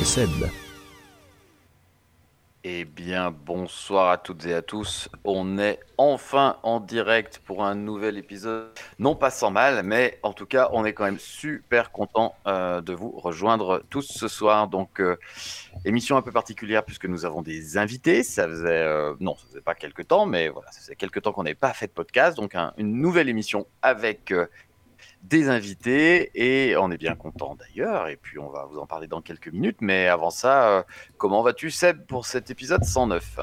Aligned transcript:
Et 0.00 0.04
Seb. 0.04 0.30
Eh 2.64 2.84
bien, 2.86 3.30
bonsoir 3.30 4.08
à 4.08 4.16
toutes 4.16 4.46
et 4.46 4.54
à 4.54 4.62
tous. 4.62 5.10
On 5.24 5.58
est 5.58 5.78
enfin 5.98 6.56
en 6.62 6.80
direct 6.80 7.42
pour 7.44 7.64
un 7.64 7.74
nouvel 7.74 8.16
épisode. 8.16 8.70
Non 8.98 9.14
pas 9.14 9.28
sans 9.30 9.50
mal, 9.50 9.82
mais 9.84 10.18
en 10.22 10.32
tout 10.32 10.46
cas, 10.46 10.70
on 10.72 10.86
est 10.86 10.94
quand 10.94 11.04
même 11.04 11.18
super 11.18 11.92
content 11.92 12.34
euh, 12.46 12.80
de 12.80 12.94
vous 12.94 13.10
rejoindre 13.10 13.82
tous 13.90 14.02
ce 14.10 14.26
soir. 14.28 14.68
Donc, 14.68 15.00
euh, 15.00 15.16
émission 15.84 16.16
un 16.16 16.22
peu 16.22 16.32
particulière 16.32 16.82
puisque 16.84 17.04
nous 17.06 17.26
avons 17.26 17.42
des 17.42 17.76
invités. 17.76 18.22
Ça 18.22 18.48
faisait, 18.48 18.68
euh, 18.70 19.14
non, 19.20 19.36
ça 19.36 19.46
faisait 19.48 19.60
pas 19.60 19.74
quelques 19.74 20.08
temps, 20.08 20.24
mais 20.24 20.48
voilà, 20.48 20.72
ça 20.72 20.80
faisait 20.80 20.96
quelques 20.96 21.20
temps 21.20 21.32
qu'on 21.32 21.42
n'avait 21.42 21.54
pas 21.54 21.74
fait 21.74 21.88
de 21.88 21.92
podcast. 21.92 22.38
Donc, 22.38 22.54
un- 22.54 22.72
une 22.78 22.92
nouvelle 23.02 23.28
émission 23.28 23.66
avec 23.82 24.32
des 25.22 25.48
invités 25.48 26.30
et 26.34 26.76
on 26.76 26.90
est 26.90 26.98
bien 26.98 27.14
content 27.14 27.56
d'ailleurs. 27.58 28.08
Et 28.08 28.16
puis, 28.16 28.38
on 28.38 28.50
va 28.50 28.66
vous 28.70 28.78
en 28.78 28.86
parler 28.86 29.06
dans 29.06 29.20
quelques 29.20 29.52
minutes. 29.52 29.78
Mais 29.80 30.06
avant 30.06 30.30
ça, 30.30 30.68
euh, 30.68 30.82
comment 31.18 31.42
vas-tu, 31.42 31.70
Seb, 31.70 32.04
pour 32.06 32.26
cet 32.26 32.50
épisode 32.50 32.84
109 32.84 33.40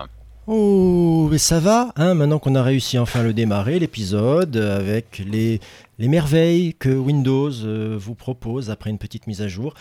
Oh, 0.50 1.28
mais 1.30 1.39
ça 1.39 1.59
va, 1.59 1.92
hein, 1.97 2.14
maintenant 2.14 2.39
qu'on 2.39 2.56
a 2.56 2.64
réussi 2.64 2.97
enfin 2.97 3.19
à 3.19 3.23
le 3.23 3.34
démarrer, 3.34 3.80
l'épisode, 3.80 4.56
euh, 4.56 4.80
avec 4.80 5.22
les, 5.28 5.59
les 6.00 6.08
merveilles 6.08 6.73
que 6.73 6.88
Windows 6.88 7.52
euh, 7.52 7.97
vous 8.00 8.16
propose 8.16 8.69
après 8.69 8.89
une 8.89 8.97
petite 8.97 9.28
mise 9.28 9.41
à 9.41 9.50
jour. 9.50 9.73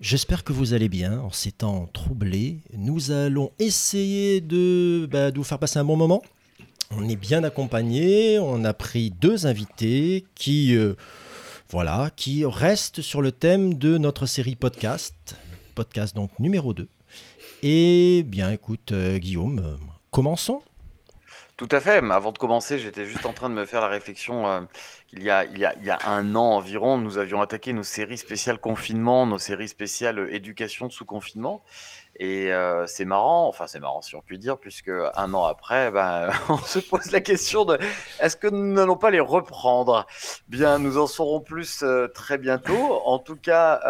J'espère 0.00 0.44
que 0.44 0.52
vous 0.52 0.74
allez 0.74 0.88
bien 0.88 1.18
en 1.18 1.30
ces 1.30 1.50
temps 1.50 1.88
troublés. 1.92 2.58
Nous 2.76 3.10
allons 3.10 3.50
essayer 3.58 4.40
de, 4.40 5.08
bah, 5.10 5.32
vous 5.32 5.42
faire 5.42 5.58
passer 5.58 5.80
un 5.80 5.84
bon 5.84 5.96
moment. 5.96 6.22
On 6.92 7.08
est 7.08 7.16
bien 7.16 7.42
accompagné, 7.42 8.38
on 8.38 8.64
a 8.64 8.74
pris 8.74 9.10
deux 9.10 9.46
invités 9.46 10.24
qui, 10.36 10.76
voilà, 11.72 12.10
qui 12.14 12.44
restent 12.44 13.00
sur 13.00 13.22
le 13.22 13.32
thème 13.32 13.72
de 13.74 13.96
notre 13.96 14.26
série 14.26 14.56
podcast, 14.56 15.36
podcast 15.74 16.14
donc 16.14 16.38
numéro 16.38 16.74
2. 16.74 16.86
Et 17.62 18.24
bien 18.26 18.52
écoute, 18.52 18.92
euh, 18.92 19.16
Guillaume, 19.16 19.78
commençons. 20.10 20.60
Tout 21.56 21.68
à 21.70 21.80
fait. 21.80 22.02
Avant 22.10 22.32
de 22.32 22.36
commencer, 22.36 22.78
j'étais 22.78 23.06
juste 23.06 23.24
en 23.24 23.32
train 23.32 23.48
de 23.48 23.54
me 23.54 23.64
faire 23.64 23.80
la 23.80 23.88
réflexion 23.88 24.46
euh, 24.46 24.60
il 25.14 25.22
y 25.22 25.30
a 25.30 25.98
un 26.06 26.34
an 26.34 26.56
environ, 26.56 26.96
nous 26.96 27.18
avions 27.18 27.42
attaqué 27.42 27.72
nos 27.72 27.82
séries 27.82 28.16
spéciales 28.16 28.58
confinement, 28.58 29.26
nos 29.26 29.38
séries 29.38 29.68
spéciales 29.68 30.18
euh, 30.18 30.34
éducation 30.34 30.88
sous 30.88 31.04
confinement. 31.04 31.62
Et 32.16 32.50
c'est 32.86 33.04
marrant, 33.04 33.48
enfin 33.48 33.66
c'est 33.66 33.80
marrant 33.80 34.02
si 34.02 34.14
on 34.16 34.20
peut 34.20 34.36
dire, 34.36 34.58
puisque 34.58 34.90
un 35.14 35.34
an 35.34 35.44
après, 35.44 35.90
ben, 35.90 36.30
on 36.48 36.58
se 36.58 36.78
pose 36.78 37.10
la 37.10 37.20
question 37.20 37.64
de 37.64 37.78
est-ce 38.20 38.36
que 38.36 38.48
nous 38.48 38.72
n'allons 38.72 38.96
pas 38.96 39.10
les 39.10 39.20
reprendre? 39.20 40.06
Bien, 40.48 40.78
nous 40.78 40.98
en 40.98 41.06
saurons 41.06 41.40
plus 41.40 41.82
très 42.14 42.38
bientôt. 42.38 43.00
En 43.04 43.18
tout 43.18 43.36
cas, 43.36 43.80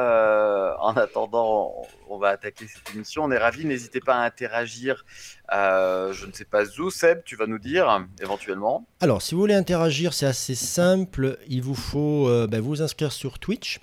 en 0.81 0.97
attendant, 0.97 1.75
on, 2.09 2.19
va 2.19 2.29
attaquer 2.29 2.67
cette 2.69 2.95
émission. 2.95 3.25
On 3.25 3.31
est 3.31 3.39
ravis. 3.39 3.65
N'hésitez 3.65 4.01
pas 4.01 4.15
à 4.15 4.25
interagir. 4.25 5.05
Je 5.51 6.27
ne 6.27 6.33
sais 6.33 6.45
pas 6.45 6.65
où, 6.79 6.91
Seb, 6.91 7.25
tu 7.25 7.37
vas 7.37 7.47
nous 7.47 7.59
dire 7.59 8.07
éventuellement. 8.21 8.87
Alors, 9.01 9.21
si 9.21 9.35
vous 9.35 9.41
voulez 9.41 9.55
interagir, 9.55 10.15
c'est 10.15 10.27
assez 10.27 10.55
simple. 10.55 11.39
Il 11.49 11.63
vous 11.63 11.75
faut 11.75 12.29
ben, 12.47 12.61
vous 12.61 12.83
inscrire 12.83 13.11
sur 13.11 13.39
Twitch. 13.39 13.81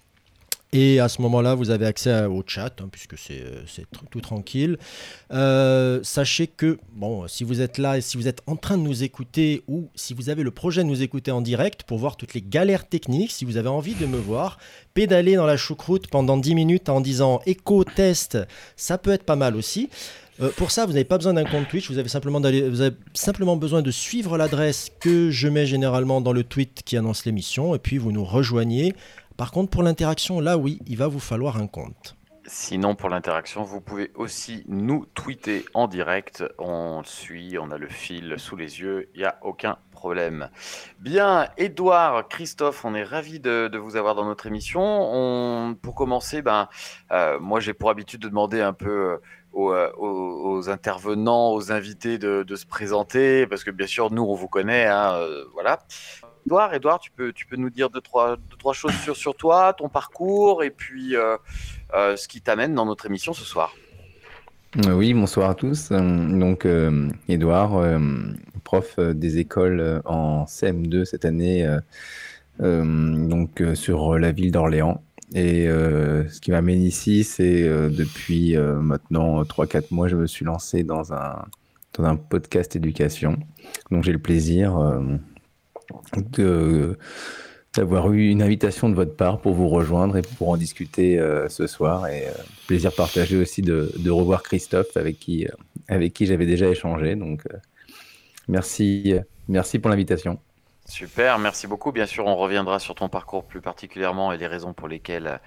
Et 0.72 1.00
à 1.00 1.09
ce 1.09 1.22
moment-là, 1.24 1.56
vous 1.56 1.72
avez 1.72 1.88
accès 1.88 2.25
au 2.25 2.44
chat, 2.46 2.80
hein, 2.80 2.90
puisque 2.91 3.18
c'est 3.18 3.41
euh, 3.41 3.84
tout 4.12 4.22
tranquille. 4.22 4.78
Euh, 5.31 6.00
sachez 6.03 6.46
que, 6.46 6.78
bon, 6.94 7.28
si 7.28 7.44
vous 7.44 7.62
êtes 7.62 7.80
là 7.80 7.97
et 7.97 8.02
si 8.02 8.18
vous 8.18 8.28
êtes 8.28 8.41
en 8.46 8.56
train 8.56 8.78
de 8.78 8.84
nous 8.84 9.03
écouter, 9.03 9.63
ou 9.68 9.90
si 9.96 10.13
vous 10.13 10.30
avez 10.30 10.44
le 10.44 10.52
projet 10.52 10.84
de 10.84 10.88
nous 10.88 11.02
écouter 11.02 11.31
en 11.31 11.41
direct 11.41 11.84
pour 11.84 11.97
voir 11.97 12.18
toutes 12.18 12.35
les 12.35 12.44
galères 12.44 12.88
techniques, 12.88 13.31
si 13.31 13.46
vous 13.46 13.57
avez 13.57 13.69
envie 13.69 13.96
de 13.96 14.06
me 14.06 14.18
voir 14.18 14.59
pédaler 14.94 15.35
dans 15.35 15.47
la 15.47 15.57
choucroute 15.57 16.07
pendant 16.07 16.38
10 16.38 16.53
minutes 16.53 16.90
en 16.90 17.01
disant 17.01 17.41
écho 17.47 17.84
test, 17.84 18.38
ça 18.75 19.00
peut 19.00 19.12
être 19.12 19.24
pas 19.24 19.36
mal 19.36 19.56
aussi. 19.56 19.90
Euh, 20.40 20.51
pour 20.56 20.69
ça, 20.69 20.86
vous 20.86 20.94
n'avez 20.94 21.03
pas 21.03 21.18
besoin 21.18 21.34
d'un 21.34 21.46
compte 21.46 21.68
Twitch, 21.68 21.90
vous 21.90 21.97
avez, 21.97 22.09
simplement 22.09 22.40
vous 22.40 22.81
avez 22.81 22.96
simplement 23.13 23.57
besoin 23.57 23.81
de 23.81 23.91
suivre 23.91 24.38
l'adresse 24.38 24.91
que 25.00 25.31
je 25.31 25.47
mets 25.47 25.66
généralement 25.66 26.22
dans 26.22 26.31
le 26.31 26.44
tweet 26.44 26.84
qui 26.86 26.96
annonce 26.96 27.25
l'émission, 27.25 27.74
et 27.74 27.80
puis 27.80 27.97
vous 27.97 28.12
nous 28.12 28.24
rejoignez. 28.24 28.94
Par 29.40 29.52
contre, 29.52 29.70
pour 29.70 29.84
l'interaction, 29.84 30.42
là 30.42 30.58
oui, 30.58 30.82
il 30.86 30.98
va 30.98 31.08
vous 31.08 31.22
falloir 31.22 31.56
un 31.56 31.68
compte. 31.68 32.18
Sinon, 32.46 32.96
pour 32.96 33.08
l'interaction, 33.08 33.64
vous 33.64 33.80
pouvez 33.80 34.12
aussi 34.16 34.66
nous 34.68 35.06
tweeter 35.14 35.64
en 35.74 35.88
direct. 35.88 36.44
On 36.58 37.04
suit, 37.06 37.58
on 37.58 37.72
a 37.72 37.78
le 37.78 37.88
fil 37.88 38.36
sous 38.36 38.58
les 38.58 38.82
yeux, 38.82 39.08
il 39.16 39.20
n'y 39.20 39.26
a 39.26 39.38
aucun 39.42 39.78
problème. 39.94 40.50
Bien, 41.00 41.48
Edouard, 41.58 42.28
Christophe, 42.28 42.84
on 42.84 42.96
est 42.96 43.04
ravis 43.04 43.40
de, 43.40 43.78
vous 43.78 43.96
avoir 43.96 44.14
dans 44.14 44.26
notre 44.26 44.46
émission. 44.46 44.82
On, 44.82 45.74
pour 45.74 45.96
commencer, 45.96 46.42
ben, 46.42 46.68
euh, 47.14 47.40
moi 47.40 47.62
j'ai 47.62 47.74
pour 47.74 47.90
habitude 47.90 48.22
de 48.22 48.28
demander 48.28 48.60
un 48.60 48.74
peu 48.74 48.90
euh, 48.90 49.18
aux, 49.54 49.72
euh, 49.72 49.90
aux- 49.98 50.70
intervenants, 50.70 51.54
aux 51.54 51.72
invités 51.72 52.18
de, 52.18 52.56
se 52.56 52.66
présenter, 52.66 53.48
parce 53.48 53.64
que 53.64 53.72
bien 53.72 53.88
sûr, 53.88 54.12
nous, 54.12 54.24
on 54.24 54.36
vous 54.36 54.50
connaît, 54.50 54.86
hein, 54.86 55.18
voilà. 55.54 55.80
Edouard, 56.46 56.74
Edouard, 56.74 57.00
tu 57.00 57.12
peux, 57.12 57.32
tu 57.34 57.46
peux 57.46 57.56
nous 57.56 57.70
dire 57.70 57.90
deux, 57.90 58.02
trois, 58.02 58.36
deux, 58.38 58.58
trois 58.58 58.74
choses 58.74 58.96
sur, 59.04 59.16
sur 59.16 59.36
toi, 59.36 59.74
ton 59.74 59.90
parcours, 59.90 60.64
et 60.64 60.70
puis... 60.72 61.16
euh, 61.16 61.38
euh, 61.96 62.16
ce 62.16 62.28
qui 62.28 62.40
t'amène 62.42 62.76
dans 62.76 62.86
notre 62.86 63.08
émission 63.08 63.34
ce 63.34 63.44
soir. 63.44 63.74
Euh, 64.86 64.92
Oui, 64.92 65.16
bonsoir 65.16 65.50
à 65.50 65.56
tous. 65.56 65.90
Donc, 65.92 66.68
Edouard, 67.28 67.82
prof 68.64 69.00
des 69.00 69.40
écoles 69.40 70.02
en 70.06 70.46
CM2 70.46 71.06
cette 71.06 71.26
année, 71.26 71.68
donc 72.60 73.64
sur 73.74 74.20
la 74.20 74.32
ville 74.32 74.52
d'Orléans. 74.52 75.02
Et 75.34 75.66
ce 75.66 76.40
qui 76.40 76.52
m'amène 76.52 76.84
ici, 76.84 77.24
c'est 77.24 77.64
depuis 77.90 78.56
maintenant 78.56 79.42
3-4 79.42 79.86
mois, 79.90 80.08
je 80.08 80.16
me 80.16 80.28
suis 80.28 80.46
lancé 80.46 80.84
dans 80.84 81.12
un, 81.12 81.44
dans 81.94 82.04
un 82.04 82.16
podcast 82.16 82.76
éducation. 82.76 83.38
Donc, 83.90 84.04
j'ai 84.04 84.12
le 84.12 84.20
plaisir 84.20 84.78
de 86.16 86.98
d'avoir 87.76 88.12
eu 88.12 88.30
une 88.30 88.42
invitation 88.42 88.90
de 88.90 88.96
votre 88.96 89.16
part 89.16 89.42
pour 89.42 89.54
vous 89.54 89.68
rejoindre 89.68 90.18
et 90.18 90.22
pour 90.22 90.50
en 90.50 90.58
discuter 90.58 91.20
euh, 91.20 91.48
ce 91.50 91.68
soir. 91.68 92.08
Et 92.08 92.28
euh, 92.28 92.32
plaisir 92.68 92.92
partagé 92.94 93.38
aussi 93.38 93.62
de, 93.62 94.10
revoir 94.10 94.44
Christophe 94.44 94.98
avec 94.98 95.20
qui, 95.20 95.46
euh, 95.46 95.52
avec 95.88 96.14
qui 96.14 96.26
j'avais 96.26 96.46
déjà 96.46 96.68
échangé. 96.68 97.16
Donc, 97.16 97.44
euh, 97.46 97.58
merci, 98.48 99.14
euh, 99.14 99.22
merci 99.48 99.78
pour 99.80 99.92
l'invitation. 99.92 100.40
Super, 100.90 101.38
merci 101.38 101.68
beaucoup. 101.68 101.92
Bien 101.92 102.08
sûr, 102.08 102.26
on 102.26 102.36
reviendra 102.36 102.80
sur 102.80 102.96
ton 102.96 103.10
parcours 103.10 103.46
plus 103.46 103.62
particulièrement 103.62 104.34
et 104.34 104.38
les 104.38 104.48
raisons 104.48 104.74
pour 104.74 104.88
lesquelles 104.88 105.40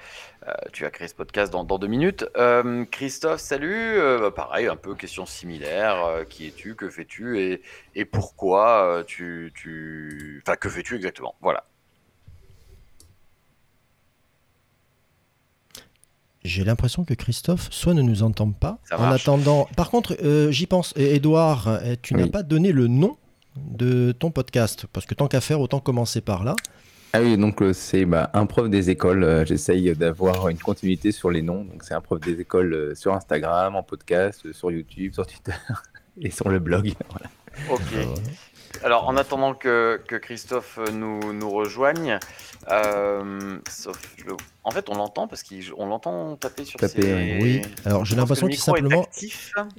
euh, 0.47 0.53
tu 0.73 0.87
as 0.87 0.91
créé 0.91 1.09
ce 1.09 1.15
podcast 1.15 1.53
dans, 1.53 1.65
dans 1.65 1.79
deux 1.81 1.89
minutes. 1.89 2.25
Euh, 2.37 2.85
Christophe, 2.85 3.41
salut. 3.41 3.75
Euh, 3.75 4.21
bah, 4.21 4.31
pareil, 4.31 4.69
un 4.69 4.77
peu 4.77 4.95
question 4.95 5.27
similaire. 5.27 6.05
Euh, 6.05 6.25
qui 6.25 6.47
es-tu 6.47 6.77
Que 6.77 6.89
fais-tu 6.89 7.41
et, 7.41 7.61
et 7.97 8.05
pourquoi 8.05 8.85
euh, 8.85 9.05
tu, 9.05 9.53
tu... 9.57 10.41
Enfin, 10.47 10.55
que 10.55 10.69
fais-tu 10.69 10.95
exactement? 10.95 11.35
Voilà. 11.41 11.65
J'ai 16.45 16.65
l'impression 16.65 17.05
que 17.05 17.15
Christophe 17.15 17.69
soit 17.71 17.95
ne 17.95 18.03
nous 18.03 18.23
entend 18.23 18.53
pas. 18.53 18.79
Ça 18.85 18.97
en 18.99 19.03
marche. 19.03 19.23
attendant, 19.23 19.69
par 19.77 19.91
contre, 19.91 20.17
euh, 20.23 20.51
j'y 20.53 20.67
pense. 20.67 20.93
Edouard, 20.97 21.67
euh, 21.69 21.95
tu 22.01 22.15
n'as 22.15 22.29
pas 22.29 22.43
donné 22.45 22.73
le 22.73 22.87
nom 22.87 23.17
de 23.57 24.13
ton 24.13 24.31
podcast, 24.31 24.87
parce 24.93 25.07
que 25.07 25.15
tant 25.15 25.29
qu'à 25.29 25.41
faire, 25.41 25.61
autant 25.61 25.81
commencer 25.81 26.21
par 26.21 26.45
là. 26.45 26.55
Ah 27.15 27.21
oui, 27.21 27.37
donc 27.37 27.61
euh, 27.61 27.75
c'est 27.75 28.07
bah, 28.07 28.31
un 28.33 28.47
prof 28.47 28.71
des 28.71 28.89
écoles. 28.89 29.23
Euh, 29.23 29.45
J'essaye 29.45 29.95
d'avoir 29.95 30.49
une 30.49 30.59
continuité 30.59 31.13
sur 31.13 31.31
les 31.31 31.43
noms. 31.43 31.65
Donc, 31.65 31.83
c'est 31.85 31.93
un 31.93 32.01
prof 32.01 32.19
des 32.21 32.41
écoles 32.41 32.73
euh, 32.73 32.95
sur 32.95 33.13
Instagram, 33.13 33.77
en 33.77 33.83
podcast, 33.83 34.51
sur 34.53 34.71
YouTube, 34.71 35.13
sur 35.13 35.27
Twitter 35.27 35.53
et 36.23 36.31
sur 36.31 36.49
le 36.49 36.59
blog. 36.59 36.93
Voilà. 37.11 37.31
Ok. 37.71 37.83
Euh, 38.77 38.87
Alors, 38.87 39.09
en 39.09 39.17
attendant 39.17 39.55
que, 39.55 40.01
que 40.07 40.17
Christophe 40.17 40.79
nous, 40.93 41.33
nous 41.33 41.51
rejoigne, 41.51 42.19
euh, 42.71 43.59
sauf 43.71 43.99
le- 44.27 44.37
en 44.65 44.71
fait, 44.71 44.89
on 44.89 44.95
l'entend 44.95 45.27
parce 45.29 45.43
qu'on 45.43 45.87
l'entend 45.87 46.37
taper 46.37 46.65
sur 46.65 46.79
Taper, 46.81 47.03
ses... 47.03 47.39
oui. 47.43 47.63
Alors, 47.85 48.05
j'ai 48.05 48.17
l'impression 48.17 48.47
qu'il 48.49 48.59
simplement, 48.59 49.07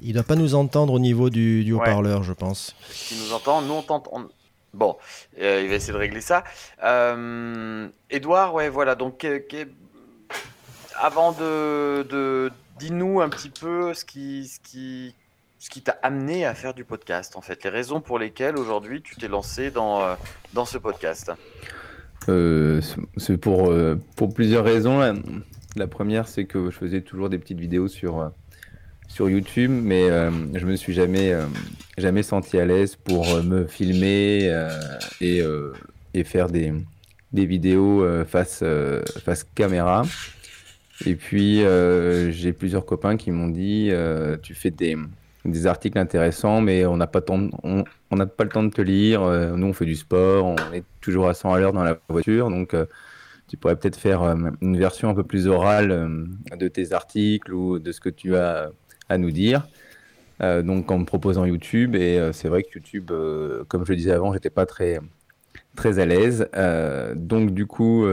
il 0.02 0.10
ne 0.10 0.14
doit 0.14 0.24
pas 0.24 0.36
nous 0.36 0.56
entendre 0.56 0.94
au 0.94 1.00
niveau 1.00 1.30
du, 1.30 1.64
du 1.64 1.74
Ouais. 1.74 1.80
haut-parleur, 1.82 2.24
je 2.24 2.34
pense. 2.34 2.76
qui 2.92 3.16
nous 3.16 3.34
entend. 3.34 3.62
Nous, 3.62 3.74
on 3.74 3.82
t'entend. 3.82 4.12
on- 4.14 4.30
Bon, 4.76 4.98
euh, 5.40 5.62
il 5.64 5.70
va 5.70 5.76
essayer 5.76 5.94
de 5.94 5.98
régler 6.00 6.20
ça. 6.22 6.44
Euh, 6.84 7.88
Edouard, 8.10 8.56
ouais, 8.56 8.70
voilà. 8.70 8.96
Donc, 8.96 9.20
que- 9.20 9.68
avant 11.00 11.32
de, 11.32 12.04
de 12.10 12.52
dis-nous 12.80 13.22
un 13.22 13.30
petit 13.30 13.50
peu 13.50 13.94
ce 13.94 14.04
qui, 14.04 14.48
ce 14.48 14.60
qui, 14.60 15.14
ce 15.64 15.70
qui 15.70 15.82
t'a 15.82 15.98
amené 16.04 16.46
à 16.46 16.54
faire 16.56 16.74
du 16.74 16.84
podcast, 16.84 17.38
en 17.38 17.42
fait, 17.42 17.64
les 17.64 17.70
raisons 17.70 18.02
pour 18.02 18.20
lesquelles 18.20 18.58
aujourd'hui 18.58 19.02
tu 19.02 19.16
t'es 19.16 19.30
lancé 19.30 19.72
dans, 19.72 20.02
euh, 20.02 20.16
dans 20.52 20.66
ce 20.66 20.78
podcast. 20.78 21.32
Euh, 22.28 22.82
c'est 23.16 23.38
pour, 23.38 23.72
euh, 23.72 23.96
pour 24.18 24.34
plusieurs 24.34 24.66
raisons. 24.66 25.00
La, 25.00 25.14
la 25.78 25.88
première, 25.88 26.28
c'est 26.28 26.44
que 26.44 26.70
je 26.70 26.76
faisais 26.76 27.00
toujours 27.00 27.30
des 27.30 27.38
petites 27.38 27.62
vidéos 27.62 27.88
sur, 27.88 28.30
sur 29.08 29.30
YouTube, 29.30 29.72
mais 29.72 30.10
je 30.54 30.66
me 30.66 30.76
suis 30.76 30.92
jamais, 30.92 31.34
jamais 31.98 32.24
senti 32.24 32.60
à 32.60 32.66
l'aise 32.66 32.98
pour 32.98 33.42
me 33.42 33.66
filmer 33.66 34.52
et, 35.22 35.42
et 36.14 36.24
faire 36.26 36.50
des, 36.50 36.74
des 37.32 37.46
vidéos 37.46 38.06
face, 38.26 38.66
face 39.24 39.46
caméra. 39.56 40.04
Et 41.06 41.16
puis, 41.16 41.64
j'ai 42.32 42.52
plusieurs 42.52 42.86
copains 42.86 43.16
qui 43.16 43.32
m'ont 43.32 43.48
dit 43.48 43.92
Tu 44.44 44.56
fais 44.56 44.70
des, 44.70 44.98
des 45.46 45.68
articles 45.68 45.98
intéressants, 45.98 46.62
mais 46.62 46.86
on 46.86 46.98
n'a 46.98 47.08
pas, 47.08 47.20
le 47.20 48.50
temps 48.50 48.64
de 48.64 48.70
te 48.70 48.82
lire. 48.82 49.24
Euh, 49.24 49.56
nous, 49.56 49.68
on 49.68 49.74
fait 49.74 49.86
du 49.86 49.96
sport, 49.96 50.46
on 50.46 50.74
est 50.74 50.86
toujours 51.02 51.28
à 51.28 51.34
100 51.34 51.54
à 51.54 51.60
l'heure 51.60 51.74
dans 51.74 51.84
la 51.84 51.98
voiture. 52.08 52.50
Donc, 52.50 52.74
euh, 52.74 52.86
tu 53.48 53.58
pourrais 53.58 53.76
peut-être 53.76 53.98
faire 53.98 54.24
euh, 54.24 54.36
une 54.62 54.78
version 54.78 55.10
un 55.10 55.14
peu 55.14 55.24
plus 55.24 55.48
orale 55.48 56.28
de 56.58 56.68
tes 56.68 56.94
articles 56.94 57.54
ou 57.54 57.80
de 57.80 57.92
ce 57.92 58.00
que 58.00 58.10
tu 58.10 58.36
as 58.36 58.72
à 59.10 59.18
nous 59.18 59.32
dire. 59.32 59.68
Donc, 60.40 60.92
en 60.92 60.98
me 60.98 61.06
proposant 61.06 61.46
YouTube. 61.46 61.96
Et 61.96 62.20
c'est 62.34 62.50
vrai 62.50 62.64
que 62.64 62.70
YouTube, 62.76 63.12
comme 63.70 63.86
je 63.86 63.92
le 63.92 63.96
disais 63.96 64.12
avant, 64.12 64.34
j'étais 64.34 64.50
pas 64.50 64.66
très, 64.66 65.00
très 65.76 66.00
à 66.00 66.06
l'aise. 66.06 66.50
Donc, 67.16 67.52
du 67.52 67.66
coup, 67.66 68.06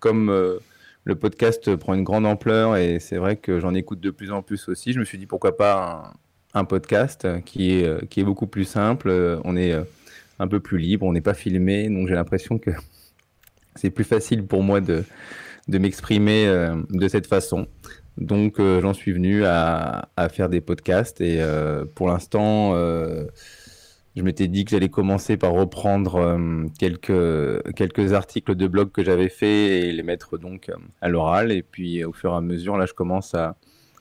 comme. 0.00 0.58
le 1.04 1.14
podcast 1.14 1.74
prend 1.76 1.94
une 1.94 2.04
grande 2.04 2.26
ampleur 2.26 2.76
et 2.76 2.98
c'est 3.00 3.16
vrai 3.16 3.36
que 3.36 3.60
j'en 3.60 3.72
écoute 3.74 4.00
de 4.00 4.10
plus 4.10 4.30
en 4.32 4.42
plus 4.42 4.68
aussi. 4.68 4.92
Je 4.92 4.98
me 4.98 5.04
suis 5.04 5.16
dit 5.18 5.26
pourquoi 5.26 5.56
pas 5.56 6.12
un 6.58 6.64
podcast 6.64 7.26
qui 7.44 7.72
est, 7.72 7.84
euh, 7.86 8.00
qui 8.10 8.20
est 8.20 8.24
beaucoup 8.24 8.46
plus 8.46 8.64
simple. 8.64 9.08
Euh, 9.10 9.40
On 9.44 9.56
est 9.56 9.72
euh, 9.72 9.82
un 10.38 10.48
peu 10.48 10.60
plus 10.60 10.78
libre, 10.78 11.06
on 11.06 11.12
n'est 11.12 11.20
pas 11.20 11.34
filmé, 11.34 11.88
donc 11.88 12.08
j'ai 12.08 12.14
l'impression 12.14 12.58
que 12.58 12.70
c'est 13.76 13.90
plus 13.90 14.04
facile 14.04 14.46
pour 14.46 14.62
moi 14.62 14.80
de, 14.80 15.04
de 15.68 15.78
m'exprimer 15.78 16.46
euh, 16.46 16.76
de 16.90 17.08
cette 17.08 17.26
façon. 17.26 17.66
Donc 18.18 18.58
euh, 18.58 18.80
j'en 18.80 18.94
suis 18.94 19.12
venu 19.12 19.44
à, 19.44 20.08
à 20.16 20.28
faire 20.28 20.48
des 20.48 20.60
podcasts 20.60 21.20
et 21.20 21.40
euh, 21.40 21.84
pour 21.94 22.08
l'instant, 22.08 22.72
euh, 22.74 23.26
je 24.16 24.22
m'étais 24.22 24.48
dit 24.48 24.64
que 24.64 24.72
j'allais 24.72 24.88
commencer 24.88 25.36
par 25.36 25.52
reprendre 25.52 26.16
euh, 26.16 26.66
quelques, 26.78 27.74
quelques 27.76 28.12
articles 28.14 28.56
de 28.56 28.66
blog 28.66 28.90
que 28.90 29.04
j'avais 29.04 29.28
fait 29.28 29.88
et 29.88 29.92
les 29.92 30.02
mettre 30.02 30.38
donc 30.38 30.68
euh, 30.68 30.74
à 31.00 31.08
l'oral. 31.08 31.52
Et 31.52 31.62
puis 31.62 32.04
au 32.04 32.12
fur 32.12 32.32
et 32.32 32.36
à 32.36 32.40
mesure, 32.40 32.76
là, 32.76 32.86
je 32.86 32.94
commence 32.94 33.34
à 33.34 33.56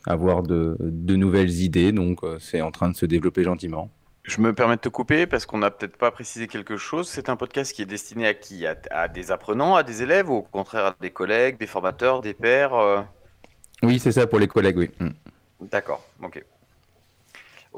avoir 0.08 0.42
de, 0.44 0.76
de 0.80 1.16
nouvelles 1.16 1.62
idées. 1.62 1.92
Donc 1.92 2.24
euh, 2.24 2.40
c'est 2.40 2.62
en 2.62 2.72
train 2.72 2.90
de 2.90 2.96
se 2.96 3.06
développer 3.06 3.44
gentiment. 3.44 3.92
Je 4.24 4.42
me 4.42 4.54
permets 4.54 4.76
de 4.76 4.82
te 4.82 4.90
couper 4.90 5.26
parce 5.26 5.46
qu'on 5.46 5.60
n'a 5.60 5.72
peut-être 5.72 5.98
pas 5.98 6.12
précisé 6.12 6.48
quelque 6.48 6.76
chose. 6.76 7.08
C'est 7.08 7.30
un 7.30 7.38
podcast 7.38 7.72
qui 7.72 7.82
est 7.82 7.86
destiné 7.86 8.28
à 8.28 8.34
qui? 8.34 8.66
À, 8.66 8.76
à 8.92 9.08
des 9.08 9.32
apprenants, 9.32 9.76
à 9.76 9.84
des 9.84 10.04
élèves, 10.04 10.30
ou 10.30 10.36
au 10.38 10.42
contraire 10.42 10.86
à 10.88 10.96
des 11.00 11.12
collègues, 11.12 11.58
des 11.58 11.68
formateurs, 11.68 12.22
des 12.22 12.34
pairs 12.34 12.74
euh? 12.74 13.02
Oui, 13.84 14.00
c'est 14.00 14.12
ça 14.12 14.28
pour 14.28 14.40
les 14.40 14.48
collègues, 14.48 14.78
oui. 14.78 14.90
Mm. 15.00 15.10
D'accord, 15.72 16.04
ok. 16.22 16.44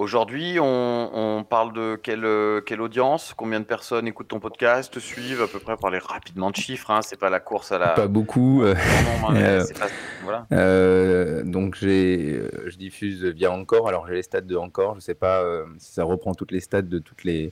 Aujourd'hui, 0.03 0.59
on, 0.61 1.09
on 1.13 1.43
parle 1.43 1.73
de 1.73 1.97
quelle, 2.01 2.23
euh, 2.23 2.61
quelle 2.61 2.79
audience? 2.79 3.33
Combien 3.35 3.59
de 3.59 3.65
personnes 3.65 4.07
écoutent 4.07 4.29
ton 4.29 4.39
podcast, 4.39 4.93
te 4.93 4.99
suivent 4.99 5.41
À 5.41 5.47
peu 5.47 5.59
près? 5.59 5.75
Parler 5.75 5.97
rapidement 5.97 6.51
de 6.51 6.55
chiffres, 6.55 6.89
hein, 6.89 7.01
c'est 7.01 7.19
pas 7.19 7.29
la 7.29 7.41
course 7.41 7.73
à 7.73 7.79
la. 7.79 7.89
Pas 7.89 8.07
beaucoup. 8.07 8.63
euh, 8.63 8.75
Non, 8.75 9.29
non, 9.33 9.35
Euh, 9.41 9.65
pas- 9.77 9.87
Voilà. 10.23 10.45
Euh, 10.53 11.43
donc 11.43 11.75
je 11.75 12.73
diffuse 12.77 13.25
via 13.25 13.51
Encore. 13.51 13.89
Alors 13.89 14.07
j'ai 14.07 14.13
les 14.13 14.23
stats 14.23 14.39
de 14.39 14.55
Encore. 14.55 14.95
Je 14.95 15.01
sais 15.01 15.15
pas 15.15 15.41
euh, 15.41 15.65
si 15.79 15.91
ça 15.91 16.05
reprend 16.05 16.33
toutes 16.33 16.53
les 16.53 16.61
stats 16.61 16.81
de 16.81 16.99
toutes 16.99 17.25
les, 17.25 17.51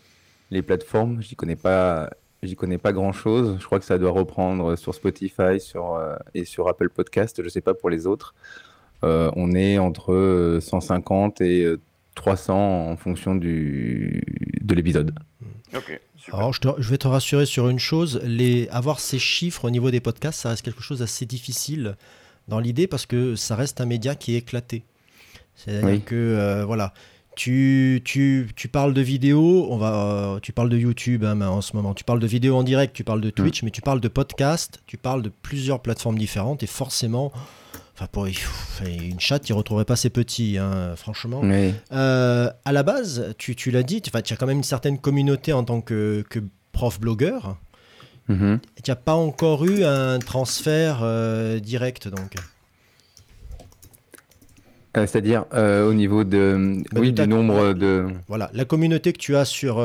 les 0.50 0.61
plateformes. 0.61 1.21
J'y 1.21 1.35
connais 1.35 1.57
pas, 1.57 2.09
j'y 2.43 2.55
connais 2.55 2.77
pas 2.77 2.93
grand 2.93 3.11
chose. 3.11 3.57
Je 3.59 3.65
crois 3.65 3.79
que 3.79 3.85
ça 3.85 3.97
doit 3.97 4.11
reprendre 4.11 4.77
sur 4.77 4.95
Spotify, 4.95 5.59
sur 5.59 6.00
et 6.33 6.45
sur 6.45 6.69
Apple 6.69 6.88
Podcast. 6.91 7.43
Je 7.43 7.50
sais 7.50 7.59
pas 7.59 7.73
pour 7.73 7.89
les 7.89 8.07
autres. 8.07 8.35
On 9.03 9.51
est 9.53 9.77
entre 9.79 10.13
euh, 10.13 10.59
150 10.61 11.41
et 11.41 11.75
300 12.17 12.89
en 12.91 12.97
fonction 12.97 13.35
du 13.35 14.21
de 14.61 14.75
l'épisode. 14.75 15.13
Alors, 16.33 16.51
je, 16.53 16.59
te- 16.59 16.81
je 16.81 16.89
vais 16.89 16.97
te 16.97 17.07
rassurer 17.07 17.45
sur 17.45 17.69
une 17.69 17.79
chose, 17.79 18.19
les, 18.23 18.67
avoir 18.69 18.99
ces 18.99 19.19
chiffres 19.19 19.65
au 19.65 19.69
niveau 19.69 19.91
des 19.91 19.99
podcasts, 20.01 20.41
ça 20.41 20.49
reste 20.49 20.63
quelque 20.63 20.81
chose 20.83 20.99
d'assez 20.99 21.25
difficile 21.25 21.95
dans 22.47 22.59
l'idée 22.59 22.87
parce 22.87 23.05
que 23.05 23.35
ça 23.35 23.55
reste 23.55 23.79
un 23.79 23.85
média 23.85 24.15
qui 24.15 24.33
est 24.35 24.39
éclaté. 24.39 24.83
C'est-à-dire 25.55 25.85
Oui. 25.89 26.01
que, 26.01 26.15
euh, 26.15 26.65
voilà, 26.65 26.93
tu, 27.35 28.01
tu, 28.03 28.49
tu 28.55 28.67
parles 28.67 28.93
de 28.93 29.01
vidéo, 29.01 29.67
on 29.69 29.77
va, 29.77 29.93
euh, 30.35 30.39
tu 30.39 30.51
parles 30.53 30.69
de 30.69 30.77
YouTube 30.77 31.23
hein, 31.23 31.39
en 31.41 31.61
ce 31.61 31.75
moment, 31.75 31.93
tu 31.93 32.03
parles 32.03 32.19
de 32.19 32.27
vidéo 32.27 32.55
en 32.55 32.63
direct, 32.63 32.93
tu 32.95 33.03
parles 33.03 33.21
de 33.21 33.29
Twitch, 33.29 33.63
mais 33.63 33.71
tu 33.71 33.81
parles 33.81 34.01
de 34.01 34.07
podcast, 34.07 34.81
tu 34.85 34.97
parles 34.97 35.21
de 35.21 35.29
plusieurs 35.41 35.81
plateformes 35.81 36.17
différentes 36.17 36.63
et 36.63 36.67
forcément, 36.67 37.31
enfin, 37.97 38.07
pour 38.11 38.27
une 38.27 39.19
chatte, 39.19 39.49
il 39.49 39.53
ne 39.53 39.57
retrouverait 39.57 39.85
pas 39.85 39.95
ses 39.95 40.11
petits, 40.11 40.57
hein, 40.59 40.95
franchement. 40.95 41.41
Oui. 41.44 41.73
Euh, 41.91 42.51
à 42.63 42.71
la 42.71 42.83
base, 42.83 43.33
tu, 43.39 43.55
tu 43.55 43.71
l'as 43.71 43.83
dit, 43.83 44.01
tu 44.01 44.11
as 44.15 44.21
quand 44.38 44.45
même 44.45 44.57
une 44.57 44.63
certaine 44.63 44.99
communauté 44.99 45.51
en 45.51 45.63
tant 45.63 45.81
que, 45.81 46.23
que 46.29 46.39
prof 46.71 46.99
blogueur. 46.99 47.57
Mhm. 48.27 48.59
Tu 48.83 48.91
n'as 48.91 48.95
pas 48.95 49.15
encore 49.15 49.65
eu 49.65 49.83
un 49.83 50.19
transfert 50.19 50.99
euh, 51.01 51.59
direct, 51.59 52.07
donc. 52.07 52.35
Euh, 54.95 55.07
C'est-à-dire 55.07 55.45
au 55.53 55.93
niveau 55.93 56.23
de, 56.23 56.83
Bah, 56.91 57.00
oui, 57.01 57.11
du 57.13 57.27
nombre 57.27 57.73
de. 57.73 58.07
Voilà, 58.27 58.51
la 58.53 58.65
communauté 58.65 59.11
que 59.11 59.17
tu 59.17 59.35
as 59.35 59.45
sur, 59.45 59.83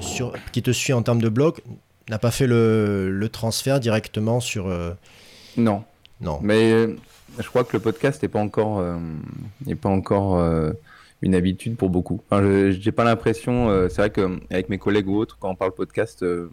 sur 0.00 0.32
qui 0.52 0.62
te 0.62 0.70
suit 0.70 0.92
en 0.92 1.02
termes 1.02 1.22
de 1.22 1.28
blog 1.28 1.56
n'a 2.08 2.20
pas 2.20 2.30
fait 2.30 2.46
le, 2.46 3.10
le 3.10 3.28
transfert 3.28 3.80
directement 3.80 4.38
sur. 4.38 4.68
Non. 5.56 5.82
non. 6.20 6.38
Mais 6.42 6.86
je 7.38 7.48
crois 7.48 7.64
que 7.64 7.72
le 7.76 7.80
podcast 7.80 8.22
n'est 8.22 8.28
pas 8.28 8.40
encore, 8.40 8.78
euh, 8.78 8.96
n'est 9.66 9.74
pas 9.74 9.88
encore 9.88 10.38
euh, 10.38 10.72
une 11.22 11.34
habitude 11.34 11.76
pour 11.76 11.90
beaucoup. 11.90 12.20
Enfin, 12.30 12.42
je 12.42 12.84
n'ai 12.84 12.92
pas 12.92 13.04
l'impression, 13.04 13.68
euh, 13.70 13.88
c'est 13.88 14.02
vrai 14.02 14.10
qu'avec 14.10 14.68
mes 14.68 14.78
collègues 14.78 15.08
ou 15.08 15.16
autres, 15.16 15.36
quand 15.40 15.50
on 15.50 15.54
parle 15.54 15.72
podcast, 15.72 16.22
euh, 16.22 16.50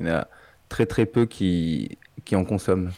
il 0.00 0.06
y 0.06 0.10
en 0.10 0.14
a 0.14 0.28
très 0.68 0.86
très 0.86 1.06
peu 1.06 1.26
qui, 1.26 1.98
qui 2.24 2.36
en 2.36 2.44
consomment. 2.44 2.90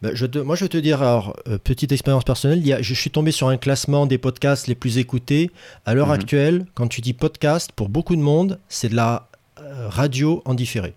Ben, 0.00 0.12
je 0.14 0.24
te- 0.24 0.38
moi, 0.38 0.56
je 0.56 0.64
vais 0.64 0.68
te 0.70 0.78
dire, 0.78 1.02
alors, 1.02 1.36
euh, 1.46 1.58
petite 1.58 1.92
expérience 1.92 2.24
personnelle, 2.24 2.58
il 2.60 2.66
y 2.66 2.72
a- 2.72 2.80
je 2.80 2.94
suis 2.94 3.10
tombé 3.10 3.32
sur 3.32 3.48
un 3.48 3.58
classement 3.58 4.06
des 4.06 4.16
podcasts 4.16 4.66
les 4.66 4.74
plus 4.74 4.96
écoutés. 4.96 5.50
À 5.84 5.92
l'heure 5.94 6.06
Mhm. 6.06 6.12
actuelle, 6.14 6.66
quand 6.74 6.88
tu 6.88 7.02
dis 7.02 7.12
podcast, 7.12 7.70
pour 7.76 7.90
beaucoup 7.90 8.16
de 8.16 8.22
monde, 8.22 8.58
c'est 8.68 8.88
de 8.88 8.96
la 8.96 9.28
euh, 9.58 9.88
radio 9.88 10.42
en 10.44 10.52
différé. 10.54 10.94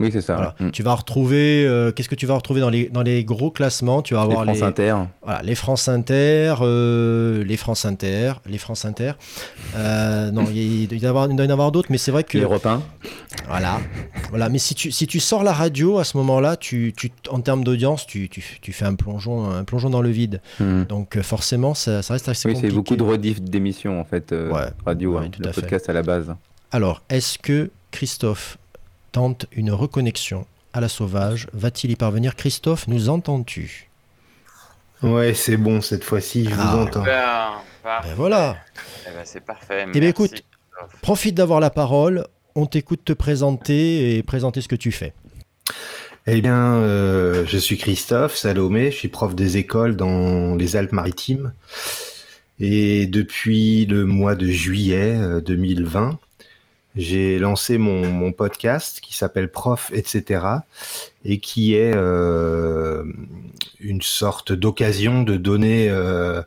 Oui, 0.00 0.10
c'est 0.12 0.20
ça. 0.20 0.34
Voilà. 0.34 0.54
Mm. 0.60 0.70
Tu 0.70 0.82
vas 0.82 0.94
retrouver, 0.94 1.64
euh, 1.66 1.92
qu'est-ce 1.92 2.08
que 2.08 2.14
tu 2.16 2.26
vas 2.26 2.34
retrouver 2.34 2.60
dans 2.60 2.70
les, 2.70 2.88
dans 2.88 3.02
les 3.02 3.24
gros 3.24 3.50
classements? 3.50 4.02
Tu 4.02 4.14
vas 4.14 4.20
Les 4.24 4.30
avoir 4.32 4.44
France 4.44 4.56
les, 4.56 4.62
Inter. 4.64 4.94
voilà, 5.22 5.42
les 5.42 5.54
France 5.54 5.88
Inter, 5.88 6.54
euh, 6.62 7.44
les 7.44 7.56
France 7.56 7.84
Inter, 7.84 8.32
les 8.46 8.58
France 8.58 8.84
Inter. 8.84 9.12
Euh, 9.76 10.30
non, 10.32 10.46
il, 10.52 10.88
doit 10.88 10.98
y 10.98 11.06
en 11.06 11.10
avoir, 11.10 11.30
il 11.30 11.36
doit 11.36 11.44
y 11.44 11.48
en 11.48 11.52
avoir 11.52 11.70
d'autres, 11.72 11.88
mais 11.90 11.98
c'est 11.98 12.10
vrai 12.10 12.24
que 12.24 12.38
Les 12.38 12.44
repas. 12.44 12.82
voilà, 13.48 13.78
voilà. 14.30 14.48
Mais 14.48 14.58
si 14.58 14.74
tu 14.74 14.90
si 14.90 15.06
tu 15.06 15.20
sors 15.20 15.44
la 15.44 15.52
radio 15.52 15.98
à 15.98 16.04
ce 16.04 16.16
moment-là, 16.16 16.56
tu, 16.56 16.92
tu 16.96 17.12
en 17.30 17.40
termes 17.40 17.62
d'audience, 17.64 18.06
tu, 18.06 18.28
tu, 18.28 18.42
tu 18.60 18.72
fais 18.72 18.84
un 18.86 18.94
plongeon 18.94 19.48
un 19.50 19.64
plongeon 19.64 19.90
dans 19.90 20.02
le 20.02 20.10
vide. 20.10 20.40
Mm. 20.60 20.84
Donc 20.84 21.16
euh, 21.16 21.22
forcément, 21.22 21.74
ça, 21.74 22.02
ça 22.02 22.14
reste 22.14 22.28
assez 22.28 22.48
Oui, 22.48 22.54
c'est 22.56 22.62
compliqué. 22.68 22.76
beaucoup 22.76 22.96
de 22.96 23.02
rediff 23.02 23.40
d'émissions 23.40 24.00
en 24.00 24.04
fait, 24.04 24.32
euh, 24.32 24.50
Ouais, 24.50 24.66
radio, 24.84 25.18
ouais, 25.18 25.26
hein, 25.26 25.30
tout 25.30 25.40
le 25.42 25.48
à 25.48 25.52
fait. 25.52 25.60
podcast 25.60 25.88
à 25.88 25.92
la 25.92 26.02
base. 26.02 26.34
Alors, 26.72 27.02
est-ce 27.08 27.38
que 27.38 27.70
Christophe 27.92 28.58
tente 29.14 29.46
une 29.52 29.70
reconnexion 29.70 30.44
à 30.72 30.80
la 30.80 30.88
sauvage 30.88 31.46
Va-t-il 31.52 31.92
y 31.92 31.96
parvenir 31.96 32.34
Christophe, 32.34 32.88
nous 32.88 33.08
entends-tu? 33.08 33.88
Ouais, 35.04 35.34
c'est 35.34 35.56
bon, 35.56 35.80
cette 35.80 36.02
fois-ci, 36.02 36.44
je 36.44 36.50
Ah. 36.58 36.72
vous 36.72 36.78
entends. 36.82 37.02
Ben. 37.04 37.50
Ben 37.84 38.14
voilà. 38.16 38.56
Eh 39.06 39.10
ben, 39.14 39.22
c'est 39.24 39.44
parfait. 39.44 39.84
Eh 39.88 39.90
bien, 39.92 40.00
merci. 40.00 40.08
écoute, 40.10 40.44
Profite 41.02 41.34
d'avoir 41.36 41.60
la 41.60 41.70
parole. 41.70 42.26
On 42.56 42.66
t'écoute 42.66 43.02
te 43.04 43.12
présenter 43.12 44.16
et 44.16 44.22
présenter 44.24 44.60
ce 44.60 44.66
que 44.68 44.74
tu 44.76 44.90
fais. 44.90 45.12
Eh 46.26 46.40
bien, 46.40 46.74
euh, 46.74 47.44
je 47.46 47.58
suis 47.58 47.78
Christophe 47.78 48.34
Salomé, 48.36 48.90
je 48.90 48.96
suis 48.96 49.08
prof 49.08 49.34
des 49.36 49.56
écoles 49.58 49.94
dans 49.96 50.56
les 50.56 50.74
Alpes-Maritimes. 50.76 51.52
Et 52.58 53.06
depuis 53.06 53.86
le 53.86 54.04
mois 54.06 54.34
de 54.34 54.46
juillet 54.48 55.14
euh, 55.16 55.40
2020, 55.40 56.18
j'ai 56.96 57.38
lancé 57.38 57.78
mon, 57.78 58.06
mon 58.08 58.32
podcast 58.32 59.00
qui 59.00 59.16
s'appelle 59.16 59.50
Prof, 59.50 59.90
etc. 59.94 60.44
et 61.24 61.38
qui 61.38 61.74
est 61.74 61.92
euh, 61.94 63.04
une 63.80 64.02
sorte 64.02 64.52
d'occasion 64.52 65.22
de 65.22 65.36
donner 65.36 65.88
euh, 65.90 66.42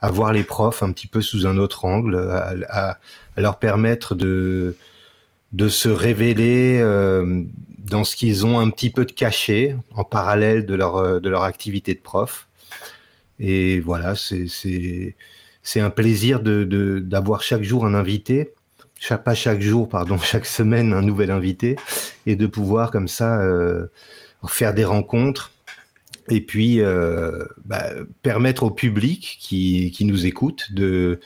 à 0.00 0.10
voir 0.10 0.32
les 0.32 0.44
profs 0.44 0.82
un 0.82 0.92
petit 0.92 1.08
peu 1.08 1.20
sous 1.20 1.46
un 1.46 1.58
autre 1.58 1.84
angle, 1.84 2.16
à, 2.30 2.54
à- 2.90 2.98
leur 3.36 3.58
permettre 3.58 4.14
de, 4.14 4.76
de 5.52 5.68
se 5.68 5.88
révéler 5.88 6.78
euh, 6.80 7.42
dans 7.78 8.04
ce 8.04 8.16
qu'ils 8.16 8.44
ont 8.46 8.58
un 8.58 8.70
petit 8.70 8.90
peu 8.90 9.04
de 9.04 9.12
caché 9.12 9.76
en 9.94 10.04
parallèle 10.04 10.66
de 10.66 10.74
leur, 10.74 10.96
euh, 10.96 11.20
de 11.20 11.28
leur 11.28 11.42
activité 11.42 11.94
de 11.94 12.00
prof. 12.00 12.48
Et 13.40 13.78
voilà, 13.80 14.14
c'est 14.16 15.14
un 15.80 15.90
plaisir 15.90 16.40
d'avoir 16.40 17.38
de, 17.40 17.44
chaque 17.44 17.62
jour 17.62 17.86
un 17.86 17.94
invité, 17.94 18.52
chaque, 18.98 19.24
pas 19.24 19.34
chaque 19.34 19.60
jour, 19.60 19.88
pardon, 19.88 20.18
chaque 20.22 20.46
semaine 20.46 20.92
un 20.92 21.02
nouvel 21.02 21.30
invité, 21.30 21.76
et 22.26 22.36
de 22.36 22.46
pouvoir 22.46 22.90
comme 22.90 23.08
ça 23.08 23.40
euh, 23.40 23.86
faire 24.46 24.74
des 24.74 24.84
rencontres 24.84 25.52
et 26.30 26.40
puis 26.40 26.80
euh, 26.80 27.44
bah, 27.64 27.86
permettre 28.22 28.64
au 28.64 28.70
public 28.70 29.38
qui, 29.40 29.90
qui 29.92 30.04
nous 30.04 30.26
écoute 30.26 30.72
de, 30.72 31.20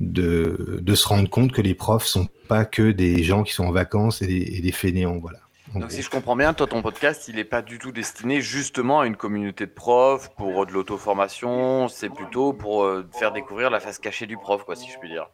de, 0.00 0.94
se 0.94 1.08
rendre 1.08 1.30
compte 1.30 1.52
que 1.52 1.62
les 1.62 1.74
profs 1.74 2.06
sont 2.06 2.28
pas 2.48 2.64
que 2.64 2.90
des 2.90 3.22
gens 3.22 3.44
qui 3.44 3.52
sont 3.52 3.66
en 3.66 3.72
vacances 3.72 4.22
et 4.22 4.26
des, 4.26 4.56
et 4.56 4.60
des 4.60 4.72
fainéants. 4.72 5.18
Voilà. 5.18 5.38
Donc, 5.74 5.92
si 5.92 6.02
je 6.02 6.10
comprends 6.10 6.36
bien, 6.36 6.54
toi, 6.54 6.66
ton 6.66 6.82
podcast, 6.82 7.26
il 7.28 7.36
n'est 7.36 7.44
pas 7.44 7.62
du 7.62 7.78
tout 7.78 7.92
destiné 7.92 8.40
justement 8.40 9.00
à 9.00 9.06
une 9.06 9.16
communauté 9.16 9.66
de 9.66 9.70
profs 9.70 10.30
pour 10.36 10.66
de 10.66 10.72
l'auto-formation. 10.72 11.88
C'est 11.88 12.08
plutôt 12.08 12.52
pour 12.52 12.84
euh, 12.84 13.06
faire 13.18 13.32
découvrir 13.32 13.70
la 13.70 13.80
face 13.80 13.98
cachée 13.98 14.26
du 14.26 14.36
prof, 14.36 14.64
quoi, 14.64 14.76
si 14.76 14.90
je 14.90 14.98
puis 14.98 15.10
dire. 15.10 15.28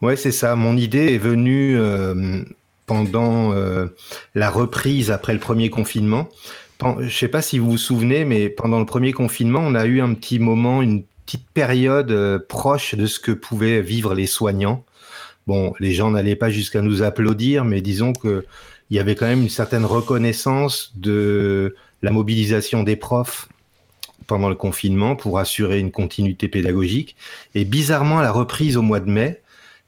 Ouais, 0.00 0.16
c'est 0.16 0.32
ça. 0.32 0.56
Mon 0.56 0.76
idée 0.76 1.14
est 1.14 1.18
venue 1.18 1.76
euh, 1.76 2.42
pendant 2.86 3.52
euh, 3.52 3.86
la 4.34 4.50
reprise 4.50 5.10
après 5.10 5.32
le 5.32 5.38
premier 5.38 5.70
confinement. 5.70 6.28
Je 6.82 7.04
ne 7.04 7.08
sais 7.08 7.28
pas 7.28 7.42
si 7.42 7.58
vous 7.58 7.72
vous 7.72 7.78
souvenez, 7.78 8.24
mais 8.24 8.48
pendant 8.48 8.78
le 8.78 8.86
premier 8.86 9.12
confinement, 9.12 9.60
on 9.60 9.74
a 9.74 9.84
eu 9.84 10.00
un 10.00 10.14
petit 10.14 10.38
moment, 10.38 10.82
une 10.82 11.04
petite 11.26 11.48
période 11.50 12.10
euh, 12.10 12.38
proche 12.48 12.94
de 12.94 13.06
ce 13.06 13.20
que 13.20 13.32
pouvaient 13.32 13.82
vivre 13.82 14.14
les 14.14 14.26
soignants. 14.26 14.84
Bon, 15.46 15.74
les 15.78 15.92
gens 15.92 16.10
n'allaient 16.10 16.36
pas 16.36 16.50
jusqu'à 16.50 16.80
nous 16.80 17.02
applaudir, 17.02 17.64
mais 17.64 17.80
disons 17.80 18.12
que 18.12 18.44
il 18.90 18.96
y 18.96 19.00
avait 19.00 19.14
quand 19.14 19.26
même 19.26 19.42
une 19.42 19.48
certaine 19.48 19.84
reconnaissance 19.84 20.92
de 20.96 21.76
la 22.02 22.10
mobilisation 22.10 22.82
des 22.82 22.96
profs 22.96 23.48
pendant 24.26 24.48
le 24.48 24.54
confinement 24.54 25.16
pour 25.16 25.38
assurer 25.38 25.80
une 25.80 25.90
continuité 25.90 26.48
pédagogique. 26.48 27.16
Et 27.54 27.64
bizarrement, 27.64 28.18
à 28.18 28.22
la 28.22 28.32
reprise 28.32 28.76
au 28.76 28.82
mois 28.82 29.00
de 29.00 29.10
mai, 29.10 29.40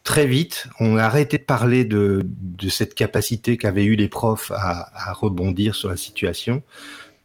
très 0.05 0.27
vite, 0.27 0.67
on 0.81 0.97
a 0.97 1.05
arrêté 1.05 1.39
de 1.39 1.45
parler 1.45 1.85
de, 1.85 2.27
de 2.27 2.69
cette 2.69 2.95
capacité 2.95 3.57
qu'avaient 3.57 3.85
eu 3.85 3.97
les 3.97 4.09
profs 4.09 4.51
à, 4.51 4.91
à, 4.95 5.13
rebondir 5.13 5.75
sur 5.75 5.89
la 5.89 5.97
situation 5.97 6.63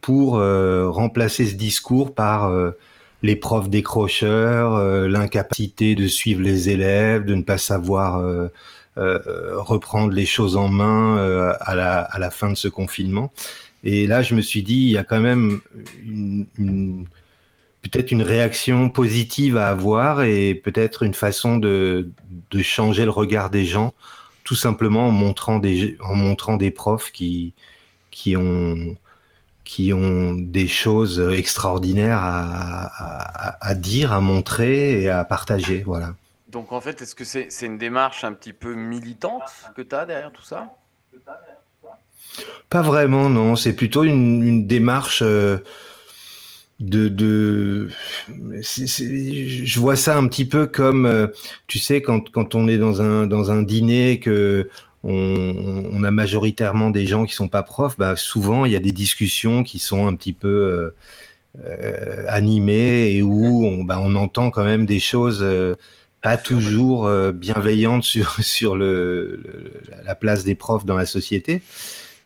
pour 0.00 0.38
euh, 0.38 0.88
remplacer 0.88 1.46
ce 1.46 1.54
discours 1.54 2.14
par 2.14 2.46
euh, 2.46 2.70
les 3.22 3.34
profs 3.34 3.68
décrocheurs, 3.68 4.76
euh, 4.76 5.08
l'incapacité 5.08 5.94
de 5.96 6.06
suivre 6.06 6.40
les 6.40 6.70
élèves, 6.70 7.24
de 7.24 7.34
ne 7.34 7.42
pas 7.42 7.58
savoir 7.58 8.22
reprendre 8.98 10.12
les 10.12 10.26
choses 10.26 10.56
en 10.56 10.68
main 10.68 11.18
euh, 11.18 11.52
à, 11.60 11.74
la, 11.74 12.30
fin 12.30 12.50
de 12.50 12.56
ce 12.56 12.68
confinement. 12.68 13.32
Et 13.84 14.06
là, 14.06 14.22
je 14.22 14.34
me 14.34 14.40
suis 14.40 14.62
dit, 14.62 14.74
il 14.74 14.90
y 14.90 14.98
a 14.98 15.04
quand 15.04 15.20
même 15.20 15.60
peut-être 17.82 18.10
une 18.10 18.22
réaction 18.22 18.90
positive 18.90 19.56
à 19.56 19.68
avoir 19.68 20.22
et 20.22 20.54
peut-être 20.54 21.04
une 21.04 21.14
façon 21.14 21.58
de, 21.58 22.10
changer 22.60 23.04
le 23.04 23.10
regard 23.10 23.50
des 23.50 23.64
gens, 23.64 23.94
tout 24.44 24.56
simplement 24.56 25.06
en 25.08 25.12
montrant 25.12 25.58
des, 25.58 26.70
profs 26.72 27.12
qui, 27.12 27.54
ont, 28.36 28.96
des 30.36 30.66
choses 30.66 31.20
extraordinaires 31.32 32.18
à, 32.20 32.86
à, 32.86 33.68
à 33.68 33.74
dire, 33.74 34.12
à 34.12 34.20
montrer 34.20 35.02
et 35.02 35.08
à 35.08 35.24
partager. 35.24 35.84
Voilà. 35.86 36.14
Donc 36.48 36.72
en 36.72 36.80
fait, 36.80 37.02
est-ce 37.02 37.14
que 37.14 37.24
c'est 37.24 37.48
est 37.48 37.62
une 37.62 37.78
démarche 37.78 38.24
un 38.24 38.32
petit 38.32 38.52
peu 38.52 38.74
militante 38.74 39.42
que 39.76 39.82
tu 39.82 39.94
as 39.94 40.06
derrière 40.06 40.32
tout 40.32 40.42
ça? 40.42 40.74
Pas 42.70 42.82
vraiment, 42.82 43.28
non. 43.28 43.54
C'est 43.56 43.74
plutôt 43.74 44.04
une, 44.04 44.66
démarche 44.66 45.22
euh, 45.22 45.58
de... 46.80 47.88
je 48.28 49.80
vois 49.80 49.96
ça 49.96 50.16
un 50.16 50.26
petit 50.26 50.46
peu 50.46 50.66
comme, 50.66 51.04
euh, 51.04 51.26
tu 51.66 51.78
sais, 51.78 52.00
quand, 52.00 52.54
on 52.54 52.68
est 52.68 52.78
dans 52.78 53.02
un, 53.02 53.62
dîner 53.62 54.18
que 54.18 54.70
on, 55.04 56.02
a 56.02 56.10
majoritairement 56.10 56.90
des 56.90 57.06
gens 57.06 57.24
qui 57.24 57.34
sont 57.34 57.48
pas 57.48 57.62
profs, 57.62 57.96
bah 57.98 58.16
souvent 58.16 58.64
il 58.64 58.72
y 58.72 58.76
a 58.76 58.80
des 58.80 58.92
discussions 58.92 59.62
qui 59.62 59.78
sont 59.78 60.06
un 60.06 60.14
petit 60.14 60.32
peu 60.32 60.92
euh, 61.64 62.24
animées 62.28 63.12
et 63.12 63.22
où 63.22 63.64
on, 63.64 63.84
bah, 63.84 63.98
on 64.00 64.14
entend 64.16 64.50
quand 64.50 64.64
même 64.64 64.86
des 64.86 64.98
choses 64.98 65.44
pas 66.22 66.36
toujours 66.36 67.06
euh, 67.06 67.32
bienveillante 67.32 68.04
sur 68.04 68.34
sur 68.42 68.76
le, 68.76 69.40
le, 69.44 69.72
la 70.04 70.14
place 70.14 70.44
des 70.44 70.54
profs 70.54 70.84
dans 70.84 70.96
la 70.96 71.06
société. 71.06 71.62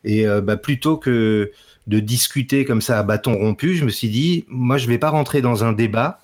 Et 0.05 0.27
euh, 0.27 0.41
bah, 0.41 0.57
plutôt 0.57 0.97
que 0.97 1.53
de 1.87 2.01
discuter 2.01 2.65
comme 2.65 2.81
ça 2.81 2.99
à 2.99 3.03
bâton 3.03 3.35
rompu, 3.35 3.75
je 3.75 3.85
me 3.85 3.91
suis 3.91 4.09
dit, 4.09 4.45
moi, 4.49 4.79
je 4.79 4.87
vais 4.87 4.99
pas 4.99 5.11
rentrer 5.11 5.43
dans 5.43 5.65
un 5.65 5.73
débat 5.73 6.21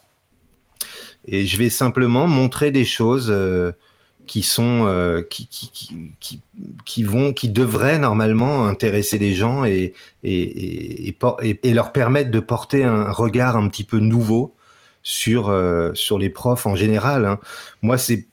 et 1.27 1.47
je 1.47 1.57
vais 1.57 1.69
simplement 1.69 2.27
montrer 2.27 2.71
des 2.71 2.85
choses 2.85 3.29
euh, 3.31 3.73
qui 4.27 4.43
sont 4.43 4.85
qui, 5.31 5.49
qui, 5.49 5.71
qui, 6.21 6.41
qui, 6.85 7.03
vont 7.03 7.33
qui 7.33 7.49
devraient 7.49 7.99
normalement 7.99 8.67
intéresser 8.67 9.19
les 9.19 9.33
gens 9.33 9.65
et 9.65 9.95
et, 10.23 11.09
et, 11.09 11.17
et, 11.43 11.61
et 11.63 11.75
leur 11.75 11.93
permettre 11.93 12.31
de 12.31 12.41
porter 12.41 12.85
un 12.85 13.11
regard 13.11 13.57
un 13.57 13.69
petit 13.69 13.85
peu 13.85 13.99
nouveau 14.01 14.55
sur 15.03 15.49
euh, 15.49 15.93
sur 15.95 16.19
les 16.19 16.31
profs 16.31 16.67
en 16.67 16.77
général. 16.77 17.25
Hein. 17.25 17.39
Moi, 17.83 17.99
c'est 17.99 18.27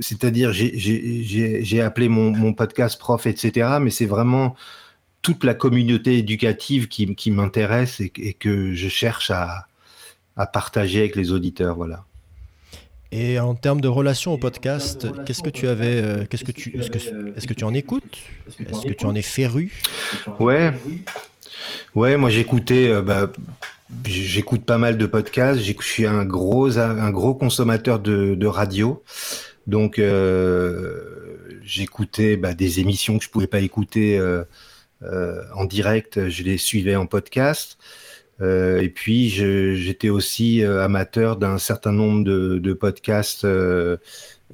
c'est-à-dire 0.00 0.52
j'ai 0.52 1.80
appelé 1.80 2.08
mon, 2.08 2.30
mon 2.30 2.52
podcast 2.52 2.98
prof, 2.98 3.26
etc. 3.26 3.78
Mais 3.80 3.90
c'est 3.90 4.06
vraiment 4.06 4.56
toute 5.22 5.44
la 5.44 5.54
communauté 5.54 6.18
éducative 6.18 6.88
qui, 6.88 7.14
qui 7.16 7.30
m'intéresse 7.30 8.00
et, 8.00 8.12
et, 8.16 8.32
que 8.32 8.74
je 8.74 8.88
cherche 8.88 9.30
à, 9.32 9.66
à 10.36 10.46
partager 10.46 11.00
avec 11.00 11.16
les 11.16 11.32
auditeurs. 11.32 11.74
Voilà. 11.74 12.04
Et 13.12 13.38
en 13.38 13.54
termes 13.54 13.80
de 13.80 13.88
relation 13.88 14.32
au 14.32 14.38
podcast, 14.38 15.06
qu'est-ce 15.24 15.42
que 15.42 15.50
tu 15.50 15.68
avais, 15.68 16.02
euh, 16.02 16.24
qu'est-ce 16.28 16.44
que 16.44 16.52
tu, 16.52 16.76
est-ce 16.78 16.90
que, 16.90 16.98
est-ce 17.36 17.46
que 17.46 17.54
tu 17.54 17.64
en 17.64 17.72
écoutes, 17.72 18.18
est-ce 18.60 18.86
que 18.86 18.92
tu 18.92 19.06
en 19.06 19.14
es 19.14 19.22
féru? 19.22 19.72
Ouais, 20.40 20.72
ouais, 21.94 22.16
moi 22.16 22.30
j'écoutais, 22.30 22.88
euh, 22.88 23.02
bah, 23.02 23.30
j'écoute 24.06 24.64
pas 24.64 24.78
mal 24.78 24.98
de 24.98 25.06
podcasts. 25.06 25.60
Je 25.60 25.74
suis 25.80 26.06
un 26.06 26.24
gros, 26.24 26.78
un 26.78 27.10
gros 27.10 27.34
consommateur 27.34 27.98
de, 28.00 28.46
radio. 28.46 29.02
Donc, 29.66 29.98
euh, 29.98 31.58
j'écoutais 31.62 32.36
bah, 32.36 32.54
des 32.54 32.80
émissions 32.80 33.18
que 33.18 33.24
je 33.24 33.30
pouvais 33.30 33.46
pas 33.46 33.60
écouter 33.60 34.18
euh, 34.18 34.44
en 35.54 35.64
direct. 35.64 36.28
Je 36.28 36.42
les 36.42 36.58
suivais 36.58 36.96
en 36.96 37.06
podcast. 37.06 37.78
Et 38.42 38.92
puis, 38.94 39.30
j'étais 39.30 40.10
aussi 40.10 40.62
amateur 40.62 41.36
d'un 41.36 41.56
certain 41.56 41.92
nombre 41.92 42.22
de, 42.24 42.72
podcasts 42.74 43.46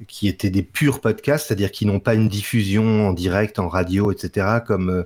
qui 0.07 0.27
étaient 0.27 0.49
des 0.49 0.63
purs 0.63 1.01
podcasts, 1.01 1.47
c'est-à-dire 1.47 1.71
qui 1.71 1.85
n'ont 1.85 1.99
pas 1.99 2.15
une 2.15 2.27
diffusion 2.27 3.07
en 3.07 3.13
direct, 3.13 3.59
en 3.59 3.67
radio, 3.67 4.11
etc., 4.11 4.59
comme 4.65 4.89
euh, 4.89 5.03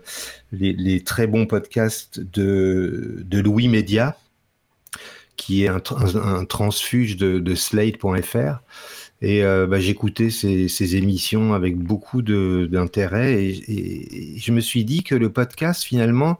les, 0.52 1.02
très 1.04 1.28
bons 1.28 1.46
podcasts 1.46 2.20
de, 2.20 3.18
de 3.26 3.40
Louis 3.40 3.68
Média, 3.68 4.18
qui 5.36 5.64
est 5.64 5.68
un, 5.68 5.80
transfuge 6.46 7.18
de, 7.18 7.56
Slate.fr. 7.56 8.62
Et 9.22 9.44
euh, 9.44 9.66
bah, 9.66 9.80
j'écoutais 9.80 10.30
ces, 10.30 10.96
émissions 10.96 11.54
avec 11.54 11.78
beaucoup 11.78 12.22
d'intérêt 12.22 13.44
et, 13.44 14.36
je 14.38 14.52
me 14.52 14.62
suis 14.62 14.86
dit 14.86 15.04
que 15.04 15.16
le 15.16 15.32
podcast, 15.32 15.84
finalement, 15.84 16.40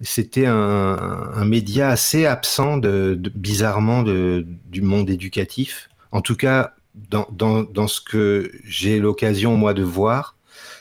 c'était 0.00 0.46
un, 0.46 1.44
média 1.44 1.88
assez 1.88 2.26
absent, 2.26 2.76
de, 2.76 3.20
bizarrement, 3.34 4.02
du 4.02 4.82
monde 4.82 5.10
éducatif. 5.10 5.88
En 6.10 6.20
tout 6.20 6.36
cas, 6.36 6.74
dans, 6.94 7.26
dans, 7.32 7.62
dans 7.62 7.88
ce 7.88 8.00
que 8.00 8.52
j'ai 8.64 8.98
l'occasion, 8.98 9.56
moi, 9.56 9.74
de 9.74 9.82
voir, 9.82 10.36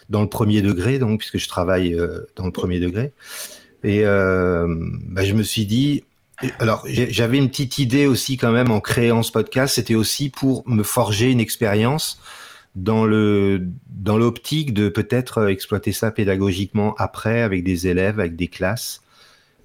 dans 0.10 0.22
le 0.22 0.30
premier 0.30 0.62
degré, 0.62 1.00
donc, 1.00 1.20
puisque 1.20 1.38
je 1.38 1.48
travaille 1.48 1.96
euh, 1.96 2.22
dans 2.36 2.46
le 2.46 2.52
premier 2.52 2.80
degré. 2.80 3.12
Et 3.84 4.06
euh, 4.06 4.68
bah, 5.08 5.24
je 5.24 5.34
me 5.34 5.44
suis 5.44 5.66
dit, 5.66 6.04
alors 6.60 6.86
j'avais 6.88 7.38
une 7.38 7.50
petite 7.50 7.78
idée 7.78 8.06
aussi 8.06 8.38
quand 8.38 8.52
même 8.52 8.72
en 8.72 8.80
créant 8.80 9.24
ce 9.24 9.32
podcast, 9.32 9.76
c'était 9.76 9.96
aussi 9.96 10.30
pour 10.30 10.68
me 10.68 10.84
forger 10.84 11.32
une 11.32 11.40
expérience 11.40 12.20
dans 12.76 13.06
le 13.06 13.68
dans 13.90 14.18
l'optique 14.18 14.74
de 14.74 14.88
peut-être 14.88 15.50
exploiter 15.50 15.92
ça 15.92 16.10
pédagogiquement 16.12 16.96
après 16.98 17.42
avec 17.42 17.64
des 17.64 17.88
élèves, 17.88 18.20
avec 18.20 18.36
des 18.36 18.48
classes 18.48 19.02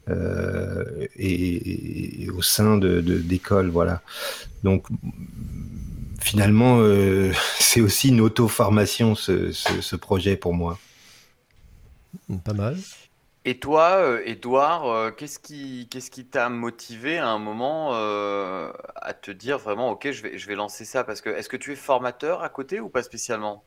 euh, 0.09 1.07
et, 1.17 2.25
et, 2.25 2.31
au 2.31 2.43
sein 2.43 2.79
de 2.79 3.01
d'écoles, 3.01 3.69
voilà. 3.69 4.03
Donc 4.65 4.87
finalement, 6.27 6.79
euh, 6.81 7.33
c'est 7.59 7.81
aussi 7.81 8.09
une 8.09 8.21
auto-formation 8.21 9.15
ce, 9.15 9.53
ce, 9.53 9.81
ce, 9.81 9.97
projet 9.97 10.37
pour 10.37 10.55
moi. 10.55 10.79
Pas 12.45 12.53
mal. 12.53 12.77
Et 13.45 13.61
toi, 13.61 14.19
Edouard, 14.25 14.87
euh, 14.87 15.11
qu'est-ce 15.13 15.39
qui 15.39 15.87
qu'est-ce 15.89 16.11
qui 16.11 16.25
t'a 16.25 16.49
motivé 16.49 17.19
à 17.19 17.29
un 17.29 17.39
moment 17.39 17.91
euh, 17.93 18.73
à 18.97 19.15
te 19.15 19.31
dire 19.31 19.59
vraiment, 19.59 19.93
ok, 19.93 20.11
je 20.11 20.23
vais 20.23 20.37
je 20.37 20.49
vais 20.49 20.57
lancer 20.57 20.85
ça? 20.85 21.05
Parce 21.05 21.21
que 21.21 21.31
est-ce 21.31 21.49
que 21.49 21.57
tu 21.57 21.73
es 21.73 21.77
formateur 21.77 22.43
à 22.43 22.49
côté 22.49 22.81
ou 22.81 22.89
pas 22.89 23.05
spécialement? 23.05 23.63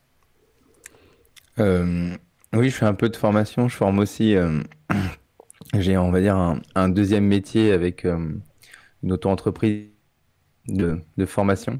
Euh, 1.60 2.14
Oui, 2.52 2.70
je 2.70 2.76
fais 2.76 2.86
un 2.86 2.94
peu 2.94 3.08
de 3.08 3.16
formation. 3.16 3.70
Je 3.70 3.76
forme 3.78 4.00
aussi. 4.00 4.36
Euh, 4.36 4.60
j'ai 5.74 5.98
on 5.98 6.12
va 6.12 6.20
dire 6.20 6.36
un, 6.36 6.60
un, 6.76 6.90
deuxième 6.90 7.26
métier 7.26 7.72
avec 7.72 8.04
euh, 8.04 8.34
une 9.02 9.12
auto-entreprise 9.14 9.88
de, 10.68 11.00
de 11.16 11.26
formation. 11.26 11.80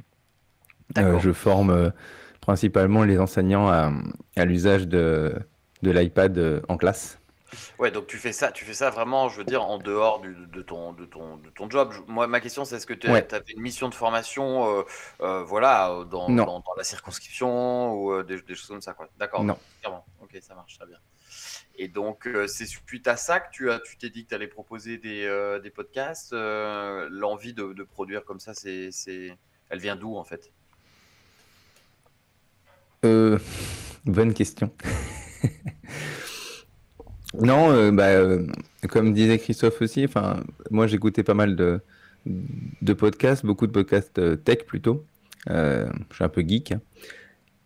Euh, 0.98 1.20
je 1.20 1.32
forme 1.32 1.70
euh, 1.70 1.90
principalement 2.42 3.04
les 3.04 3.20
enseignants 3.20 3.70
à, 3.70 3.92
à 4.36 4.46
l'usage 4.46 4.88
de, 4.88 5.34
de 5.84 5.92
l'iPad 5.92 6.38
euh, 6.38 6.62
en 6.68 6.78
classe. 6.78 7.20
Ouais, 7.80 7.90
donc 7.90 8.06
tu 8.06 8.18
fais 8.18 8.32
ça, 8.32 8.52
tu 8.52 8.64
fais 8.64 8.76
ça 8.76 8.92
vraiment, 8.92 9.28
je 9.28 9.38
veux 9.40 9.44
dire, 9.44 9.64
en 9.64 9.80
dehors 9.80 10.20
du- 10.22 10.36
de, 10.36 10.62
ton, 10.62 10.94
de, 10.94 11.06
ton, 11.06 11.38
de 11.38 11.50
ton 11.50 11.68
job. 11.68 11.92
Je- 11.92 12.02
moi, 12.12 12.28
ma 12.28 12.40
question, 12.42 12.64
c'est 12.64 12.76
est-ce 12.76 12.86
que 12.86 12.94
tu 12.94 13.10
Ouais. 13.10 13.28
as 13.34 13.40
une 13.56 13.62
mission 13.62 13.90
de 13.90 13.96
formation, 13.96 14.68
euh, 14.80 14.84
euh, 15.22 15.44
voilà, 15.44 16.06
dans, 16.12 16.30
Non. 16.30 16.46
dans, 16.46 16.60
dans 16.60 16.74
la 16.78 16.84
circonscription 16.84 17.94
ou 17.94 18.12
euh, 18.14 18.24
des, 18.24 18.40
des 18.42 18.54
choses 18.56 18.68
comme 18.68 18.82
ça, 18.82 18.94
quoi. 18.94 19.10
D'accord. 19.18 19.44
Non. 19.44 19.58
Clairement. 19.82 20.06
Ok, 20.22 20.38
ça 20.42 20.54
marche 20.54 20.78
très 20.78 20.86
bien. 20.88 20.98
Et 21.76 21.88
donc, 21.88 22.28
c'est 22.48 22.66
suite 22.66 23.08
à 23.08 23.16
ça 23.16 23.40
que 23.40 23.50
tu 23.52 23.72
as, 23.72 23.80
tu 23.80 23.98
t'es 23.98 24.10
dit 24.10 24.26
que 24.26 24.30
tu 24.30 24.36
allais 24.36 24.48
proposer 24.48 24.98
des, 24.98 25.60
des 25.64 25.70
podcasts. 25.70 26.34
L'envie 26.34 27.54
de, 27.54 27.72
de 27.74 27.84
produire 27.84 28.26
comme 28.26 28.40
ça, 28.40 28.54
c'est, 28.54 28.90
c'est, 28.92 29.38
elle 29.70 29.80
vient 29.80 29.96
d'où 29.96 30.18
en 30.18 30.24
fait? 30.26 30.52
Euh, 33.06 33.38
bonne 34.06 34.34
question. 34.34 34.72
non, 37.40 37.72
euh, 37.72 37.92
bah, 37.92 38.08
euh, 38.10 38.46
comme 38.90 39.14
disait 39.14 39.38
Christophe 39.38 39.82
aussi, 39.82 40.06
enfin, 40.06 40.44
moi 40.72 40.88
j'écoutais 40.88 41.24
pas 41.24 41.34
mal 41.34 41.56
de, 41.56 41.82
de 42.26 42.94
podcasts, 42.94 43.46
beaucoup 43.46 43.68
de 43.68 43.72
podcasts 43.72 44.20
euh, 44.20 44.36
tech 44.36 44.66
plutôt. 44.66 45.06
Je 45.48 45.88
suis 46.14 46.24
un 46.24 46.30
peu 46.30 46.42
geek. 46.42 46.74
hein. 46.74 46.82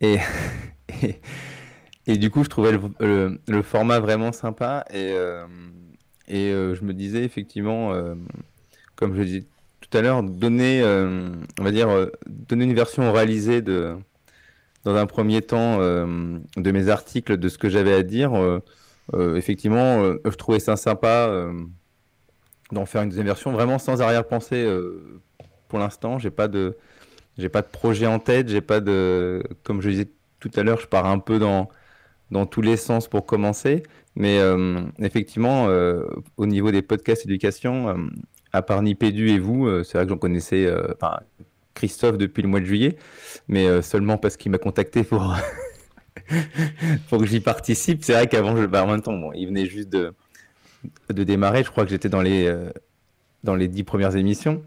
Et, 0.00 0.18
et, 2.06 2.18
du 2.18 2.30
coup, 2.30 2.44
je 2.44 2.48
trouvais 2.50 2.72
le, 3.00 3.38
le- 3.48 3.62
format 3.62 4.00
vraiment 4.00 4.32
sympa. 4.32 4.84
Et, 4.92 5.14
et 6.28 6.50
je 6.50 6.84
me 6.84 6.92
disais 6.92 7.24
effectivement, 7.24 7.92
comme 8.96 9.16
je 9.16 9.22
disais 9.22 9.44
tout 9.80 9.96
à 9.98 10.02
l'heure, 10.02 10.22
donner, 10.22 10.82
on 10.84 11.62
va 11.64 11.70
dire, 11.72 11.88
donner 12.26 12.64
une 12.64 12.74
version 12.74 13.12
réalisée 13.12 13.62
de 13.62 13.96
dans 14.84 14.96
un 14.96 15.06
premier 15.06 15.42
temps 15.42 15.78
euh, 15.80 16.38
de 16.56 16.70
mes 16.70 16.88
articles, 16.88 17.36
de 17.36 17.48
ce 17.48 17.58
que 17.58 17.68
j'avais 17.68 17.94
à 17.94 18.02
dire. 18.02 18.34
euh, 18.34 18.60
euh, 19.14 19.36
effectivement, 19.36 20.02
je 20.24 20.36
trouvais 20.36 20.60
ça 20.60 20.76
sympa 20.76 21.30
d'en 22.72 22.86
faire 22.86 23.02
une 23.02 23.10
deuxième 23.10 23.26
version, 23.26 23.52
vraiment 23.52 23.78
sans 23.78 24.00
arrière-pensée. 24.00 24.66
pour 25.68 25.78
l'instant, 25.78 26.18
j'ai 26.18 26.30
pas 26.30 26.48
de, 26.48 26.76
j'ai 27.36 27.48
pas 27.50 27.60
de 27.62 27.66
projet 27.66 28.06
en 28.06 28.18
tête, 28.18 28.48
j'ai 28.48 28.62
pas 28.62 28.80
de, 28.80 29.42
comme 29.62 29.82
je 29.82 29.90
disais 29.90 30.08
tout 30.40 30.50
à 30.56 30.62
l'heure, 30.62 30.80
je 30.80 30.86
pars 30.86 31.06
un 31.06 31.18
peu 31.18 31.38
dans 31.38 31.68
dans 32.30 32.46
tous 32.46 32.62
les 32.62 32.76
sens 32.78 33.08
pour 33.08 33.26
commencer. 33.26 33.82
Mais 34.16 34.38
effectivement, 35.00 35.68
au 36.38 36.46
niveau 36.46 36.70
des 36.70 36.82
podcasts 36.82 37.26
éducation, 37.26 38.08
à 38.52 38.62
part 38.62 38.82
Nipédu 38.82 39.28
et 39.28 39.38
vous, 39.38 39.68
c'est 39.84 39.98
vrai 39.98 40.06
que 40.06 40.10
j'en 40.10 40.18
connaissais, 40.18 40.66
Christophe 41.74 42.18
depuis 42.18 42.42
le 42.42 42.48
mois 42.48 42.60
de 42.60 42.64
juillet, 42.64 42.96
mais 43.48 43.66
euh, 43.66 43.82
seulement 43.82 44.16
parce 44.16 44.36
qu'il 44.36 44.50
m'a 44.50 44.58
contacté 44.58 45.04
pour, 45.04 45.36
pour 47.08 47.18
que 47.18 47.26
j'y 47.26 47.40
participe. 47.40 48.04
C'est 48.04 48.12
vrai 48.12 48.28
qu'avant, 48.28 48.56
je, 48.56 48.66
bah, 48.66 48.84
en 48.84 48.88
même 48.88 49.02
temps, 49.02 49.16
bon, 49.16 49.32
il 49.34 49.46
venait 49.46 49.66
juste 49.66 49.88
de, 49.88 50.14
de 51.12 51.24
démarrer. 51.24 51.64
Je 51.64 51.70
crois 51.70 51.84
que 51.84 51.90
j'étais 51.90 52.08
dans 52.08 52.22
les, 52.22 52.46
euh, 52.46 52.70
dans 53.42 53.54
les 53.54 53.68
dix 53.68 53.84
premières 53.84 54.16
émissions. 54.16 54.62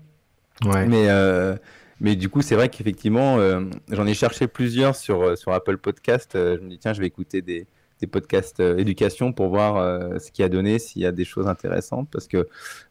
Ouais. 0.65 0.87
Mais, 0.87 1.09
euh, 1.09 1.55
mais 1.99 2.15
du 2.15 2.29
coup, 2.29 2.41
c'est 2.41 2.55
vrai 2.55 2.69
qu'effectivement, 2.69 3.37
euh, 3.39 3.61
j'en 3.89 4.05
ai 4.05 4.13
cherché 4.13 4.47
plusieurs 4.47 4.95
sur, 4.95 5.37
sur 5.37 5.51
Apple 5.51 5.77
Podcast. 5.77 6.35
Euh, 6.35 6.57
je 6.57 6.63
me 6.63 6.69
dis, 6.69 6.77
tiens, 6.79 6.93
je 6.93 7.01
vais 7.01 7.07
écouter 7.07 7.41
des, 7.41 7.67
des 7.99 8.07
podcasts 8.07 8.59
éducation 8.59 9.33
pour 9.33 9.49
voir 9.49 10.19
ce 10.19 10.31
qu'il 10.31 10.45
a 10.45 10.49
donné, 10.49 10.77
s'il 10.77 11.01
y 11.01 11.05
a 11.05 11.11
des 11.11 11.25
choses 11.25 11.47
intéressantes. 11.47 12.07
Parce 12.11 12.27
que, 12.27 12.47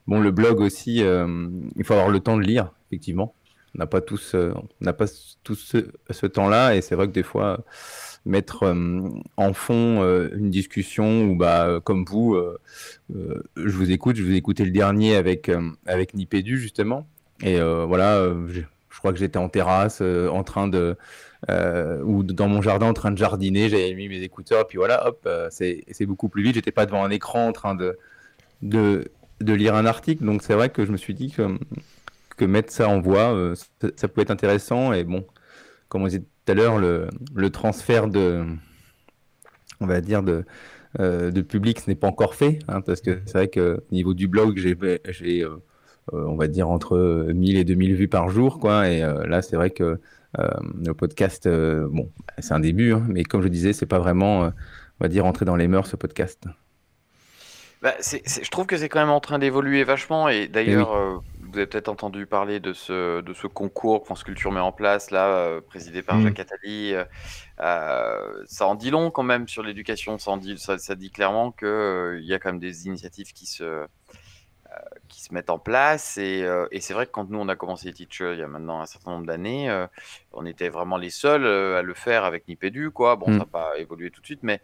bon, 0.08 0.20
le 0.20 0.32
blog 0.32 0.61
aussi, 0.61 0.96
il 0.96 1.85
faut 1.85 1.94
avoir 1.94 2.08
le 2.08 2.18
temps 2.18 2.37
de 2.37 2.42
lire, 2.42 2.73
effectivement. 2.88 3.32
On 3.76 3.80
n'a 3.80 3.87
pas 3.87 4.00
tous, 4.00 4.35
euh, 4.35 4.54
n'a 4.80 4.95
pas 4.95 5.06
ce, 5.06 6.26
temps-là. 6.26 6.75
Et 6.76 6.80
c'est 6.80 6.95
vrai 6.95 7.09
que 7.09 7.12
des 7.12 7.23
fois, 7.23 7.64
mettre 8.24 8.62
euh, 8.62 9.11
en 9.37 9.53
fond 9.53 10.03
euh, 10.03 10.31
une 10.35 10.48
discussion 10.48 11.24
où, 11.24 11.37
bah, 11.37 11.81
comme 11.85 12.05
vous, 12.05 12.38
je 13.11 13.77
vous 13.77 13.90
écoute, 13.90 14.16
je 14.16 14.22
vous 14.22 14.33
ai 14.33 14.37
écouté 14.37 14.64
le 14.64 14.70
dernier 14.70 15.14
avec, 15.14 15.51
avec 15.85 16.14
Nipédu, 16.14 16.59
justement. 16.59 17.07
Et 17.42 17.61
voilà, 17.61 18.33
je, 18.48 18.62
crois 18.98 19.12
que 19.12 19.18
j'étais 19.18 19.38
en 19.38 19.51
terrasse, 19.51 20.01
en 20.01 20.42
train 20.42 20.68
de. 20.68 20.96
ou 22.03 22.22
dans 22.22 22.48
mon 22.48 22.62
jardin 22.62 22.87
en 22.87 22.94
train 22.94 23.11
de 23.11 23.18
jardiner, 23.18 23.68
j'avais 23.68 23.92
mis 23.92 24.09
mes 24.09 24.22
écouteurs, 24.22 24.66
puis 24.66 24.79
voilà, 24.79 25.07
hop, 25.07 25.29
c'est 25.51 25.85
c'est 25.90 26.07
beaucoup 26.07 26.31
plus 26.31 26.42
vite. 26.42 26.55
J'étais 26.55 26.72
pas 26.72 26.87
devant 26.87 27.05
un 27.05 27.11
écran 27.11 27.48
en 27.48 27.53
train 27.53 27.74
de, 27.74 27.98
de, 28.62 29.11
de 29.42 29.53
lire 29.53 29.74
un 29.74 29.85
article, 29.85 30.24
donc 30.24 30.42
c'est 30.42 30.55
vrai 30.55 30.70
que 30.70 30.87
je 30.87 30.92
me 30.92 30.96
suis 30.96 31.12
dit 31.12 31.31
que, 31.31 31.59
que 32.37 32.44
mettre 32.44 32.72
ça 32.72 32.88
en 32.88 33.01
voix, 33.01 33.35
euh, 33.35 33.55
ça, 33.81 33.88
ça 33.96 34.09
pouvait 34.09 34.22
être 34.22 34.31
intéressant. 34.31 34.92
Et 34.92 35.05
bon, 35.05 35.27
comme 35.88 36.03
on 36.03 36.07
disait 36.07 36.20
tout 36.20 36.53
à 36.53 36.55
l'heure, 36.55 36.79
le, 36.79 37.09
le 37.35 37.51
transfert 37.51 38.09
de. 38.09 38.44
On 39.81 39.87
va 39.87 40.01
dire 40.01 40.22
de. 40.22 40.44
euh, 41.01 41.33
de 41.33 41.42
public, 41.42 41.81
ce 41.81 41.90
n'est 41.90 41.96
pas 41.96 42.09
encore 42.09 42.37
fait, 42.37 42.61
hein, 42.68 42.83
parce 42.83 43.03
que 43.03 43.22
c'est 43.27 43.35
vrai 43.38 43.49
que 43.49 43.85
au 43.90 43.94
niveau 43.94 44.14
du 44.14 44.29
blog, 44.29 44.59
j'ai, 44.59 44.77
euh, 45.44 45.57
on 46.12 46.37
va 46.37 46.49
dire 46.49 46.68
entre 46.70 47.29
1000 47.35 47.57
et 47.59 47.64
2000 47.64 47.94
vues 47.96 48.09
par 48.09 48.31
jour, 48.31 48.61
quoi. 48.61 48.88
Et 48.90 49.03
euh, 49.05 49.27
là, 49.27 49.42
c'est 49.42 49.57
vrai 49.57 49.70
que 49.70 50.01
euh, 50.38 50.49
le 50.87 50.94
podcast, 50.94 51.49
bon, 51.49 52.12
c'est 52.38 52.55
un 52.55 52.61
début, 52.61 52.92
hein, 52.94 53.05
mais 53.09 53.25
comme 53.25 53.42
je 53.42 53.49
disais, 53.49 53.72
c'est 53.75 53.87
pas 53.87 53.99
vraiment, 54.01 54.44
on 54.46 54.53
va 55.01 55.09
dire, 55.09 55.27
entrer 55.27 55.44
dans 55.46 55.57
les 55.57 55.68
mœurs 55.68 55.88
ce 55.88 55.96
podcast. 55.96 56.44
Bah, 57.83 57.94
je 58.01 58.51
trouve 58.51 58.66
que 58.66 58.77
c'est 58.77 58.88
quand 58.88 59.01
même 59.01 59.11
en 59.11 59.20
train 59.20 59.38
d'évoluer 59.38 59.85
vachement 59.85 60.29
et 60.29 60.49
d'ailleurs 60.49 60.92
euh, 60.94 61.18
vous 61.57 61.61
avez 61.61 61.66
peut-être 61.69 61.88
entendu 61.88 62.27
parler 62.27 62.61
de 62.61 62.75
ce, 62.75 63.23
de 63.23 63.33
ce 63.33 63.47
concours 63.47 64.01
que 64.01 64.05
France 64.07 64.25
Culture 64.25 64.53
met 64.53 64.61
en 64.61 64.73
place 64.73 65.11
là, 65.11 65.29
euh, 65.38 65.62
présidé 65.62 66.03
par 66.03 66.19
Mm. 66.19 66.23
Jacques 66.25 66.38
Attali. 66.40 66.92
euh, 66.92 67.05
euh, 67.61 68.45
ça 68.47 68.66
en 68.66 68.75
dit 68.75 68.90
long 68.90 69.11
quand 69.11 69.23
même 69.23 69.49
sur 69.49 69.62
l'éducation, 69.62 70.19
ça, 70.19 70.33
en 70.33 70.37
dit, 70.37 70.59
ça, 70.59 70.77
ça 70.77 70.95
dit 70.95 71.11
clairement 71.11 71.53
qu'il 71.53 72.21
y 72.25 72.35
a 72.35 72.38
quand 72.38 72.51
même 72.51 72.59
des 72.61 72.87
initiatives 72.87 73.33
qui 73.33 73.47
se, 73.47 73.87
qui 75.09 75.23
se 75.23 75.33
mettent 75.33 75.49
en 75.49 75.59
place 75.59 76.19
et, 76.19 76.45
et 76.71 76.81
c'est 76.83 76.92
vrai 76.92 77.07
que 77.07 77.11
quand 77.12 77.31
nous 77.31 77.38
on 77.38 77.49
a 77.49 77.57
commencé 77.57 77.87
les 77.87 77.95
teachers 77.95 78.35
il 78.35 78.40
y 78.40 78.42
a 78.42 78.49
maintenant 78.49 78.81
un 78.83 78.87
certain 78.87 79.12
nombre 79.12 79.25
d'années, 79.27 79.87
on 80.35 80.45
était 80.45 80.69
vraiment 80.69 80.99
les 80.99 81.09
seuls 81.09 81.47
à 81.47 81.81
le 81.81 81.95
faire 81.95 82.25
avec 82.25 82.47
Nipédu 82.49 82.90
quoi. 82.90 83.16
Bon, 83.16 83.31
Mm. 83.31 83.33
ça 83.35 83.38
n'a 83.38 83.47
pas 83.47 83.79
évolué 83.79 84.11
tout 84.11 84.21
de 84.21 84.27
suite, 84.27 84.42
mais 84.42 84.61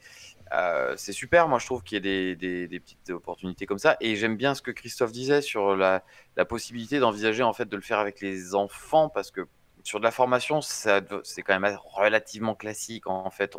euh, 0.52 0.94
c'est 0.96 1.12
super, 1.12 1.48
moi 1.48 1.58
je 1.58 1.66
trouve 1.66 1.82
qu'il 1.82 2.04
y 2.04 2.08
ait 2.08 2.36
des, 2.36 2.80
petites 2.80 3.10
opportunités 3.10 3.66
comme 3.66 3.78
ça. 3.78 3.96
Et 4.00 4.16
j'aime 4.16 4.36
bien 4.36 4.54
ce 4.54 4.62
que 4.62 4.70
Christophe 4.70 5.12
disait 5.12 5.40
sur 5.40 5.76
la, 5.76 6.02
possibilité 6.48 6.98
d'envisager 6.98 7.42
en 7.42 7.52
fait 7.52 7.68
de 7.68 7.76
le 7.76 7.82
faire 7.82 7.98
avec 7.98 8.20
les 8.20 8.54
enfants 8.54 9.08
parce 9.08 9.30
que 9.30 9.46
sur 9.84 9.98
de 9.98 10.04
la 10.04 10.10
formation, 10.10 10.60
c'est 10.60 11.42
quand 11.44 11.58
même 11.58 11.78
relativement 11.84 12.54
classique. 12.54 13.06
En 13.08 13.30
fait, 13.30 13.56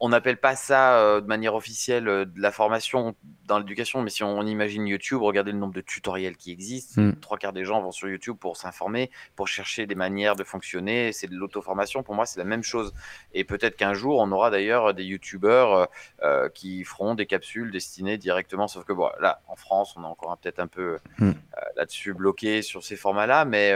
on- 0.00 0.08
n'appelle 0.08 0.36
pas 0.38 0.56
ça 0.56 0.98
euh, 0.98 1.20
de 1.20 1.26
manière 1.26 1.54
officielle 1.54 2.08
euh, 2.08 2.24
de 2.24 2.40
la 2.40 2.50
formation 2.50 3.14
dans 3.46 3.58
l'éducation, 3.58 4.00
mais 4.02 4.10
si 4.10 4.22
on, 4.22 4.42
imagine 4.42 4.86
YouTube, 4.86 5.20
regardez 5.22 5.52
le 5.52 5.58
nombre 5.58 5.74
de 5.74 5.80
tutoriels 5.80 6.36
qui 6.36 6.50
existent. 6.52 7.00
Mm. 7.02 7.16
Trois 7.20 7.36
quarts 7.38 7.52
des 7.52 7.64
gens 7.64 7.80
vont 7.82 7.92
sur 7.92 8.08
YouTube 8.08 8.36
pour 8.38 8.56
s'informer, 8.56 9.10
pour 9.36 9.48
chercher 9.48 9.86
des 9.86 9.94
manières 9.94 10.36
de 10.36 10.44
fonctionner. 10.44 11.12
C'est 11.12 11.26
de 11.28 11.34
l'auto-formation. 11.34 12.02
Pour 12.02 12.14
moi, 12.14 12.26
c'est 12.26 12.38
la 12.38 12.44
même 12.44 12.62
chose. 12.62 12.94
Et 13.32 13.44
peut-être 13.44 13.76
qu'un 13.76 13.94
jour, 13.94 14.18
on 14.20 14.30
aura 14.32 14.50
d'ailleurs 14.50 14.94
des 14.94 15.04
YouTubeurs 15.04 15.88
euh, 16.22 16.48
qui 16.48 16.84
feront 16.84 17.14
des 17.14 17.26
capsules 17.26 17.70
destinées 17.70 18.16
directement. 18.18 18.68
Sauf 18.68 18.84
que 18.84 18.92
bon, 18.92 19.10
là, 19.20 19.40
en 19.48 19.56
France, 19.56 19.94
on 19.96 20.02
est 20.02 20.06
encore 20.06 20.36
peut-être 20.38 20.60
un 20.60 20.66
peu 20.68 20.98
Mm. 21.18 21.32
là-dessus 21.76 22.14
bloqué 22.14 22.62
sur 22.62 22.82
ces 22.84 22.96
formats-là, 22.96 23.44
mais 23.44 23.74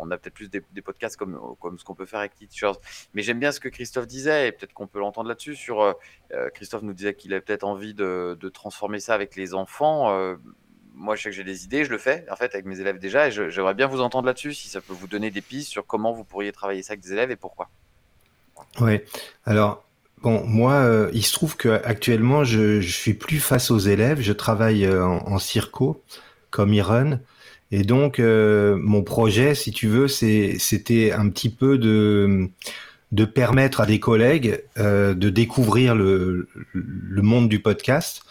on 0.00 0.10
a 0.10 0.18
peut-être 0.18 0.34
plus 0.34 0.48
des, 0.48 0.60
podcasts 0.82 1.16
comme, 1.16 1.38
comme 1.60 1.78
ce 1.78 1.84
qu'on 1.84 1.94
peut 1.94 2.06
faire 2.06 2.20
avec 2.20 2.34
Teachers. 2.34 2.72
Mais 3.14 3.22
j'aime 3.22 3.38
bien 3.38 3.52
ce 3.52 3.60
que 3.60 3.68
Christophe 3.68 4.06
disait, 4.06 4.48
et 4.48 4.52
peut-être 4.52 4.72
qu'on 4.72 4.86
peut 4.86 4.98
l'entendre 4.98 5.28
là-dessus. 5.28 5.56
Sur 5.56 5.80
euh, 5.80 5.92
euh, 6.32 6.48
Christophe 6.50 6.82
nous 6.82 6.92
disait 6.92 7.14
qu'il 7.14 7.32
avait 7.32 7.42
peut-être 7.42 7.64
envie 7.64 7.94
de, 7.94 8.36
transformer 8.52 9.00
ça 9.00 9.14
avec 9.14 9.36
les 9.36 9.54
enfants. 9.54 10.10
Euh, 10.10 10.36
moi, 10.94 11.16
je 11.16 11.22
sais 11.22 11.30
que 11.30 11.36
j'ai 11.36 11.44
des 11.44 11.64
idées, 11.64 11.84
je 11.84 11.90
le 11.90 11.98
fais 11.98 12.26
en 12.30 12.36
fait 12.36 12.52
avec 12.54 12.66
mes 12.66 12.80
élèves 12.80 12.98
déjà, 12.98 13.28
et 13.28 13.30
j'aimerais 13.30 13.74
bien 13.74 13.86
vous 13.86 14.00
entendre 14.00 14.26
là-dessus, 14.26 14.54
si 14.54 14.68
ça 14.68 14.80
peut 14.80 14.92
vous 14.92 15.06
donner 15.06 15.30
des 15.30 15.40
pistes 15.40 15.70
sur 15.70 15.86
comment 15.86 16.12
vous 16.12 16.24
pourriez 16.24 16.52
travailler 16.52 16.82
ça 16.82 16.92
avec 16.92 17.02
des 17.02 17.12
élèves 17.12 17.30
et 17.30 17.36
pourquoi. 17.36 17.70
Ouais. 18.80 19.04
Alors, 19.44 19.84
bon, 20.18 20.44
moi, 20.44 21.08
il 21.12 21.24
se 21.24 21.32
trouve 21.32 21.56
que 21.56 21.68
actuellement, 21.84 22.44
je, 22.44 22.80
je 22.80 22.92
suis 22.92 23.14
plus 23.14 23.40
face 23.40 23.70
aux 23.70 23.78
élèves. 23.78 24.20
Je 24.20 24.32
travaille 24.32 24.86
en, 24.90 25.26
en 25.26 25.38
circo, 25.38 26.02
comme 26.50 26.74
Iron. 26.74 27.20
Et 27.72 27.84
donc, 27.84 28.18
euh, 28.18 28.76
mon 28.80 29.02
projet, 29.02 29.54
si 29.54 29.70
tu 29.70 29.86
veux, 29.86 30.08
c'était 30.08 31.12
un 31.12 31.28
petit 31.28 31.50
peu 31.50 31.78
de, 31.78 32.48
de 33.12 33.24
permettre 33.24 33.80
à 33.80 33.86
des 33.86 34.00
collègues 34.00 34.62
euh, 34.78 35.14
de 35.14 35.30
découvrir 35.30 35.94
le, 35.94 36.48
le 36.72 37.22
monde 37.22 37.48
du 37.48 37.60
podcast. 37.60 38.22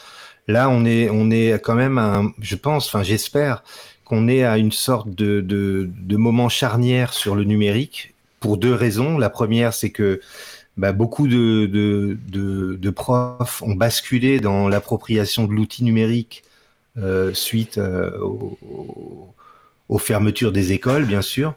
Là, 0.48 0.70
on 0.70 0.84
est, 0.84 1.10
on 1.10 1.32
est 1.32 1.62
quand 1.64 1.76
même, 1.76 1.98
à 1.98 2.18
un, 2.18 2.34
je 2.42 2.56
pense, 2.56 2.88
enfin, 2.88 3.04
j'espère 3.04 3.64
qu'on 4.04 4.28
est 4.28 4.44
à 4.44 4.58
une 4.58 4.72
sorte 4.72 5.10
de, 5.10 5.40
de, 5.40 5.90
de 5.96 6.18
moment 6.18 6.50
charnière 6.50 7.14
sur 7.14 7.36
le 7.36 7.44
numérique 7.44 8.16
pour 8.40 8.58
deux 8.58 8.74
raisons. 8.74 9.18
La 9.18 9.30
première, 9.30 9.74
c'est 9.74 9.92
que 9.92 10.20
bah, 10.76 10.92
beaucoup 10.92 11.28
de, 11.28 11.66
de, 11.66 12.18
de, 12.30 12.76
de 12.76 12.90
profs 12.90 13.62
ont 13.62 13.76
basculé 13.76 14.40
dans 14.40 14.68
l'appropriation 14.68 15.46
de 15.46 15.54
l'outil 15.54 15.84
numérique 15.84 16.44
suite 17.34 17.78
euh, 17.78 18.18
au- 18.20 18.58
au- 18.62 19.34
aux 19.90 19.98
fermetures 19.98 20.52
des 20.52 20.72
écoles, 20.72 21.06
bien 21.06 21.22
sûr. 21.22 21.56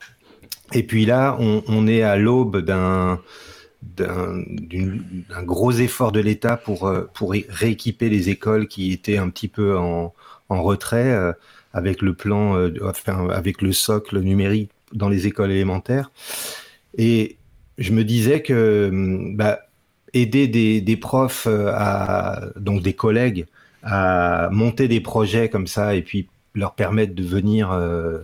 Et 0.73 0.83
puis 0.83 1.05
là, 1.05 1.37
on, 1.39 1.87
est 1.87 2.03
à 2.03 2.17
l'aube 2.17 2.59
d'un 2.59 3.21
gros 5.45 5.73
effort 5.73 6.13
de 6.13 6.21
l'État 6.21 6.57
pour, 6.57 6.87
euh, 6.89 7.11
rééquiper 7.51 8.09
les 8.09 8.31
écoles 8.31 8.67
qui 8.69 8.93
étaient 8.93 9.19
un 9.19 9.29
petit 9.29 9.49
peu 9.49 9.77
en, 9.77 10.13
retrait 10.49 11.13
euh, 11.13 11.33
avec 11.73 12.03
le 12.03 12.15
plan, 12.15 12.57
euh, 12.57 12.75
avec 13.31 13.63
le 13.63 13.73
socle 13.73 14.21
numérique 14.21 14.71
dans 14.93 15.09
les 15.09 15.27
écoles 15.27 15.51
élémentaires. 15.51 16.11
Et 16.99 17.37
je 17.79 17.93
me 17.93 18.05
disais 18.05 18.43
que 18.43 18.91
bah, 19.35 19.61
aider 20.15 20.49
des, 20.49 20.97
profs, 20.97 21.47
euh, 21.47 22.51
donc 22.57 22.83
des 22.83 22.93
collègues, 22.93 23.47
à 23.83 24.49
monter 24.53 24.89
des 24.89 25.01
projets 25.01 25.49
comme 25.49 25.67
ça 25.67 25.95
et 25.95 26.03
puis 26.03 26.29
leur 26.55 26.75
permettre 26.75 27.15
de 27.15 27.23
venir 27.23 27.73
euh, 27.73 28.19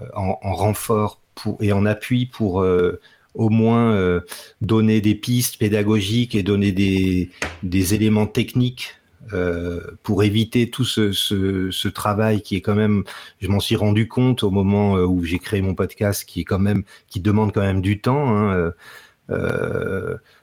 euh, 0.00 0.06
en, 0.14 0.38
en 0.42 0.54
renfort 0.54 1.20
pour, 1.34 1.56
et 1.60 1.72
en 1.72 1.86
appui 1.86 2.26
pour 2.26 2.62
euh, 2.62 3.00
au 3.34 3.50
moins 3.50 3.92
euh, 3.92 4.20
donner 4.60 5.00
des 5.00 5.14
pistes 5.14 5.58
pédagogiques 5.58 6.34
et 6.34 6.42
donner 6.42 6.72
des, 6.72 7.30
des 7.62 7.94
éléments 7.94 8.26
techniques 8.26 8.96
euh, 9.32 9.80
pour 10.02 10.22
éviter 10.22 10.70
tout 10.70 10.84
ce, 10.84 11.12
ce, 11.12 11.70
ce 11.70 11.88
travail 11.88 12.40
qui 12.40 12.56
est 12.56 12.60
quand 12.60 12.74
même, 12.74 13.04
je 13.40 13.48
m'en 13.48 13.60
suis 13.60 13.76
rendu 13.76 14.08
compte 14.08 14.42
au 14.42 14.50
moment 14.50 14.96
euh, 14.96 15.04
où 15.04 15.22
j'ai 15.24 15.38
créé 15.38 15.60
mon 15.60 15.74
podcast, 15.74 16.24
qui 16.24 16.40
est 16.40 16.44
quand 16.44 16.58
même, 16.58 16.82
qui 17.08 17.20
demande 17.20 17.52
quand 17.52 17.60
même 17.60 17.82
du 17.82 18.00
temps. 18.00 18.36
Hein, 18.36 18.72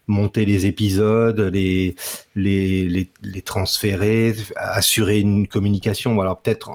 monter 0.08 0.46
les 0.46 0.66
épisodes, 0.66 1.40
les, 1.40 1.96
les, 2.36 2.88
les, 2.88 3.10
les 3.24 3.42
transférer, 3.42 4.36
assurer 4.56 5.20
une 5.20 5.48
communication. 5.48 6.20
Alors 6.22 6.42
peut-être 6.42 6.72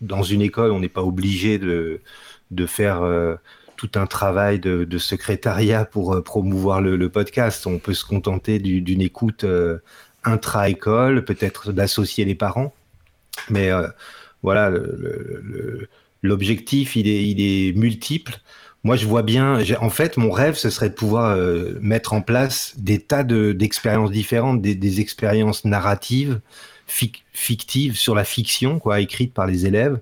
dans 0.00 0.22
une 0.22 0.42
école, 0.42 0.72
on 0.72 0.80
n'est 0.80 0.88
pas 0.88 1.02
obligé 1.02 1.58
de, 1.58 2.00
de 2.50 2.66
faire 2.66 3.02
euh, 3.02 3.36
tout 3.76 3.90
un 3.94 4.06
travail 4.06 4.58
de, 4.58 4.84
de 4.84 4.98
secrétariat 4.98 5.84
pour 5.84 6.14
euh, 6.14 6.22
promouvoir 6.22 6.80
le, 6.80 7.08
podcast. 7.08 7.66
On 7.66 7.78
peut 7.78 7.94
se 7.94 8.04
contenter 8.04 8.58
du- 8.58 8.80
d'une 8.80 9.00
écoute 9.00 9.44
euh, 9.44 9.78
intra-école, 10.24 11.24
peut-être 11.24 11.72
d'associer 11.72 12.24
les 12.24 12.34
parents. 12.34 12.74
Mais 13.48 13.70
voilà, 14.42 14.70
l'objectif, 16.22 16.96
il 16.96 17.08
est, 17.08 17.24
il 17.28 17.40
est 17.40 17.72
multiple. 17.76 18.40
Moi, 18.84 18.96
je 18.96 19.06
vois 19.06 19.22
bien. 19.22 19.60
En 19.80 19.90
fait, 19.90 20.16
mon 20.16 20.30
rêve, 20.30 20.56
ce 20.56 20.68
serait 20.68 20.88
de 20.88 20.94
pouvoir 20.94 21.36
euh, 21.36 21.78
mettre 21.80 22.14
en 22.14 22.20
place 22.20 22.74
des 22.78 22.98
tas 22.98 23.22
de- 23.22 23.52
d'expériences 23.52 24.10
différentes, 24.10 24.60
des, 24.60 25.00
expériences 25.00 25.64
narratives, 25.64 26.40
fic- 26.88 27.22
fictives 27.32 27.96
sur 27.96 28.14
la 28.16 28.24
fiction, 28.24 28.80
quoi, 28.80 29.00
écrites 29.00 29.32
par 29.34 29.46
les 29.46 29.66
élèves, 29.66 30.00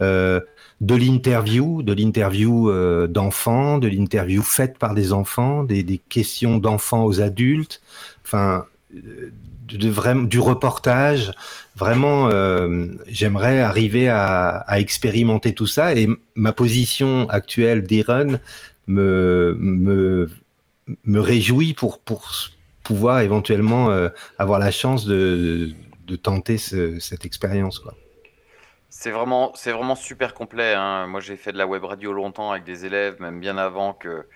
euh, 0.00 0.40
de 0.80 0.94
l'interview, 0.94 1.82
de 1.82 1.92
l'interview 1.92 2.70
euh, 2.70 3.08
d'enfants, 3.08 3.78
de 3.78 3.88
l'interview 3.88 4.42
faite 4.42 4.78
par 4.78 4.94
des 4.94 5.12
enfants, 5.12 5.64
des, 5.64 6.00
questions 6.08 6.58
d'enfants 6.58 7.04
aux 7.04 7.20
adultes, 7.20 7.82
enfin, 8.24 8.64
du 8.92 10.38
reportage. 10.38 11.32
Vraiment, 11.80 12.28
euh, 12.28 12.88
j'aimerais 13.06 13.60
arriver 13.60 14.10
à, 14.10 14.66
expérimenter 14.72 15.54
tout 15.54 15.66
ça 15.66 15.94
et 15.94 16.08
ma 16.34 16.52
position 16.52 17.26
actuelle 17.30 17.84
d'Iron 17.84 18.38
me, 18.86 19.56
me, 19.58 20.28
réjouit 21.18 21.72
pour, 21.72 21.98
pouvoir 22.84 23.20
éventuellement 23.20 23.90
euh, 23.90 24.10
avoir 24.38 24.58
la 24.58 24.70
chance 24.70 25.06
de, 25.06 25.74
tenter 26.22 26.58
ce- 26.58 26.98
cette 26.98 27.24
expérience. 27.24 27.82
C'est 28.90 29.10
vraiment, 29.10 29.54
vraiment 29.64 29.94
super 29.94 30.34
complet. 30.34 30.74
hein. 30.74 31.06
Moi, 31.06 31.20
j'ai 31.20 31.36
fait 31.36 31.52
de 31.52 31.58
la 31.58 31.66
web 31.66 31.82
radio 31.84 32.12
longtemps 32.12 32.50
avec 32.50 32.64
des 32.64 32.84
élèves, 32.84 33.18
même 33.20 33.40
bien 33.40 33.56
avant 33.56 33.94
que, 33.94 34.26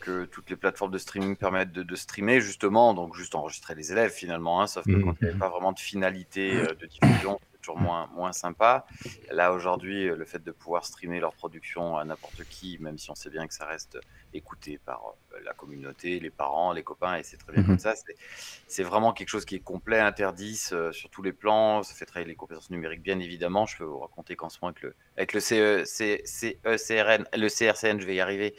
que 0.00 0.24
toutes 0.26 0.50
les 0.50 0.56
plateformes 0.56 0.90
de 0.92 0.98
streaming 0.98 1.36
permettent 1.36 1.72
de, 1.72 1.82
de 1.82 1.94
streamer, 1.96 2.40
justement. 2.40 2.94
Donc, 2.94 3.14
juste 3.14 3.34
enregistrer 3.34 3.74
les 3.74 3.92
élèves, 3.92 4.10
finalement. 4.12 4.60
hein. 4.62 4.66
sauf 4.66 4.86
que 4.86 4.92
Mhm. 4.92 5.00
quand 5.00 5.12
il 5.20 5.24
n'y 5.24 5.28
avait 5.30 5.38
pas 5.38 5.48
vraiment 5.48 5.72
de 5.72 5.78
finalité 5.80 6.60
euh, 6.60 6.74
de 6.74 6.86
diffusion, 6.86 7.38
c'est 7.52 7.60
toujours 7.60 7.78
moins, 7.78 8.06
moins 8.08 8.32
sympa. 8.32 8.86
Là, 9.30 9.52
aujourd'hui, 9.52 10.08
euh, 10.08 10.16
le 10.16 10.24
fait 10.24 10.42
de 10.42 10.52
pouvoir 10.52 10.84
streamer 10.86 11.20
leur 11.20 11.34
production 11.34 11.96
à 11.98 12.04
n'importe 12.04 12.44
qui, 12.46 12.78
même 12.80 12.98
si 12.98 13.10
on 13.10 13.14
sait 13.14 13.30
bien 13.30 13.46
que 13.46 13.54
ça 13.54 13.66
reste 13.66 13.98
écouté 14.32 14.78
par 14.78 15.02
euh, 15.34 15.40
la 15.44 15.52
communauté, 15.54 16.20
les 16.20 16.30
parents, 16.30 16.72
les 16.72 16.82
copains, 16.84 17.16
et 17.16 17.22
c'est 17.22 17.36
très 17.36 17.52
bien 17.52 17.62
Mhm. 17.62 17.68
comme 17.68 17.78
ça, 17.78 17.94
c'est- 18.66 18.82
vraiment 18.82 19.12
quelque 19.12 19.28
chose 19.28 19.44
qui 19.44 19.56
est 19.56 19.60
complet, 19.60 19.98
interdit 19.98 20.60
euh, 20.72 20.92
sur 20.92 21.10
tous 21.10 21.22
les 21.22 21.32
plans. 21.32 21.82
Ça 21.82 21.94
fait 21.94 22.06
travailler 22.06 22.28
les 22.28 22.36
compétences 22.36 22.70
numériques, 22.70 23.02
bien 23.02 23.18
évidemment. 23.20 23.66
Je 23.66 23.76
peux 23.76 23.84
vous 23.84 23.98
raconter 23.98 24.36
qu'en 24.36 24.48
ce 24.48 24.58
moment, 24.62 24.68
avec 24.70 24.82
le, 24.82 24.94
avec 25.16 25.32
le 25.34 25.40
CE, 25.40 25.84
C- 25.84 26.22
CECRN, 26.24 27.24
le 27.34 27.48
CRCN, 27.48 28.00
je 28.00 28.06
vais 28.06 28.14
y 28.14 28.20
arriver, 28.20 28.54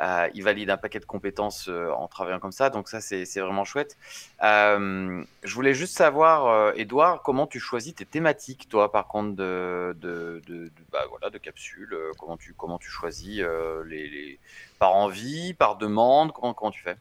euh, 0.00 0.28
il 0.34 0.42
valide 0.42 0.70
un 0.70 0.76
paquet 0.76 0.98
de 0.98 1.04
compétences 1.04 1.68
euh, 1.68 1.90
en 1.90 2.08
travaillant 2.08 2.40
comme 2.40 2.52
ça. 2.52 2.70
Donc 2.70 2.88
ça, 2.88 3.00
c'est 3.00 3.24
vraiment 3.40 3.64
chouette. 3.64 3.96
Euh, 4.42 5.22
je 5.42 5.54
voulais 5.54 5.74
juste 5.74 5.96
savoir, 5.96 6.74
Edouard, 6.76 7.22
comment 7.22 7.46
tu 7.46 7.60
choisis 7.60 7.94
tes 7.94 8.04
thématiques, 8.04 8.68
toi, 8.68 8.90
par 8.90 9.06
contre, 9.06 9.36
de, 9.36 9.96
de, 10.00 10.70
bah, 10.90 11.04
voilà, 11.08 11.30
de 11.30 11.38
capsules. 11.38 11.96
comment, 12.18 12.36
tu, 12.36 12.54
comment 12.54 12.78
tu 12.78 12.90
choisis 12.90 13.42
les, 13.86 14.38
par 14.78 14.94
envie, 14.94 15.54
par 15.54 15.76
demande 15.76 16.32
Comment, 16.32 16.54
comment 16.54 16.70
tu 16.70 16.82
fais? 16.82 16.96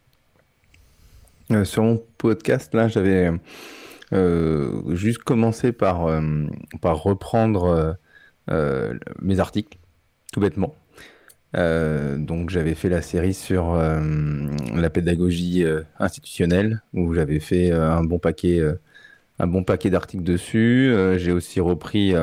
Sur 1.65 1.83
mon 1.83 2.03
podcast, 2.17 2.73
là, 2.73 2.87
j'avais 2.87 3.31
juste 4.89 5.23
commencé 5.23 5.71
par, 5.71 6.07
par 6.81 6.97
reprendre 7.01 7.97
mes 8.47 9.39
articles, 9.39 9.77
tout 10.31 10.39
bêtement. 10.39 10.75
Euh, 11.55 12.17
donc, 12.17 12.49
j'avais 12.49 12.75
fait 12.75 12.89
la 12.89 13.01
série 13.01 13.33
sur 13.33 13.73
euh, 13.73 13.99
la 14.73 14.89
pédagogie 14.89 15.63
euh, 15.63 15.81
institutionnelle, 15.99 16.81
où 16.93 17.13
j'avais 17.13 17.39
fait 17.39 17.71
un 17.71 18.03
bon 18.03 18.19
paquet, 18.19 18.61
un 19.39 19.47
bon 19.47 19.63
paquet 19.63 19.89
d'articles 19.89 20.23
dessus. 20.23 20.93
J'ai 21.17 21.31
aussi 21.31 21.59
repris 21.59 22.13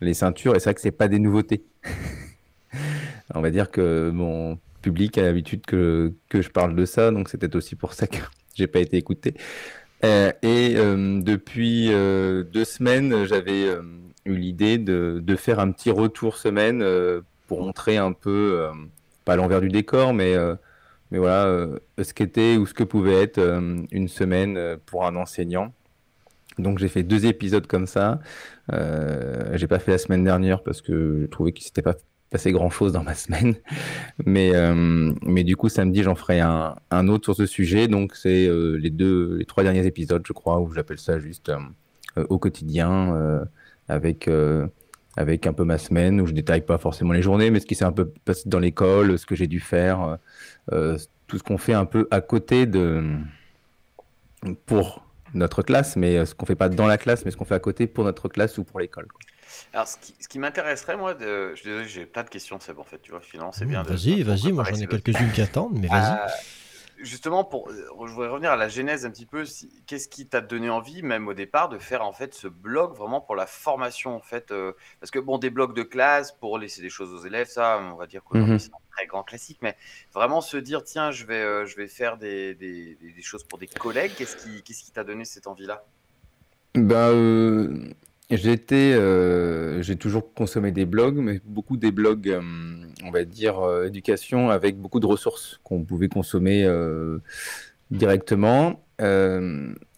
les 0.00 0.14
ceintures, 0.14 0.54
et 0.54 0.60
c'est 0.60 0.66
vrai 0.66 0.74
que 0.74 0.80
c'est 0.80 0.90
pas 0.90 1.08
des 1.08 1.18
nouveautés. 1.18 1.64
On 3.34 3.40
va 3.40 3.50
dire 3.50 3.70
que 3.70 4.10
mon 4.10 4.58
public 4.82 5.18
a 5.18 5.22
l'habitude 5.22 5.64
que, 5.66 6.12
que 6.28 6.42
je 6.42 6.48
parle 6.48 6.74
de 6.74 6.84
ça, 6.84 7.10
donc 7.10 7.30
peut-être 7.30 7.54
aussi 7.54 7.76
pour 7.76 7.92
ça 7.92 8.06
que 8.06 8.18
j'ai 8.54 8.66
pas 8.66 8.80
été 8.80 8.96
écouté. 8.96 9.34
Et 10.02 10.74
depuis 10.74 11.88
deux 11.88 12.64
semaines, 12.64 13.26
j'avais 13.26 13.66
eu 14.24 14.34
l'idée 14.34 14.78
de, 14.78 15.20
de 15.22 15.36
faire 15.36 15.60
un 15.60 15.70
petit 15.72 15.90
retour 15.90 16.38
semaine 16.38 16.82
pour 17.50 17.62
montrer 17.62 17.96
un 17.96 18.12
peu, 18.12 18.60
euh, 18.60 18.70
pas 19.24 19.34
l'envers 19.34 19.60
du 19.60 19.70
décor, 19.70 20.14
mais, 20.14 20.36
euh, 20.36 20.54
mais 21.10 21.18
voilà, 21.18 21.46
euh, 21.46 21.80
ce 22.00 22.14
qu'était 22.14 22.56
ou 22.56 22.64
ce 22.64 22.74
que 22.74 22.84
pouvait 22.84 23.20
être 23.20 23.40
une 23.90 24.06
semaine 24.06 24.76
pour 24.86 25.04
un 25.04 25.16
enseignant. 25.16 25.74
Donc 26.58 26.78
j'ai 26.78 26.86
fait 26.86 27.02
deux 27.02 27.26
épisodes 27.26 27.66
comme 27.66 27.88
ça. 27.88 28.20
Euh, 28.72 29.50
j'ai 29.56 29.66
pas 29.66 29.80
fait 29.80 29.90
la 29.90 29.98
semaine 29.98 30.22
dernière 30.22 30.62
parce 30.62 30.80
que 30.80 31.22
je 31.22 31.26
trouvais 31.26 31.50
qu'il 31.50 31.64
s'était 31.64 31.82
pas 31.82 31.96
passé 32.30 32.52
grand 32.52 32.70
chose 32.70 32.92
dans 32.92 33.02
ma 33.02 33.16
semaine. 33.16 33.56
Mais, 34.24 34.52
mais 35.22 35.42
du 35.42 35.56
coup, 35.56 35.68
samedi, 35.68 36.04
j'en 36.04 36.14
ferai 36.14 36.38
un, 36.38 36.76
un 36.92 37.08
autre 37.08 37.24
sur 37.24 37.34
ce 37.34 37.46
sujet. 37.46 37.88
Donc, 37.88 38.14
c'est 38.14 38.48
les 38.78 38.90
deux, 38.90 39.38
les 39.38 39.44
trois 39.44 39.64
derniers 39.64 39.86
épisodes, 39.86 40.22
je 40.24 40.32
crois, 40.32 40.60
où 40.60 40.72
j'appelle 40.72 41.00
ça 41.00 41.18
juste 41.18 41.50
au 42.16 42.38
quotidien, 42.38 43.42
avec, 43.88 44.28
avec 45.20 45.46
un 45.46 45.52
peu 45.52 45.64
ma 45.64 45.76
semaine, 45.76 46.20
où 46.20 46.26
je 46.26 46.32
détaille 46.32 46.62
pas 46.62 46.78
forcément 46.78 47.12
les 47.12 47.22
journées, 47.22 47.50
mais 47.50 47.60
ce 47.60 47.66
qui 47.66 47.74
s'est 47.74 47.84
un 47.84 47.92
peu 47.92 48.10
passé 48.24 48.44
dans 48.46 48.58
l'école, 48.58 49.18
ce 49.18 49.26
que 49.26 49.34
j'ai 49.34 49.46
dû 49.46 49.60
faire, 49.60 50.18
euh, 50.72 50.96
tout 51.26 51.38
ce 51.38 51.42
qu'on 51.42 51.58
fait 51.58 51.74
un 51.74 51.84
peu 51.84 52.08
à 52.10 52.20
côté 52.20 52.66
de 52.66 53.04
pour 54.64 55.06
notre 55.34 55.62
classe, 55.62 55.96
mais 55.96 56.16
euh, 56.16 56.24
ce 56.24 56.34
qu'on 56.34 56.46
fait 56.46 56.56
pas 56.56 56.70
dans 56.70 56.86
la 56.86 56.96
classe, 56.96 57.24
mais 57.24 57.30
ce 57.30 57.36
qu'on 57.36 57.44
fait 57.44 57.54
à 57.54 57.60
côté 57.60 57.86
pour 57.86 58.04
notre 58.04 58.28
classe 58.28 58.56
ou 58.58 58.64
pour 58.64 58.80
l'école. 58.80 59.06
Alors, 59.74 59.86
ce 59.86 59.98
qui, 59.98 60.14
ce 60.18 60.26
qui 60.26 60.38
m'intéresserait, 60.38 60.96
moi, 60.96 61.12
de... 61.14 61.50
je 61.54 61.60
suis 61.60 61.68
désolé, 61.68 61.86
j'ai 61.86 62.06
plein 62.06 62.22
de 62.22 62.30
questions, 62.30 62.58
c'est 62.60 62.72
bon, 62.72 62.80
en 62.80 62.84
fait, 62.84 63.00
tu 63.02 63.10
vois, 63.10 63.20
finalement, 63.20 63.52
c'est 63.52 63.66
bien. 63.66 63.82
Vas-y, 63.82 64.22
vas-y, 64.22 64.52
moi 64.52 64.64
j'en 64.64 64.76
ai 64.76 64.86
quelques-unes 64.86 65.32
qui 65.32 65.42
attendent, 65.42 65.78
mais 65.78 65.88
vas-y. 65.88 66.16
Justement, 67.02 67.44
pour, 67.44 67.68
euh, 67.70 67.86
je 68.06 68.12
voudrais 68.12 68.28
revenir 68.28 68.50
à 68.50 68.56
la 68.56 68.68
genèse 68.68 69.06
un 69.06 69.10
petit 69.10 69.26
peu. 69.26 69.44
si- 69.44 69.82
Qu'est-ce 69.86 70.08
qui 70.08 70.26
t'a 70.28 70.40
donné 70.40 70.68
envie, 70.70 71.02
même 71.02 71.28
au 71.28 71.34
départ, 71.34 71.68
de 71.68 71.78
faire 71.78 72.02
en 72.04 72.12
fait 72.12 72.34
ce 72.34 72.46
blog 72.48 72.94
vraiment 72.94 73.20
pour 73.20 73.36
la 73.36 73.46
formation, 73.46 74.14
en 74.14 74.20
fait, 74.20 74.50
euh, 74.50 74.72
parce 75.00 75.10
que 75.10 75.18
bon, 75.18 75.38
des 75.38 75.50
blogs 75.50 75.74
de 75.74 75.82
classe 75.82 76.32
pour 76.32 76.58
laisser 76.58 76.82
des 76.82 76.90
choses 76.90 77.12
aux 77.14 77.26
élèves, 77.26 77.48
ça, 77.48 77.78
on 77.80 77.96
va 77.96 78.06
dire 78.06 78.22
qu'aujourd'hui 78.24 78.54
Mhm. 78.54 78.58
c'est 78.58 78.68
un 78.74 78.78
très 78.96 79.06
grand 79.06 79.22
classique, 79.22 79.58
mais 79.62 79.76
vraiment 80.12 80.40
se 80.40 80.56
dire, 80.58 80.82
tiens, 80.84 81.10
je 81.10 81.24
vais, 81.26 81.40
euh, 81.40 81.64
je 81.66 81.76
vais 81.76 81.88
faire 81.88 82.18
des, 82.18 82.54
des- 82.54 82.96
des- 82.96 83.22
choses 83.22 83.44
pour 83.44 83.58
des 83.58 83.68
collègues. 83.68 84.14
Qu'est-ce 84.16 84.36
qui, 84.36 84.62
qu'est-ce 84.62 84.82
qui 84.84 84.92
t'a 84.92 85.04
donné 85.04 85.24
cette 85.24 85.46
envie-là? 85.46 85.84
Bah, 86.74 87.10
euh, 88.32 89.82
j'ai 89.82 89.96
toujours 89.96 90.32
consommé 90.34 90.70
des 90.70 90.86
blogs, 90.86 91.16
mais 91.16 91.40
beaucoup 91.44 91.76
des 91.76 91.90
blogs, 91.90 92.28
euh, 92.28 92.40
on 93.04 93.10
va 93.10 93.24
dire, 93.24 93.58
euh, 93.58 93.86
éducation 93.86 94.50
avec 94.50 94.78
beaucoup 94.78 95.00
de 95.00 95.06
ressources 95.06 95.60
qu'on 95.64 95.84
pouvait 95.84 96.08
consommer 96.08 96.68
directement. 97.90 98.84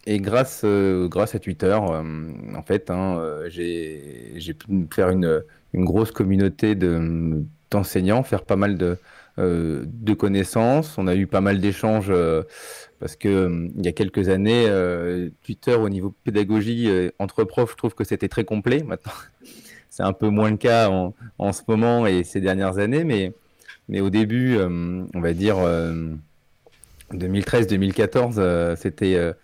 Et 0.05 0.19
grâce, 0.19 0.65
grâce 0.65 1.35
à 1.35 1.39
Twitter, 1.39 1.75
en 1.75 2.63
fait, 2.67 2.91
hein, 2.91 3.21
j'ai, 3.49 4.55
pu 4.59 4.87
faire 4.91 5.11
une, 5.11 5.43
grosse 5.75 6.11
communauté 6.11 6.75
de, 6.75 7.45
enseignant, 7.75 8.23
faire 8.23 8.45
pas 8.45 8.57
mal 8.57 8.77
de, 8.79 8.97
de 9.39 10.15
connaissances. 10.15 10.99
On 10.99 11.07
a 11.07 11.15
eu 11.15 11.27
pas 11.27 11.41
mal 11.41 11.61
d'échanges 11.61 12.13
parce 13.01 13.17
que 13.17 13.69
il 13.77 13.85
y 13.85 13.89
a 13.89 13.93
quelques 13.93 14.29
années, 14.29 14.69
Twitter 15.43 15.75
au 15.75 15.89
niveau 15.89 16.15
pédagogie 16.25 16.91
entre 17.19 17.45
profs, 17.45 17.73
je 17.73 17.77
trouve 17.77 17.95
que 17.95 18.05
c'était 18.05 18.29
très 18.29 18.45
complet. 18.45 18.83
Maintenant, 18.83 19.13
c'est 19.91 20.03
un 20.03 20.13
peu 20.13 20.29
moins 20.29 20.51
le 20.51 20.57
cas 20.59 20.89
en, 20.91 21.15
en, 21.39 21.53
ce 21.53 21.63
moment 21.67 22.07
et 22.07 22.25
ces 22.25 22.41
dernières 22.41 22.79
années, 22.79 23.05
mais, 23.05 23.33
au 24.01 24.11
début, 24.11 24.59
on 24.59 25.21
va 25.21 25.33
dire 25.33 25.57
2013-2014, 27.13 28.77
c'était 28.77 29.35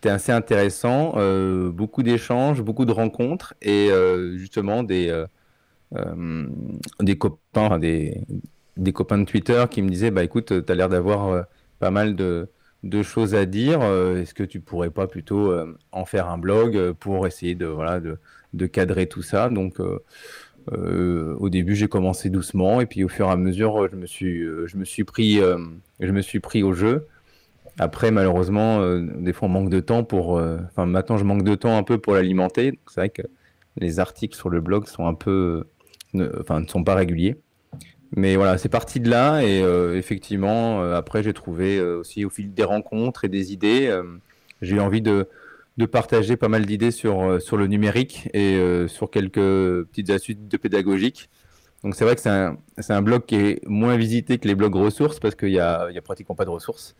c'était 0.00 0.14
assez 0.14 0.32
intéressant, 0.32 1.12
euh, 1.16 1.68
beaucoup 1.70 2.02
d'échanges, 2.02 2.62
beaucoup 2.62 2.86
de 2.86 2.92
rencontres 2.92 3.52
et 3.60 3.90
euh, 3.90 4.38
justement 4.38 4.82
des, 4.82 5.10
euh, 5.94 6.46
des 7.00 7.18
copains, 7.18 7.78
des, 7.78 8.22
des, 8.80 8.92
copains 8.92 9.18
de 9.18 9.24
Twitter 9.24 9.64
qui 9.70 9.82
me 9.82 9.88
disaient 9.88 10.10
bah 10.10 10.24
écoute, 10.24 10.64
tu 10.64 10.72
as 10.72 10.74
l'air 10.74 10.88
d'avoir 10.88 11.46
pas 11.78 11.90
mal 11.90 12.16
de, 12.16 12.48
choses 13.02 13.34
à 13.34 13.46
dire. 13.46 13.82
Est-ce 13.82 14.34
que 14.34 14.42
tu 14.42 14.60
pourrais 14.60 14.90
pas 14.90 15.06
plutôt 15.06 15.52
en 15.92 16.04
faire 16.04 16.28
un 16.28 16.38
blog 16.38 16.92
pour 16.92 17.26
essayer 17.26 17.54
de 17.54 17.66
voilà 17.66 18.00
de, 18.00 18.66
cadrer 18.66 19.06
tout 19.06 19.22
ça? 19.22 19.48
Donc 19.48 19.78
au 20.70 21.48
début, 21.48 21.74
j'ai 21.74 21.88
commencé 21.88 22.30
doucement 22.30 22.80
et 22.80 22.86
puis 22.86 23.04
au 23.04 23.08
fur 23.08 23.26
et 23.28 23.30
à 23.30 23.36
mesure, 23.36 23.88
je 23.90 23.96
me 23.96 24.06
suis 24.06 24.44
je 24.66 24.76
me 24.76 24.84
suis 24.84 25.04
pris 25.04 25.40
je 26.00 26.12
me 26.12 26.22
suis 26.22 26.40
pris 26.40 26.62
au 26.62 26.72
jeu. 26.72 27.06
Après, 27.80 28.10
malheureusement, 28.10 28.80
euh, 28.80 29.06
des 29.16 29.32
fois, 29.32 29.48
on 29.48 29.50
manque 29.50 29.70
de 29.70 29.80
temps 29.80 30.04
pour. 30.04 30.36
Euh, 30.38 30.58
enfin, 30.66 30.84
maintenant, 30.84 31.16
je 31.16 31.24
manque 31.24 31.44
de 31.44 31.54
temps 31.54 31.78
un 31.78 31.82
peu 31.82 31.96
pour 31.96 32.12
l'alimenter. 32.12 32.78
C'est 32.88 33.00
vrai 33.00 33.08
que 33.08 33.22
les 33.78 34.00
articles 34.00 34.36
sur 34.36 34.50
le 34.50 34.60
blog 34.60 34.86
sont 34.86 35.06
un 35.06 35.14
peu. 35.14 35.64
Enfin, 36.40 36.60
ne 36.60 36.66
sont 36.66 36.84
pas 36.84 36.94
réguliers. 36.94 37.36
Mais 38.16 38.36
voilà, 38.36 38.58
c'est 38.58 38.68
parti 38.68 39.00
de 39.00 39.08
là. 39.08 39.42
Et 39.42 39.62
euh, 39.62 39.96
effectivement, 39.96 40.82
après, 40.92 41.22
j'ai 41.22 41.32
trouvé 41.32 41.80
aussi 41.80 42.24
au 42.24 42.30
fil 42.30 42.52
des 42.52 42.64
rencontres 42.64 43.24
et 43.24 43.28
des 43.28 43.52
idées, 43.52 43.96
j'ai 44.62 44.76
eu 44.76 44.80
envie 44.80 45.02
de, 45.02 45.28
de, 45.78 45.86
partager 45.86 46.36
pas 46.36 46.48
mal 46.48 46.66
d'idées 46.66 46.90
sur, 46.90 47.40
sur 47.40 47.56
le 47.56 47.66
numérique 47.66 48.28
et 48.34 48.60
sur 48.88 49.10
quelques 49.10 49.34
petites 49.34 50.10
astuces 50.10 50.36
de 50.38 50.56
pédagogique. 50.56 51.30
Donc, 51.84 51.94
c'est 51.94 52.04
vrai 52.04 52.14
que 52.14 52.20
c'est 52.20 52.28
un, 52.28 52.58
un, 52.88 53.02
blog 53.02 53.24
qui 53.24 53.36
est 53.36 53.66
moins 53.66 53.96
visité 53.96 54.38
que 54.38 54.46
les 54.46 54.54
blogs 54.54 54.74
ressources 54.74 55.18
parce 55.18 55.34
qu'il 55.34 55.48
n'y 55.48 55.60
a, 55.60 55.82
a 55.82 56.00
pratiquement 56.02 56.34
pas 56.34 56.44
de 56.44 56.50
ressources. 56.50 56.94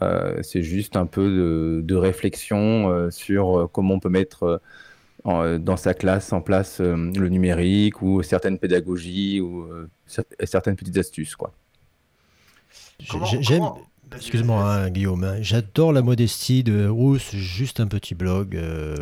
Euh, 0.00 0.38
c'est 0.42 0.62
juste 0.62 0.96
un 0.96 1.06
peu 1.06 1.82
de, 1.82 1.94
réflexion 1.94 2.90
euh, 2.90 3.10
sur 3.10 3.58
euh, 3.60 3.66
comment 3.68 3.94
on 3.94 4.00
peut 4.00 4.08
mettre 4.08 4.60
dans 5.24 5.76
sa 5.76 5.94
classe 5.94 6.32
en 6.32 6.40
place 6.40 6.80
le 6.80 7.28
numérique 7.28 8.02
ou 8.02 8.22
certaines 8.22 8.58
pédagogies 8.58 9.40
ou 9.40 9.66
certaines 10.44 10.76
petites 10.76 10.98
astuces. 10.98 11.36
Quoi. 11.36 11.52
J'aime, 12.98 13.70
Excuse-moi, 14.16 14.62
hein, 14.64 14.90
Guillaume. 14.90 15.24
Hein. 15.24 15.36
J'adore 15.40 15.92
la 15.92 16.02
modestie 16.02 16.62
de 16.62 16.86
Rousse, 16.86 17.34
juste 17.34 17.80
un 17.80 17.86
petit 17.86 18.14
blog. 18.14 18.56
Euh... 18.56 18.96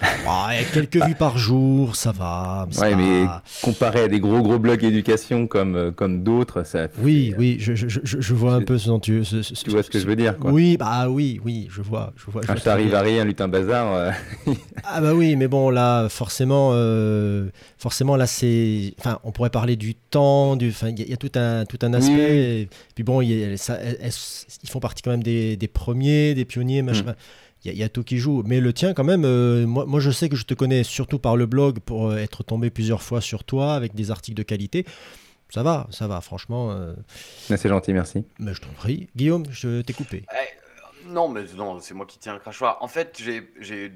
quelques 0.72 1.04
vues 1.04 1.14
par 1.14 1.38
jour, 1.38 1.96
ça 1.96 2.12
va. 2.12 2.66
ouais, 2.80 2.94
mais 2.94 3.24
comparé 3.62 4.02
à 4.02 4.08
des 4.08 4.20
gros 4.20 4.42
gros 4.42 4.58
blogs 4.58 4.84
éducation 4.84 5.46
comme, 5.46 5.76
euh, 5.76 5.90
comme 5.90 6.22
d'autres, 6.22 6.64
ça. 6.64 6.88
Oui, 6.98 7.34
oui, 7.38 7.56
je, 7.60 7.74
je, 7.74 7.88
je, 7.88 8.34
vois 8.34 8.54
un 8.54 8.62
peu 8.62 8.78
ce 8.78 8.88
dont 8.88 8.98
tu. 8.98 9.22
tu 9.22 9.70
vois 9.70 9.82
ce 9.82 9.90
que 9.90 9.98
je 9.98 10.06
veux 10.06 10.16
dire, 10.16 10.36
quoi. 10.38 10.50
Oui, 10.50 10.76
bah 10.76 11.08
oui, 11.08 11.40
oui, 11.44 11.68
je 11.70 11.82
vois. 11.82 12.12
Je 12.16 12.30
vois, 12.30 12.42
je 12.42 12.62
t'arrive 12.62 12.94
à 12.94 13.00
rien, 13.00 13.24
lutin 13.24 13.48
bazar. 13.48 13.94
Euh. 13.94 14.10
ah 14.84 15.00
bah 15.00 15.14
oui, 15.14 15.36
mais 15.36 15.48
bon, 15.48 15.70
là, 15.70 16.08
forcément, 16.08 16.70
euh, 16.72 17.48
forcément, 17.78 18.16
là, 18.16 18.26
c'est. 18.26 18.94
Enfin, 18.98 19.18
on 19.24 19.32
pourrait 19.32 19.50
parler 19.50 19.76
du 19.76 19.94
temps, 19.94 20.56
du. 20.56 20.68
Enfin, 20.70 20.88
il 20.88 21.08
y, 21.08 21.12
a 21.12 21.16
tout 21.16 21.32
un, 21.36 21.64
tout 21.64 21.78
un 21.82 21.92
aspect. 21.94 22.62
Et 22.62 22.68
puis 22.94 23.04
bon, 23.04 23.20
y 23.20 23.44
a, 23.44 23.56
ça, 23.56 23.78
ils 24.62 24.68
font 24.68 24.80
partie 24.80 25.02
quand 25.02 25.10
même 25.10 25.22
des, 25.22 25.70
premiers, 25.72 26.34
des 26.34 26.44
pionniers, 26.44 26.82
machin. 26.82 27.14
Il 27.64 27.72
y, 27.72 27.82
a 27.82 27.88
tout 27.88 28.04
qui 28.04 28.18
joue. 28.18 28.42
Mais 28.44 28.60
le 28.60 28.74
tien, 28.74 28.92
quand 28.92 29.04
même, 29.04 29.24
euh, 29.24 29.66
moi, 29.66 29.86
moi, 29.86 29.98
je 29.98 30.10
sais 30.10 30.28
que 30.28 30.36
je 30.36 30.44
te 30.44 30.52
connais 30.52 30.84
surtout 30.84 31.18
par 31.18 31.34
le 31.34 31.46
blog 31.46 31.78
pour 31.78 32.10
euh, 32.10 32.18
être 32.18 32.42
tombé 32.42 32.68
plusieurs 32.68 33.00
fois 33.00 33.22
sur 33.22 33.42
toi 33.42 33.74
avec 33.74 33.94
des 33.94 34.10
articles 34.10 34.36
de 34.36 34.42
qualité. 34.42 34.84
Ça 35.48 35.62
va, 35.62 35.86
ça 35.90 36.06
va, 36.06 36.20
franchement. 36.20 36.72
Euh... 36.72 36.92
C'est 37.46 37.68
gentil, 37.68 37.94
merci. 37.94 38.26
Mais 38.38 38.52
je 38.52 38.60
t'en 38.60 38.72
prie. 38.76 39.08
Guillaume, 39.16 39.44
je 39.50 39.80
t'ai 39.80 39.94
coupé. 39.94 40.26
Eh, 40.32 41.08
non, 41.08 41.30
mais 41.30 41.44
non, 41.56 41.80
c'est 41.80 41.94
moi 41.94 42.04
qui 42.04 42.18
tiens 42.18 42.34
le 42.34 42.40
crachoir. 42.40 42.76
En 42.82 42.88
fait, 42.88 43.18
j'ai 43.60 43.92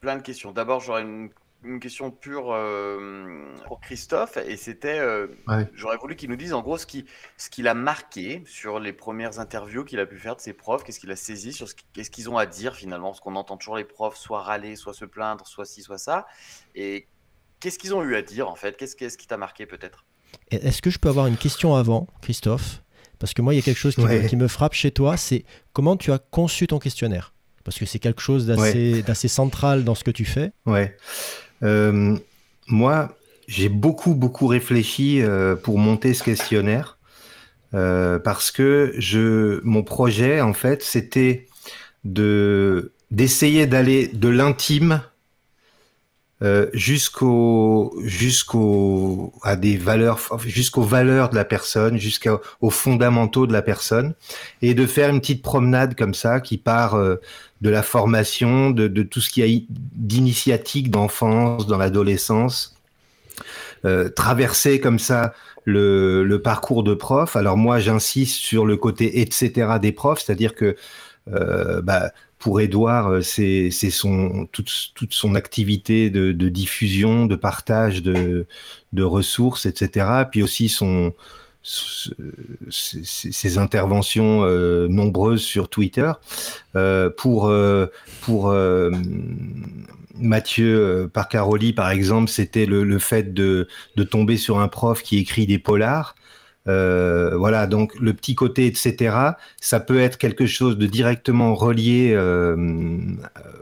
plein 0.00 0.16
de 0.16 0.22
questions. 0.22 0.52
D'abord, 0.52 0.80
j'aurais 0.80 1.02
une 1.02 1.30
une 1.66 1.80
question 1.80 2.10
pure 2.10 2.52
euh, 2.52 3.54
pour 3.66 3.80
Christophe, 3.80 4.36
et 4.36 4.56
c'était, 4.56 4.98
euh, 4.98 5.26
j'aurais 5.74 5.96
voulu 5.96 6.16
qu'il 6.16 6.30
nous 6.30 6.36
dise 6.36 6.52
en 6.52 6.62
gros 6.62 6.78
ce 6.78 6.86
qui, 6.86 7.04
ce 7.36 7.50
qu'il 7.50 7.68
a 7.68 7.74
marqué 7.74 8.42
sur 8.46 8.78
les 8.78 8.92
premières 8.92 9.38
interviews 9.38 9.84
qu'il 9.84 9.98
a 9.98 10.06
pu 10.06 10.16
faire 10.16 10.36
de 10.36 10.40
ses 10.40 10.52
profs, 10.52 10.84
qu'est-ce 10.84 11.00
qu'il 11.00 11.10
a 11.10 11.16
saisi 11.16 11.52
sur 11.52 11.68
ce 11.68 11.74
qu'est-ce 11.92 12.10
qu'ils 12.10 12.30
ont 12.30 12.38
à 12.38 12.46
dire 12.46 12.74
finalement, 12.74 13.08
parce 13.08 13.20
qu'on 13.20 13.36
entend 13.36 13.56
toujours 13.56 13.76
les 13.76 13.84
profs 13.84 14.16
soit 14.16 14.42
râler, 14.42 14.76
soit 14.76 14.94
se 14.94 15.04
plaindre, 15.04 15.46
soit 15.46 15.64
ci, 15.64 15.82
soit 15.82 15.98
ça, 15.98 16.26
et 16.74 17.08
qu'est-ce 17.60 17.78
qu'ils 17.78 17.94
ont 17.94 18.02
eu 18.02 18.14
à 18.14 18.22
dire 18.22 18.48
en 18.48 18.54
fait, 18.54 18.76
qu'est-ce, 18.76 18.96
qu'est-ce 18.96 19.18
qui 19.18 19.26
t'a 19.26 19.36
marqué 19.36 19.66
peut-être? 19.66 20.04
Est-ce 20.50 20.80
que 20.80 20.90
je 20.90 20.98
peux 20.98 21.08
avoir 21.08 21.26
une 21.26 21.36
question 21.36 21.74
avant, 21.74 22.06
Christophe? 22.22 22.82
Parce 23.18 23.32
que 23.32 23.42
moi, 23.42 23.54
il 23.54 23.56
y 23.56 23.60
a 23.60 23.62
quelque 23.62 23.78
chose 23.78 23.94
qui, 23.94 24.02
me, 24.02 24.28
qui 24.28 24.36
me 24.36 24.46
frappe 24.46 24.74
chez 24.74 24.90
toi, 24.90 25.16
c'est 25.16 25.44
comment 25.72 25.96
tu 25.96 26.12
as 26.12 26.18
conçu 26.18 26.66
ton 26.66 26.78
questionnaire? 26.78 27.32
Parce 27.64 27.78
que 27.78 27.86
c'est 27.86 27.98
quelque 27.98 28.20
chose 28.20 28.46
d'assez, 28.46 29.02
d'assez 29.02 29.26
central 29.26 29.82
dans 29.82 29.94
ce 29.96 30.04
que 30.04 30.10
tu 30.10 30.24
fais. 30.24 30.52
Ouais. 30.66 30.96
Euh, 31.62 32.16
moi, 32.68 33.16
j'ai 33.48 33.68
beaucoup, 33.68 34.14
beaucoup 34.14 34.46
réfléchi 34.46 35.22
euh, 35.22 35.54
pour 35.56 35.78
monter 35.78 36.14
ce 36.14 36.22
questionnaire 36.22 36.98
euh, 37.74 38.18
parce 38.18 38.50
que 38.50 38.92
je, 38.98 39.60
mon 39.64 39.82
projet, 39.82 40.40
en 40.40 40.52
fait, 40.52 40.82
c'était 40.82 41.46
de, 42.04 42.92
d'essayer 43.10 43.66
d'aller 43.66 44.08
de 44.08 44.28
l'intime 44.28 45.02
jusqu'au 46.74 47.96
jusqu'au 48.04 49.32
à 49.42 49.56
des 49.56 49.78
valeurs 49.78 50.20
jusqu'aux 50.44 50.82
valeurs 50.82 51.30
de 51.30 51.34
la 51.34 51.46
personne 51.46 51.96
jusqu'aux 51.96 52.70
fondamentaux 52.70 53.46
de 53.46 53.54
la 53.54 53.62
personne 53.62 54.12
et 54.60 54.74
de 54.74 54.84
faire 54.84 55.08
une 55.08 55.20
petite 55.20 55.42
promenade 55.42 55.96
comme 55.96 56.12
ça 56.12 56.40
qui 56.40 56.58
part 56.58 56.94
de 57.62 57.70
la 57.70 57.82
formation, 57.82 58.70
de, 58.70 59.02
tout 59.02 59.20
ce 59.20 59.30
qui 59.30 59.42
a 59.42 59.46
d'initiatique 59.70 60.90
d'enfance, 60.90 61.66
dans 61.66 61.78
l'adolescence, 61.78 62.76
euh, 63.84 64.08
traverser 64.08 64.80
comme 64.80 64.98
ça 64.98 65.34
le, 65.64 66.36
parcours 66.42 66.82
de 66.82 66.94
prof. 66.94 67.36
Alors 67.36 67.56
moi, 67.56 67.78
j'insiste 67.78 68.36
sur 68.36 68.66
le 68.66 68.76
côté 68.76 69.20
etc. 69.20 69.78
des 69.80 69.92
profs, 69.92 70.22
c'est-à-dire 70.24 70.54
que 70.54 70.76
euh, 71.32 71.80
bah, 71.82 72.12
pour 72.38 72.60
Edouard, 72.60 73.22
c'est 73.22 73.70
son 73.70 74.46
toute, 74.52 74.68
son 75.10 75.34
activité 75.34 76.10
de, 76.10 76.48
diffusion, 76.48 77.26
de 77.26 77.36
partage 77.36 78.02
de, 78.02 78.46
ressources, 79.02 79.66
etc. 79.66 80.24
Puis 80.30 80.42
aussi 80.42 80.68
son 80.68 81.12
ces 82.70 83.58
interventions 83.58 84.44
euh, 84.44 84.86
nombreuses 84.86 85.42
sur 85.42 85.68
Twitter. 85.68 86.12
Euh, 86.76 87.10
pour 87.10 87.48
euh, 87.48 87.86
pour 88.20 88.54
Mathieu 90.18 91.10
Parcaroli, 91.12 91.72
par 91.72 91.90
exemple, 91.90 92.30
c'était 92.30 92.66
le, 92.66 92.98
fait 92.98 93.34
de 93.34 93.66
tomber 94.08 94.36
sur 94.36 94.60
un 94.60 94.68
prof 94.68 95.02
qui 95.02 95.18
écrit 95.18 95.46
des 95.46 95.58
polars. 95.58 96.14
Voilà, 96.66 97.66
donc 97.66 97.94
le 98.00 98.12
petit 98.12 98.34
côté, 98.34 98.66
etc., 98.66 99.16
ça 99.60 99.80
peut 99.80 100.00
être 100.00 100.18
quelque 100.18 100.46
chose 100.46 100.76
de 100.78 100.86
directement 100.86 101.54
relié 101.54 102.16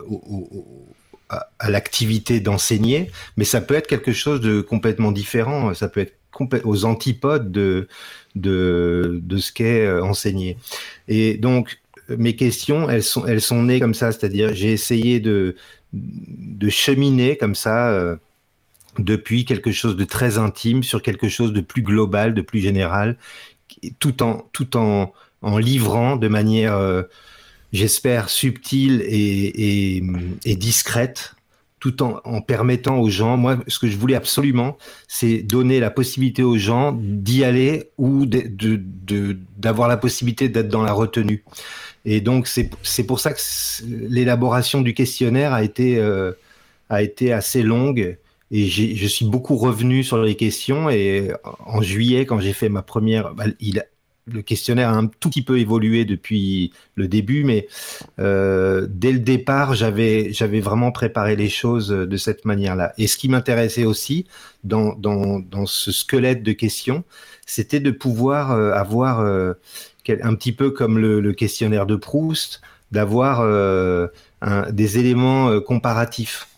au, 0.08 0.84
à, 1.28 1.70
l'activité 1.70 2.40
d'enseigner, 2.40 3.10
mais 3.36 3.44
ça 3.44 3.60
peut 3.60 3.74
être 3.74 3.86
quelque 3.86 4.12
chose 4.12 4.40
de 4.40 4.60
complètement 4.60 5.12
différent. 5.12 5.74
Ça 5.74 5.88
peut 5.88 6.00
être 6.00 6.14
aux 6.64 6.84
antipodes 6.84 7.52
de, 7.52 7.88
de, 8.34 9.36
ce 9.38 9.52
qu'est 9.52 9.86
euh, 9.86 10.02
enseigné. 10.02 10.56
Et 11.08 11.36
donc, 11.36 11.78
mes 12.08 12.36
questions, 12.36 12.90
elles 12.90 13.02
sont, 13.02 13.24
elles 13.26 13.40
sont 13.40 13.62
nées 13.62 13.80
comme 13.80 13.94
ça, 13.94 14.12
c'est-à-dire 14.12 14.54
j'ai 14.54 14.72
essayé 14.72 15.20
de, 15.20 15.56
de 15.92 16.68
cheminer 16.68 17.36
comme 17.36 17.54
ça 17.54 17.90
euh, 17.90 18.16
depuis 18.98 19.44
quelque 19.44 19.72
chose 19.72 19.96
de 19.96 20.04
très 20.04 20.38
intime 20.38 20.83
sur 20.83 21.02
quelque 21.02 21.28
chose 21.28 21.52
de 21.52 21.61
plus 21.61 21.83
global, 21.83 22.35
de 22.35 22.42
plus 22.42 22.61
général, 22.61 23.16
tout 23.98 24.22
en, 24.22 24.48
tout 24.52 24.76
en, 24.76 25.12
en 25.42 25.59
livrant 25.59 26.16
de 26.16 26.28
manière, 26.28 26.74
euh, 26.74 27.02
j'espère, 27.72 28.28
subtile 28.28 29.02
et, 29.07 30.02
et, 30.44 30.57
discrète 30.57 31.35
tout 31.80 32.02
en, 32.02 32.40
permettant 32.40 32.98
aux 32.98 33.11
gens, 33.11 33.37
moi, 33.37 33.59
ce 33.68 33.78
que 33.78 33.88
je 33.88 33.98
voulais 33.98 34.14
absolument, 34.14 34.78
c'est 35.07 35.42
donner 35.42 35.80
la 35.80 35.90
possibilité 35.90 36.42
aux 36.42 36.57
gens 36.57 36.98
d'y 36.98 37.44
aller 37.44 37.90
ou 37.98 38.24
d'avoir 38.24 39.87
la 39.87 39.98
possibilité 39.98 40.48
d'être 40.48 40.68
dans 40.68 40.83
la 40.83 40.92
retenue. 40.92 41.44
Et 42.07 42.22
donc, 42.22 42.48
c'est 42.48 43.04
pour 43.07 43.20
ça 43.20 43.35
que 43.35 43.40
l'élaboration 44.09 44.80
du 44.80 44.94
questionnaire 44.94 45.52
a 45.52 45.62
été, 45.62 45.98
euh, 45.98 46.33
a 46.88 47.02
été 47.02 47.35
assez 47.35 47.62
longue 47.62 48.16
et 48.56 48.68
je 48.68 49.06
suis 49.08 49.24
beaucoup 49.24 49.56
revenu 49.56 50.04
sur 50.04 50.22
les 50.22 50.36
questions. 50.36 50.88
Et 50.88 51.32
en 51.58 51.82
juillet, 51.82 52.24
quand 52.24 52.38
j'ai 52.38 52.52
fait 52.52 52.68
ma 52.68 52.82
première, 52.82 53.34
bah, 53.34 53.46
il, 53.58 53.82
le 54.26 54.42
questionnaire 54.42 54.90
a 54.90 54.92
un 54.92 55.08
tout 55.08 55.28
petit 55.28 55.42
peu 55.42 55.58
évolué 55.58 56.04
depuis 56.04 56.72
le 56.94 57.08
début, 57.08 57.42
mais 57.42 57.66
euh, 58.20 58.86
dès 58.88 59.10
le 59.10 59.18
départ, 59.18 59.74
j'avais 59.74 60.30
vraiment 60.60 60.92
préparé 60.92 61.34
les 61.34 61.48
choses 61.48 61.88
de 61.88 62.16
cette 62.16 62.44
manière-là. 62.44 62.92
Et 62.96 63.08
ce 63.08 63.18
qui 63.18 63.28
m'intéressait 63.28 63.86
aussi 63.86 64.26
dans, 64.62 64.96
ce 65.66 65.90
squelette 65.90 66.44
de 66.44 66.52
questions, 66.52 67.02
c'était 67.46 67.80
de 67.80 67.90
pouvoir 67.90 68.52
euh, 68.52 68.70
avoir 68.70 69.18
euh, 69.18 69.54
un 70.08 70.34
petit 70.36 70.52
peu 70.52 70.70
comme 70.70 70.98
le, 70.98 71.32
questionnaire 71.32 71.86
de 71.86 71.96
Proust, 71.96 72.60
d'avoir 72.92 73.40
euh, 74.46 74.70
des 74.70 74.98
éléments 74.98 75.48
euh, 75.48 75.60
comparatifs 75.60 76.48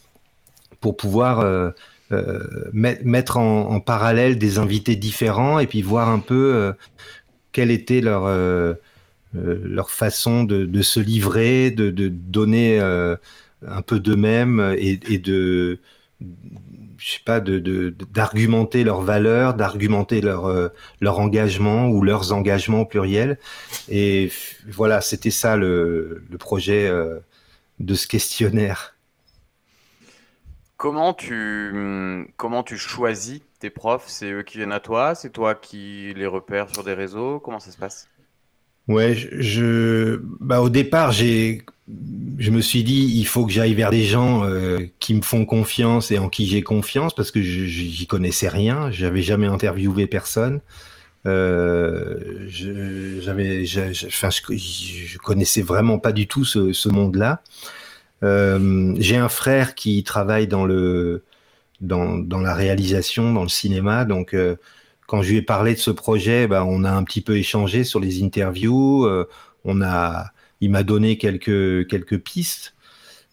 pour 0.86 0.96
pouvoir 0.96 1.40
euh, 1.40 1.72
mettre 2.72 3.36
en, 3.38 3.80
parallèle 3.80 4.38
des 4.38 4.58
invités 4.58 4.96
différents 4.96 5.58
et 5.58 5.66
puis 5.66 5.82
voir 5.82 6.08
un 6.08 6.20
peu 6.20 6.72
quelle 7.56 7.70
était 7.70 8.02
leur, 8.02 8.26
euh, 8.26 8.74
euh, 9.34 9.60
leur 9.64 9.90
façon 9.90 10.44
de, 10.44 10.82
se 10.82 11.00
livrer, 11.00 11.70
de, 11.70 11.90
de 11.90 12.08
donner 12.08 12.78
euh, 12.80 13.16
un 13.66 13.80
peu 13.80 13.98
d'eux-mêmes 13.98 14.74
et, 14.78 15.00
et, 15.08 15.18
de 15.18 15.78
je 16.98 17.12
sais 17.12 17.20
pas 17.24 17.40
de 17.40 17.94
d'argumenter 18.12 18.84
leurs 18.84 19.00
valeurs, 19.00 19.54
d'argumenter 19.54 20.20
leur 20.20 20.46
euh, 20.46 20.68
leur 21.00 21.18
engagement 21.18 21.88
ou 21.88 22.02
leurs 22.02 22.32
engagements 22.32 22.82
au 22.82 22.86
pluriel. 22.86 23.38
Et 23.88 24.30
voilà, 24.68 25.00
c'était 25.00 25.30
ça 25.30 25.56
le, 25.56 26.22
le 26.30 26.38
projet 26.38 26.86
euh, 26.86 27.18
de 27.80 27.94
ce 27.94 28.06
questionnaire. 28.06 28.95
Comment 30.76 31.14
tu 31.14 32.32
comment 32.36 32.62
tu 32.62 32.76
choisis 32.76 33.40
tes 33.60 33.70
profs, 33.70 34.08
c'est 34.08 34.30
eux 34.30 34.42
qui 34.42 34.58
viennent 34.58 34.72
à 34.72 34.80
toi, 34.80 35.14
c'est 35.14 35.30
toi 35.30 35.54
qui 35.54 36.12
les 36.14 36.26
repères 36.26 36.68
sur 36.68 36.84
des 36.84 36.92
réseaux, 36.92 37.40
comment 37.40 37.60
ça 37.60 37.70
se 37.70 37.78
passe? 37.78 38.08
Ouais, 38.86 39.14
je, 39.14 39.40
je, 39.40 40.20
bah 40.40 40.60
au 40.60 40.68
départ 40.68 41.12
j'ai, 41.12 41.64
je 42.38 42.50
me 42.50 42.60
suis 42.60 42.84
dit 42.84 43.10
il 43.14 43.26
faut 43.26 43.46
que 43.46 43.52
j'aille 43.52 43.74
vers 43.74 43.90
des 43.90 44.04
gens 44.04 44.44
euh, 44.44 44.80
qui 45.00 45.14
me 45.14 45.22
font 45.22 45.44
confiance 45.44 46.10
et 46.10 46.18
en 46.18 46.28
qui 46.28 46.46
j'ai 46.46 46.62
confiance 46.62 47.14
parce 47.14 47.30
que 47.30 47.40
j'y 47.40 48.06
connaissais 48.06 48.48
rien, 48.48 48.90
j'avais 48.90 49.22
jamais 49.22 49.46
interviewé 49.46 50.06
personne, 50.06 50.60
euh, 51.26 52.46
j'avais, 52.48 53.64
enfin 54.06 54.30
je, 54.30 54.56
je, 54.56 55.18
connaissais 55.18 55.62
vraiment 55.62 55.98
pas 55.98 56.12
du 56.12 56.28
tout 56.28 56.44
ce, 56.44 56.72
ce 56.72 56.88
monde-là. 56.88 57.42
Euh, 58.22 58.94
j'ai 58.98 59.16
un 59.16 59.28
frère 59.28 59.74
qui 59.74 60.02
travaille 60.04 60.46
dans 60.46 60.64
le 60.64 61.24
dans, 61.80 62.40
la 62.40 62.54
réalisation, 62.54 63.32
dans 63.34 63.42
le 63.42 63.48
cinéma. 63.48 64.04
Donc, 64.06 64.34
euh, 64.34 64.56
quand 65.06 65.22
je 65.22 65.30
lui 65.30 65.36
ai 65.38 65.42
parlé 65.42 65.74
de 65.74 65.78
ce 65.78 65.90
projet, 65.90 66.46
bah, 66.46 66.64
on 66.64 66.84
a 66.84 66.90
un 66.90 67.04
petit 67.04 67.20
peu 67.20 67.36
échangé 67.36 67.84
sur 67.84 68.00
les 68.00 68.22
interviews. 68.22 69.04
Euh, 69.04 69.28
on 69.64 69.82
a, 69.82 70.32
il 70.60 70.70
m'a 70.70 70.82
donné 70.82 71.18
quelques 71.18 71.86
quelques 71.88 72.18
pistes. 72.18 72.74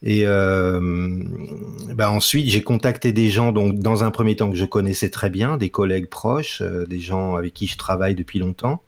Et 0.05 0.25
bah 0.25 2.11
ensuite, 2.11 2.49
j'ai 2.49 2.61
contacté 2.61 3.13
des 3.13 3.29
gens, 3.29 3.53
donc 3.53 3.79
dans 3.79 4.03
un 4.03 4.11
premier 4.11 4.35
temps 4.35 4.51
que 4.51 4.57
je 4.57 4.65
connaissais 4.65 5.09
très 5.09 5.29
bien, 5.29 5.55
des 5.55 5.69
collègues 5.69 6.09
proches, 6.09 6.61
des 6.61 6.99
gens 6.99 7.35
avec 7.35 7.53
qui 7.53 7.67
je 7.67 7.77
travaille 7.77 8.13
depuis 8.13 8.39
longtemps, 8.39 8.83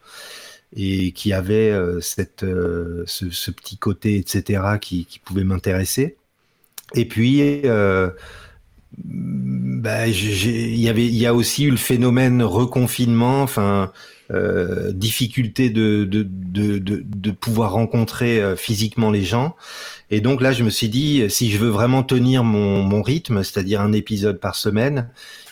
et 0.75 1.11
qui 1.13 1.33
avaient 1.33 1.71
euh, 1.71 2.01
cette, 2.01 2.43
euh, 2.43 3.03
ce, 3.07 3.29
ce, 3.29 3.51
petit 3.51 3.77
côté, 3.77 4.17
etc., 4.17 4.61
qui, 4.81 5.05
qui 5.05 5.19
pouvait 5.19 5.43
m'intéresser. 5.43 6.17
Et 6.93 7.05
puis, 7.05 7.41
euh, 7.65 8.09
bah, 8.97 10.07
il 10.07 10.79
y 10.79 10.89
avait, 10.89 11.05
il 11.05 11.15
y 11.15 11.25
a 11.25 11.33
aussi 11.33 11.65
eu 11.65 11.71
le 11.71 11.77
phénomène 11.77 12.43
reconfinement, 12.43 13.41
enfin 13.41 13.91
euh, 14.31 14.91
difficulté 14.91 15.69
de 15.69 16.03
de, 16.03 16.23
de, 16.23 16.77
de 16.79 17.03
de 17.05 17.31
pouvoir 17.31 17.73
rencontrer 17.73 18.41
euh, 18.41 18.55
physiquement 18.55 19.11
les 19.11 19.23
gens. 19.23 19.55
Et 20.11 20.21
donc 20.21 20.41
là, 20.41 20.51
je 20.51 20.63
me 20.63 20.69
suis 20.69 20.89
dit, 20.89 21.25
si 21.29 21.51
je 21.51 21.57
veux 21.57 21.69
vraiment 21.69 22.03
tenir 22.03 22.43
mon, 22.43 22.83
mon 22.83 23.01
rythme, 23.01 23.43
c'est-à-dire 23.43 23.81
un 23.81 23.91
épisode 23.91 24.39
par 24.39 24.55
semaine, 24.55 25.09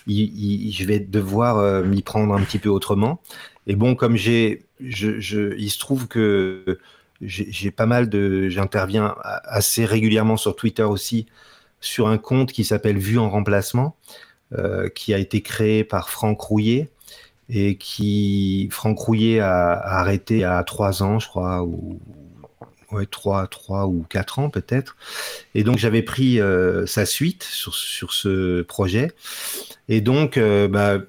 il, 0.08 0.32
il, 0.38 0.72
je 0.72 0.86
vais 0.86 1.00
devoir 1.00 1.58
euh, 1.58 1.84
m'y 1.84 2.02
prendre 2.02 2.34
un 2.34 2.42
petit 2.42 2.60
peu 2.60 2.70
autrement. 2.70 3.20
Et 3.68 3.76
bon, 3.76 3.96
comme 3.96 4.16
j'ai, 4.16 4.66
il 4.80 5.70
se 5.70 5.80
trouve 5.80 6.08
que 6.08 6.80
j'ai 7.22 7.72
pas 7.72 7.86
mal 7.86 8.10
de, 8.10 8.50
j'interviens 8.50 9.16
assez 9.24 9.86
régulièrement 9.86 10.38
sur 10.38 10.56
Twitter 10.56 10.84
aussi 10.84 11.26
sur 11.80 12.08
un 12.08 12.18
compte 12.18 12.52
qui 12.52 12.64
s'appelle 12.64 12.98
Vue 12.98 13.20
en 13.20 13.30
remplacement, 13.30 13.96
euh, 14.54 14.90
qui 14.90 15.14
a 15.14 15.18
été 15.18 15.42
créé 15.42 15.84
par 15.84 16.10
Franck 16.10 16.40
Rouillet 16.42 16.90
et 17.50 17.78
qui 17.78 18.70
Franck 18.72 19.00
Rouillet 19.00 19.40
a, 19.40 19.74
a 19.74 20.00
arrêté 20.00 20.44
à 20.44 20.64
trois 20.64 21.04
ans, 21.04 21.20
je 21.20 21.28
crois, 21.28 21.64
ou 21.64 22.00
ouais, 22.92 23.06
trois, 23.06 23.48
trois 23.48 23.88
ou 23.88 24.06
quatre 24.10 24.40
ans 24.40 24.50
peut-être. 24.50 24.96
Et 25.56 25.64
donc 25.64 25.78
j'avais 25.78 26.04
pris 26.04 26.40
euh, 26.40 26.86
sa 26.86 27.06
suite 27.06 27.44
sur, 27.44 27.74
sur 27.76 28.14
ce 28.14 28.62
projet. 28.62 29.12
Et 29.90 30.02
donc, 30.02 30.38
euh, 30.38 30.68
bah, 30.68 31.00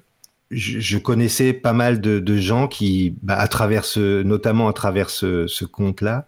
je, 0.55 0.97
connaissais 0.97 1.53
pas 1.53 1.73
mal 1.73 2.01
de, 2.01 2.19
de 2.19 2.37
gens 2.37 2.67
qui, 2.67 3.15
bah, 3.21 3.37
à 3.37 3.47
travers 3.47 3.85
ce, 3.85 4.23
notamment 4.23 4.67
à 4.67 4.73
travers 4.73 5.09
ce, 5.09 5.47
ce 5.47 5.65
compte-là, 5.65 6.25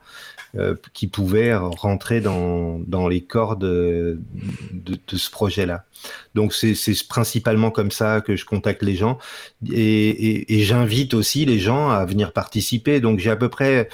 euh, 0.56 0.76
qui 0.94 1.08
pouvaient 1.08 1.56
rentrer 1.56 2.22
dans, 2.22 2.80
dans 2.80 3.08
les 3.08 3.22
cordes 3.22 3.60
de, 3.60 4.20
de 4.72 5.18
ce 5.18 5.30
projet-là. 5.30 5.86
Donc 6.36 6.54
c'est 6.54 6.74
principalement 7.08 7.70
comme 7.70 7.92
ça 7.92 8.22
que 8.22 8.36
je 8.36 8.46
contacte 8.46 8.82
les 8.82 8.96
gens 8.96 9.18
et, 9.70 10.10
et, 10.10 10.58
et 10.58 10.64
j'invite 10.64 11.14
aussi 11.14 11.46
les 11.46 11.60
gens 11.60 11.90
à 11.90 12.06
venir 12.06 12.32
participer. 12.32 13.02
Donc 13.02 13.20
j'ai 13.20 13.30
à 13.30 13.36
peu 13.36 13.50
près 13.50 13.90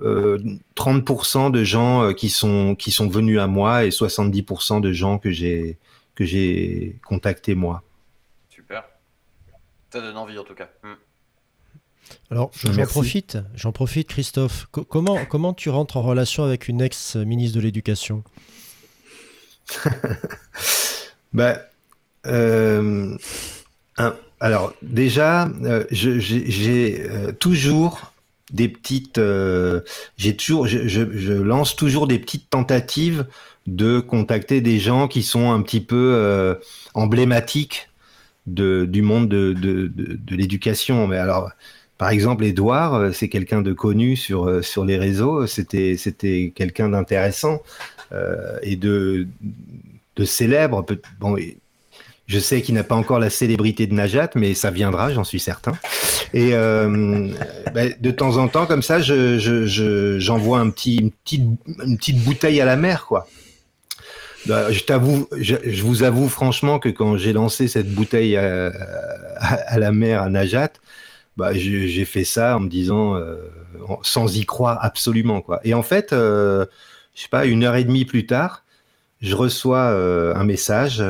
euh, 0.00 0.38
30% 0.74 1.50
de 1.50 1.64
gens 1.64 2.02
euh, 2.04 2.12
qui 2.12 2.28
sont 2.28 2.74
qui 2.76 2.92
sont 2.92 3.08
venus 3.08 3.38
à 3.38 3.46
moi 3.46 3.84
et 3.84 3.90
70% 3.90 4.80
de 4.80 4.92
gens 4.92 5.18
que 5.18 5.30
j'ai 5.30 5.78
que 6.14 6.24
j'ai 6.24 6.98
contacté 7.04 7.54
moi. 7.54 7.82
Ça 9.92 10.00
donne 10.00 10.16
envie 10.16 10.38
en 10.38 10.44
tout 10.44 10.54
cas. 10.54 10.68
Mmh. 10.82 10.88
Alors, 12.30 12.50
j'en 12.54 12.86
profite, 12.86 13.38
j'en 13.54 13.72
profite, 13.72 14.08
Christophe. 14.08 14.66
Co 14.72 14.84
comment, 14.84 15.24
comment 15.26 15.54
tu 15.54 15.68
rentres 15.70 15.96
en 15.96 16.02
relation 16.02 16.44
avec 16.44 16.68
une 16.68 16.80
ex-ministre 16.80 17.56
de 17.56 17.62
l'Éducation? 17.62 18.24
Bah, 21.32 21.60
euh, 22.26 23.16
un, 23.96 24.16
Alors, 24.40 24.74
déjà, 24.82 25.48
euh, 25.62 25.84
j'ai 25.90 27.06
euh, 27.08 27.30
toujours 27.30 28.12
des 28.52 28.68
petites. 28.68 29.18
Euh, 29.18 29.80
j'ai 30.16 30.34
toujours, 30.36 30.66
je, 30.66 30.88
je, 30.88 31.04
je, 31.16 31.32
lance 31.32 31.76
toujours 31.76 32.08
des 32.08 32.18
petites 32.18 32.50
tentatives 32.50 33.26
de 33.66 34.00
contacter 34.00 34.60
des 34.60 34.78
gens 34.80 35.06
qui 35.06 35.22
sont 35.22 35.52
un 35.52 35.62
petit 35.62 35.80
peu 35.80 36.14
euh, 36.16 36.56
emblématiques 36.94 37.89
de, 38.46 38.84
du 38.84 39.02
monde 39.02 39.28
de, 39.28 39.52
de, 39.52 39.90
de, 39.94 40.36
l'éducation. 40.36 41.06
Mais 41.06 41.18
alors 41.18 41.50
par 42.00 42.08
exemple, 42.08 42.46
Edouard, 42.46 42.94
euh, 42.94 43.12
c'est 43.12 43.28
quelqu'un 43.28 43.60
de 43.60 43.74
connu 43.74 44.16
sur, 44.16 44.48
euh, 44.48 44.62
sur 44.62 44.86
les 44.86 44.96
réseaux, 44.96 45.46
c'était, 45.46 45.98
c'était 45.98 46.50
quelqu'un 46.54 46.88
d'intéressant 46.88 47.60
euh, 48.12 48.56
et 48.62 48.76
de, 48.76 49.28
de 50.16 50.24
célèbre. 50.24 50.82
Bon, 51.20 51.36
je 52.26 52.38
sais 52.38 52.62
qu'il 52.62 52.74
n'a 52.74 52.84
pas 52.84 52.94
encore 52.94 53.18
la 53.18 53.28
célébrité 53.28 53.86
de 53.86 53.92
Najat, 53.92 54.30
mais 54.34 54.54
ça 54.54 54.70
viendra, 54.70 55.12
j'en 55.12 55.24
suis 55.24 55.40
certain. 55.40 55.72
Et 56.32 56.52
ben, 56.52 57.94
de 58.00 58.10
temps 58.10 58.38
en 58.38 58.48
temps, 58.48 58.64
comme 58.64 58.82
ça, 58.82 59.02
je, 59.02 59.38
je, 59.38 59.66
je, 59.66 60.18
j'envoie 60.18 60.58
un 60.58 60.70
petit, 60.70 60.96
une, 60.96 61.10
petite, 61.10 61.42
une 61.84 61.98
petite 61.98 62.24
bouteille 62.24 62.62
à 62.62 62.64
la 62.64 62.76
mer, 62.76 63.04
quoi. 63.04 63.26
Ben, 64.50 64.72
je 64.72 64.82
t'avoue, 64.82 65.28
je, 65.38 65.82
vous 65.84 66.02
avoue 66.02 66.28
franchement 66.28 66.80
que 66.80 66.88
quand 66.88 67.16
j'ai 67.16 67.32
lancé 67.32 67.68
cette 67.68 67.94
bouteille 67.94 68.36
à, 68.36 69.78
la 69.78 69.92
mer 69.92 70.22
à 70.22 70.28
Najat, 70.28 70.72
bah, 71.36 71.52
j'ai 71.54 72.04
fait 72.04 72.24
ça 72.24 72.56
en 72.56 72.60
me 72.60 72.68
disant 72.68 73.14
euh, 73.14 73.36
sans 74.02 74.36
y 74.36 74.44
croire 74.44 74.84
absolument 74.84 75.40
quoi. 75.40 75.60
Et 75.62 75.72
en 75.72 75.84
fait, 75.84 76.12
euh, 76.12 76.66
je 77.14 77.22
sais 77.22 77.28
pas, 77.28 77.46
une 77.46 77.62
heure 77.62 77.76
et 77.76 77.84
demie 77.84 78.04
plus 78.04 78.26
tard, 78.26 78.64
je 79.20 79.36
reçois 79.36 79.92
euh, 79.92 80.34
un 80.34 80.42
message. 80.42 81.00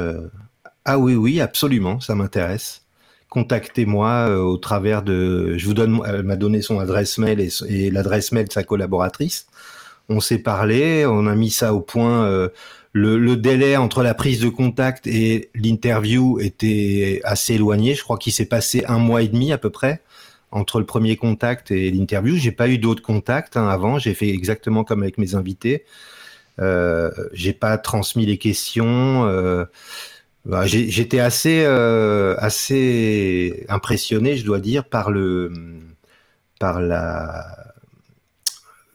Ah 0.85 0.99
oui 0.99 1.14
oui 1.14 1.41
absolument, 1.41 1.99
ça 1.99 2.14
m'intéresse. 2.14 2.83
Contactez-moi 3.31 4.37
au 4.37 4.59
travers 4.59 5.03
de. 5.03 5.57
Je 5.57 5.64
vous 5.64 5.73
donne. 5.73 5.99
Elle 6.07 6.25
m'a 6.25 6.37
donné 6.37 6.61
son 6.61 6.79
adresse 6.79 7.17
mail 7.17 7.41
et 7.41 7.91
l'adresse 7.91 8.33
mail 8.33 8.49
de 8.49 8.53
sa 8.53 8.64
collaboratrice. 8.64 9.47
On 10.11 10.21
s'est 10.21 10.41
parlé, 10.41 11.07
on 11.07 11.27
a 11.27 11.35
mis 11.35 11.51
ça 11.51 11.73
au 11.73 11.81
point. 11.81 12.51
Le, 12.93 13.18
le, 13.18 13.36
délai 13.36 13.76
entre 13.76 14.03
la 14.03 14.14
prise 14.14 14.41
de 14.41 14.49
contact 14.49 15.07
et 15.07 15.51
l'interview 15.55 16.41
était 16.41 17.20
assez 17.24 17.55
éloigné. 17.55 17.95
Je 17.95 18.03
crois 18.03 18.18
qu'il 18.18 18.32
s'est 18.32 18.47
passé 18.47 18.84
un 18.88 18.99
mois 18.99 19.22
et 19.22 19.28
demi 19.28 19.53
à 19.53 19.59
peu 19.59 19.70
près 19.70 20.03
entre 20.51 20.80
le 20.80 20.86
premier 20.86 21.16
contact 21.16 21.70
et 21.70 21.91
l'interview. 21.93 22.36
J'ai 22.36 22.51
pas 22.53 22.68
eu 22.68 22.78
d'autres 22.78 23.03
contacts 23.03 23.57
hein, 23.57 23.68
avant. 23.68 23.99
J'ai 24.01 24.14
fait 24.14 24.28
exactement 24.28 24.82
comme 24.82 25.03
avec 25.03 25.18
mes 25.18 25.36
invités. 25.36 25.84
Euh, 26.61 27.11
j'ai 27.32 27.53
pas 27.53 27.78
transmis 27.78 28.26
les 28.26 28.38
questions. 28.38 29.24
Euh, 29.26 29.66
Bah, 30.47 30.66
J'étais 30.66 31.20
assez, 31.20 31.64
euh, 31.66 32.34
assez 32.38 33.66
impressionné, 33.68 34.36
je 34.36 34.45
dois 34.45 34.59
dire, 34.61 34.84
par 34.88 35.11
le, 35.11 35.53
par 36.59 36.80
la, 36.80 37.74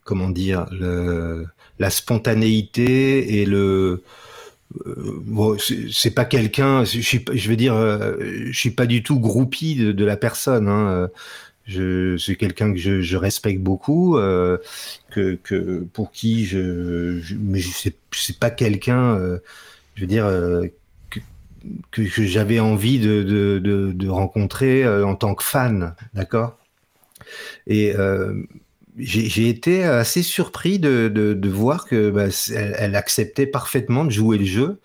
comment 0.03 0.29
dire, 0.29 0.65
le, 0.71 1.45
la 1.79 1.89
spontanéité 1.89 3.41
et 3.41 3.45
le. 3.45 4.03
euh, 4.85 5.21
bon, 5.23 5.57
c'est 5.91 6.11
pas 6.11 6.25
quelqu'un, 6.25 6.83
je 6.83 7.49
veux 7.49 7.55
dire, 7.55 7.75
euh, 7.75 8.15
je 8.51 8.57
suis 8.57 8.71
pas 8.71 8.85
du 8.85 9.03
tout 9.03 9.19
groupie 9.19 9.75
de, 9.75 10.05
la 10.05 10.17
personne. 10.17 10.67
Hein. 10.67 11.09
Je, 11.65 12.15
c'est 12.17 12.35
quelqu'un 12.35 12.73
que 12.73 12.79
je, 12.79 13.17
respecte 13.17 13.59
beaucoup, 13.59 14.17
euh, 14.17 14.57
que, 15.11 15.35
que 15.43 15.85
pour 15.93 16.11
qui 16.11 16.45
je, 16.45 17.19
mais 17.39 17.61
c'est 17.61 17.95
c'est 18.11 18.39
pas 18.39 18.51
quelqu'un, 18.51 19.17
je 19.95 20.01
veux 20.01 20.07
dire, 20.07 20.25
que, 21.91 22.03
j'avais 22.03 22.59
envie 22.59 22.99
de, 22.99 23.23
de, 23.23 23.59
de, 23.59 23.91
de 23.91 24.09
rencontrer 24.09 24.87
en 24.87 25.15
tant 25.15 25.35
que 25.35 25.43
fan, 25.43 25.95
d'accord? 26.13 26.57
Et 27.67 27.93
j'ai 28.97 29.49
été 29.49 29.83
assez 29.83 30.23
surpris 30.23 30.79
de, 30.79 31.07
de, 31.09 31.49
voir 31.49 31.85
que 31.85 32.09
bah, 32.09 32.27
elle, 32.53 32.95
acceptait 32.95 33.45
parfaitement 33.45 34.05
de 34.05 34.11
jouer 34.11 34.37
le 34.37 34.45
jeu. 34.45 34.79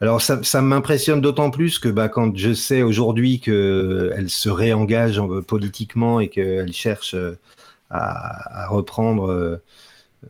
Alors 0.00 0.20
ça, 0.20 0.42
ça 0.42 0.60
m'impressionne 0.60 1.20
d'autant 1.20 1.50
plus 1.50 1.78
que 1.78 1.88
bah, 1.88 2.08
quand 2.08 2.36
je 2.36 2.52
sais 2.52 2.82
aujourd'hui 2.82 3.40
qu'elle 3.40 4.26
se 4.28 4.48
réengage 4.48 5.18
en- 5.18 5.40
politiquement 5.42 6.20
et 6.20 6.28
qu'elle 6.28 6.72
cherche 6.72 7.14
euh, 7.14 7.38
à, 7.90 8.66
reprendre 8.68 9.30
euh, 9.30 9.62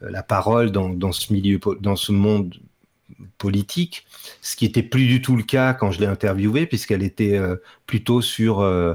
la 0.03 0.23
parole 0.23 0.71
dans, 0.71 0.91
dans 0.91 1.13
ce 1.13 1.33
milieu, 1.33 1.59
dans 1.81 1.97
ce 1.97 2.13
monde 2.13 2.55
politique, 3.39 4.07
ce 4.43 4.57
qui 4.57 4.65
était 4.65 4.83
plus 4.83 5.07
du 5.07 5.23
tout 5.23 5.37
le 5.37 5.43
cas 5.43 5.75
quand 5.75 5.91
je 5.91 6.01
l'ai 6.01 6.07
interviewée, 6.07 6.67
puisqu'elle 6.67 7.03
était 7.03 7.37
euh, 7.37 7.57
plutôt 7.87 8.21
sur 8.21 8.61
euh, 8.61 8.95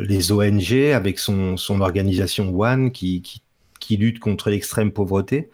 les 0.00 0.32
ONG 0.32 0.72
avec 0.94 1.18
son, 1.18 1.56
son 1.56 1.80
organisation 1.80 2.52
One 2.58 2.90
qui, 2.90 3.22
qui, 3.22 3.42
qui 3.78 3.96
lutte 3.96 4.18
contre 4.18 4.50
l'extrême 4.50 4.92
pauvreté. 4.92 5.50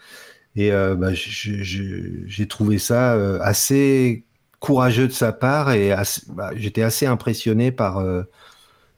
Et 0.57 0.73
euh, 0.73 0.95
bah, 0.95 1.11
j'ai 1.13 2.49
trouvé 2.49 2.79
ça 2.79 3.15
euh, 3.15 3.39
assez 3.43 4.25
courageux 4.61 5.09
de 5.09 5.13
sa 5.13 5.33
part 5.33 5.73
et 5.73 5.95
bah, 6.29 6.51
j'étais 6.55 6.83
assez 6.83 7.07
impressionné 7.07 7.73
par 7.73 7.99
euh, 7.99 8.23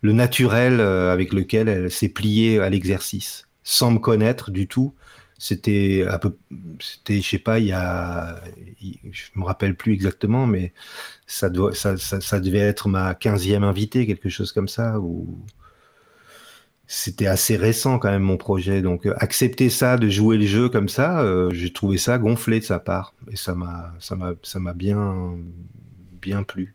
le 0.02 0.12
naturel 0.12 0.80
euh, 0.80 1.12
avec 1.12 1.32
lequel 1.32 1.68
elle 1.68 1.90
s'est 1.90 2.08
pliée 2.08 2.60
à 2.60 2.68
l'exercice, 2.68 3.48
sans 3.64 3.90
me 3.90 3.98
connaître 3.98 4.50
du 4.50 4.68
tout. 4.68 4.94
C'était 5.38 6.06
un 6.08 6.18
peu, 6.18 6.36
c'était, 6.80 7.20
je 7.20 7.28
sais 7.28 7.38
pas, 7.38 7.58
il 7.58 7.66
y 7.66 7.72
a, 7.72 8.40
je 9.10 9.24
me 9.34 9.44
rappelle 9.44 9.76
plus 9.76 9.92
exactement, 9.92 10.46
mais 10.46 10.72
ça, 11.26 11.50
doit, 11.50 11.74
ça, 11.74 11.96
ça, 11.98 12.20
ça 12.20 12.40
devait 12.40 12.58
être 12.58 12.88
ma 12.88 13.12
15e 13.12 13.62
invitée, 13.62 14.06
quelque 14.06 14.30
chose 14.30 14.52
comme 14.52 14.68
ça, 14.68 14.98
ou 14.98 15.38
c'était 16.86 17.26
assez 17.26 17.56
récent 17.56 17.98
quand 17.98 18.10
même 18.10 18.22
mon 18.22 18.36
projet. 18.36 18.80
Donc 18.82 19.06
euh, 19.06 19.14
accepter 19.18 19.70
ça, 19.70 19.96
de 19.96 20.08
jouer 20.08 20.38
le 20.38 20.46
jeu 20.46 20.68
comme 20.68 20.88
ça, 20.88 21.20
euh, 21.20 21.50
j'ai 21.52 21.72
trouvé 21.72 21.98
ça 21.98 22.18
gonflé 22.18 22.60
de 22.60 22.64
sa 22.64 22.78
part, 22.78 23.14
et 23.30 23.36
ça 23.36 23.54
m'a, 23.54 23.92
ça 23.98 24.16
m'a, 24.16 24.32
ça 24.42 24.58
m'a 24.58 24.72
bien, 24.72 25.36
bien 26.22 26.42
plu. 26.42 26.74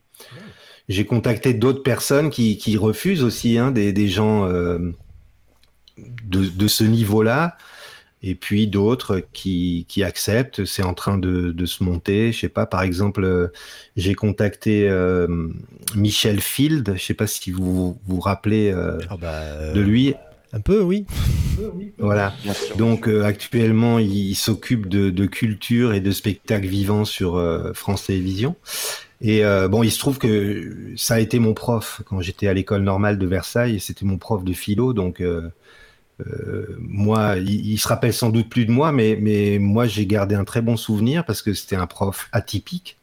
J'ai 0.90 1.06
contacté 1.06 1.54
d'autres 1.54 1.84
personnes 1.84 2.30
qui, 2.30 2.58
qui 2.58 2.78
refusent 2.78 3.24
aussi, 3.24 3.58
hein, 3.58 3.72
des, 3.72 3.94
des 3.94 4.08
gens 4.08 4.46
euh, 4.48 4.92
de, 5.98 6.46
de 6.46 6.68
ce 6.68 6.84
niveau-là, 6.84 7.58
et 8.24 8.36
puis 8.36 8.68
d'autres 8.68 9.24
qui, 9.34 9.86
qui 9.88 10.04
acceptent. 10.04 10.66
C'est 10.66 10.84
en 10.84 10.94
train 10.94 11.18
de, 11.18 11.52
de 11.52 11.66
se 11.66 11.84
monter. 11.84 12.32
Je 12.32 12.40
sais 12.40 12.50
pas, 12.50 12.66
par 12.66 12.84
exemple, 12.84 13.24
euh, 13.24 13.48
j'ai 13.96 14.14
contacté 14.14 14.88
euh, 14.90 15.28
Michel 15.96 16.40
Field. 16.40 16.94
Je 16.96 17.04
sais 17.04 17.14
pas 17.14 17.28
si 17.28 17.52
vous 17.52 17.98
vous 18.06 18.20
rappelez 18.20 18.72
euh, 18.72 19.00
Ah 19.10 19.18
bah, 19.18 19.32
euh, 19.32 19.74
de 19.74 19.82
lui. 19.82 20.14
Un 20.54 20.60
peu, 20.60 20.82
oui. 20.82 21.06
Voilà. 21.98 22.34
Donc 22.78 23.08
euh, 23.08 23.24
actuellement, 23.24 24.00
il, 24.00 24.14
il 24.14 24.36
s'occupe 24.36 24.90
de, 24.90 25.10
de 25.10 25.26
culture 25.26 25.94
et 25.94 26.02
de 26.02 26.12
spectacles 26.12 26.68
vivants 26.68 27.06
sur 27.06 27.38
euh, 27.38 27.72
France 27.74 28.08
Télévisions. 28.08 28.56
Et 29.22 29.46
euh, 29.46 29.68
bon, 29.68 29.84
il 29.84 29.92
se 29.92 30.00
trouve 30.00 30.18
que 30.18 30.94
ça 30.98 31.14
a 31.14 31.20
été 31.20 31.40
mon 31.40 31.54
prof 31.54 32.02
quand 32.06 32.20
j'étais 32.22 32.48
à 32.48 32.54
l'école 32.54 32.82
normale 32.82 33.18
de 33.18 33.28
Versailles. 33.28 33.80
C'était 33.80 34.04
mon 34.04 34.18
prof 34.18 34.44
de 34.44 34.52
philo, 34.52 34.94
donc 34.94 35.22
euh, 35.22 35.50
euh, 36.28 36.76
moi, 36.80 37.38
il, 37.38 37.78
se 37.78 37.88
rappelle 37.88 38.14
sans 38.14 38.30
doute 38.30 38.50
plus 38.50 38.66
de 38.66 38.72
moi, 38.72 38.92
mais, 38.92 39.58
moi 39.60 39.88
j'ai 39.88 40.06
gardé 40.06 40.36
un 40.36 40.44
très 40.44 40.62
bon 40.62 40.78
souvenir 40.78 41.26
parce 41.26 41.42
que 41.42 41.54
c'était 41.54 41.76
un 41.76 41.88
prof 41.88 42.30
atypique. 42.32 42.98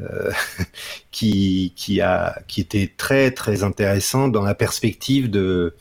euh, 0.00 0.30
qui, 1.10 1.72
était 2.56 2.90
très 2.96 3.30
très 3.32 3.62
intéressant 3.62 4.28
dans 4.28 4.42
la 4.42 4.54
perspective 4.54 5.30
de, 5.30 5.74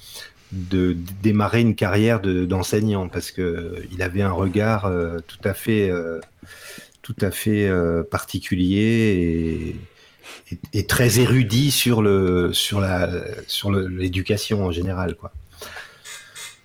démarrer 0.51 1.61
une 1.61 1.75
carrière 1.75 2.19
de- 2.19 2.45
d'enseignant 2.45 3.07
parce 3.07 3.31
que 3.31 3.75
il 3.91 4.01
avait 4.01 4.21
un 4.21 4.31
regard 4.31 4.85
euh, 4.85 5.19
tout 5.27 5.39
à 5.43 5.53
fait 5.53 5.89
euh, 5.89 6.19
tout 7.01 7.15
à 7.21 7.31
fait 7.31 7.67
euh, 7.67 8.03
particulier 8.03 9.75
et, 10.73 10.87
très 10.87 11.19
érudit 11.19 11.71
sur 11.71 12.01
l'éducation 12.01 14.65
en 14.65 14.71
général. 14.71 15.15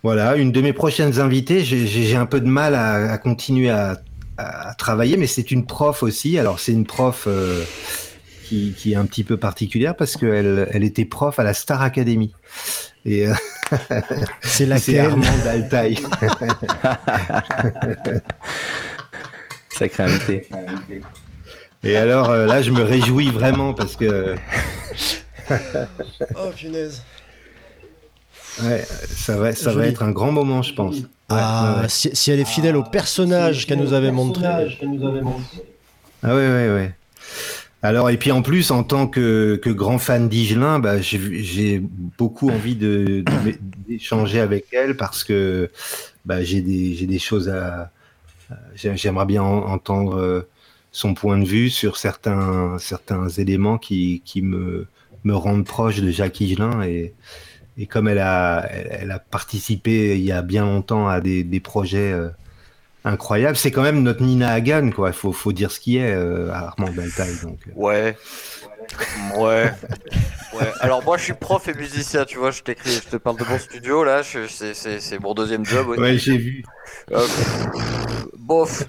Voilà, 0.04 0.36
une 0.36 0.52
de 0.52 0.60
mes 0.60 0.72
prochaines 0.74 1.18
invitées, 1.18 1.64
j'ai- 1.64 2.14
un 2.14 2.26
peu 2.26 2.38
de 2.40 2.46
mal 2.46 2.74
à, 2.74 3.10
à 3.12 3.18
continuer 3.18 3.70
à, 3.70 3.96
à 4.36 4.74
travailler, 4.74 5.16
mais 5.16 5.26
c'est 5.26 5.50
une 5.50 5.64
prof 5.66 6.02
aussi. 6.02 6.38
Alors 6.38 6.60
c'est 6.60 6.72
une 6.72 6.84
prof 6.86 7.24
euh, 7.26 7.64
qui, 8.44 8.74
qui 8.76 8.92
est 8.92 8.96
un 8.96 9.06
petit 9.06 9.24
peu 9.24 9.38
particulière 9.38 9.96
parce 9.96 10.16
qu'elle 10.18 10.68
elle 10.72 10.84
était 10.84 11.06
prof 11.06 11.38
à 11.38 11.42
la 11.42 11.54
Star 11.54 11.80
Academy. 11.80 12.32
Et 13.06 13.26
euh, 13.26 13.32
C'est 13.70 13.80
c'est 14.42 14.66
laquelle 14.66 15.00
Armand 15.06 15.24
Altaï. 15.48 15.96
Sacré 19.70 20.02
invité. 20.04 20.48
Et 21.82 21.96
alors 21.96 22.28
euh, 22.30 22.46
là, 22.46 22.60
je 22.62 22.70
me 22.70 22.82
réjouis 22.82 23.30
vraiment 23.30 23.72
parce 23.74 23.96
que 23.96 24.34
Oh, 26.36 26.50
punaise. 26.56 27.02
Ouais, 28.62 28.86
ça 29.16 29.36
va, 29.36 29.52
ça 29.54 29.72
va 29.72 29.86
être 29.86 30.02
un 30.02 30.10
grand 30.10 30.32
moment, 30.32 30.62
je 30.62 30.74
pense. 30.74 30.96
Ouais, 30.98 31.04
Ah, 31.30 31.74
ouais, 31.76 31.82
ouais. 31.82 31.88
Si, 31.88 32.10
si 32.12 32.30
elle 32.30 32.40
est 32.40 32.44
fidèle 32.44 32.76
au 32.76 32.82
personnage 32.82 33.66
qu'elle 33.66 33.78
nous 33.78 33.92
avait 33.92 34.10
montré. 34.12 34.44
Ah 36.22 36.34
ouais, 36.34 36.48
ouais, 36.48 36.68
ouais. 36.70 36.94
Alors, 37.82 38.08
et 38.08 38.16
puis 38.16 38.32
en 38.32 38.40
plus, 38.40 38.70
en 38.70 38.82
tant 38.82 39.06
que, 39.06 39.56
que 39.62 39.68
grand 39.68 39.98
fan 39.98 40.28
d'Igelin, 40.28 40.78
bah, 40.78 41.00
j'ai 41.02 41.80
beaucoup 41.82 42.48
envie 42.50 42.76
de- 42.76 43.22
de- 43.26 43.58
d'échanger 43.88 44.40
avec 44.40 44.66
elle 44.72 44.96
parce 44.96 45.22
que 45.22 45.70
bah, 46.24 46.42
j'ai 46.42 46.62
des, 46.62 46.94
j'ai 46.94 47.06
des 47.06 47.18
choses 47.18 47.48
à. 47.50 47.90
à- 48.50 48.54
j'ai- 48.74 48.96
J'aimerais 48.96 49.26
bien 49.26 49.42
en- 49.42 49.66
entendre 49.70 50.16
euh, 50.18 50.48
son 50.92 51.12
point 51.12 51.38
de 51.38 51.44
vue 51.44 51.68
sur 51.68 51.98
certains, 51.98 52.78
certains 52.78 53.28
éléments 53.28 53.76
qui, 53.76 54.22
qui 54.24 54.40
me, 54.40 54.86
me 55.24 55.34
rendent 55.34 55.66
proche 55.66 56.00
de 56.00 56.10
Jacques 56.10 56.40
Higelin. 56.40 56.82
Et, 56.84 57.12
et 57.78 57.86
comme 57.86 58.08
elle 58.08 58.18
a, 58.20 58.66
elle, 58.70 59.10
a 59.10 59.18
participé 59.18 60.16
il 60.16 60.24
y 60.24 60.32
a 60.32 60.42
bien 60.42 60.64
longtemps 60.64 61.08
à 61.08 61.20
des, 61.20 61.42
des 61.44 61.60
projets. 61.60 62.12
euh, 62.12 62.28
incroyables, 63.06 63.56
c'est 63.58 63.70
quand 63.70 63.82
même 63.82 64.02
notre 64.02 64.22
Nina 64.22 64.48
Hagan, 64.50 64.88
quoi. 64.90 65.10
Il 65.10 65.14
faut, 65.14 65.30
faut 65.32 65.52
dire 65.52 65.70
ce 65.70 65.78
qui 65.78 65.98
est, 65.98 66.10
euh, 66.14 66.50
Armand 66.50 66.90
Baltaï. 66.90 67.34
Donc, 67.42 67.58
euh. 67.68 67.72
Ouais. 67.74 68.16
Ouais. 69.36 69.70
Ouais. 70.54 70.72
Alors 70.80 71.02
moi 71.04 71.16
je 71.18 71.24
suis 71.24 71.32
prof 71.34 71.66
et 71.68 71.74
musicien, 71.74 72.24
tu 72.24 72.38
vois, 72.38 72.50
je 72.50 72.62
t'écris, 72.62 72.92
je 72.92 73.08
te 73.10 73.16
parle 73.16 73.36
de 73.38 73.44
mon 73.44 73.58
studio 73.58 74.04
là, 74.04 74.22
c'est- 74.22 75.18
mon 75.20 75.34
deuxième 75.34 75.64
job. 75.66 75.88
aussi. 75.88 76.00
Ouais, 76.00 76.16
j'ai 76.16 76.36
vu. 76.38 76.64
Euh, 77.12 77.26
bof, 78.38 78.84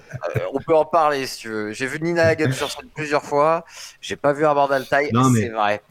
on 0.53 0.59
peut 0.59 0.75
en 0.75 0.85
parler 0.85 1.25
si 1.25 1.39
tu 1.39 1.49
veux. 1.49 1.71
J'ai 1.73 1.87
vu 1.87 1.99
Nina 1.99 2.23
Hagen 2.27 2.51
sur 2.51 2.69
scène 2.71 2.87
plusieurs 2.95 3.23
fois, 3.23 3.65
j'ai 4.01 4.15
pas 4.15 4.33
vu 4.33 4.45
Armand 4.45 4.67
Altaï, 4.67 5.11
Non, 5.13 5.29
mais- 5.29 5.41
c'est 5.41 5.49
vrai. 5.49 5.81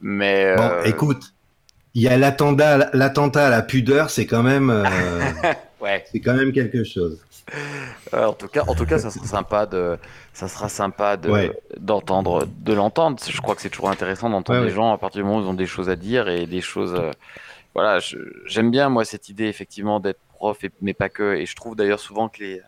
Mais 0.00 0.54
Bon, 0.56 0.70
écoute, 0.84 1.34
il 1.94 2.02
y 2.02 2.08
a 2.08 2.16
l'attentat, 2.16 2.90
l'attentat 2.92 3.46
à 3.46 3.50
la 3.50 3.62
pudeur, 3.62 4.10
c'est 4.10 4.26
quand 4.26 4.42
même, 4.42 4.70
euh, 4.70 4.84
ouais. 5.80 6.04
c'est 6.10 6.20
quand 6.20 6.34
même 6.34 6.52
quelque 6.52 6.84
chose. 6.84 7.20
Euh, 8.14 8.24
en 8.26 8.32
tout 8.32 8.48
cas, 8.48 8.64
en 8.66 8.74
tout 8.74 8.86
cas, 8.86 8.98
ça 8.98 9.10
sera 9.10 9.26
sympa 9.26 9.66
de, 9.66 9.98
ça 10.32 10.48
sera 10.48 10.68
sympa 10.68 11.16
de 11.16 11.30
Ouais. 11.30 11.52
d'entendre, 11.78 12.46
de 12.46 12.72
l'entendre. 12.72 13.18
Je 13.28 13.40
crois 13.40 13.54
que 13.54 13.60
c'est 13.62 13.68
toujours 13.70 13.90
intéressant 13.90 14.30
d'entendre 14.30 14.60
Ouais, 14.60 14.66
ouais. 14.66 14.72
gens 14.74 14.92
à 14.92 14.98
partir 14.98 15.20
du 15.20 15.24
moment 15.24 15.38
où 15.40 15.42
ils 15.44 15.48
ont 15.48 15.54
des 15.54 15.66
choses 15.66 15.88
à 15.90 15.96
dire 15.96 16.28
et 16.28 16.46
des 16.46 16.60
choses. 16.62 16.94
euh, 16.94 17.10
voilà, 17.74 17.98
je- 18.00 18.16
j'aime 18.46 18.70
bien 18.70 18.88
moi 18.88 19.04
cette 19.04 19.28
idée 19.28 19.44
effectivement 19.46 20.00
d'être 20.00 20.20
prof, 20.30 20.62
et, 20.64 20.70
mais 20.80 20.94
pas 20.94 21.08
que. 21.10 21.34
Et 21.34 21.44
je 21.46 21.54
trouve 21.54 21.76
d'ailleurs 21.76 22.00
souvent 22.00 22.28
que 22.30 22.38
les, 22.42 22.62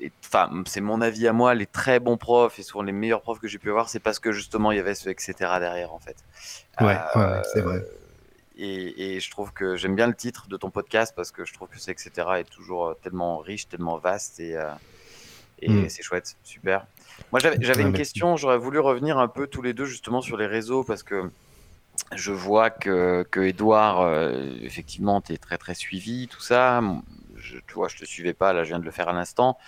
les- 0.00 0.12
enfin, 0.24 0.50
c'est 0.66 0.80
mon 0.80 1.00
avis 1.02 1.28
à 1.28 1.32
moi, 1.34 1.54
les 1.54 1.66
très 1.66 2.00
bons 2.00 2.16
profs 2.16 2.58
et 2.58 2.62
souvent 2.62 2.82
les 2.82 2.92
meilleurs 2.92 3.20
profs 3.20 3.38
que 3.38 3.48
j'ai 3.48 3.58
pu 3.58 3.68
avoir, 3.70 3.88
c'est 3.90 4.00
parce 4.00 4.18
que 4.18 4.32
justement 4.32 4.72
il 4.72 4.76
y 4.78 4.80
avait 4.80 4.94
ce 4.94 5.08
etc 5.10 5.34
derrière 5.60 5.92
en 5.92 5.98
fait. 5.98 6.16
Ouais, 6.80 6.96
Euh, 7.16 7.18
ouais, 7.20 7.32
ouais, 7.36 7.42
c'est 7.52 7.60
vrai. 7.60 7.84
Et, 8.56 9.16
et 9.16 9.20
je 9.20 9.30
trouve 9.30 9.52
que 9.52 9.76
j'aime 9.76 9.96
bien 9.96 10.06
le 10.06 10.14
titre 10.14 10.48
de 10.48 10.56
ton 10.56 10.70
podcast 10.70 11.12
parce 11.16 11.30
que 11.32 11.44
je 11.44 11.52
trouve 11.54 11.68
que 11.68 11.78
c'est 11.78 11.92
etc. 11.92 12.40
est 12.40 12.44
toujours 12.50 12.88
euh, 12.88 12.94
tellement 13.02 13.38
riche, 13.38 13.68
tellement 13.68 13.98
vaste 13.98 14.40
et, 14.40 14.56
euh, 14.56 14.72
Et 15.60 15.68
Mm. 15.68 15.88
c'est 15.88 16.02
chouette, 16.02 16.36
super. 16.42 16.86
Moi, 17.32 17.40
j'avais 17.40 17.82
une 17.82 17.92
question. 17.92 18.36
J'aurais 18.36 18.58
voulu 18.58 18.78
revenir 18.80 19.18
un 19.18 19.28
peu 19.28 19.46
tous 19.46 19.62
les 19.62 19.72
deux 19.74 19.84
justement 19.86 20.20
sur 20.20 20.36
les 20.36 20.46
réseaux 20.46 20.84
parce 20.84 21.02
que 21.02 21.30
je 22.14 22.32
vois 22.32 22.70
que, 22.70 23.24
que 23.30 23.40
Edouard, 23.40 24.00
euh, 24.00 24.56
effectivement, 24.62 25.20
tu 25.20 25.32
es 25.32 25.38
très 25.38 25.58
très 25.58 25.74
suivi, 25.74 26.28
tout 26.28 26.40
ça. 26.40 26.82
Je, 27.36 27.58
tu 27.66 27.74
vois, 27.74 27.88
je 27.88 27.96
te 27.96 28.04
suivais 28.04 28.34
pas, 28.34 28.52
là, 28.52 28.64
je 28.64 28.68
viens 28.70 28.78
de 28.80 28.84
le 28.84 28.90
faire 28.90 29.08
à 29.08 29.12
l'instant. 29.12 29.58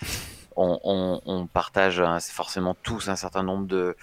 On, 0.55 0.79
on- 0.83 1.21
on 1.25 1.47
partage 1.47 2.03
forcément 2.31 2.75
tous 2.83 3.09
un 3.09 3.15
certain 3.15 3.43
nombre 3.43 3.67
de, 3.67 3.95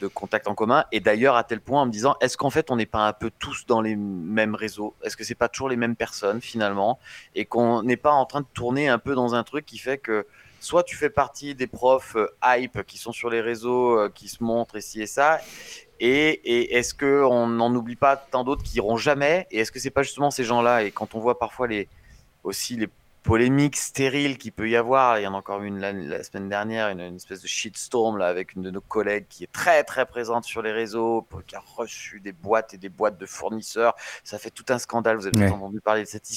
de 0.00 0.06
contacts 0.06 0.46
en 0.46 0.54
commun. 0.54 0.84
Et 0.92 1.00
d'ailleurs, 1.00 1.34
à 1.34 1.42
tel 1.42 1.60
point 1.60 1.82
en 1.82 1.86
me 1.86 1.90
disant, 1.90 2.14
est-ce 2.20 2.36
qu'en 2.36 2.50
fait, 2.50 2.70
on 2.70 2.76
n'est 2.76 2.86
pas 2.86 3.06
un 3.08 3.12
peu 3.12 3.30
tous 3.38 3.66
dans 3.66 3.80
les 3.80 3.96
mêmes 3.96 4.54
réseaux? 4.54 4.94
Est-ce 5.02 5.16
que 5.16 5.24
c'est 5.24 5.34
pas 5.34 5.48
toujours 5.48 5.68
les 5.68 5.76
mêmes 5.76 5.96
personnes 5.96 6.40
finalement? 6.40 7.00
Et 7.34 7.46
qu'on 7.46 7.82
n'est 7.82 7.96
pas 7.96 8.12
en 8.12 8.26
train 8.26 8.42
de 8.42 8.46
tourner 8.54 8.88
un 8.88 8.98
peu 8.98 9.14
dans 9.14 9.34
un 9.34 9.42
truc 9.42 9.66
qui 9.66 9.78
fait 9.78 9.98
que 9.98 10.26
soit 10.60 10.82
tu 10.82 10.96
fais 10.96 11.10
partie 11.10 11.54
des 11.54 11.66
profs 11.66 12.16
euh, 12.16 12.28
hype 12.44 12.82
qui 12.86 12.98
sont 12.98 13.12
sur 13.12 13.30
les 13.30 13.40
réseaux, 13.40 13.98
euh, 13.98 14.08
qui 14.08 14.28
se 14.28 14.42
montrent 14.42 14.76
ici 14.76 15.02
et 15.02 15.06
ça, 15.06 15.40
et, 16.00 16.28
et 16.28 16.76
est-ce 16.76 16.94
qu'on 16.94 17.46
n'en 17.46 17.74
oublie 17.74 17.96
pas 17.96 18.16
tant 18.16 18.44
d'autres 18.44 18.62
qui 18.62 18.76
iront 18.76 18.96
jamais? 18.96 19.46
Et 19.50 19.60
est-ce 19.60 19.72
que 19.72 19.78
c'est 19.78 19.90
pas 19.90 20.02
justement 20.02 20.30
ces 20.30 20.44
gens-là? 20.44 20.82
Et 20.82 20.90
quand 20.90 21.14
on 21.14 21.20
voit 21.20 21.38
parfois 21.38 21.66
les, 21.66 21.88
aussi 22.44 22.76
les 22.76 22.88
polémiques 23.26 23.76
stériles 23.76 24.38
qu'il 24.38 24.52
peut 24.52 24.68
y 24.70 24.76
avoir, 24.76 25.18
il 25.18 25.24
y 25.24 25.26
en 25.26 25.34
a 25.34 25.36
encore 25.36 25.62
une 25.62 25.80
la, 25.80 25.92
la 25.92 26.22
semaine 26.22 26.48
dernière, 26.48 26.88
une, 26.88 27.00
une 27.00 27.16
espèce 27.16 27.42
de 27.42 27.48
shitstorm 27.48 28.16
là, 28.18 28.26
avec 28.28 28.54
une 28.54 28.62
de 28.62 28.70
nos 28.70 28.80
collègues 28.80 29.26
qui 29.28 29.42
est 29.44 29.52
très 29.52 29.82
très 29.84 30.06
présente 30.06 30.44
sur 30.44 30.62
les 30.62 30.72
réseaux, 30.72 31.26
qui 31.46 31.56
a 31.56 31.62
reçu 31.76 32.20
des 32.20 32.32
boîtes 32.32 32.72
et 32.74 32.78
des 32.78 32.88
boîtes 32.88 33.18
de 33.18 33.26
fournisseurs. 33.26 33.94
Ça 34.24 34.38
fait 34.38 34.50
tout 34.50 34.64
un 34.68 34.78
scandale. 34.78 35.16
Vous 35.16 35.26
avez 35.26 35.36
Ouais. 35.36 35.50
entendu 35.50 35.80
parler 35.80 36.02
de 36.02 36.08
cette 36.08 36.30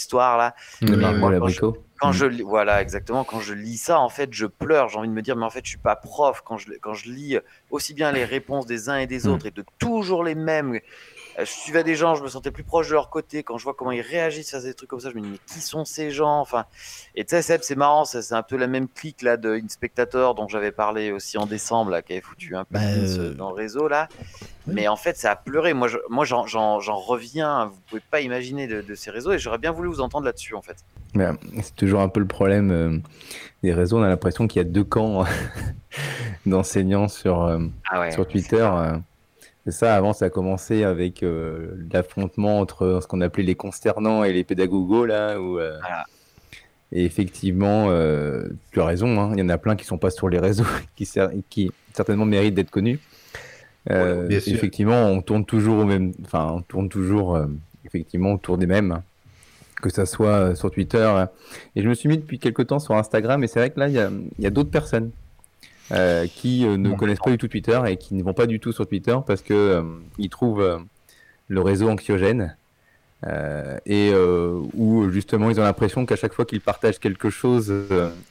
Margot 0.95 1.27
oui, 1.27 1.33
Labrico. 1.33 1.77
Quand 1.99 2.09
Mm. 2.09 2.13
je 2.13 2.25
lis, 2.25 2.41
voilà, 2.43 2.81
exactement. 2.81 3.23
Quand 3.25 3.41
je 3.41 3.53
lis 3.53 3.77
ça, 3.77 3.99
en 3.99 4.07
fait, 4.09 4.33
je 4.33 4.45
pleure. 4.45 4.87
J'ai 4.89 4.97
envie 4.99 5.09
de 5.09 5.13
me 5.13 5.21
dire, 5.21 5.35
mais 5.35 5.45
en 5.45 5.49
fait, 5.49 5.65
je 5.65 5.69
suis 5.69 5.77
pas 5.77 5.97
prof. 5.97 6.41
Quand 6.45 6.57
je, 6.57 6.71
quand 6.81 6.93
je 6.93 7.11
lis 7.11 7.37
aussi 7.71 7.93
bien 7.93 8.11
les 8.13 8.23
réponses 8.23 8.65
des 8.65 8.87
uns 8.89 8.97
et 8.97 9.05
des 9.07 9.25
Mm. 9.27 9.29
autres 9.31 9.45
et 9.47 9.51
de 9.51 9.65
toujours 9.79 10.23
les 10.23 10.35
mêmes. 10.35 10.79
Euh, 11.39 11.45
Je 11.45 11.51
suivais 11.51 11.83
des 11.83 11.95
gens, 11.95 12.15
je 12.15 12.23
me 12.23 12.27
sentais 12.27 12.51
plus 12.51 12.63
proche 12.63 12.89
de 12.89 12.93
leur 12.93 13.09
côté. 13.09 13.43
Quand 13.43 13.57
je 13.57 13.63
vois 13.63 13.73
comment 13.73 13.91
ils 13.91 14.01
réagissent 14.01 14.53
à 14.53 14.61
des 14.61 14.73
trucs 14.73 14.89
comme 14.89 14.99
ça, 14.99 15.09
je 15.09 15.15
me 15.15 15.21
dis, 15.21 15.29
mais 15.29 15.39
qui 15.47 15.61
sont 15.61 15.85
ces 15.85 16.11
gens? 16.11 16.39
Enfin, 16.39 16.65
et 17.15 17.23
tu 17.25 17.31
sais, 17.31 17.41
Seb, 17.41 17.61
c'est 17.63 17.75
marrant, 17.75 18.05
c'est 18.05 18.33
un 18.33 18.43
peu 18.43 18.57
la 18.57 18.67
même 18.67 18.87
clique 18.87 19.21
là 19.21 19.37
de 19.37 19.53
Inspectator 19.55 20.35
dont 20.35 20.47
j'avais 20.47 20.71
parlé 20.71 21.11
aussi 21.11 21.37
en 21.37 21.45
décembre, 21.45 21.91
là, 21.91 22.01
qui 22.01 22.13
avait 22.13 22.21
foutu 22.21 22.55
un 22.55 22.63
peu 22.65 22.75
Bah, 22.75 22.81
euh, 22.83 23.33
dans 23.33 23.49
le 23.49 23.55
réseau 23.55 23.87
là. 23.87 24.07
oui. 24.67 24.73
Mais 24.75 24.87
en 24.87 24.95
fait, 24.95 25.17
ça 25.17 25.31
a 25.31 25.35
pleuré. 25.35 25.73
Moi, 25.73 25.87
je, 25.87 25.97
moi, 26.09 26.25
j'en, 26.25 26.45
j'en 26.45 26.79
reviens. 26.97 27.65
Vous 27.67 27.79
pouvez 27.89 28.01
pas 28.11 28.21
imaginer 28.21 28.67
de, 28.67 28.81
de 28.81 28.95
ces 28.95 29.09
réseaux, 29.11 29.31
et 29.31 29.39
j'aurais 29.39 29.57
bien 29.57 29.71
voulu 29.71 29.87
vous 29.89 30.01
entendre 30.01 30.25
là-dessus, 30.25 30.53
en 30.55 30.61
fait. 30.61 30.77
Ben, 31.15 31.37
c'est 31.63 31.75
toujours 31.75 32.01
un 32.01 32.09
peu 32.09 32.19
le 32.19 32.27
problème 32.27 32.71
euh, 32.71 32.97
des 33.63 33.73
réseaux. 33.73 33.97
On 33.97 34.03
a 34.03 34.07
l'impression 34.09 34.47
qu'il 34.47 34.59
y 34.61 34.65
a 34.65 34.69
deux 34.69 34.83
camps 34.83 35.25
d'enseignants 36.45 37.07
sur, 37.07 37.43
euh, 37.43 37.59
Ah 37.89 37.99
ouais. 38.01 38.11
sur 38.11 38.27
Twitter. 38.27 38.69
C'est 39.71 39.77
ça, 39.85 39.95
avant, 39.95 40.13
ça 40.13 40.25
a 40.25 40.29
commencé 40.29 40.83
avec 40.83 41.21
euh, 41.21 41.75
l'affrontement 41.93 42.59
entre 42.59 42.99
ce 43.03 43.07
qu'on 43.07 43.21
appelait 43.21 43.43
les 43.43 43.53
consternants 43.53 44.23
et 44.23 44.33
les 44.33 44.43
pédagogos, 44.43 45.05
là. 45.05 45.39
Où, 45.39 45.59
euh, 45.59 45.77
Voilà. 45.79 46.05
Et 46.91 47.05
effectivement, 47.05 47.87
euh, 47.89 48.47
tu 48.71 48.81
as 48.81 48.85
raison, 48.85 49.19
hein, 49.19 49.29
il 49.33 49.39
y 49.39 49.43
en 49.43 49.49
a 49.49 49.59
plein 49.59 49.75
qui 49.75 49.85
sont 49.85 49.99
pas 49.99 50.09
sur 50.09 50.27
les 50.27 50.39
réseaux, 50.39 50.65
qui, 50.95 51.07
qui 51.51 51.71
certainement 51.93 52.25
méritent 52.25 52.55
d'être 52.55 52.71
connus. 52.71 52.99
Bien 53.87 54.39
sûr. 54.39 54.53
effectivement, 54.53 55.05
on 55.05 55.21
tourne 55.21 55.45
toujours 55.45 55.79
au 55.79 55.85
même, 55.85 56.13
enfin, 56.23 56.51
on 56.55 56.61
tourne 56.61 56.89
toujours 56.89 57.39
effectivement 57.85 58.33
autour 58.33 58.57
des 58.57 58.67
mêmes, 58.67 59.01
que 59.81 59.89
ça 59.89 60.05
soit 60.05 60.55
sur 60.55 60.71
Twitter. 60.71 60.97
euh. 60.97 61.25
Et 61.75 61.83
je 61.83 61.89
me 61.89 61.93
suis 61.93 62.09
mis 62.09 62.17
depuis 62.17 62.39
quelques 62.39 62.67
temps 62.67 62.79
sur 62.79 62.95
Instagram, 62.95 63.43
et 63.43 63.47
c'est 63.47 63.59
vrai 63.59 63.69
que 63.69 63.79
là, 63.79 63.87
il 63.87 63.93
y 63.93 63.99
a, 63.99 64.09
il 64.37 64.43
y 64.43 64.47
a 64.47 64.51
d'autres 64.51 64.71
personnes 64.71 65.11
euh, 65.91 66.27
qui 66.27 66.65
euh, 66.65 66.77
ne 66.77 66.93
connaissent 66.95 67.19
pas 67.19 67.31
du 67.31 67.37
tout 67.37 67.47
Twitter 67.47 67.79
et 67.87 67.97
qui 67.97 68.13
ne 68.13 68.23
vont 68.23 68.33
pas 68.33 68.45
du 68.45 68.59
tout 68.59 68.71
sur 68.71 68.87
Twitter 68.87 69.15
parce 69.25 69.41
que 69.41 69.53
euh, 69.53 69.81
ils 70.17 70.29
trouvent 70.29 70.61
euh, 70.61 70.77
le 71.47 71.61
réseau 71.61 71.89
anxiogène. 71.89 72.55
et 73.85 74.13
où 74.73 75.09
justement 75.09 75.49
ils 75.49 75.59
ont 75.59 75.63
l'impression 75.63 76.05
qu'à 76.05 76.15
chaque 76.15 76.33
fois 76.33 76.45
qu'ils 76.45 76.61
partagent 76.61 76.99
quelque 76.99 77.29
chose, 77.29 77.73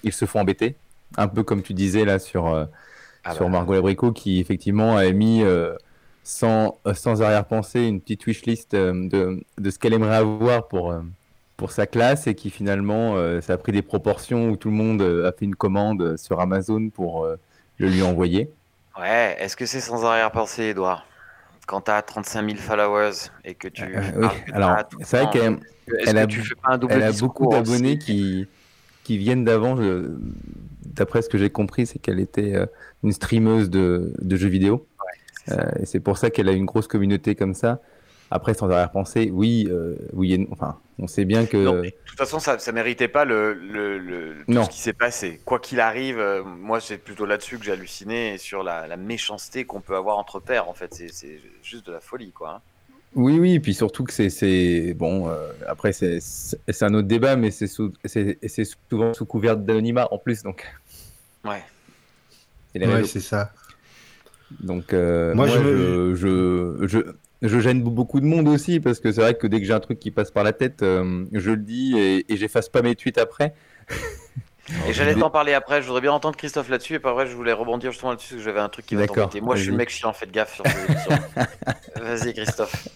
ils 0.02 0.12
se 0.12 0.24
font 0.24 0.40
embêter. 0.40 0.76
Un 1.16 1.28
peu 1.28 1.42
comme 1.42 1.62
tu 1.62 1.74
disais 1.74 2.04
là 2.04 2.18
sur, 2.18 2.46
Ah 3.24 3.34
sur 3.34 3.44
bah, 3.46 3.50
Margot 3.50 3.74
Labrico 3.74 4.12
qui 4.12 4.40
effectivement 4.40 4.96
a 4.96 5.10
mis 5.12 5.42
sans, 6.22 6.78
sans 6.94 7.22
arrière-pensée 7.22 7.82
une 7.82 8.00
petite 8.00 8.24
wishlist 8.26 8.74
de, 8.74 9.44
de 9.58 9.70
ce 9.70 9.78
qu'elle 9.78 9.94
aimerait 9.94 10.16
avoir 10.16 10.68
pour, 10.68 10.94
pour 11.58 11.72
sa 11.72 11.86
classe 11.86 12.26
et 12.28 12.34
qui 12.34 12.48
finalement 12.48 13.16
euh, 13.16 13.42
ça 13.42 13.54
a 13.54 13.56
pris 13.58 13.72
des 13.72 13.82
proportions 13.82 14.48
où 14.48 14.56
tout 14.56 14.70
le 14.70 14.76
monde 14.76 15.02
a 15.02 15.32
fait 15.32 15.44
une 15.44 15.56
commande 15.56 16.16
sur 16.16 16.40
Amazon 16.40 16.88
pour 16.88 17.24
euh, 17.24 17.36
le 17.78 17.88
lui 17.88 18.02
envoyer. 18.02 18.50
Ouais, 18.98 19.36
est-ce 19.38 19.56
que 19.56 19.66
c'est 19.66 19.80
sans 19.80 20.04
arrière-pensée, 20.04 20.64
Edouard 20.64 21.06
Quand 21.66 21.82
tu 21.82 21.90
as 21.90 22.02
35 22.02 22.44
000 22.44 22.56
followers 22.58 23.12
et 23.44 23.54
que 23.54 23.68
tu. 23.68 23.82
Euh, 23.82 24.00
oui, 24.16 24.28
alors 24.52 24.76
c'est 25.02 25.22
vrai 25.22 25.30
qu'elle 25.30 25.58
elle 26.06 26.18
a- 26.18 26.26
tu 26.26 26.42
fais 26.42 26.54
pas 26.54 26.72
un 26.72 26.78
double 26.78 26.92
elle 26.94 27.02
a 27.02 27.12
beaucoup 27.12 27.46
d'abonnés 27.46 27.98
qui, 27.98 28.46
qui 29.04 29.18
viennent 29.18 29.44
d'avant. 29.44 29.76
D'après 30.84 31.22
ce 31.22 31.28
que 31.28 31.38
j'ai 31.38 31.50
compris, 31.50 31.86
c'est 31.86 31.98
qu'elle 31.98 32.18
était 32.20 32.54
euh, 32.54 32.66
une 33.04 33.12
streameuse 33.12 33.70
de, 33.70 34.12
de 34.20 34.36
jeux 34.36 34.48
vidéo. 34.48 34.86
Euh, 35.50 35.70
et 35.80 35.86
c'est 35.86 36.00
pour 36.00 36.18
ça 36.18 36.30
qu'elle 36.30 36.48
a 36.48 36.52
une 36.52 36.64
grosse 36.66 36.88
communauté 36.88 37.34
comme 37.34 37.54
ça. 37.54 37.80
Après, 38.30 38.52
sans 38.54 38.68
arrière-pensée, 38.70 39.30
oui, 39.32 39.66
euh, 39.70 39.94
oui 40.12 40.34
et 40.34 40.38
non. 40.38 40.48
Enfin, 40.50 40.78
on 40.98 41.06
sait 41.06 41.24
bien 41.24 41.46
que. 41.46 41.56
Non, 41.56 41.74
mais 41.80 41.90
de 41.90 41.96
toute 42.04 42.18
façon, 42.18 42.38
ça, 42.38 42.58
ça 42.58 42.72
méritait 42.72 43.08
pas 43.08 43.24
le, 43.24 43.54
le, 43.54 43.98
le- 43.98 44.34
tout 44.46 44.52
Non. 44.52 44.64
ce 44.64 44.70
qui 44.70 44.80
s'est 44.80 44.92
passé. 44.92 45.40
Quoi 45.46 45.58
qu'il 45.60 45.80
arrive, 45.80 46.18
euh, 46.18 46.42
moi, 46.44 46.80
c'est 46.80 46.98
plutôt 46.98 47.24
là-dessus 47.24 47.58
que 47.58 47.64
j'ai 47.64 47.72
halluciné 47.72 48.34
et 48.34 48.38
sur 48.38 48.62
la, 48.62 48.86
la 48.86 48.96
méchanceté 48.98 49.64
qu'on 49.64 49.80
peut 49.80 49.96
avoir 49.96 50.18
entre 50.18 50.40
pairs. 50.40 50.68
En 50.68 50.74
fait, 50.74 50.92
c'est 50.92 51.40
juste 51.62 51.86
de 51.86 51.92
la 51.92 52.00
folie, 52.00 52.32
quoi. 52.32 52.56
hein. 52.56 52.60
Oui, 53.14 53.38
oui, 53.38 53.54
et 53.54 53.60
puis 53.60 53.72
surtout 53.72 54.04
que 54.04 54.12
c'est, 54.12 54.28
c'est 54.28 54.92
bon. 54.92 55.30
euh, 55.30 55.50
après, 55.66 55.92
c'est, 55.94 56.18
un 56.82 56.92
autre 56.92 57.08
débat, 57.08 57.36
mais 57.36 57.50
c'est, 57.50 57.66
souvent 57.66 59.14
sous 59.14 59.24
couvert 59.24 59.56
d'anonymat 59.56 60.06
en 60.10 60.18
plus, 60.18 60.42
donc. 60.42 60.66
Ouais. 61.44 61.62
Ouais, 62.74 63.04
c'est 63.04 63.20
ça. 63.20 63.52
Donc, 64.60 64.92
euh, 64.92 65.34
Moi, 65.34 65.46
moi, 65.46 65.56
je 65.56 66.14
je, 66.14 66.86
je, 66.86 66.98
je, 67.42 67.60
gêne 67.60 67.82
beaucoup 67.82 68.20
de 68.20 68.26
monde 68.26 68.48
aussi 68.48 68.80
parce 68.80 69.00
que 69.00 69.12
c'est 69.12 69.20
vrai 69.20 69.34
que 69.34 69.46
dès 69.46 69.60
que 69.60 69.66
j'ai 69.66 69.72
un 69.72 69.80
truc 69.80 69.98
qui 69.98 70.10
passe 70.10 70.30
par 70.30 70.44
la 70.44 70.52
tête, 70.52 70.82
euh, 70.82 71.24
je 71.32 71.50
le 71.50 71.56
dis 71.56 71.96
et, 71.98 72.32
et 72.32 72.36
j'efface 72.36 72.68
pas 72.68 72.82
mes 72.82 72.94
tweets 72.94 73.18
après. 73.18 73.54
Et 74.86 74.92
j'allais 74.92 75.14
t'en 75.14 75.30
parler 75.30 75.54
après. 75.54 75.80
Je 75.80 75.86
voudrais 75.86 76.02
bien 76.02 76.12
entendre 76.12 76.36
Christophe 76.36 76.68
là-dessus. 76.68 76.92
Et 76.94 76.98
pas 76.98 77.14
vrai, 77.14 77.26
je 77.26 77.34
voulais 77.34 77.54
rebondir 77.54 77.90
justement 77.90 78.10
là-dessus 78.10 78.34
parce 78.34 78.40
que 78.42 78.44
j'avais 78.44 78.60
un 78.60 78.68
truc 78.68 78.84
qui 78.84 78.96
va 78.96 79.06
D'accord, 79.06 79.30
t'embêter. 79.30 79.40
Moi, 79.40 79.56
je 79.56 79.62
suis 79.62 79.70
le 79.70 79.72
vas-y. 79.72 79.78
mec 79.78 79.88
chiant. 79.88 80.12
Faites 80.12 80.30
gaffe 80.30 80.54
sur. 80.56 80.64
Vas-y, 81.96 82.34
Christophe. 82.34 82.88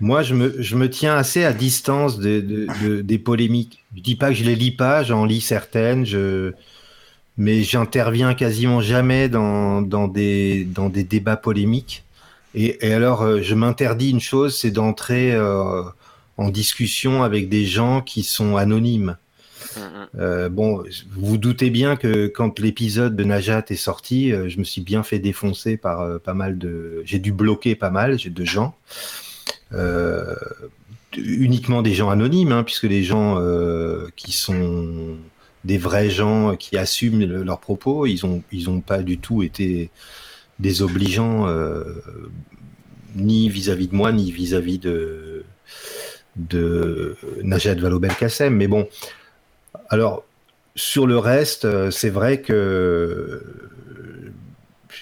Moi, 0.00 0.22
je 0.22 0.34
me, 0.34 0.54
je 0.60 0.76
me 0.76 0.90
tiens 0.90 1.16
assez 1.16 1.44
à 1.44 1.54
distance 1.54 2.18
de, 2.18 2.40
de- 2.40 2.66
de- 2.86 3.00
des 3.00 3.18
polémiques. 3.18 3.84
Je 3.96 4.02
dis 4.02 4.16
pas 4.16 4.28
que 4.28 4.34
je 4.34 4.44
les 4.44 4.54
lis 4.54 4.70
pas, 4.72 5.02
j'en 5.02 5.24
lis 5.24 5.40
certaines, 5.40 6.04
je... 6.04 6.52
mais 7.38 7.62
j'interviens 7.62 8.34
quasiment 8.34 8.82
jamais 8.82 9.30
dans, 9.30 9.80
dans, 9.80 10.08
des, 10.08 10.64
dans 10.64 10.90
des 10.90 11.04
débats 11.04 11.38
polémiques. 11.38 12.04
Et, 12.56 12.88
et 12.88 12.92
alors, 12.92 13.22
euh, 13.22 13.42
je 13.42 13.54
m'interdis 13.54 14.10
une 14.10 14.20
chose, 14.20 14.58
c'est 14.58 14.72
d'entrer 14.72 15.32
euh, 15.34 15.82
en 16.38 16.48
discussion 16.48 17.22
avec 17.22 17.48
des 17.48 17.66
gens 17.66 18.00
qui 18.00 18.22
sont 18.24 18.56
anonymes. 18.56 19.16
Euh, 20.18 20.48
bon, 20.48 20.82
vous 21.16 21.26
vous 21.26 21.36
doutez 21.38 21.68
bien 21.68 21.96
que 21.96 22.28
quand 22.28 22.58
l'épisode 22.58 23.14
de 23.14 23.24
Najat 23.24 23.66
est 23.68 23.76
sorti, 23.76 24.32
euh, 24.32 24.48
je 24.48 24.58
me 24.58 24.64
suis 24.64 24.80
bien 24.80 25.02
fait 25.02 25.18
défoncer 25.18 25.76
par 25.76 26.00
euh, 26.00 26.18
pas 26.18 26.32
mal 26.32 26.56
de. 26.56 27.02
J'ai 27.04 27.18
dû 27.18 27.30
bloquer 27.30 27.74
pas 27.76 27.90
mal 27.90 28.16
de 28.16 28.44
gens. 28.44 28.74
Uniquement 31.16 31.82
des 31.82 31.94
gens 31.94 32.08
anonymes, 32.10 32.52
hein, 32.52 32.62
puisque 32.62 32.84
les 32.84 33.02
gens 33.04 33.38
qui 34.16 34.32
sont 34.32 35.16
des 35.64 35.78
vrais 35.78 36.10
gens 36.10 36.56
qui 36.56 36.76
assument 36.78 37.24
le- 37.26 37.42
leurs 37.42 37.60
propos, 37.60 38.06
ils 38.06 38.24
ont 38.24 38.42
ils 38.52 38.68
ont 38.70 38.80
pas 38.80 39.02
du 39.02 39.18
tout 39.18 39.42
été 39.42 39.90
désobligeants 40.58 41.48
euh, 41.48 41.84
ni 43.14 43.48
vis-à-vis 43.48 43.88
de 43.88 43.94
moi 43.94 44.12
ni 44.12 44.30
vis-à-vis 44.30 44.78
de 44.78 45.44
de 46.36 47.16
Najat 47.42 47.76
Vallaud-Belkacem. 47.76 48.54
Mais 48.54 48.68
bon, 48.68 48.88
alors, 49.88 50.24
sur 50.74 51.06
le 51.06 51.18
reste, 51.18 51.64
euh, 51.64 51.90
c'est 51.90 52.10
vrai 52.10 52.42
que 52.42 52.52
euh, 52.52 53.66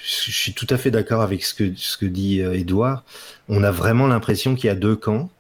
je 0.05 0.31
suis 0.31 0.55
tout 0.55 0.67
à 0.71 0.77
fait 0.77 0.91
d'accord 0.91 1.23
avec 1.23 1.45
ce 1.45 1.55
que, 1.55 1.73
ce 1.77 1.97
que 1.97 2.07
dit 2.07 2.41
euh, 2.41 2.55
Edouard. 2.55 3.05
On 3.49 3.63
a 3.63 3.71
vraiment 3.71 4.07
l'impression 4.07 4.55
qu'il 4.55 4.67
y 4.67 4.71
a 4.71 4.75
deux 4.75 4.97
camps. 4.97 5.31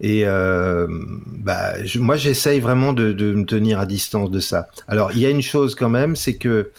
Et 0.00 0.22
euh, 0.26 0.86
bah, 1.26 1.74
moi, 1.96 2.16
j'essaye 2.16 2.60
vraiment 2.60 2.92
de, 2.92 3.12
me 3.12 3.44
tenir 3.44 3.78
à 3.78 3.86
distance 3.86 4.30
de 4.30 4.40
ça. 4.40 4.68
Alors, 4.88 5.12
il 5.12 5.20
y 5.20 5.26
a 5.26 5.30
une 5.30 5.42
chose 5.42 5.74
quand 5.74 5.88
même, 5.88 6.16
c'est 6.16 6.34
que 6.34 6.48
euh, 6.48 6.72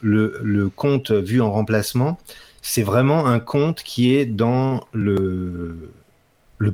le, 0.00 0.40
le 0.42 0.68
compte 0.68 1.10
vu 1.10 1.40
en 1.40 1.52
remplacement, 1.52 2.18
c'est 2.62 2.82
vraiment 2.82 3.26
un 3.26 3.40
compte 3.40 3.82
qui 3.82 4.14
est 4.14 4.24
dans 4.24 4.86
le, 4.92 5.90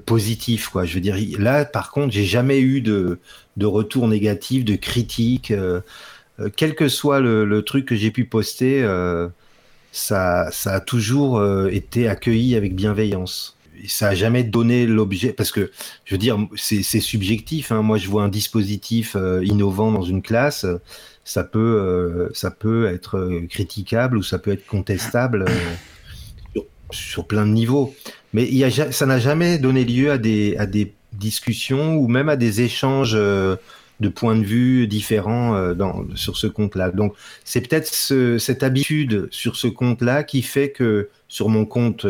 positif. 0.07 0.69
Quoi. 0.69 0.85
Je 0.85 0.95
veux 0.95 1.01
dire, 1.01 1.17
là, 1.39 1.65
par 1.65 1.91
contre, 1.91 2.13
j'ai 2.13 2.25
jamais 2.25 2.61
eu 2.61 2.81
de, 2.83 3.19
retour 3.61 4.07
négatif, 4.09 4.65
de 4.65 4.77
critique. 4.77 5.51
euh, 5.51 5.81
euh, 6.41 6.51
quel 6.55 6.75
que 6.75 6.89
soit 6.89 7.21
le, 7.21 7.63
truc 7.63 7.87
que 7.87 7.97
j'ai 7.97 8.11
pu 8.11 8.25
poster, 8.25 8.83
euh, 8.83 9.29
ça, 9.93 10.51
a 10.67 10.81
toujours 10.81 11.39
euh, 11.39 11.69
été 11.69 12.09
accueilli 12.09 12.55
avec 12.57 12.75
bienveillance. 12.75 13.57
Ça 13.87 14.09
a 14.09 14.15
jamais 14.15 14.43
donné 14.43 14.87
l'objet, 14.87 15.33
parce 15.33 15.53
que 15.53 15.71
je 16.05 16.15
veux 16.15 16.19
dire, 16.19 16.37
c'est 16.57 16.83
subjectif. 16.83 17.71
Hein. 17.73 17.83
Moi, 17.83 17.97
je 17.99 18.09
vois 18.09 18.25
un 18.25 18.29
dispositif 18.29 19.15
euh, 19.17 19.45
innovant 19.45 19.93
dans 19.93 20.03
une 20.03 20.21
classe, 20.23 20.67
ça 21.29 21.45
peut, 21.45 21.59
euh, 21.59 22.31
ça 22.33 22.51
peut 22.51 22.87
être 22.87 23.19
euh, 23.19 23.47
critiquable 23.51 24.17
ou 24.17 24.23
ça 24.23 24.39
peut 24.39 24.51
être 24.51 24.67
contestable 24.67 25.45
euh, 25.47 26.61
sur, 26.91 27.27
plein 27.27 27.45
de 27.45 27.53
niveaux. 27.53 27.95
Mais 28.33 28.49
ça 28.93 29.05
n'a 29.05 29.19
jamais 29.19 29.59
donné 29.59 29.85
lieu 29.85 30.11
à 30.11 30.17
des, 30.17 30.95
discussions 31.13 31.97
ou 31.97 32.07
même 32.09 32.29
à 32.29 32.37
des 32.37 32.61
échanges 32.61 33.15
de 33.15 34.09
points 34.15 34.37
de 34.37 34.45
vue 34.45 34.87
différents 34.87 35.75
sur 36.15 36.37
ce 36.37 36.47
compte-là. 36.47 36.91
Donc, 36.91 37.15
c'est 37.45 37.67
peut-être 37.67 37.89
ce- 37.89 38.39
cette 38.39 38.63
habitude 38.63 39.27
sur 39.31 39.57
ce 39.57 39.67
compte-là 39.69 40.23
qui 40.23 40.43
fait 40.43 40.71
que 40.71 41.09
sur 41.27 41.49
mon 41.49 41.65
compte 41.65 42.07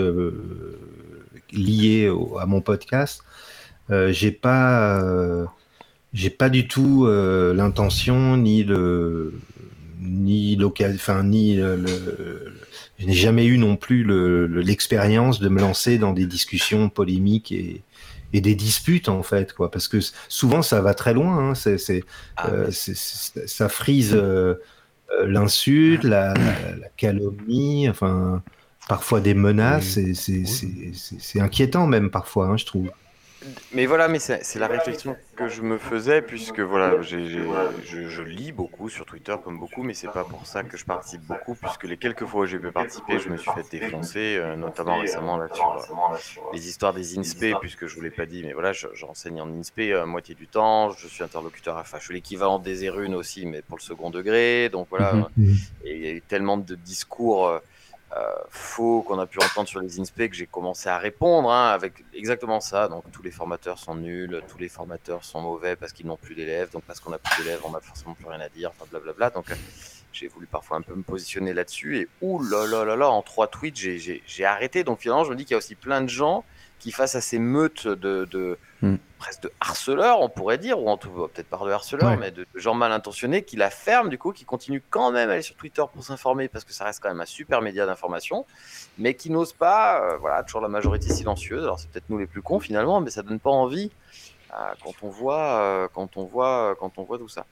lié 1.53 2.13
à 2.39 2.47
mon 2.47 2.61
podcast, 2.61 3.23
euh, 3.91 4.13
j'ai 4.13 4.33
pas, 4.33 5.01
j'ai 6.13 6.31
pas 6.31 6.49
du 6.49 6.67
tout 6.69 7.07
euh, 7.07 7.53
l'intention 7.55 8.37
ni 8.37 8.65
le, 8.65 9.35
ni 10.01 10.57
l'occasion, 10.57 10.97
enfin 10.97 11.23
ni 11.25 11.57
le, 11.57 11.77
le- 11.77 12.53
je 12.99 13.07
n'ai 13.07 13.13
jamais 13.15 13.47
eu 13.47 13.59
non 13.59 13.77
plus 13.77 14.05
le- 14.05 14.47
le- 14.47 14.61
l'expérience 14.61 15.39
de 15.41 15.49
me 15.49 15.61
lancer 15.61 15.99
dans 15.99 16.13
des 16.13 16.27
discussions 16.27 16.89
polémiques 16.89 17.53
et, 17.53 17.83
et 18.33 18.41
des 18.41 18.55
disputes 18.55 19.09
en 19.09 19.23
fait 19.23 19.53
quoi 19.53 19.71
parce 19.71 19.89
que 19.89 19.99
souvent 20.29 20.63
ça 20.63 20.81
va 20.83 20.95
très 20.95 21.15
loin 21.15 21.51
hein, 21.51 21.55
c'est, 21.55 22.05
Ah, 22.37 22.51
euh, 22.51 22.71
ça 22.71 23.69
frise 23.69 24.15
euh, 24.15 24.55
l'insulte 25.27 26.05
la, 26.05 26.35
la- 26.35 26.77
la 26.77 26.89
calomnie 26.97 27.89
enfin 27.89 28.43
parfois 28.89 29.21
des 29.21 29.35
menaces 29.35 29.97
Oui. 29.97 30.15
Oui. 30.29 30.93
c'est 30.95 31.41
inquiétant 31.41 31.87
même 31.87 32.11
parfois 32.11 32.49
hein, 32.49 32.57
je 32.57 32.67
trouve 32.67 32.91
Mais 33.73 33.87
voilà, 33.87 34.09
mais 34.09 34.19
c'est 34.19 34.43
c'est 34.43 34.59
la 34.59 34.67
réflexion 34.67 35.17
que 35.37 35.47
je 35.49 35.63
me 35.63 35.79
faisais, 35.79 36.23
puisque 36.23 36.59
voilà, 36.59 37.01
j'ai- 37.03 37.27
j'ai- 37.27 37.49
je, 37.85 38.09
je 38.09 38.23
lis 38.23 38.51
beaucoup 38.51 38.89
sur 38.89 39.07
Twitter, 39.07 39.37
comme 39.45 39.59
beaucoup, 39.61 39.85
mais 39.85 39.95
c'est 39.95 40.09
pas 40.13 40.25
pour 40.25 40.45
ça 40.45 40.65
que 40.65 40.77
je 40.77 40.85
participe 40.85 41.23
beaucoup, 41.23 41.55
puisque 41.55 41.85
les 41.85 41.97
quelques 41.97 42.25
fois 42.27 42.41
où 42.43 42.47
j'ai 42.47 42.59
pu 42.59 42.73
participer, 42.73 43.19
je 43.21 43.29
me 43.29 43.37
suis 43.37 43.51
fait 43.53 43.71
défoncer, 43.71 44.37
euh, 44.39 44.57
notamment 44.57 44.97
récemment 44.99 45.37
là 45.37 45.47
sur 45.55 45.71
euh, 45.71 46.17
les 46.53 46.69
histoires 46.69 46.93
des 46.93 47.17
INSPE, 47.17 47.61
puisque 47.61 47.87
je 47.87 47.95
vous 47.95 48.01
l'ai 48.01 48.11
pas 48.11 48.27
dit, 48.27 48.43
mais 48.43 48.55
voilà, 48.55 48.73
je- 48.73 48.89
j'enseigne 48.95 49.41
en 49.41 49.49
INSPE 49.49 49.93
à 49.95 50.05
moitié 50.05 50.35
du 50.35 50.49
temps, 50.49 50.91
je 50.91 51.07
suis 51.07 51.23
interlocuteur, 51.23 51.77
enfin, 51.77 51.99
je 52.01 52.05
suis 52.07 52.15
l'équivalent 52.15 52.59
des 52.59 52.85
ERUN 52.87 53.15
aussi, 53.15 53.47
mais 53.47 53.63
pour 53.63 53.77
le 53.79 53.83
second 53.83 54.11
degré, 54.11 54.69
donc 54.69 54.89
voilà, 54.91 55.13
Mhm. 55.37 55.55
et 55.85 55.97
il 55.97 56.03
y 56.05 56.09
a 56.09 56.13
eu 56.13 56.23
tellement 56.23 56.57
de 56.59 56.75
discours 56.75 57.47
euh, 57.47 57.59
euh, 57.59 57.61
faux 58.51 59.03
qu'on 59.03 59.19
a 59.19 59.27
pu 59.27 59.39
entendre 59.39 59.69
sur 59.69 59.81
les 59.81 60.01
INSPE 60.01 60.29
que 60.29 60.35
j'ai 60.35 60.47
commencé 60.47 60.89
à 60.89 60.99
répondre 60.99 61.51
hein, 61.51 61.69
avec 61.69 62.05
exactement 62.15 62.61
ça. 62.61 62.89
Donc 62.89 63.05
tous 63.13 63.23
les 63.23 63.31
formateurs 63.31 63.79
sont 63.79 63.95
nuls, 63.95 64.43
tous 64.49 64.59
les 64.59 64.69
formateurs 64.69 65.25
sont 65.25 65.41
mauvais 65.41 65.77
parce 65.77 65.93
qu'ils 65.93 66.07
n'ont 66.07 66.17
plus 66.17 66.35
d'élèves, 66.35 66.71
donc 66.71 66.83
parce 66.85 67.01
qu'on 67.01 67.11
n'a 67.11 67.19
plus 67.19 67.43
d'élèves, 67.43 67.61
on 67.65 67.71
n'a 67.71 67.81
forcément 67.81 68.15
plus 68.15 68.27
rien 68.27 68.41
à 68.41 68.49
dire, 68.49 68.71
enfin 68.71 68.87
blablabla. 68.91 69.31
Donc 69.31 69.51
euh, 69.51 69.55
j'ai 70.13 70.29
voulu 70.29 70.47
parfois 70.47 70.79
un 70.79 70.83
peu 70.83 70.95
me 70.95 71.03
positionner 71.03 71.53
là-dessus 71.53 71.99
et 71.99 72.09
ouh 72.23 72.43
là 72.43 72.67
là 72.67 72.97
là 72.97 73.11
en 73.11 73.23
trois 73.23 73.47
tweets, 73.47 73.77
j'ai 73.77 74.45
arrêté. 74.45 74.85
Donc 74.85 75.01
finalement, 75.01 75.25
je 75.25 75.31
me 75.31 75.37
dis 75.37 75.45
qu'il 75.45 75.53
y 75.53 75.55
a 75.55 75.59
aussi 75.59 75.75
plein 75.75 76.01
de 76.01 76.09
gens 76.09 76.45
qui, 76.79 76.93
face 76.93 77.15
à 77.15 77.21
ces 77.21 77.39
meutes 77.39 77.87
de, 77.89 78.27
de 78.31 78.59
Hmm. 78.81 78.95
presque 79.19 79.43
de 79.43 79.51
harceleurs, 79.59 80.21
on 80.21 80.29
pourrait 80.29 80.57
dire, 80.57 80.79
ou 80.81 80.89
en 80.89 80.97
tout 80.97 81.11
peut-être 81.11 81.49
pas 81.49 81.59
de 81.65 81.71
harceleurs, 81.73 82.11
Ouais. 82.11 82.17
mais 82.17 82.31
de 82.31 82.47
gens 82.55 82.75
mal 82.75 82.93
intentionnés 82.93 83.43
qui 83.43 83.57
la 83.57 83.71
ferment, 83.71 84.09
du 84.09 84.19
coup, 84.19 84.31
qui 84.31 84.45
continuent 84.45 84.83
quand 84.89 85.11
même 85.11 85.29
à 85.29 85.33
aller 85.33 85.43
sur 85.43 85.57
Twitter 85.57 85.83
pour 85.93 86.05
s'informer, 86.05 86.47
parce 86.47 86.65
que 86.65 86.73
ça 86.73 86.85
reste 86.85 87.03
quand 87.03 87.09
même 87.09 87.21
un 87.21 87.27
super 87.27 87.61
média 87.61 87.87
d'information, 87.87 88.47
mais 88.97 89.15
qui 89.15 89.31
n'osent 89.31 89.53
pas, 89.53 90.01
euh, 90.01 90.17
voilà, 90.19 90.45
toujours 90.45 90.61
la 90.61 90.69
majorité 90.69 91.09
silencieuse. 91.13 91.65
Alors 91.65 91.81
c'est 91.81 91.91
peut-être 91.91 92.09
nous 92.09 92.19
les 92.19 92.29
plus 92.29 92.41
cons 92.41 92.61
finalement, 92.61 93.01
mais 93.01 93.11
ça 93.11 93.23
donne 93.25 93.41
pas 93.41 93.51
envie 93.51 93.91
euh, 94.53 94.57
quand 94.85 94.95
on 95.03 95.09
voit, 95.09 95.61
euh, 95.61 95.89
quand 95.93 96.17
on 96.17 96.25
voit, 96.25 96.77
quand 96.79 96.93
on 96.99 97.03
voit 97.03 97.19
tout 97.19 97.29
ça. 97.29 97.47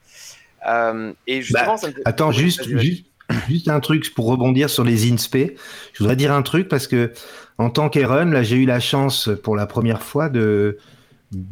Et 1.27 1.43
justement, 1.43 1.73
Bah, 1.73 1.77
ça 1.77 1.89
me 1.89 1.95
Attends, 2.05 2.31
juste, 2.31 2.63
juste, 2.63 3.05
juste 3.49 3.69
un 3.69 3.81
truc 3.81 4.13
pour 4.15 4.27
rebondir 4.27 4.71
sur 4.71 4.85
les 4.85 5.11
INSPE. 5.11 5.57
Je 5.93 5.99
voudrais 5.99 6.17
dire 6.17 6.33
un 6.33 6.43
truc 6.43 6.69
parce 6.69 6.87
que 6.87 7.13
en 7.59 7.71
tant 7.71 7.89
qu'Eren, 7.89 8.33
là, 8.33 8.43
j'ai 8.43 8.57
eu 8.57 8.67
la 8.67 8.81
chance 8.81 9.31
pour 9.43 9.57
la 9.57 9.67
première 9.67 10.03
fois 10.03 10.29
de 10.29 10.79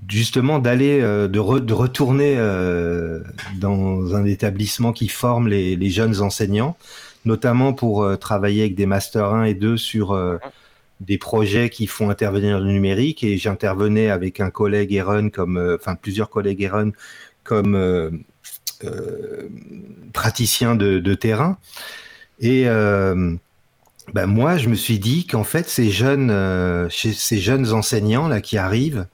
justement 0.08 0.58
d'aller, 0.58 1.00
euh, 1.00 1.28
de, 1.28 1.58
de 1.58 1.72
retourner 1.72 2.34
euh, 2.36 3.20
dans 3.58 4.14
un 4.14 4.24
établissement 4.24 4.92
qui 4.92 5.08
forme 5.08 5.48
les, 5.48 5.90
jeunes 5.90 6.20
enseignants, 6.20 6.76
notamment 7.24 7.72
pour 7.72 8.04
euh, 8.04 8.16
travailler 8.16 8.62
avec 8.62 8.74
des 8.74 8.86
masters 8.86 9.32
1 9.32 9.44
et 9.44 9.54
2 9.54 9.76
sur 9.76 10.18
des 11.00 11.18
projets 11.18 11.70
qui 11.70 11.86
font 11.86 12.10
intervenir 12.10 12.60
le 12.60 12.70
numérique. 12.70 13.24
Et 13.24 13.36
j'intervenais 13.36 14.10
avec 14.10 14.40
un 14.40 14.50
collègue 14.50 14.92
Eren, 14.92 15.30
comme, 15.30 15.76
enfin 15.78 15.96
plusieurs 15.96 16.30
collègues 16.30 16.62
Eren, 16.62 16.92
comme 17.42 18.24
praticien 20.12 20.74
de, 20.74 21.14
terrain. 21.14 21.58
Et 22.40 22.64
euh, 22.66 23.34
ben 24.12 24.26
moi, 24.26 24.56
je 24.56 24.68
me 24.68 24.74
suis 24.74 24.98
dit 24.98 25.26
qu'en 25.26 25.44
fait, 25.44 25.68
ces 25.68 25.90
jeunes, 25.90 26.30
euh, 26.30 26.88
ces 26.90 27.38
jeunes 27.38 27.72
enseignants 27.72 28.28
là 28.28 28.40
qui 28.40 28.58
arrivent 28.58 29.06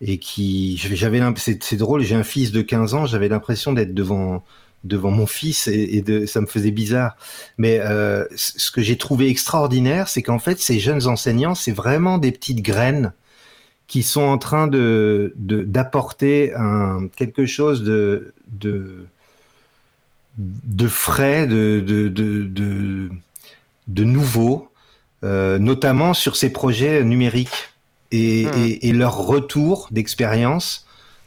et 0.00 0.18
qui, 0.18 0.76
j'avais, 0.76 1.20
c'est 1.36 1.76
drôle, 1.76 2.02
j'ai 2.02 2.14
un 2.14 2.22
fils 2.22 2.52
de 2.52 2.62
15 2.62 2.94
ans, 2.94 3.06
j'avais 3.06 3.28
l'impression 3.28 3.72
d'être 3.72 3.94
devant 3.94 4.44
devant 4.84 5.10
mon 5.10 5.26
fils 5.26 5.66
et, 5.66 6.02
de, 6.02 6.24
ça 6.26 6.40
me 6.40 6.46
faisait 6.46 6.70
bizarre. 6.70 7.16
Mais 7.58 7.80
euh, 7.80 8.24
ce 8.36 8.70
que 8.70 8.80
j'ai 8.80 8.96
trouvé 8.96 9.28
extraordinaire, 9.28 10.08
c'est 10.08 10.22
qu'en 10.22 10.38
fait, 10.38 10.60
ces 10.60 10.78
jeunes 10.78 11.06
enseignants, 11.06 11.56
c'est 11.56 11.72
vraiment 11.72 12.18
des 12.18 12.30
petites 12.30 12.62
graines 12.62 13.12
qui 13.88 14.02
sont 14.04 14.22
en 14.22 14.38
train 14.38 14.68
de 14.68 15.34
de- 15.36 15.62
d'apporter 15.62 16.52
quelque 17.16 17.46
chose 17.46 17.82
de 17.84 18.34
de 18.52 19.06
de 20.38 20.88
frais, 20.88 21.46
de 21.46 21.80
de 21.84 22.08
de 22.08 22.44
de, 22.44 23.10
de 23.88 24.04
nouveau, 24.04 24.70
euh, 25.24 25.58
notamment 25.58 26.14
sur 26.14 26.36
ces 26.36 26.52
projets 26.52 27.04
numériques 27.04 27.70
et, 28.12 28.44
Hmm. 28.44 28.52
et, 28.54 28.88
et 28.88 28.92
leur 28.92 29.16
retour 29.18 29.88
d'expérience, 29.90 30.86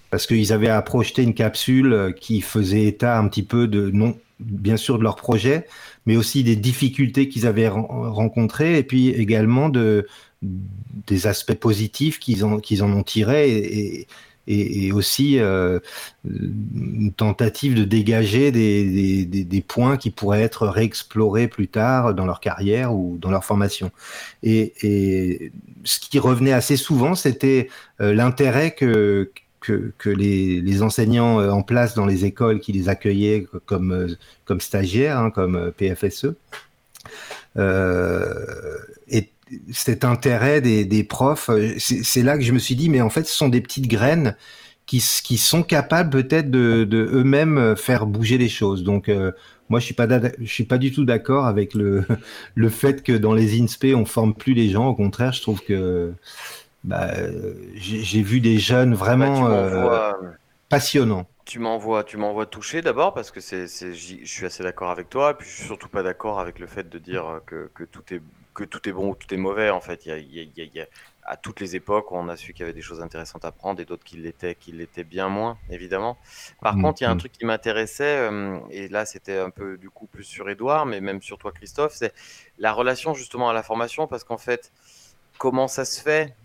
parce 0.10 0.28
qu'ils 0.28 0.54
avaient 0.54 0.70
à 0.70 0.82
projeter 0.82 1.24
une 1.24 1.34
capsule 1.34 2.16
qui 2.20 2.42
faisait 2.42 2.86
état 2.86 3.18
un 3.20 3.28
petit 3.28 3.44
peu 3.44 3.68
de 3.68 3.92
non, 3.92 4.18
bien 4.40 4.78
sûr 4.78 4.98
de 4.98 5.04
leur 5.04 5.16
projet, 5.18 5.68
mais 6.06 6.18
aussi 6.18 6.44
des 6.44 6.56
difficultés 6.56 7.30
qu'ils 7.30 7.46
avaient 7.48 7.68
ren- 7.70 7.88
rencontrées 8.12 8.78
et 8.78 8.84
puis 8.84 9.10
également 9.10 9.70
de 9.70 10.08
des 10.42 11.28
aspects 11.28 11.54
positifs 11.54 12.20
qu'ils 12.20 12.44
en 12.46 12.60
qu'ils 12.60 12.84
en 12.84 12.92
ont 12.92 13.04
tirés 13.04 13.52
et, 13.58 14.08
et, 14.48 14.92
aussi 14.92 15.40
euh, 15.40 15.80
une 16.26 17.14
tentative 17.16 17.76
de 17.76 17.84
dégager 17.84 18.52
des, 18.52 18.90
des, 18.90 19.26
des, 19.26 19.44
des 19.44 19.62
points 19.62 19.98
qui 19.98 20.10
pourraient 20.10 20.42
être 20.42 20.68
réexplorés 20.68 21.48
plus 21.48 21.68
tard 21.68 22.14
dans 22.16 22.26
leur 22.26 22.40
carrière 22.40 22.94
ou 22.94 23.18
dans 23.20 23.30
leur 23.32 23.46
formation. 23.46 23.92
Et, 24.44 24.74
et 24.82 25.52
ce 25.84 26.00
qui 26.00 26.20
revenait 26.20 26.54
assez 26.54 26.76
souvent, 26.78 27.16
c'était 27.16 27.70
euh, 28.02 28.14
l'intérêt 28.14 28.72
que, 28.72 29.32
que, 29.62 30.10
les, 30.10 30.60
les 30.60 30.82
enseignants 30.82 31.40
euh, 31.40 31.52
en 31.52 31.62
place 31.62 31.94
dans 31.94 32.06
les 32.06 32.26
écoles 32.26 32.60
qui 32.60 32.74
les 32.74 32.90
accueillaient 32.90 33.46
comme, 33.66 33.92
euh, 33.92 34.08
comme 34.46 34.60
stagiaires, 34.60 35.18
hein, 35.20 35.30
comme 35.30 35.56
euh, 35.56 35.72
PFSE, 35.72 36.34
et 39.08 39.30
cet 39.72 40.06
intérêt 40.06 40.62
des, 40.62 40.86
des 40.86 41.04
profs, 41.04 41.50
c'est 41.78 42.24
là 42.24 42.38
que 42.38 42.44
je 42.44 42.54
me 42.54 42.60
suis 42.60 42.76
dit, 42.76 42.90
mais 42.90 43.02
en 43.02 43.10
fait, 43.10 43.28
ce 43.28 43.36
sont 43.36 43.50
des 43.50 43.60
petites 43.60 43.88
graines 43.88 44.38
qui, 44.86 45.04
qui 45.24 45.38
sont 45.38 45.62
capables 45.62 46.10
peut-être 46.10 46.50
de, 46.50 46.86
de 46.86 47.10
eux-mêmes 47.12 47.76
faire 47.76 48.06
bouger 48.06 48.38
les 48.38 48.48
choses. 48.48 48.84
Donc, 48.84 49.12
moi, 49.72 49.82
je 49.82 49.86
suis 49.86 49.94
pas, 49.94 50.08
je 50.40 50.52
suis 50.52 50.64
pas 50.64 50.78
du 50.78 50.94
tout 50.94 51.04
d'accord 51.04 51.46
avec 51.46 51.74
le, 51.74 52.06
le 52.56 52.70
fait 52.70 53.04
que 53.04 53.12
dans 53.12 53.34
les 53.34 53.62
INSPE, 53.62 53.94
on 53.96 54.06
forme 54.06 54.34
plus 54.34 54.54
les 54.54 54.70
gens. 54.70 54.88
Au 54.88 54.96
contraire, 54.96 55.34
je 55.34 55.42
trouve 55.42 55.62
que 55.62 56.14
bah, 56.84 57.12
j'ai 57.76 58.22
vu 58.22 58.42
des 58.42 58.60
jeunes 58.60 58.94
Bah, 58.98 59.06
vraiment 59.06 59.48
euh, 59.50 60.12
passionnants. 60.70 61.28
Tu 61.46 61.58
m'envoies, 61.60 62.04
tu 62.04 62.18
m'envoies 62.18 62.46
toucher 62.46 62.82
d'abord 62.82 63.14
parce 63.14 63.32
que 63.32 63.40
c'est, 63.42 63.66
je 63.68 64.26
suis 64.26 64.46
assez 64.46 64.64
d'accord 64.64 64.92
avec 64.92 65.10
toi. 65.10 65.32
Et 65.32 65.34
puis 65.34 65.50
je 65.50 65.56
suis 65.56 65.66
surtout 65.66 65.90
pas 65.90 66.04
d'accord 66.04 66.40
avec 66.40 66.60
le 66.60 66.68
fait 66.68 66.88
de 66.88 67.00
dire 67.00 67.42
que, 67.46 67.70
que 67.74 67.84
tout 67.84 68.04
est 68.14 68.22
que 68.54 68.64
tout 68.66 68.88
est 68.88 68.92
bon 68.92 69.12
ou 69.12 69.16
tout 69.16 69.34
est 69.34 69.38
mauvais. 69.38 69.70
En 69.70 69.82
fait, 69.82 70.06
il 70.06 70.10
y 70.10 70.12
a, 70.12 70.18
y 70.18 70.52
y 70.56 70.86
à 71.24 71.38
toutes 71.38 71.60
les 71.62 71.76
époques, 71.76 72.12
on 72.12 72.28
a 72.30 72.36
su 72.36 72.54
qu'il 72.54 72.62
y 72.62 72.64
avait 72.64 72.74
des 72.74 72.82
choses 72.82 73.02
intéressantes 73.02 73.46
à 73.46 73.52
prendre 73.52 73.80
et 73.82 73.86
d'autres 73.86 74.04
qui 74.04 74.18
l'étaient, 74.18 74.56
qui 74.56 74.72
l'étaient 74.72 75.04
bien 75.04 75.30
moins, 75.30 75.58
évidemment. 75.70 76.18
Par 76.62 76.78
Mm, 76.78 76.80
contre, 76.80 77.02
il 77.02 77.06
y 77.06 77.08
a 77.08 77.12
un 77.12 77.16
mm. 77.16 77.18
truc 77.18 77.32
qui 77.32 77.46
m'intéressait 77.46 78.18
euh, 78.30 78.60
et 78.72 78.88
là, 78.90 79.06
c'était 79.06 79.38
un 79.40 79.50
peu 79.52 79.78
du 79.78 79.90
coup 79.90 80.08
plus 80.08 80.24
sur 80.26 80.50
Edouard, 80.50 80.86
mais 80.86 81.00
même 81.02 81.22
sur 81.22 81.38
toi, 81.38 81.52
Christophe, 81.54 81.94
c'est 81.96 82.14
la 82.58 82.74
relation 82.74 83.14
justement 83.14 83.50
à 83.50 83.54
la 83.54 83.64
formation 83.64 84.08
parce 84.08 84.24
qu'en 84.24 84.38
fait, 84.38 84.72
comment 85.38 85.68
ça 85.68 85.86
se 85.86 86.02
fait 86.02 86.36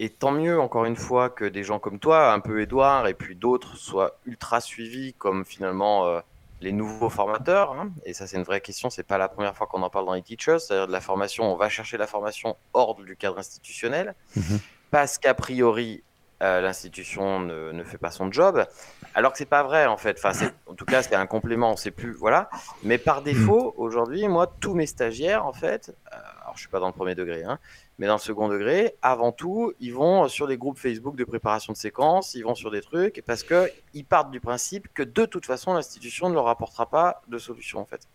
et 0.00 0.08
tant 0.10 0.32
mieux, 0.32 0.60
encore 0.60 0.84
une 0.84 0.96
fois, 0.96 1.30
que 1.30 1.44
des 1.44 1.62
gens 1.64 1.78
comme 1.78 1.98
toi, 1.98 2.32
un 2.32 2.40
peu 2.40 2.60
Edouard, 2.60 3.06
et 3.06 3.14
puis 3.14 3.36
d'autres 3.36 3.76
soient 3.76 4.16
ultra 4.26 4.60
suivis, 4.60 5.14
comme 5.14 5.44
finalement 5.44 6.06
euh, 6.06 6.20
les 6.60 6.72
nouveaux 6.72 7.10
formateurs, 7.10 7.72
hein, 7.72 7.90
et 8.04 8.12
ça 8.14 8.26
c'est 8.26 8.36
une 8.36 8.44
vraie 8.44 8.60
question, 8.60 8.88
c'est 8.90 9.02
pas 9.02 9.18
la 9.18 9.28
première 9.28 9.56
fois 9.56 9.66
qu'on 9.66 9.82
en 9.82 9.90
parle 9.90 10.06
dans 10.06 10.14
les 10.14 10.22
teachers, 10.22 10.58
c'est-à-dire 10.60 10.86
de 10.86 10.92
la 10.92 11.00
formation, 11.00 11.52
on 11.52 11.56
va 11.56 11.68
chercher 11.68 11.96
la 11.96 12.06
formation 12.06 12.56
hors 12.72 12.94
du 12.94 13.16
cadre 13.16 13.38
institutionnel, 13.38 14.14
Mhm. 14.36 14.58
parce 14.90 15.18
qu'a 15.18 15.34
priori 15.34 16.02
euh, 16.42 16.60
l'institution 16.60 17.38
ne, 17.38 17.70
ne 17.70 17.84
fait 17.84 17.98
pas 17.98 18.10
son 18.10 18.32
job, 18.32 18.66
alors 19.14 19.30
que 19.30 19.38
c'est 19.38 19.44
pas 19.44 19.62
vrai 19.62 19.86
en 19.86 19.96
fait. 19.96 20.18
Enfin, 20.18 20.32
en 20.66 20.74
tout 20.74 20.84
cas, 20.84 21.00
c'est 21.00 21.14
un 21.14 21.26
complément, 21.26 21.70
on 21.70 21.76
sait 21.76 21.92
plus, 21.92 22.10
voilà. 22.12 22.50
Mais 22.82 22.98
par 22.98 23.22
défaut, 23.22 23.74
aujourd'hui, 23.76 24.26
moi, 24.26 24.52
tous 24.58 24.74
mes 24.74 24.86
stagiaires, 24.86 25.46
en 25.46 25.52
fait, 25.52 25.94
euh, 26.12 26.16
alors 26.42 26.54
je 26.56 26.60
suis 26.62 26.68
pas 26.68 26.80
dans 26.80 26.88
le 26.88 26.92
premier 26.94 27.14
degré, 27.14 27.44
hein, 27.44 27.60
mais 27.98 28.06
dans 28.06 28.14
le 28.14 28.20
second 28.20 28.48
degré, 28.48 28.96
avant 29.02 29.32
tout, 29.32 29.72
ils 29.80 29.92
vont 29.92 30.28
sur 30.28 30.46
les 30.46 30.56
groupes 30.56 30.78
Facebook 30.78 31.16
de 31.16 31.24
préparation 31.24 31.72
de 31.72 31.78
séquences, 31.78 32.34
ils 32.34 32.42
vont 32.42 32.54
sur 32.54 32.70
des 32.70 32.80
trucs, 32.80 33.22
parce 33.26 33.42
que 33.42 33.70
ils 33.94 34.04
partent 34.04 34.30
du 34.30 34.40
principe 34.40 34.88
que 34.94 35.02
de 35.02 35.24
toute 35.26 35.46
façon, 35.46 35.74
l'institution 35.74 36.28
ne 36.28 36.34
leur 36.34 36.48
apportera 36.48 36.88
pas 36.88 37.22
de 37.28 37.38
solution, 37.38 37.80
en 37.80 37.84
fait. 37.84 38.08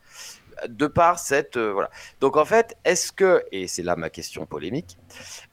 De 0.67 0.87
par 0.87 1.19
cette. 1.19 1.55
euh, 1.57 1.71
voilà. 1.71 1.91
Donc, 2.19 2.35
en 2.35 2.45
fait, 2.45 2.75
est-ce 2.83 3.11
que, 3.11 3.43
et 3.51 3.67
c'est 3.67 3.83
là 3.83 3.95
ma 3.95 4.09
question 4.09 4.47
polémique, 4.47 4.97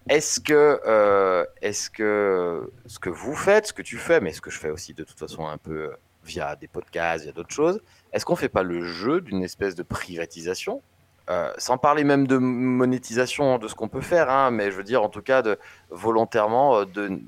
est-ce 0.08 0.40
que, 0.40 0.80
euh, 0.86 1.44
est-ce 1.60 1.90
que 1.90 2.72
ce 2.86 2.98
que 2.98 3.10
vous 3.10 3.36
faites, 3.36 3.66
ce 3.66 3.72
que 3.74 3.82
tu 3.82 3.98
fais, 3.98 4.20
mais 4.20 4.32
ce 4.32 4.40
que 4.40 4.50
je 4.50 4.58
fais 4.58 4.70
aussi 4.70 4.94
de 4.94 5.04
toute 5.04 5.18
façon 5.18 5.46
un 5.46 5.58
peu 5.58 5.90
euh, 5.90 5.96
via 6.24 6.56
des 6.56 6.68
podcasts, 6.68 7.24
via 7.24 7.32
d'autres 7.32 7.54
choses, 7.54 7.82
est-ce 8.12 8.24
qu'on 8.24 8.36
fait 8.36 8.48
pas 8.48 8.62
le 8.62 8.82
jeu 8.82 9.20
d'une 9.20 9.42
espèce 9.44 9.74
de 9.74 9.82
privatisation 9.82 10.82
Euh, 11.30 11.50
sans 11.56 11.78
parler 11.78 12.04
même 12.04 12.26
de 12.26 12.36
monétisation 12.36 13.56
de 13.56 13.66
ce 13.66 13.74
qu'on 13.74 13.88
peut 13.88 14.02
faire, 14.02 14.28
hein, 14.28 14.50
mais 14.50 14.70
je 14.70 14.76
veux 14.76 14.84
dire 14.84 15.02
en 15.02 15.08
tout 15.08 15.22
cas 15.22 15.40
de 15.40 15.58
volontairement 15.88 16.80
euh, 16.80 16.84
de, 16.84 17.18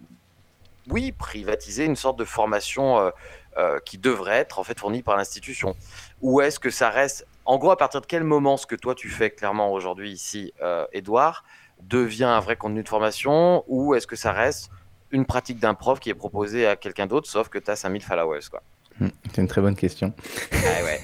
oui, 0.91 1.13
privatiser 1.13 1.87
une 1.87 1.97
sorte 1.97 2.19
de 2.19 2.27
formation 2.27 3.11
euh, 3.57 3.79
qui 3.87 3.97
devrait 3.97 4.37
être 4.37 4.59
en 4.59 4.65
fait 4.65 4.79
fournie 4.79 5.03
par 5.03 5.17
l'institution. 5.17 5.77
Ou 6.21 6.43
est-ce 6.43 6.59
que 6.61 6.69
ça 6.69 6.91
reste, 6.91 7.27
en 7.47 7.57
gros, 7.57 7.71
à 7.71 7.79
partir 7.79 8.03
de 8.03 8.07
quel 8.07 8.23
moment 8.23 8.59
ce 8.59 8.67
que 8.67 8.77
toi 8.77 8.95
tu 8.95 9.09
fais 9.09 9.31
clairement 9.31 9.73
aujourd'hui 9.73 10.13
ici, 10.13 10.53
Edouard, 10.93 11.43
devient 11.81 12.25
un 12.25 12.41
vrai 12.41 12.57
contenu 12.57 12.83
de 12.83 12.89
formation, 12.89 13.65
ou 13.67 13.95
est-ce 13.95 14.07
que 14.07 14.17
ça 14.17 14.33
reste 14.33 14.71
une 15.11 15.25
pratique 15.25 15.59
d'un 15.59 15.75
prof 15.75 16.01
qui 16.01 16.11
est 16.11 16.15
proposée 16.15 16.67
à 16.67 16.77
quelqu'un 16.77 17.07
d'autre, 17.07 17.29
sauf 17.31 17.49
que 17.49 17.59
tu 17.59 17.71
as 17.71 17.77
5000 17.77 18.03
followers, 18.03 18.49
quoi? 18.51 18.63
Hmm, 19.01 19.09
C'est 19.33 19.41
une 19.43 19.49
très 19.49 19.61
bonne 19.61 19.77
question. 19.77 20.13
Ah 20.53 20.85
ouais. 20.85 21.01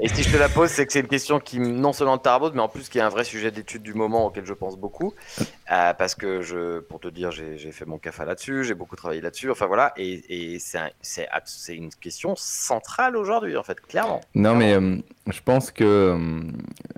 Et 0.00 0.08
si 0.08 0.22
je 0.24 0.32
te 0.32 0.36
la 0.36 0.48
pose, 0.48 0.70
c'est 0.70 0.86
que 0.86 0.92
c'est 0.92 1.00
une 1.00 1.06
question 1.08 1.38
qui 1.38 1.58
non 1.60 1.92
seulement 1.92 2.18
te 2.18 2.24
taraude, 2.24 2.54
mais 2.54 2.60
en 2.62 2.68
plus 2.68 2.88
qui 2.88 2.98
est 2.98 3.02
un 3.02 3.08
vrai 3.08 3.22
sujet 3.24 3.50
d'étude 3.50 3.82
du 3.82 3.94
moment 3.94 4.26
auquel 4.26 4.44
je 4.44 4.52
pense 4.52 4.76
beaucoup. 4.76 5.14
Euh, 5.70 5.94
parce 5.94 6.14
que, 6.14 6.42
je, 6.42 6.80
pour 6.80 6.98
te 7.00 7.08
dire, 7.08 7.30
j'ai 7.30 7.56
fait 7.70 7.84
mon 7.84 7.98
CAFA 7.98 8.24
là-dessus, 8.24 8.64
j'ai 8.64 8.74
beaucoup 8.74 8.96
travaillé 8.96 9.20
là-dessus, 9.20 9.50
enfin 9.50 9.66
voilà, 9.66 9.92
et, 9.96 10.54
et 10.54 10.58
c'est 10.58 10.78
un- 10.78 10.90
une 11.68 11.90
question 11.90 12.34
centrale 12.36 13.16
aujourd'hui, 13.16 13.56
en 13.56 13.62
fait, 13.62 13.80
clairement. 13.80 14.20
Non, 14.34 14.54
mais 14.56 14.74
euh, 14.74 14.96
je 15.30 15.40
pense 15.42 15.70
que, 15.70 15.84
euh, 15.84 16.42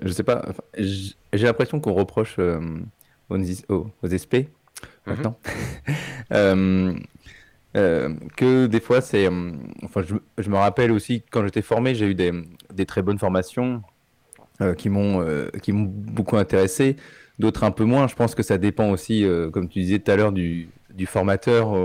je 0.03 0.11
sais 0.11 0.23
pas, 0.23 0.43
j'ai 0.77 1.13
l'impression 1.45 1.79
qu'on 1.79 1.93
reproche 1.93 2.39
aux, 2.39 3.37
aux- 3.69 3.87
SP 4.09 4.47
maintenant 5.05 5.37
euh, 6.33 6.93
euh, 7.77 8.15
que 8.35 8.65
des 8.65 8.79
fois 8.79 9.01
c'est, 9.01 9.27
euh, 9.27 9.51
enfin, 9.83 10.01
je, 10.01 10.49
me 10.49 10.55
rappelle 10.55 10.91
aussi 10.91 11.21
quand 11.29 11.43
j'étais 11.43 11.61
formé, 11.61 11.93
j'ai 11.93 12.07
eu 12.07 12.15
des, 12.15 12.85
très 12.87 13.03
bonnes 13.03 13.19
formations 13.19 13.83
euh, 14.61 14.73
qui 14.73 14.89
m'ont 14.89 15.23
qui 15.61 15.73
m'ont 15.73 15.85
beaucoup 15.85 16.37
intéressé, 16.37 16.95
d'autres 17.37 17.63
un 17.63 17.71
peu 17.71 17.83
moins. 17.83 18.07
Je 18.07 18.15
pense 18.15 18.33
que 18.33 18.41
ça 18.41 18.57
dépend 18.57 18.89
aussi, 18.89 19.25
comme 19.53 19.69
tu 19.69 19.79
disais 19.79 19.99
tout 19.99 20.11
à 20.11 20.15
l'heure, 20.15 20.31
du, 20.31 20.69
formateur 21.05 21.75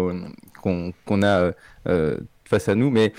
qu'on 0.63 1.23
a 1.23 1.53
face 2.45 2.69
à 2.69 2.75
nous, 2.75 2.91
mais 2.91 3.13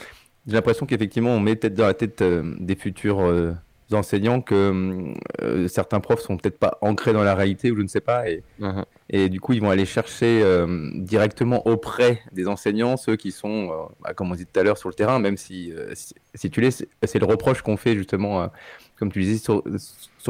j'ai 0.47 0.53
l'impression 0.53 0.85
qu'effectivement, 0.87 1.31
on 1.31 1.39
met 1.39 1.55
peut-être 1.55 1.75
dans 1.75 1.87
la 1.87 1.93
tête 1.93 2.23
des 2.23 2.75
futurs 2.75 3.55
enseignants 3.91 4.41
que 4.41 5.13
certains 5.67 5.99
profs 5.99 6.21
sont 6.21 6.37
peut-être 6.37 6.57
pas 6.57 6.79
ancrés 6.81 7.13
dans 7.13 7.23
la 7.23 7.35
réalité 7.35 7.69
ou 7.69 7.77
je 7.77 7.83
ne 7.83 7.87
sais 7.87 8.01
pas. 8.01 8.27
Et, 8.29 8.41
et 9.15 9.29
du 9.29 9.39
coup, 9.39 9.53
ils 9.53 9.61
vont 9.61 9.69
aller 9.69 9.85
chercher 9.85 10.41
euh, 10.41 10.89
directement 10.95 11.67
auprès 11.67 12.23
des 12.31 12.47
enseignants 12.47 12.97
ceux 12.97 13.15
qui 13.15 13.31
sont, 13.31 13.69
euh, 13.69 13.75
bah, 14.01 14.15
comme 14.15 14.31
on 14.31 14.35
dit 14.35 14.47
tout 14.47 14.59
à 14.59 14.63
l'heure, 14.63 14.79
sur 14.79 14.89
le 14.89 14.95
terrain, 14.95 15.19
même 15.19 15.37
si, 15.37 15.71
euh, 15.71 15.93
si, 16.33 16.49
tu 16.49 16.61
l'es, 16.61 16.71
c'est 16.71 17.19
le 17.19 17.25
reproche 17.27 17.61
qu'on 17.61 17.77
fait 17.77 17.95
justement, 17.95 18.49
comme 18.97 19.11
tu 19.11 19.21
disais 19.21 19.37
sur, 19.37 19.61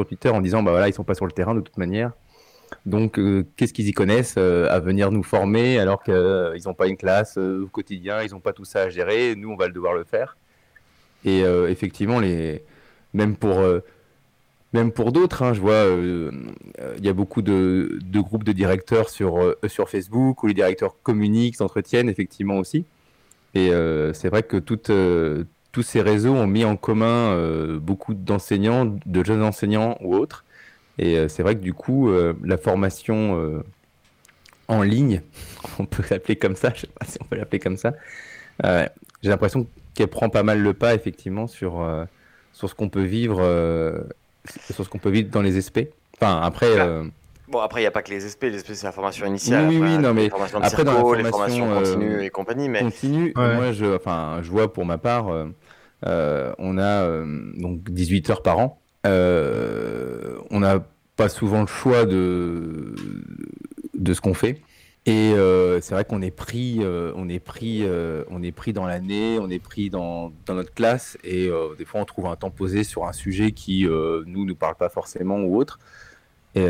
Twitter, 0.06 0.28
en 0.28 0.42
disant, 0.42 0.62
bah 0.62 0.72
voilà, 0.72 0.88
ils 0.88 0.92
sont 0.92 1.02
pas 1.02 1.14
sur 1.14 1.24
le 1.24 1.32
terrain 1.32 1.54
de 1.54 1.62
toute 1.62 1.78
manière. 1.78 2.12
Donc, 2.84 3.18
qu'est-ce 3.56 3.72
qu'ils 3.72 3.88
y 3.88 3.92
connaissent 3.92 4.36
à 4.36 4.80
venir 4.80 5.10
nous 5.10 5.22
former 5.22 5.78
alors 5.78 6.02
qu'ils 6.02 6.62
n'ont 6.66 6.74
pas 6.74 6.86
une 6.86 6.98
classe 6.98 7.38
au 7.38 7.66
quotidien, 7.68 8.22
ils 8.22 8.32
n'ont 8.32 8.40
pas 8.40 8.52
tout 8.52 8.66
ça 8.66 8.82
à 8.82 8.88
gérer, 8.90 9.34
nous, 9.34 9.50
on 9.50 9.56
va 9.56 9.68
devoir 9.68 9.94
le 9.94 10.04
faire. 10.04 10.36
Et 11.24 11.40
effectivement, 11.40 12.20
les... 12.20 12.62
même 13.14 13.34
pour, 13.34 13.62
même 14.74 14.90
pour 14.90 15.12
d'autres, 15.12 15.42
hein, 15.42 15.54
je 15.54 15.60
vois, 15.60 15.72
euh, 15.72 16.32
euh, 16.80 16.94
il 16.98 17.04
y 17.04 17.08
a 17.08 17.12
beaucoup 17.12 17.42
de, 17.42 18.00
groupes 18.12 18.42
de 18.42 18.50
directeurs 18.50 19.08
sur, 19.08 19.40
euh, 19.40 19.56
sur 19.68 19.88
Facebook 19.88 20.42
où 20.42 20.48
les 20.48 20.54
directeurs 20.54 20.96
communiquent, 21.04 21.54
s'entretiennent, 21.56 22.08
effectivement 22.08 22.58
aussi. 22.58 22.84
Et 23.54 23.70
c'est 24.14 24.28
vrai 24.28 24.42
que 24.42 24.56
toutes, 24.56 24.90
euh, 24.90 25.44
tous 25.70 25.82
ces 25.82 26.00
réseaux 26.00 26.34
ont 26.34 26.48
mis 26.48 26.64
en 26.64 26.76
commun 26.76 27.38
beaucoup 27.78 28.12
d'enseignants, 28.12 28.98
de 29.06 29.24
jeunes 29.24 29.44
enseignants 29.44 29.96
ou 30.00 30.16
autres. 30.16 30.44
Et 30.98 31.28
c'est 31.28 31.44
vrai 31.44 31.54
que 31.54 31.60
du 31.60 31.72
coup, 31.72 32.10
la 32.42 32.58
formation 32.58 33.62
en 34.66 34.82
ligne, 34.82 35.22
on 35.78 35.86
peut 35.86 36.02
l'appeler 36.10 36.34
comme 36.34 36.56
ça, 36.56 36.72
je 36.74 36.80
sais 36.80 36.88
pas 36.98 37.06
si 37.06 37.16
on 37.20 37.26
peut 37.26 37.36
l'appeler 37.36 37.60
comme 37.60 37.76
ça, 37.76 37.92
j'ai 38.64 39.28
l'impression 39.30 39.68
qu'elle 39.94 40.08
prend 40.08 40.30
pas 40.30 40.42
mal 40.42 40.60
le 40.60 40.74
pas 40.74 40.96
effectivement 40.96 41.46
sur, 41.46 41.86
sur 42.52 42.68
ce 42.68 42.74
qu'on 42.74 42.88
peut 42.88 43.04
vivre 43.04 43.38
sur 44.72 44.84
ce 44.84 44.88
qu'on 44.88 44.98
peut 44.98 45.10
vivre 45.10 45.30
dans 45.30 45.42
les 45.42 45.60
SP. 45.60 45.90
Enfin 46.16 46.40
après 46.42 46.78
euh, 46.78 47.04
Bon, 47.46 47.60
après, 47.60 47.80
il 47.80 47.82
n'y 47.84 47.88
a 47.88 47.90
pas 47.90 48.02
que 48.02 48.10
les 48.10 48.20
SP, 48.24 48.44
les 48.48 48.58
SP, 48.64 48.72
c'est 48.72 48.84
la 48.86 48.92
formation 48.92 49.26
initiale. 49.26 49.68
Oui, 49.68 49.76
oui, 49.76 49.82
oui, 49.82 49.98
non, 49.98 50.14
les 50.14 50.30
mais 50.30 50.30
après, 50.62 50.82
dans 50.82 50.94
la 51.12 51.22
les 51.22 51.24
formation, 51.28 51.66
formations 51.68 51.72
euh, 51.72 51.80
continues 51.80 52.24
et 52.24 52.30
compagnie, 52.30 52.68
mais 52.70 52.80
continue, 52.80 53.32
Ouais. 53.36 53.54
moi 53.54 53.72
je, 53.72 53.94
enfin, 53.94 54.38
je 54.42 54.50
vois 54.50 54.72
pour 54.72 54.86
ma 54.86 54.96
part, 54.96 55.26
euh, 56.06 56.52
on 56.58 56.78
a 56.78 57.02
euh, 57.04 57.52
donc 57.56 57.90
18 57.90 58.30
heures 58.30 58.42
par 58.42 58.58
an. 58.58 58.80
Euh, 59.06 60.38
on 60.50 60.60
n'a 60.60 60.82
pas 61.16 61.28
souvent 61.28 61.60
le 61.60 61.66
choix 61.66 62.06
de, 62.06 62.94
de 63.94 64.14
ce 64.14 64.20
qu'on 64.20 64.34
fait. 64.34 64.60
Et 65.06 65.34
euh, 65.34 65.82
c'est 65.82 65.94
vrai 65.94 66.04
qu'on 66.04 66.22
est 66.22 66.30
pris, 66.30 66.78
euh, 66.80 67.12
on 67.14 67.28
est 67.28 67.38
pris, 67.38 67.80
euh, 67.82 68.24
on 68.30 68.42
est 68.42 68.52
pris 68.52 68.72
dans 68.72 68.86
l'année, 68.86 69.38
on 69.38 69.50
est 69.50 69.58
pris 69.58 69.90
dans, 69.90 70.32
dans 70.46 70.54
notre 70.54 70.72
classe, 70.72 71.18
et 71.22 71.50
des 71.76 71.84
fois 71.84 72.00
on 72.00 72.06
trouve 72.06 72.26
un 72.26 72.36
temps 72.36 72.50
posé 72.50 72.84
sur 72.84 73.04
un 73.06 73.12
sujet 73.12 73.52
qui 73.52 73.84
nous 73.84 74.44
nous 74.44 74.56
parle 74.56 74.76
pas 74.76 74.88
forcément 74.88 75.40
ou 75.40 75.56
autre. 75.56 75.78
Et, 76.54 76.66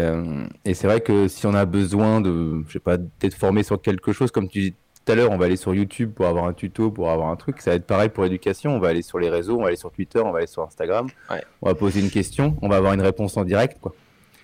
et 0.64 0.74
c'est 0.74 0.86
vrai 0.86 1.00
que 1.00 1.28
si 1.28 1.46
on 1.46 1.54
a 1.54 1.64
besoin 1.64 2.20
de, 2.20 2.64
je 2.66 2.72
sais 2.72 2.78
pas, 2.80 2.96
d'être 2.96 3.34
formé 3.34 3.62
sur 3.62 3.80
quelque 3.80 4.12
chose, 4.12 4.30
comme 4.30 4.48
tu 4.48 4.60
dis 4.60 4.74
tout 5.04 5.12
à 5.12 5.14
l'heure, 5.14 5.30
on 5.30 5.36
va 5.36 5.44
aller 5.44 5.56
sur 5.56 5.74
YouTube 5.74 6.12
pour 6.14 6.26
avoir 6.26 6.46
un 6.46 6.54
tuto, 6.54 6.90
pour 6.90 7.10
avoir 7.10 7.28
un 7.28 7.36
truc. 7.36 7.60
Ça 7.60 7.70
va 7.70 7.76
être 7.76 7.86
pareil 7.86 8.08
pour 8.08 8.24
l'éducation. 8.24 8.74
On 8.74 8.78
va 8.78 8.88
aller 8.88 9.02
sur 9.02 9.18
les 9.18 9.28
réseaux, 9.28 9.58
on 9.58 9.60
va 9.60 9.68
aller 9.68 9.76
sur 9.76 9.90
Twitter, 9.90 10.18
on 10.18 10.32
va 10.32 10.38
aller 10.38 10.46
sur 10.46 10.62
Instagram. 10.62 11.08
Ouais. 11.30 11.44
On 11.60 11.68
va 11.68 11.74
poser 11.74 12.00
une 12.00 12.10
question, 12.10 12.56
on 12.62 12.68
va 12.68 12.76
avoir 12.76 12.94
une 12.94 13.02
réponse 13.02 13.36
en 13.36 13.44
direct, 13.44 13.78
quoi. 13.80 13.94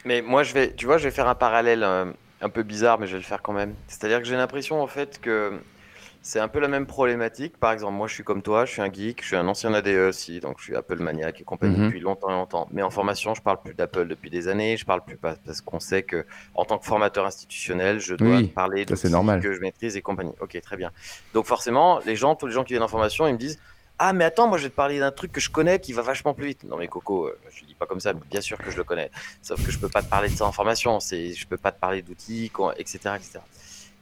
Mais 0.04 0.20
moi, 0.20 0.42
je 0.42 0.52
vais, 0.54 0.74
tu 0.74 0.86
vois, 0.86 0.98
je 0.98 1.04
vais 1.04 1.10
faire 1.10 1.28
un 1.28 1.34
parallèle 1.34 1.82
un 2.40 2.48
peu 2.48 2.62
bizarre, 2.62 2.98
mais 2.98 3.06
je 3.06 3.12
vais 3.12 3.18
le 3.18 3.24
faire 3.24 3.42
quand 3.42 3.52
même. 3.52 3.74
C'est-à-dire 3.88 4.18
que 4.18 4.24
j'ai 4.24 4.36
l'impression, 4.36 4.82
en 4.82 4.86
fait, 4.86 5.20
que 5.20 5.60
c'est 6.22 6.38
un 6.40 6.48
peu 6.48 6.58
la 6.60 6.68
même 6.68 6.86
problématique. 6.86 7.56
Par 7.58 7.72
exemple, 7.72 7.94
moi, 7.94 8.06
je 8.06 8.14
suis 8.14 8.24
comme 8.24 8.42
toi, 8.42 8.66
je 8.66 8.72
suis 8.72 8.82
un 8.82 8.92
geek, 8.92 9.22
je 9.22 9.26
suis 9.28 9.36
un 9.36 9.48
ancien 9.48 9.72
ADE 9.72 9.88
aussi, 10.08 10.40
donc 10.40 10.56
je 10.58 10.64
suis 10.64 10.76
Apple 10.76 10.98
maniaque 10.98 11.40
et 11.40 11.44
compagnie 11.44 11.78
Mhm. 11.78 11.86
depuis 11.86 12.00
longtemps 12.00 12.28
et 12.28 12.32
longtemps. 12.34 12.68
Mais 12.72 12.82
en 12.82 12.90
formation, 12.90 13.34
je 13.34 13.40
parle 13.40 13.60
plus 13.62 13.74
d'Apple 13.74 14.06
depuis 14.06 14.28
des 14.28 14.48
années. 14.48 14.76
Je 14.76 14.84
parle 14.84 15.02
plus 15.02 15.16
pas 15.16 15.34
parce 15.46 15.60
qu'on 15.62 15.80
sait 15.80 16.02
que, 16.02 16.26
en 16.54 16.64
tant 16.64 16.78
que 16.78 16.84
formateur 16.84 17.24
institutionnel, 17.26 18.00
je 18.00 18.14
dois 18.14 18.36
Oui, 18.36 18.48
parler 18.48 18.84
de 18.84 19.08
normal. 19.08 19.40
que 19.40 19.52
je 19.54 19.60
maîtrise 19.60 19.96
et 19.96 20.02
compagnie. 20.02 20.32
Ok, 20.40 20.58
très 20.62 20.76
bien. 20.76 20.90
Donc 21.32 21.46
forcément, 21.46 22.00
les 22.04 22.16
gens, 22.16 22.34
tous 22.34 22.46
les 22.46 22.52
gens 22.52 22.64
qui 22.64 22.74
viennent 22.74 22.82
en 22.82 22.88
formation, 22.88 23.26
ils 23.26 23.32
me 23.34 23.38
disent. 23.38 23.58
Ah 24.02 24.14
mais 24.14 24.24
attends, 24.24 24.48
moi 24.48 24.56
je 24.56 24.62
vais 24.62 24.70
te 24.70 24.74
parler 24.74 24.98
d'un 24.98 25.10
truc 25.10 25.30
que 25.30 25.40
je 25.42 25.50
connais 25.50 25.78
qui 25.78 25.92
va 25.92 26.00
vachement 26.00 26.32
plus 26.32 26.46
vite. 26.46 26.64
Non 26.64 26.78
mais 26.78 26.88
Coco, 26.88 27.26
euh, 27.26 27.38
je 27.54 27.66
dis 27.66 27.74
pas 27.74 27.84
comme 27.84 28.00
ça, 28.00 28.14
mais 28.14 28.20
bien 28.30 28.40
sûr 28.40 28.56
que 28.56 28.70
je 28.70 28.76
le 28.78 28.82
connais. 28.84 29.10
Sauf 29.42 29.62
que 29.62 29.70
je 29.70 29.78
peux 29.78 29.90
pas 29.90 30.00
te 30.02 30.08
parler 30.08 30.30
de 30.30 30.34
ça 30.34 30.46
en 30.46 30.52
formation, 30.52 30.98
je 31.00 31.46
peux 31.46 31.58
pas 31.58 31.70
te 31.70 31.78
parler 31.78 32.00
d'outils, 32.00 32.50
etc., 32.78 32.98
etc. 33.16 33.40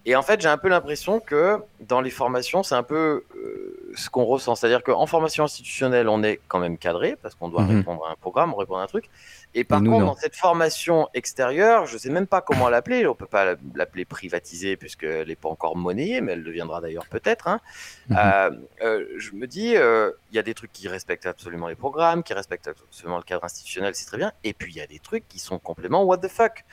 Et 0.07 0.15
en 0.15 0.23
fait, 0.23 0.41
j'ai 0.41 0.49
un 0.49 0.57
peu 0.57 0.69
l'impression 0.69 1.19
que 1.19 1.59
dans 1.81 2.01
les 2.01 2.11
formations, 2.11 2.63
c'est 2.63 2.77
un 2.77 2.85
peu 2.85 3.25
euh, 3.37 3.93
ce 3.97 4.09
qu'on 4.09 4.25
ressent. 4.25 4.55
C'est-à-dire 4.55 4.85
qu'en 4.85 5.05
formation 5.07 5.43
institutionnelle, 5.45 6.09
on 6.09 6.23
est 6.23 6.39
quand 6.47 6.61
même 6.61 6.79
cadré 6.79 7.17
parce 7.21 7.35
qu'on 7.35 7.49
doit 7.49 7.63
Mhm. 7.65 7.79
répondre 7.79 8.07
à 8.07 8.13
un 8.13 8.15
programme, 8.15 8.55
répondre 8.55 8.79
à 8.79 8.85
un 8.85 8.87
truc. 8.87 9.11
Et 9.55 9.65
par 9.65 9.81
nous, 9.81 9.91
contre, 9.91 10.01
non. 10.01 10.07
dans 10.13 10.17
cette 10.17 10.37
formation 10.37 11.09
extérieure, 11.15 11.87
je 11.87 11.97
sais 11.97 12.11
même 12.11 12.27
pas 12.27 12.41
comment 12.41 12.69
l'appeler. 12.69 13.07
On 13.07 13.15
peut 13.15 13.27
pas 13.27 13.55
l'appeler 13.75 14.05
privatisée 14.05 14.77
puisqu'elle 14.77 15.29
n'est 15.29 15.37
pas 15.37 15.49
encore 15.49 15.77
monnayée, 15.77 16.21
mais 16.21 16.33
elle 16.33 16.45
deviendra 16.45 16.81
d'ailleurs 16.81 17.07
peut-être. 17.07 17.49
hein. 17.49 17.61
Mhm. 18.09 18.17
Euh, 18.19 18.51
euh, 18.83 19.07
je 19.17 19.33
me 19.33 19.47
dis, 19.47 19.77
euh, 19.77 20.13
il 20.31 20.37
y 20.37 20.39
a 20.39 20.43
des 20.43 20.55
trucs 20.55 20.73
qui 20.73 20.87
respectent 20.89 21.27
absolument 21.27 21.69
les 21.69 21.75
programmes, 21.75 22.23
qui 22.23 22.35
respectent 22.35 22.69
absolument 22.69 23.17
le 23.17 23.23
cadre 23.23 23.45
institutionnel, 23.45 23.95
c'est 23.95 24.07
très 24.07 24.19
bien. 24.19 24.33
Et 24.45 24.53
puis 24.53 24.73
il 24.73 24.77
y 24.77 24.83
a 24.83 24.87
des 24.87 24.99
trucs 24.99 25.27
qui 25.29 25.39
sont 25.39 25.59
complètement 25.59 26.05
what 26.05 26.19
the 26.19 26.29
fuck. 26.29 26.65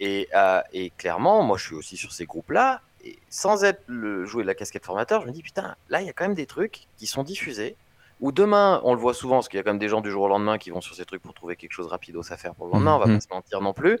Et, 0.00 0.28
et 0.72 0.90
clairement, 0.98 1.42
moi 1.42 1.56
je 1.56 1.66
suis 1.66 1.74
aussi 1.76 1.96
sur 1.96 2.12
ces 2.12 2.26
groupes-là. 2.26 2.80
Et 3.06 3.18
sans 3.28 3.64
être 3.64 3.82
le 3.86 4.24
jouer 4.24 4.44
la 4.44 4.54
casquette 4.54 4.84
formateur, 4.86 5.20
je 5.20 5.26
me 5.26 5.32
dis 5.32 5.42
putain, 5.42 5.76
là 5.90 6.00
il 6.00 6.06
y 6.06 6.10
a 6.10 6.14
quand 6.14 6.24
même 6.24 6.34
des 6.34 6.46
trucs 6.46 6.86
qui 6.96 7.06
sont 7.06 7.22
diffusés 7.22 7.76
Ou 8.20 8.32
demain, 8.32 8.80
on 8.84 8.94
le 8.94 9.00
voit 9.00 9.14
souvent, 9.14 9.36
parce 9.36 9.48
qu'il 9.48 9.56
y 9.56 9.60
a 9.60 9.62
quand 9.62 9.70
même 9.70 9.78
des 9.78 9.88
gens 9.88 10.00
du 10.00 10.10
jour 10.10 10.22
au 10.22 10.28
lendemain 10.28 10.56
qui 10.56 10.70
vont 10.70 10.80
sur 10.80 10.94
ces 10.94 11.04
trucs 11.04 11.22
pour 11.22 11.34
trouver 11.34 11.56
quelque 11.56 11.72
chose 11.72 11.88
rapide 11.88 12.16
à 12.30 12.36
faire 12.36 12.54
pour 12.54 12.66
le 12.66 12.72
lendemain, 12.72 12.94
on 12.94 12.98
va 12.98 13.06
Mhm. 13.06 13.14
pas 13.16 13.20
se 13.20 13.28
mentir 13.30 13.60
non 13.60 13.72
plus, 13.72 13.98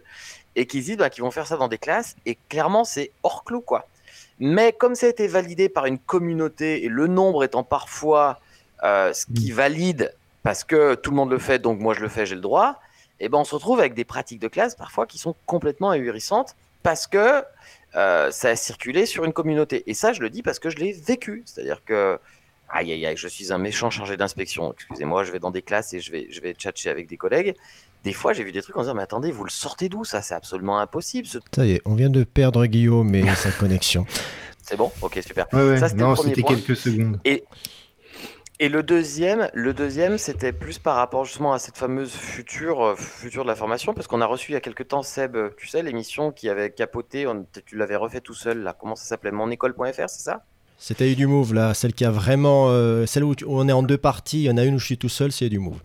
et 0.56 0.66
qui 0.66 0.80
se 0.82 0.86
disent 0.86 0.96
bah, 0.96 1.10
qu'ils 1.10 1.24
vont 1.24 1.30
faire 1.30 1.46
ça 1.46 1.56
dans 1.56 1.68
des 1.68 1.78
classes, 1.78 2.16
et 2.24 2.38
clairement, 2.48 2.84
c'est 2.84 3.10
hors 3.22 3.44
clou, 3.44 3.60
quoi. 3.60 3.86
Mais 4.38 4.72
comme 4.72 4.94
ça 4.94 5.06
a 5.06 5.08
été 5.10 5.26
validé 5.26 5.68
par 5.68 5.86
une 5.86 5.98
communauté, 5.98 6.84
et 6.84 6.88
le 6.88 7.06
nombre 7.06 7.44
étant 7.44 7.64
parfois 7.64 8.40
euh, 8.82 9.12
ce 9.12 9.26
qui 9.26 9.50
valide, 9.50 10.14
parce 10.42 10.64
que 10.64 10.94
tout 10.94 11.10
le 11.10 11.16
monde 11.16 11.30
le 11.30 11.38
fait, 11.38 11.58
donc 11.58 11.80
moi 11.80 11.94
je 11.94 12.00
le 12.00 12.08
fais, 12.08 12.26
j'ai 12.26 12.34
le 12.34 12.40
droit, 12.40 12.80
et 13.20 13.28
ben 13.28 13.38
on 13.38 13.44
se 13.44 13.54
retrouve 13.54 13.78
avec 13.78 13.94
des 13.94 14.04
pratiques 14.04 14.40
de 14.40 14.48
classe 14.48 14.74
parfois 14.74 15.06
qui 15.06 15.18
sont 15.18 15.34
complètement 15.46 15.90
ahurissantes, 15.90 16.54
parce 16.82 17.06
que 17.06 17.42
euh, 17.96 18.30
ça 18.30 18.48
a 18.50 18.56
circulé 18.56 19.06
sur 19.06 19.24
une 19.24 19.32
communauté. 19.32 19.84
Et 19.86 19.94
ça, 19.94 20.12
je 20.12 20.20
le 20.20 20.28
dis 20.28 20.42
parce 20.42 20.58
que 20.58 20.68
je 20.68 20.76
l'ai 20.76 20.92
vécu. 20.92 21.42
C'est-à-dire 21.46 21.82
que, 21.84 22.18
aïe, 22.68 22.92
aïe, 22.92 23.06
aïe, 23.06 23.16
je 23.16 23.28
suis 23.28 23.52
un 23.52 23.58
méchant 23.58 23.90
chargé 23.90 24.16
d'inspection. 24.16 24.72
Excusez-moi, 24.72 25.24
je 25.24 25.32
vais 25.32 25.38
dans 25.38 25.50
des 25.50 25.62
classes 25.62 25.92
et 25.94 26.00
je 26.00 26.10
vais, 26.12 26.26
je 26.30 26.40
vais 26.40 26.52
tchatcher 26.54 26.90
avec 26.90 27.06
des 27.08 27.16
collègues. 27.16 27.54
Des 28.02 28.12
fois, 28.12 28.32
j'ai 28.32 28.44
vu 28.44 28.52
des 28.52 28.60
trucs 28.62 28.76
en 28.76 28.82
disant, 28.82 28.94
mais 28.94 29.02
attendez, 29.02 29.30
vous 29.30 29.44
le 29.44 29.50
sortez 29.50 29.88
d'où 29.88 30.04
ça? 30.04 30.20
C'est 30.20 30.34
absolument 30.34 30.78
impossible. 30.78 31.26
ce- 31.26 31.38
Ça 31.54 31.64
y 31.66 31.72
est, 31.72 31.82
on 31.84 31.94
vient 31.94 32.10
de 32.10 32.24
perdre 32.24 32.66
Guillaume 32.66 33.14
et 33.14 33.26
sa 33.34 33.50
connexion. 33.58 34.06
C'est 34.62 34.76
bon? 34.76 34.90
Ok, 35.02 35.18
super. 35.26 35.46
Ouais, 35.52 35.66
ouais. 35.68 35.76
Ça, 35.78 35.88
c'était 35.88 36.02
le 36.02 36.08
non, 36.08 36.14
premier 36.14 36.30
c'était 36.30 36.42
point. 36.42 36.54
quelques 36.54 36.76
secondes. 36.76 37.20
Et 38.60 38.68
le 38.68 38.84
deuxième, 38.84 39.50
le 39.52 39.74
deuxième, 39.74 40.16
c'était 40.16 40.52
plus 40.52 40.78
par 40.78 40.94
rapport 40.94 41.24
justement 41.24 41.52
à 41.54 41.58
cette 41.58 41.76
fameuse 41.76 42.12
future, 42.14 42.84
euh, 42.84 42.94
future 42.94 43.42
de 43.42 43.48
la 43.48 43.56
formation, 43.56 43.94
parce 43.94 44.06
qu'on 44.06 44.20
a 44.20 44.26
reçu 44.26 44.52
il 44.52 44.54
y 44.54 44.56
a 44.56 44.60
quelque 44.60 44.84
temps 44.84 45.02
Seb, 45.02 45.34
euh, 45.34 45.50
tu 45.56 45.66
sais, 45.66 45.82
l'émission 45.82 46.30
qui 46.30 46.48
avait 46.48 46.70
capoté, 46.70 47.26
on- 47.26 47.46
tu 47.66 47.76
l'avais 47.76 47.96
refait 47.96 48.20
tout 48.20 48.32
seul, 48.34 48.62
là, 48.62 48.72
comment 48.72 48.94
ça 48.94 49.06
s'appelait? 49.06 49.32
Monécole.fr, 49.32 50.08
c'est 50.08 50.22
ça? 50.22 50.44
C'était 50.78 51.14
du 51.14 51.26
Move, 51.26 51.54
là, 51.54 51.72
celle 51.74 51.92
qui 51.94 52.04
a 52.04 52.10
vraiment. 52.10 52.66
euh, 52.68 53.06
celle 53.06 53.24
où, 53.24 53.30
où 53.32 53.60
on 53.60 53.68
est 53.68 53.72
en 53.72 53.82
deux 53.82 53.96
parties, 53.96 54.40
il 54.40 54.44
y 54.44 54.50
en 54.50 54.56
a 54.56 54.64
une 54.64 54.74
où 54.74 54.78
je 54.78 54.84
suis 54.84 54.98
tout 54.98 55.08
seul, 55.08 55.32
c'est 55.32 55.48
du 55.48 55.58
Move. 55.58 55.78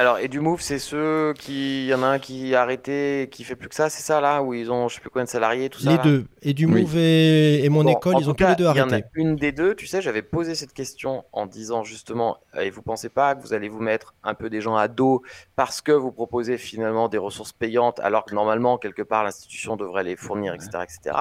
Alors, 0.00 0.18
et 0.20 0.28
du 0.28 0.38
Move, 0.38 0.60
c'est 0.60 0.78
ceux 0.78 1.34
qui. 1.36 1.82
Il 1.84 1.88
y 1.88 1.94
en 1.94 2.04
a 2.04 2.06
un 2.06 2.18
qui 2.20 2.54
a 2.54 2.62
arrêté, 2.62 3.28
qui 3.32 3.42
fait 3.42 3.56
plus 3.56 3.68
que 3.68 3.74
ça, 3.74 3.90
c'est 3.90 4.02
ça 4.02 4.20
là 4.20 4.42
Où 4.42 4.54
ils 4.54 4.70
ont 4.70 4.86
je 4.88 4.94
sais 4.94 5.00
plus 5.00 5.10
combien 5.10 5.24
de 5.24 5.28
salariés, 5.28 5.70
tout 5.70 5.80
ça 5.80 5.90
les 5.90 5.96
là 5.96 6.02
deux. 6.04 6.24
Et 6.40 6.54
du 6.54 6.66
Oui. 6.66 6.82
Move 6.82 6.96
et, 6.96 7.64
et 7.64 7.68
mon 7.68 7.82
Bon, 7.82 7.90
école, 7.90 8.14
ils 8.20 8.30
ont 8.30 8.34
tous 8.34 8.46
les 8.46 8.54
deux 8.54 8.64
Il 8.72 8.76
y 8.76 8.80
en 8.80 8.90
a 8.90 8.92
arrêté. 8.92 9.08
une 9.14 9.34
des 9.34 9.50
deux, 9.50 9.74
tu 9.74 9.88
sais, 9.88 10.00
j'avais 10.00 10.22
posé 10.22 10.54
cette 10.54 10.72
question 10.72 11.24
en 11.32 11.46
disant 11.46 11.82
justement, 11.82 12.38
et 12.60 12.70
vous 12.70 12.82
pensez 12.82 13.08
pas 13.08 13.34
que 13.34 13.42
vous 13.42 13.54
allez 13.54 13.68
vous 13.68 13.80
mettre 13.80 14.14
un 14.22 14.34
peu 14.34 14.48
des 14.50 14.60
gens 14.60 14.76
à 14.76 14.86
dos 14.86 15.22
parce 15.56 15.80
que 15.80 15.90
vous 15.90 16.12
proposez 16.12 16.58
finalement 16.58 17.08
des 17.08 17.18
ressources 17.18 17.52
payantes 17.52 17.98
alors 17.98 18.24
que 18.24 18.36
normalement, 18.36 18.78
quelque 18.78 19.02
part, 19.02 19.24
l'institution 19.24 19.74
devrait 19.74 20.04
les 20.04 20.14
fournir, 20.14 20.54
etc. 20.54 20.70
etc. 20.84 21.16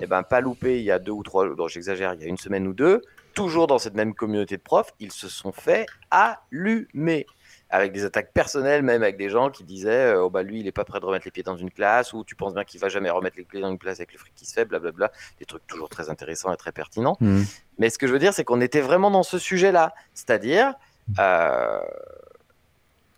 Eh 0.00 0.06
ben, 0.06 0.22
pas 0.22 0.42
loupé, 0.42 0.78
il 0.80 0.84
y 0.84 0.90
a 0.90 0.98
deux 0.98 1.12
ou 1.12 1.22
trois, 1.22 1.48
non, 1.48 1.66
j'exagère, 1.66 2.12
il 2.12 2.20
y 2.20 2.24
a 2.24 2.28
une 2.28 2.36
semaine 2.36 2.66
ou 2.66 2.74
deux, 2.74 3.00
toujours 3.32 3.66
dans 3.68 3.78
cette 3.78 3.94
même 3.94 4.12
communauté 4.14 4.58
de 4.58 4.62
profs, 4.62 4.92
ils 5.00 5.12
se 5.12 5.28
sont 5.28 5.52
fait 5.52 5.86
allumer 6.10 7.26
avec 7.70 7.92
des 7.92 8.04
attaques 8.04 8.32
personnelles, 8.32 8.82
même 8.82 9.02
avec 9.02 9.16
des 9.16 9.28
gens 9.28 9.50
qui 9.50 9.64
disaient 9.64 10.14
euh, 10.14 10.24
oh 10.24 10.30
bah 10.30 10.42
lui 10.42 10.60
il 10.60 10.66
est 10.66 10.72
pas 10.72 10.84
prêt 10.84 11.00
de 11.00 11.04
remettre 11.04 11.26
les 11.26 11.30
pieds 11.30 11.42
dans 11.42 11.56
une 11.56 11.70
classe 11.70 12.12
ou 12.12 12.24
tu 12.24 12.34
penses 12.34 12.54
bien 12.54 12.64
qu'il 12.64 12.80
va 12.80 12.88
jamais 12.88 13.10
remettre 13.10 13.36
les 13.36 13.44
pieds 13.44 13.60
dans 13.60 13.70
une 13.70 13.78
classe 13.78 13.98
avec 13.98 14.12
le 14.12 14.18
fric 14.18 14.32
qui 14.34 14.46
se 14.46 14.54
fait, 14.54 14.64
blablabla, 14.64 15.12
des 15.38 15.44
trucs 15.44 15.66
toujours 15.66 15.88
très 15.88 16.08
intéressants 16.08 16.52
et 16.52 16.56
très 16.56 16.72
pertinents. 16.72 17.16
Mhm. 17.20 17.44
Mais 17.78 17.90
ce 17.90 17.98
que 17.98 18.06
je 18.06 18.12
veux 18.12 18.18
dire, 18.18 18.32
c'est 18.32 18.44
qu'on 18.44 18.60
était 18.60 18.80
vraiment 18.80 19.10
dans 19.10 19.22
ce 19.22 19.38
sujet-là, 19.38 19.94
c'est-à-dire 20.14 20.74
euh, 21.18 21.80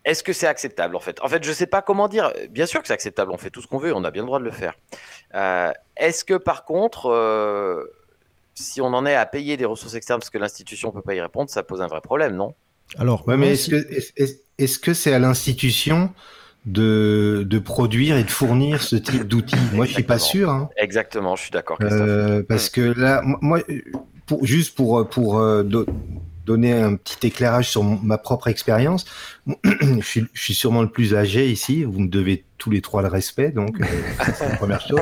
est-ce 0.05 0.23
que 0.23 0.33
c'est 0.33 0.47
acceptable 0.47 0.97
en 0.97 1.01
fait? 1.01 1.21
En 1.23 1.29
fait, 1.29 1.45
je 1.45 1.53
sais 1.53 1.67
pas 1.67 1.83
comment 1.83 2.09
dire. 2.09 2.33
Bien 2.49 2.67
sûr 2.67 2.81
que 2.81 2.89
c'est 2.89 2.95
acceptable, 2.95 3.31
on 3.33 3.39
fait 3.39 3.51
tout 3.51 3.61
ce 3.63 3.67
qu'on 3.67 3.79
veut, 3.79 3.95
on 3.95 4.05
a 4.05 4.11
bien 4.11 4.23
le 4.23 4.27
droit 4.27 4.39
de 4.39 4.45
le 4.45 4.51
faire. 4.51 4.75
Euh, 5.35 5.73
est-ce 5.97 6.25
que 6.25 6.35
par 6.35 6.65
contre, 6.65 7.07
euh, 7.11 7.85
si 8.55 8.81
on 8.81 8.87
en 8.87 9.07
est 9.07 9.15
à 9.15 9.27
payer 9.27 9.57
des 9.57 9.65
ressources 9.65 9.95
externes 9.95 10.21
parce 10.21 10.31
que 10.31 10.39
l'institution 10.39 10.91
peut 10.91 11.03
pas 11.03 11.15
y 11.15 11.21
répondre, 11.21 11.51
ça 11.51 11.63
pose 11.63 11.83
un 11.83 11.87
vrai 11.87 12.01
problème, 12.01 12.35
non? 12.35 12.55
Alors, 12.99 13.27
Ouais, 13.29 13.37
mais 13.37 13.57
si- 13.57 13.73
est-ce 13.75 14.13
que 14.13 14.33
est-ce- 14.59 14.79
que 14.79 14.93
c'est 14.95 15.13
à 15.13 15.19
l'institution 15.19 16.11
de, 16.67 17.47
de 17.49 17.59
produire 17.59 18.17
et 18.17 18.25
de 18.25 18.31
fournir 18.31 18.83
ce 18.83 18.97
type 18.97 19.27
d'outils? 19.27 19.57
Moi, 19.75 19.87
je 19.87 19.95
suis 19.95 20.03
pas 20.03 20.19
sûr. 20.19 20.51
Hein. 20.51 20.69
Exactement, 20.77 21.37
je 21.37 21.43
suis 21.43 21.51
d'accord. 21.51 21.79
Euh, 21.83 22.43
parce 22.47 22.69
que 22.69 22.81
là, 22.81 23.23
mo- 23.23 23.39
moi, 23.41 23.61
pour, 24.27 24.45
juste 24.45 24.75
pour, 24.77 25.09
pour 25.09 25.39
euh, 25.39 25.63
donner 26.51 26.73
un 26.73 26.97
petit 26.97 27.29
éclairage 27.29 27.71
sur 27.71 27.85
ma 27.85 28.19
propre 28.19 28.49
expérience, 28.49 29.05
je 29.65 30.01
suis, 30.03 30.27
je 30.33 30.43
suis 30.43 30.55
sûrement 30.55 30.83
le 30.83 30.89
plus 30.89 31.15
âgé 31.15 31.49
ici. 31.49 31.85
Vous 31.85 32.01
me 32.01 32.09
devez 32.09 32.45
tous 32.59 32.71
les 32.71 32.81
trois 32.81 33.03
le 33.03 33.09
respect, 33.09 33.51
donc 33.51 33.81
euh, 33.81 33.85
c'est 34.35 34.49
la 34.49 34.57
première 34.57 34.81
chose. 34.81 35.01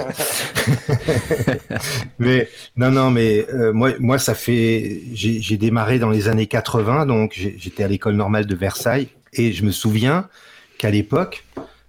mais 2.18 2.48
non, 2.76 2.90
non, 2.90 3.10
mais 3.10 3.46
euh, 3.52 3.72
moi, 3.72 3.92
moi, 3.98 4.18
ça 4.18 4.34
fait, 4.34 5.00
j'ai 5.14 5.56
démarré 5.56 5.98
dans 5.98 6.10
les 6.10 6.28
années 6.28 6.46
80, 6.46 7.06
donc 7.06 7.32
j'étais 7.34 7.82
à 7.82 7.88
l'école 7.88 8.14
normale 8.14 8.44
de 8.44 8.54
Versailles, 8.54 9.08
et 9.32 9.52
je 9.52 9.64
me 9.64 9.70
souviens 9.70 10.28
qu'à 10.76 10.90
l'époque, 10.90 11.44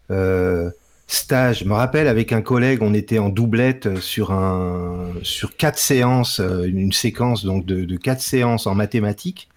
euh, 0.09 0.71
stage, 1.13 1.59
je 1.59 1.65
me 1.65 1.73
rappelle 1.73 2.07
avec 2.07 2.31
un 2.31 2.41
collègue, 2.41 2.79
on 2.81 2.93
était 2.93 3.19
en 3.19 3.29
doublette 3.29 3.99
sur 3.99 4.31
un 4.31 5.07
sur 5.23 5.57
quatre 5.57 5.79
séances, 5.79 6.39
euh, 6.39 6.65
une 6.65 6.91
séquence 6.91 7.43
donc 7.43 7.65
de, 7.65 7.97
quatre 7.97 8.21
séances 8.21 8.67
en 8.67 8.75
mathématiques 8.75 9.49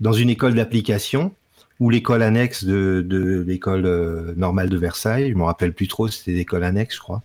dans 0.00 0.12
une 0.12 0.30
école 0.30 0.54
d'application 0.54 1.32
ou 1.80 1.90
l'école 1.90 2.22
annexe 2.22 2.64
de, 2.64 3.04
de 3.06 3.44
l'école 3.46 3.84
euh, 3.84 4.32
normale 4.36 4.70
de 4.70 4.78
Versailles. 4.78 5.30
Je 5.30 5.34
me 5.34 5.42
rappelle 5.42 5.72
plus 5.72 5.88
trop, 5.88 6.08
c'était 6.08 6.32
l'école 6.32 6.64
annexe, 6.64 6.94
je 6.94 7.00
crois. 7.00 7.22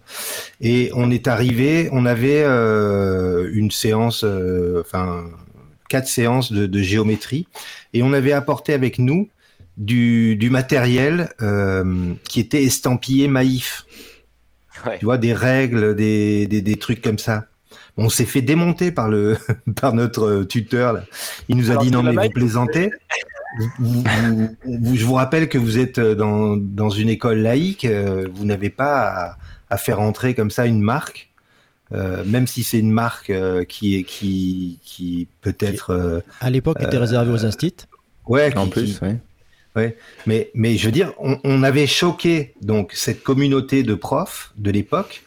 Et 0.60 0.92
on 0.96 1.10
est 1.12 1.28
arrivé, 1.28 1.88
on 1.92 2.06
avait 2.06 2.44
euh, 2.44 3.50
une 3.54 3.72
séance, 3.72 4.24
euh, 4.26 4.82
enfin 4.82 5.24
quatre 5.88 6.08
séances 6.08 6.52
de 6.52 6.82
géométrie, 6.82 7.48
et 7.94 8.04
on 8.04 8.14
avait 8.14 8.34
apporté 8.34 8.74
avec 8.74 9.00
nous 9.00 9.28
du, 9.80 10.36
du 10.36 10.50
matériel 10.52 11.30
euh, 11.42 12.14
qui 12.26 12.40
était 12.40 12.64
estampillé 12.64 13.28
Maïf. 13.28 13.86
Ouais. 14.86 15.00
Tu 15.00 15.06
vois, 15.06 15.18
des 15.18 15.34
règles, 15.34 15.96
des, 15.96 16.46
des, 16.48 16.62
des 16.62 16.76
trucs 16.78 17.02
comme 17.02 17.18
ça. 17.18 17.46
On 17.98 18.08
s'est 18.10 18.26
fait 18.26 18.42
démonter 18.42 18.92
par 18.92 19.10
le 19.10 19.38
par 19.82 19.94
notre 19.94 20.44
tuteur. 20.44 20.94
Là. 20.94 21.04
Il 21.50 21.58
nous 21.58 21.70
a 21.70 21.72
Alors, 21.72 21.84
dit 21.84 21.92
non 21.92 22.04
mais 22.04 22.14
Maïf, 22.14 22.30
vous 22.30 22.34
plaisantez. 22.40 22.92
Vous- 23.80 24.04
vous- 24.64 24.96
je 24.96 25.04
vous 25.06 25.16
rappelle 25.16 25.50
que 25.50 25.58
vous 25.58 25.80
êtes 25.80 26.00
dans, 26.00 26.56
dans 26.56 26.90
une 26.92 27.10
école 27.10 27.40
laïque. 27.40 27.84
euh, 27.86 28.28
Vous 28.34 28.46
n'avez 28.46 28.70
pas 28.70 29.08
à, 29.08 29.38
à 29.70 29.78
faire 29.78 30.00
entrer 30.00 30.34
comme 30.36 30.52
ça 30.52 30.66
une 30.68 30.82
marque, 30.82 31.30
euh, 31.92 32.24
même 32.26 32.48
si 32.48 32.64
c'est 32.64 32.80
une 32.80 32.92
marque 32.92 33.32
euh, 33.32 33.64
qui 33.66 33.96
est 33.96 34.04
qui 34.04 34.80
qui 34.84 35.28
peut-être 35.42 35.90
euh, 35.90 36.20
à 36.42 36.50
l'époque, 36.50 36.78
était 36.82 36.98
réservé 36.98 37.32
aux 37.32 37.44
instits. 37.46 37.76
ouais 38.28 38.56
En 38.56 38.66
qui- 38.66 38.72
plus, 38.72 39.00
qui- 39.00 39.06
oui. 39.76 39.94
mais, 40.26 40.52
mais 40.54 40.78
je 40.78 40.86
veux 40.86 40.92
dire, 40.92 41.14
on, 41.20 41.40
on 41.44 41.64
avait 41.64 41.88
choqué 41.88 42.54
donc 42.62 42.92
cette 42.94 43.24
communauté 43.24 43.84
de 43.84 43.94
profs 43.96 44.52
de 44.58 44.72
l'époque, 44.72 45.24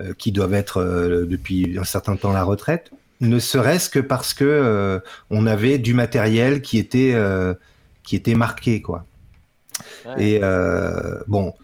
euh, 0.00 0.12
qui 0.18 0.32
doivent 0.32 0.54
être 0.54 0.78
euh, 0.78 1.24
depuis 1.24 1.78
un 1.78 1.84
certain 1.84 2.16
temps 2.16 2.32
à 2.32 2.34
la 2.34 2.44
retraite, 2.44 2.90
ne 3.20 3.38
serait-ce 3.38 3.88
que 3.88 4.00
parce 4.00 4.34
que 4.34 4.44
euh, 4.44 4.98
on 5.30 5.46
avait 5.46 5.78
du 5.78 5.94
matériel 5.94 6.62
qui 6.62 6.78
était 6.78 7.14
qui 8.02 8.16
était 8.16 8.34
marqué 8.34 8.82
quoi. 8.82 9.06
Ouais. 10.04 10.24
Et 10.24 10.40
bon, 11.28 11.54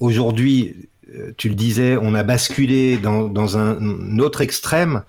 aujourd'hui, 0.00 0.88
tu 1.36 1.48
le 1.48 1.54
disais, 1.54 1.96
on 2.00 2.14
a 2.14 2.22
basculé 2.22 2.96
dans, 2.96 3.28
dans 3.28 3.58
un, 3.58 3.76
un 3.76 4.18
autre 4.18 4.40
extrême. 4.40 5.02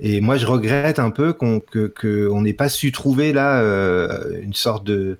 Et 0.00 0.20
moi, 0.20 0.36
je 0.36 0.46
regrette 0.46 0.98
un 0.98 1.10
peu 1.10 1.32
qu'on 1.32 1.60
que, 1.60 1.86
que 1.86 2.28
on 2.30 2.42
n'ait 2.42 2.52
pas 2.52 2.68
su 2.68 2.92
trouver 2.92 3.32
là 3.32 3.60
euh, 3.60 4.40
une 4.42 4.52
sorte 4.52 4.84
de, 4.84 5.18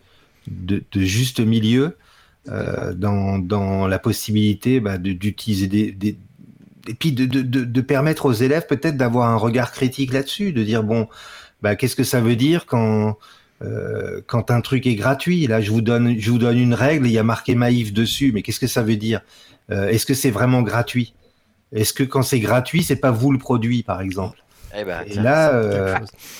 de, 0.49 0.83
de 0.93 1.01
juste 1.01 1.41
milieu 1.41 1.97
euh, 2.49 2.95
dans, 2.95 3.39
dans 3.39 3.89
la 3.89 3.99
possibilité 3.99 4.81
bah, 4.81 4.99
de- 4.99 5.13
d'utiliser 5.13 5.67
des, 5.67 5.93
des 5.93 6.17
et 6.89 6.95
puis 6.95 7.11
de, 7.13 7.27
de, 7.27 7.43
de, 7.43 7.65
de 7.65 7.81
permettre 7.81 8.27
aux 8.27 8.33
élèves 8.33 8.67
peut-être 8.69 8.97
d'avoir 8.97 9.29
un 9.31 9.37
regard 9.37 9.73
critique 9.73 10.13
là-dessus, 10.13 10.53
de 10.53 10.63
dire 10.63 10.85
bon, 10.85 11.09
bah, 11.61 11.75
qu'est-ce 11.75 11.97
que 11.97 12.05
ça 12.05 12.21
veut 12.21 12.37
dire 12.37 12.67
quand 12.67 13.19
euh, 13.63 14.21
quand 14.27 14.51
un 14.51 14.61
truc 14.61 14.87
est 14.87 14.95
gratuit? 14.95 15.47
Là, 15.49 15.61
je 15.61 15.71
vous 15.73 15.81
donne 15.81 16.21
je 16.21 16.31
vous 16.31 16.39
donne 16.39 16.59
une 16.59 16.75
règle, 16.75 17.07
il 17.07 17.13
y 17.13 17.19
a 17.19 17.25
marqué 17.25 17.55
Maïf 17.57 17.93
dessus, 17.93 18.31
mais 18.33 18.43
qu'est-ce 18.43 18.61
que 18.61 18.67
ça 18.69 18.83
veut 18.83 18.97
dire? 18.97 19.21
Euh, 19.73 19.89
Est-ce 19.89 20.07
que 20.07 20.15
c'est 20.15 20.31
vraiment 20.31 20.63
gratuit? 20.63 21.15
Est-ce 21.73 21.93
que 21.93 22.05
quand 22.05 22.23
c'est 22.23 22.39
gratuit, 22.39 22.85
c'est 22.85 22.97
pas 22.97 23.11
vous 23.11 23.33
le 23.33 23.39
produit, 23.39 23.83
par 23.83 24.01
exemple? 24.01 24.39
Eh 24.79 24.85
ben, 24.85 25.03
Et 25.09 25.15
là, 25.15 25.61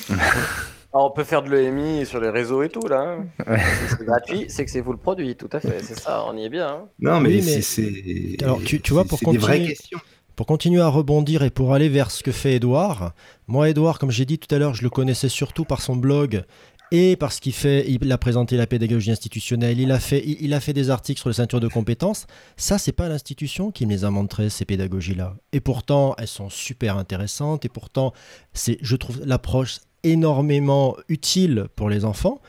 Ah, 0.99 1.05
on 1.05 1.11
peut 1.11 1.25
faire 1.25 1.43
de 1.43 1.51
l'EMI 1.51 2.07
sur 2.07 2.21
les 2.21 2.31
réseaux 2.31 2.63
et 2.63 2.71
tout, 2.71 2.87
là. 2.89 3.19
Si 3.39 3.97
C'est 3.99 4.07
gratuit, 4.07 4.45
c'est 4.49 4.65
que 4.65 4.71
c'est 4.71 4.81
vous 4.81 4.93
le 4.93 4.99
produit, 4.99 5.37
tout 5.37 5.49
à 5.53 5.61
fait. 5.61 5.83
C'est 5.83 5.99
ça, 5.99 6.25
on 6.27 6.37
y 6.39 6.45
est 6.45 6.49
bien. 6.49 6.69
hein. 6.69 6.85
non, 7.01 7.21
mais, 7.21 7.29
Oui, 7.29 7.35
mais- 7.45 7.61
c'est- 7.61 7.63
c'est 7.63 8.43
Alors, 8.43 8.63
tu- 8.65 8.81
tu 8.81 8.93
vois, 8.95 9.05
pour 9.05 9.19
c'est 9.19 9.31
des 9.31 9.37
vraies 9.37 9.59
continuer- 9.59 9.75
questions. 9.75 9.99
Pour 10.37 10.47
continuer 10.47 10.81
à 10.81 10.89
rebondir 10.89 11.43
et 11.43 11.51
pour 11.51 11.75
aller 11.75 11.89
vers 11.91 12.11
ce 12.11 12.23
que 12.23 12.33
fait 12.33 12.55
Edouard, 12.55 13.13
moi 13.47 13.69
Edouard, 13.69 13.99
comme 13.99 14.11
j'ai 14.11 14.25
dit 14.25 14.39
tout 14.39 14.55
à 14.55 14.59
l'heure, 14.59 14.75
je 14.75 14.83
le 14.83 14.91
connaissais 14.91 15.29
surtout 15.31 15.65
par 15.65 15.81
son 15.83 15.97
blog 15.97 16.45
et 16.93 17.17
parce 17.17 17.41
qu'il 17.41 17.53
fait, 17.55 17.85
il 17.89 18.13
a 18.13 18.19
présenté 18.19 18.57
la 18.57 18.67
pédagogie 18.67 19.11
institutionnelle, 19.11 19.81
il 19.81 19.91
a 19.91 19.99
fait, 19.99 20.23
il, 20.25 20.37
il 20.41 20.55
a 20.55 20.61
fait 20.61 20.73
des 20.75 20.91
articles 20.91 21.19
sur 21.21 21.29
les 21.31 21.35
ceintures 21.35 21.59
de 21.61 21.69
compétences. 21.69 22.27
Ça, 22.57 22.79
c'est 22.79 22.93
pas 22.93 23.09
l'institution 23.09 23.71
qui 23.73 23.87
me 23.87 23.91
les 23.93 24.05
a 24.05 24.11
montrées 24.11 24.49
ces 24.51 24.65
pédagogies-là. 24.67 25.35
Et 25.53 25.61
pourtant, 25.61 26.15
elles 26.19 26.29
sont 26.29 26.49
super 26.51 26.97
intéressantes 26.99 27.65
et 27.65 27.69
pourtant, 27.69 28.13
c'est, 28.53 28.79
je 28.83 28.95
trouve 28.95 29.21
l'approche 29.25 29.79
énormément 30.03 30.97
utile 31.09 31.67
pour 31.77 31.91
les 31.91 32.05
enfants. 32.05 32.41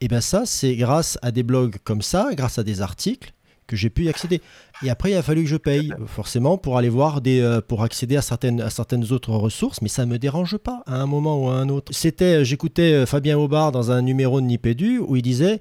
Et 0.00 0.08
bien 0.08 0.20
ça, 0.20 0.42
c'est 0.46 0.76
grâce 0.76 1.18
à 1.22 1.30
des 1.30 1.42
blogs 1.42 1.76
comme 1.84 2.02
ça, 2.02 2.30
grâce 2.34 2.58
à 2.58 2.62
des 2.62 2.80
articles, 2.82 3.32
que 3.66 3.76
j'ai 3.76 3.90
pu 3.90 4.04
y 4.04 4.08
accéder. 4.08 4.40
Et 4.82 4.90
après, 4.90 5.10
il 5.10 5.16
a 5.16 5.22
fallu 5.22 5.42
que 5.42 5.48
je 5.48 5.56
paye, 5.56 5.92
forcément, 6.06 6.56
pour 6.56 6.78
aller 6.78 6.88
voir 6.88 7.20
des, 7.20 7.40
euh, 7.40 7.60
pour 7.60 7.82
accéder 7.82 8.16
à 8.16 8.22
certaines, 8.22 8.60
à 8.60 8.70
certaines 8.70 9.12
autres 9.12 9.32
ressources, 9.32 9.82
mais 9.82 9.88
ça 9.88 10.06
ne 10.06 10.10
me 10.10 10.18
dérange 10.18 10.56
pas 10.56 10.82
à 10.86 10.96
un 10.96 11.06
moment 11.06 11.44
ou 11.44 11.48
à 11.48 11.54
un 11.54 11.68
autre. 11.68 11.92
C'était, 11.94 12.44
j'écoutais 12.44 12.92
euh, 12.92 13.06
Fabien 13.06 13.38
Aubard 13.38 13.70
dans 13.70 13.90
un 13.90 14.00
numéro 14.02 14.40
de 14.40 14.46
Nipédu 14.46 14.98
où 14.98 15.16
il 15.16 15.22
disait 15.22 15.60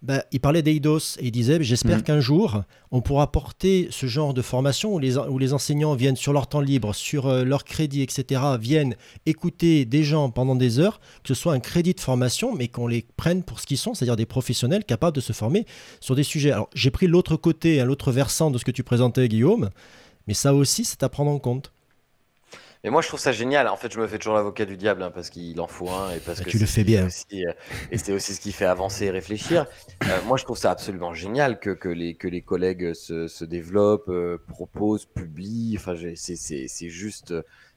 bah, 0.00 0.22
il 0.30 0.38
parlait 0.40 0.62
d'Eidos 0.62 1.16
et 1.18 1.26
il 1.26 1.30
disait 1.32 1.58
J'espère 1.62 1.96
Mhm. 1.98 2.02
qu'un 2.04 2.20
jour, 2.20 2.62
on 2.92 3.00
pourra 3.00 3.32
porter 3.32 3.88
ce 3.90 4.06
genre 4.06 4.32
de 4.32 4.42
formation 4.42 4.94
où 4.94 4.98
les, 5.00 5.16
où 5.18 5.38
les 5.38 5.52
enseignants 5.52 5.94
viennent 5.94 6.16
sur 6.16 6.32
leur 6.32 6.46
temps 6.46 6.60
libre, 6.60 6.94
sur 6.94 7.26
euh, 7.26 7.42
leur 7.44 7.64
crédit, 7.64 8.02
etc., 8.02 8.40
viennent 8.60 8.94
écouter 9.26 9.84
des 9.84 10.04
gens 10.04 10.30
pendant 10.30 10.54
des 10.54 10.78
heures, 10.78 11.00
que 11.24 11.28
ce 11.28 11.34
soit 11.34 11.52
un 11.52 11.60
crédit 11.60 11.94
de 11.94 12.00
formation, 12.00 12.54
mais 12.54 12.68
qu'on 12.68 12.86
les 12.86 13.04
prenne 13.16 13.42
pour 13.42 13.58
ce 13.58 13.66
qu'ils 13.66 13.76
sont, 13.78 13.94
c'est-à-dire 13.94 14.16
des 14.16 14.26
professionnels 14.26 14.84
capables 14.84 15.16
de 15.16 15.20
se 15.20 15.32
former 15.32 15.66
sur 16.00 16.14
des 16.14 16.22
sujets. 16.22 16.52
Alors, 16.52 16.70
j'ai 16.74 16.90
pris 16.90 17.08
l'autre 17.08 17.36
côté, 17.36 17.80
hein, 17.80 17.84
l'autre 17.84 18.12
versant 18.12 18.50
de 18.52 18.58
ce 18.58 18.64
que 18.64 18.70
tu 18.70 18.84
présentais, 18.84 19.28
Guillaume, 19.28 19.70
mais 20.28 20.34
ça 20.34 20.54
aussi, 20.54 20.84
c'est 20.84 21.02
à 21.02 21.08
prendre 21.08 21.30
en 21.30 21.38
compte. 21.40 21.72
Mais 22.84 22.90
moi, 22.90 23.02
je 23.02 23.08
trouve 23.08 23.20
ça 23.20 23.32
génial. 23.32 23.68
En 23.68 23.76
fait, 23.76 23.92
je 23.92 23.98
me 24.00 24.06
fais 24.06 24.18
toujours 24.18 24.34
l'avocat 24.34 24.64
du 24.64 24.76
diable 24.76 25.02
hein, 25.02 25.10
parce 25.10 25.30
qu'il 25.30 25.60
en 25.60 25.66
faut 25.68 25.90
un 25.90 26.12
et 26.12 26.20
parce 26.20 26.40
Bah, 26.40 26.44
que 26.44 26.50
tu 26.50 26.58
le 26.58 26.66
c'est 26.66 26.66
fais 26.66 26.84
bien. 26.84 27.08
aussi, 27.08 27.46
euh, 27.46 27.52
et 27.90 27.98
c'est 27.98 28.12
aussi 28.12 28.34
ce 28.34 28.40
qui 28.40 28.52
fait 28.52 28.64
avancer 28.66 29.06
et 29.06 29.10
réfléchir. 29.10 29.66
Euh, 30.08 30.22
moi, 30.22 30.36
je 30.36 30.44
trouve 30.44 30.58
ça 30.58 30.70
absolument 30.70 31.14
génial 31.14 31.58
que, 31.60 31.70
que, 31.70 31.88
les, 31.88 32.16
que 32.16 32.28
les 32.28 32.42
collègues 32.42 32.92
se, 32.94 33.28
se 33.28 33.44
développent, 33.44 34.08
euh, 34.08 34.38
proposent, 34.48 35.06
publient. 35.06 35.74
Enfin, 35.78 35.94
c'est 36.16 36.36
c'est- 36.36 36.68
c'est 36.68 36.88
juste. 36.88 37.34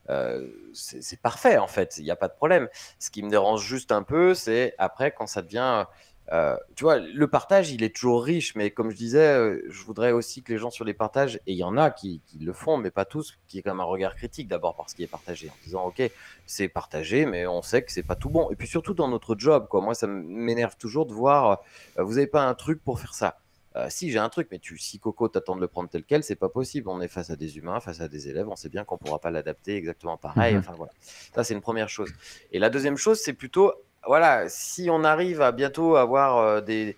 euh, 0.10 0.48
c'est 0.74 1.02
c'est 1.04 1.22
parfait 1.22 1.58
en 1.58 1.68
fait, 1.68 1.98
il 2.00 2.04
n'y 2.04 2.12
a 2.12 2.16
pas 2.16 2.28
de 2.28 2.34
problème. 2.34 2.68
Ce 3.00 3.12
qui 3.12 3.22
me 3.24 3.30
dérange 3.30 3.64
juste 3.66 3.92
un 3.92 4.04
peu, 4.04 4.34
c'est 4.34 4.74
après 4.78 5.12
quand 5.12 5.28
ça 5.28 5.42
devient. 5.42 5.86
Euh, 6.32 6.56
tu 6.76 6.84
vois, 6.86 6.98
le 6.98 7.28
partage, 7.28 7.72
il 7.72 7.84
est 7.84 7.94
toujours 7.94 8.24
riche, 8.24 8.56
mais 8.56 8.72
comme 8.72 8.90
je 8.90 8.96
disais, 8.96 9.28
euh, 9.28 9.62
je 9.70 9.84
voudrais 9.84 10.14
aussi 10.14 10.44
que 10.44 10.54
les 10.54 10.58
gens 10.58 10.70
sur 10.70 10.86
les 10.86 10.94
partages, 10.94 11.36
et 11.46 11.52
il 11.52 11.58
y 11.58 11.64
en 11.64 11.76
a 11.78 11.92
qui, 11.92 12.22
qui 12.26 12.40
le 12.40 12.54
font, 12.54 12.78
mais 12.78 12.90
pas 12.90 13.04
tous, 13.04 13.38
qui 13.48 13.60
aient 13.60 13.62
quand 13.62 13.72
même 13.72 13.82
un 13.82 13.86
regard 13.86 14.16
critique 14.16 14.48
d'abord 14.48 14.76
par 14.76 14.90
ce 14.90 14.96
qui 14.96 15.04
est 15.04 15.08
partagé, 15.08 15.50
en 15.50 15.64
disant 15.66 15.86
ok, 15.86 16.10
c'est 16.46 16.70
partagé, 16.70 17.26
mais 17.26 17.46
on 17.48 17.62
sait 17.62 17.82
que 17.82 17.92
c'est 17.92 18.04
pas 18.04 18.16
tout 18.16 18.30
bon. 18.30 18.50
Et 18.50 18.56
puis 18.56 18.68
surtout 18.68 18.94
dans 18.94 19.10
notre 19.10 19.36
job, 19.38 19.68
quoi. 19.70 19.82
Moi, 19.82 19.94
ça 19.94 20.08
m'énerve 20.08 20.78
toujours 20.78 21.06
de 21.06 21.14
voir, 21.14 21.62
euh, 22.00 22.04
vous 22.04 22.18
avez 22.18 22.28
pas 22.28 22.44
un 22.44 22.54
truc 22.54 22.82
pour 22.82 23.00
faire 23.00 23.14
ça. 23.14 23.38
Euh, 23.78 23.88
si 23.90 24.12
j'ai 24.12 24.20
un 24.20 24.28
truc, 24.28 24.50
mais 24.52 24.60
tu, 24.60 24.78
si 24.78 25.00
Coco 25.00 25.30
t'attend 25.30 25.56
de 25.56 25.62
le 25.62 25.68
prendre 25.68 25.90
tel 25.90 26.04
quel, 26.04 26.24
c'est 26.24 26.36
pas 26.36 26.50
possible. 26.50 26.90
On 26.90 27.00
est 27.00 27.08
face 27.08 27.30
à 27.30 27.38
des 27.38 27.58
humains, 27.58 27.80
face 27.80 28.02
à 28.02 28.10
des 28.10 28.28
élèves, 28.28 28.50
on 28.50 28.58
sait 28.58 28.68
bien 28.68 28.84
qu'on 28.84 28.98
pourra 28.98 29.20
pas 29.20 29.32
l'adapter 29.32 29.78
exactement 29.78 30.18
pareil. 30.18 30.56
Mhm. 30.56 30.60
Enfin 30.60 30.74
voilà, 30.76 30.92
ça 31.34 31.44
c'est 31.46 31.54
une 31.54 31.62
première 31.62 31.88
chose. 31.88 32.10
Et 32.52 32.60
la 32.60 32.70
deuxième 32.70 32.98
chose, 32.98 33.20
c'est 33.20 33.34
plutôt, 33.34 33.74
voilà, 34.08 34.50
si 34.50 34.90
on 34.90 35.04
arrive 35.04 35.42
à 35.42 35.52
bientôt 35.52 35.96
avoir 35.96 36.38
euh, 36.38 36.62
des, 36.62 36.98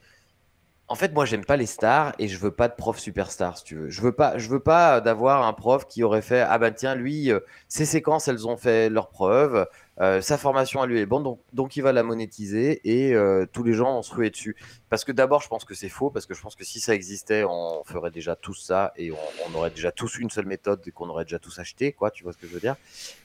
en 0.90 0.96
fait, 0.96 1.14
moi, 1.14 1.26
j'aime 1.26 1.46
pas 1.46 1.56
les 1.56 1.66
stars 1.66 2.14
et 2.20 2.28
je 2.28 2.38
veux 2.38 2.52
pas 2.52 2.68
de 2.68 2.76
prof 2.76 3.00
superstar, 3.00 3.58
si 3.58 3.64
tu 3.64 3.76
veux. 3.76 3.90
Je 3.90 4.02
veux 4.02 4.12
pas, 4.12 4.38
je 4.38 4.50
veux 4.50 4.60
pas 4.60 5.00
d'avoir 5.00 5.48
un 5.48 5.54
prof 5.54 5.88
qui 5.88 6.04
aurait 6.04 6.22
fait 6.22 6.42
ah 6.42 6.58
bah 6.60 6.72
tiens 6.72 6.94
lui, 6.94 7.32
euh, 7.32 7.40
ses 7.70 7.86
séquences 7.86 8.28
elles 8.28 8.48
ont 8.48 8.58
fait 8.58 8.90
leurs 8.90 9.10
preuves, 9.10 9.66
euh, 10.02 10.22
sa 10.22 10.38
formation 10.38 10.82
à 10.82 10.86
lui 10.86 11.00
est 11.00 11.06
bonne 11.06 11.24
donc 11.24 11.40
donc 11.54 11.78
il 11.78 11.82
va 11.82 11.94
la 11.94 12.04
monétiser 12.04 12.82
et 12.84 13.16
euh, 13.16 13.46
tous 13.52 13.64
les 13.64 13.74
gens 13.74 13.94
vont 13.94 14.02
se 14.04 14.14
ruer 14.14 14.30
dessus. 14.30 14.58
Parce 14.90 15.06
que 15.06 15.12
d'abord, 15.12 15.42
je 15.42 15.48
pense 15.48 15.64
que 15.66 15.74
c'est 15.74 15.90
faux 15.90 16.12
parce 16.12 16.26
que 16.26 16.34
je 16.34 16.42
pense 16.42 16.56
que 16.56 16.66
si 16.66 16.80
ça 16.80 16.94
existait, 16.94 17.44
on 17.44 17.84
ferait 17.86 18.12
déjà 18.12 18.36
tous 18.36 18.56
ça 18.56 18.94
et 18.98 19.12
on, 19.12 19.56
aurait 19.56 19.72
déjà 19.72 19.92
tous 19.92 20.20
une 20.20 20.30
seule 20.30 20.48
méthode 20.48 20.88
qu'on 20.92 21.10
aurait 21.10 21.26
déjà 21.26 21.40
tous 21.40 21.58
acheté 21.60 21.94
quoi. 21.94 22.12
Tu 22.12 22.24
vois 22.24 22.34
ce 22.34 22.38
que 22.38 22.46
je 22.46 22.54
veux 22.54 22.60
dire 22.60 22.76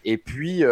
Et 0.05 0.17
puis 0.17 0.65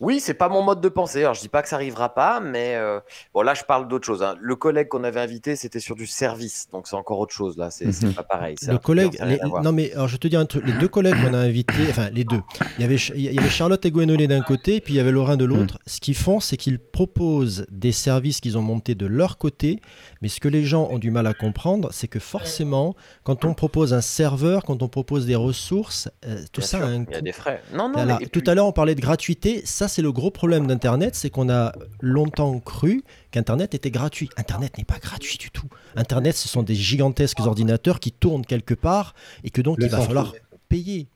oui, 0.00 0.18
c'est 0.20 0.34
pas 0.34 0.48
mon 0.48 0.62
mode 0.62 0.80
de 0.80 0.88
pensée. 0.88 1.20
Alors, 1.20 1.34
je 1.34 1.40
dis 1.40 1.48
pas 1.48 1.62
que 1.62 1.68
ça 1.68 1.76
arrivera 1.76 2.14
pas, 2.14 2.40
mais 2.40 2.74
euh, 2.74 3.00
bon, 3.34 3.42
là, 3.42 3.54
je 3.54 3.62
parle 3.64 3.86
d'autre 3.86 4.06
chose. 4.06 4.22
hein. 4.22 4.34
Le 4.40 4.56
collègue 4.56 4.88
qu'on 4.88 5.04
avait 5.04 5.20
invité, 5.20 5.56
c'était 5.56 5.78
sur 5.80 5.94
du 5.94 6.06
service, 6.06 6.68
donc 6.72 6.88
c'est 6.88 6.96
encore 6.96 7.18
autre 7.18 7.34
chose. 7.34 7.56
Là, 7.58 7.70
c'est 7.70 7.86
Mhm. 7.86 8.14
pas 8.14 8.22
pareil. 8.22 8.56
Le 8.66 8.78
collègue, 8.78 9.18
les- 9.24 9.38
non 9.62 9.72
mais 9.72 9.92
alors 9.92 10.08
je 10.08 10.16
te 10.16 10.26
dis 10.26 10.36
un 10.36 10.46
truc, 10.46 10.64
les 10.66 10.72
deux 10.72 10.88
collègues 10.88 11.16
qu'on 11.22 11.34
a 11.34 11.38
invités, 11.38 11.86
enfin 11.90 12.08
les 12.10 12.24
deux, 12.24 12.40
il 12.78 12.82
y 12.82 12.84
avait, 12.84 12.96
il 12.96 13.34
y 13.34 13.38
avait 13.38 13.48
Charlotte 13.50 13.84
et 13.84 13.90
Gwenolé 13.90 14.26
d'un 14.26 14.40
côté, 14.42 14.76
et 14.76 14.80
puis 14.80 14.94
il 14.94 14.96
y 14.96 15.00
avait 15.00 15.12
Laurent 15.12 15.36
de 15.36 15.44
l'autre. 15.44 15.78
Ce 15.86 16.00
qu'ils 16.00 16.16
font, 16.16 16.40
c'est 16.40 16.56
qu'ils 16.56 16.78
proposent 16.78 17.66
des 17.70 17.92
services 17.92 18.40
qu'ils 18.40 18.56
ont 18.56 18.62
montés 18.62 18.94
de 18.94 19.06
leur 19.06 19.36
côté, 19.38 19.80
mais 20.22 20.28
ce 20.28 20.38
que 20.40 20.48
les 20.48 20.64
gens 20.64 20.88
ont 20.90 20.98
du 20.98 21.10
mal 21.10 21.26
à 21.26 21.32
comprendre, 21.34 21.88
c'est 21.92 22.08
que 22.08 22.18
forcément, 22.18 22.94
quand 23.24 23.44
on 23.44 23.54
propose 23.54 23.94
un 23.94 24.00
serveur, 24.00 24.62
quand 24.64 24.82
on 24.82 24.88
propose 24.88 25.24
des 25.26 25.34
ressources, 25.36 26.08
euh, 26.26 26.42
tout 26.52 26.60
Bien 26.60 26.68
ça 26.68 26.76
sûr, 26.78 26.86
a 26.86 26.90
un 26.90 26.94
il 27.04 27.10
y 27.10 27.14
a 27.14 27.18
coût. 27.18 27.24
des 27.24 27.32
frais. 27.32 27.62
Non, 27.72 27.88
non. 27.88 27.92
Voilà. 27.94 28.18
mais- 28.20 28.26
et 28.26 28.28
Tout 28.28 28.42
à 28.46 28.54
l'heure, 28.54 28.66
on 28.66 28.72
parlait 28.72 28.94
de 28.94 29.00
gratuité. 29.00 29.62
Ça, 29.64 29.88
c'est 29.88 30.02
le 30.02 30.12
gros 30.12 30.30
problème 30.30 30.66
d'Internet, 30.66 31.14
c'est 31.14 31.30
qu'on 31.30 31.48
a 31.50 31.72
longtemps 32.00 32.58
cru 32.60 33.02
qu'Internet 33.30 33.74
était 33.74 33.90
gratuit. 33.90 34.28
Internet 34.36 34.76
n'est 34.78 34.84
pas 34.84 34.98
gratuit 34.98 35.38
du 35.38 35.50
tout. 35.50 35.66
Internet, 35.96 36.36
ce 36.36 36.48
sont 36.48 36.62
des 36.62 36.74
gigantesques 36.74 37.40
ordinateurs 37.40 37.98
qui 38.00 38.12
tournent 38.12 38.44
quelque 38.44 38.74
part 38.74 39.14
et 39.44 39.50
que 39.50 39.62
donc 39.62 39.78
Le 39.78 39.86
il 39.86 39.90
va 39.90 40.00
falloir 40.00 40.34
payer. 40.68 41.08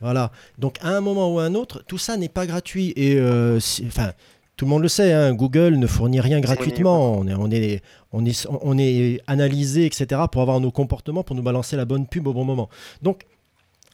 Voilà. 0.00 0.30
Donc 0.58 0.76
à 0.82 0.88
un 0.90 1.00
moment 1.00 1.32
ou 1.34 1.38
à 1.38 1.44
un 1.44 1.54
autre, 1.54 1.82
tout 1.86 1.96
ça 1.98 2.16
n'est 2.18 2.28
pas 2.28 2.46
gratuit. 2.46 2.92
Et 2.96 3.16
euh, 3.18 3.58
enfin, 3.86 4.12
tout 4.60 4.66
le 4.66 4.70
monde 4.72 4.82
le 4.82 4.88
sait, 4.88 5.14
hein, 5.14 5.32
Google 5.32 5.76
ne 5.76 5.86
fournit 5.86 6.20
rien 6.20 6.38
gratuitement. 6.38 7.14
On 7.18 7.26
est, 7.26 7.32
on, 7.32 7.50
est, 7.50 7.80
on, 8.12 8.26
est, 8.26 8.46
on 8.60 8.76
est 8.76 9.18
analysé, 9.26 9.86
etc., 9.86 10.20
pour 10.30 10.42
avoir 10.42 10.60
nos 10.60 10.70
comportements, 10.70 11.22
pour 11.22 11.34
nous 11.34 11.40
balancer 11.42 11.76
la 11.78 11.86
bonne 11.86 12.06
pub 12.06 12.26
au 12.26 12.34
bon 12.34 12.44
moment. 12.44 12.68
Donc, 13.00 13.22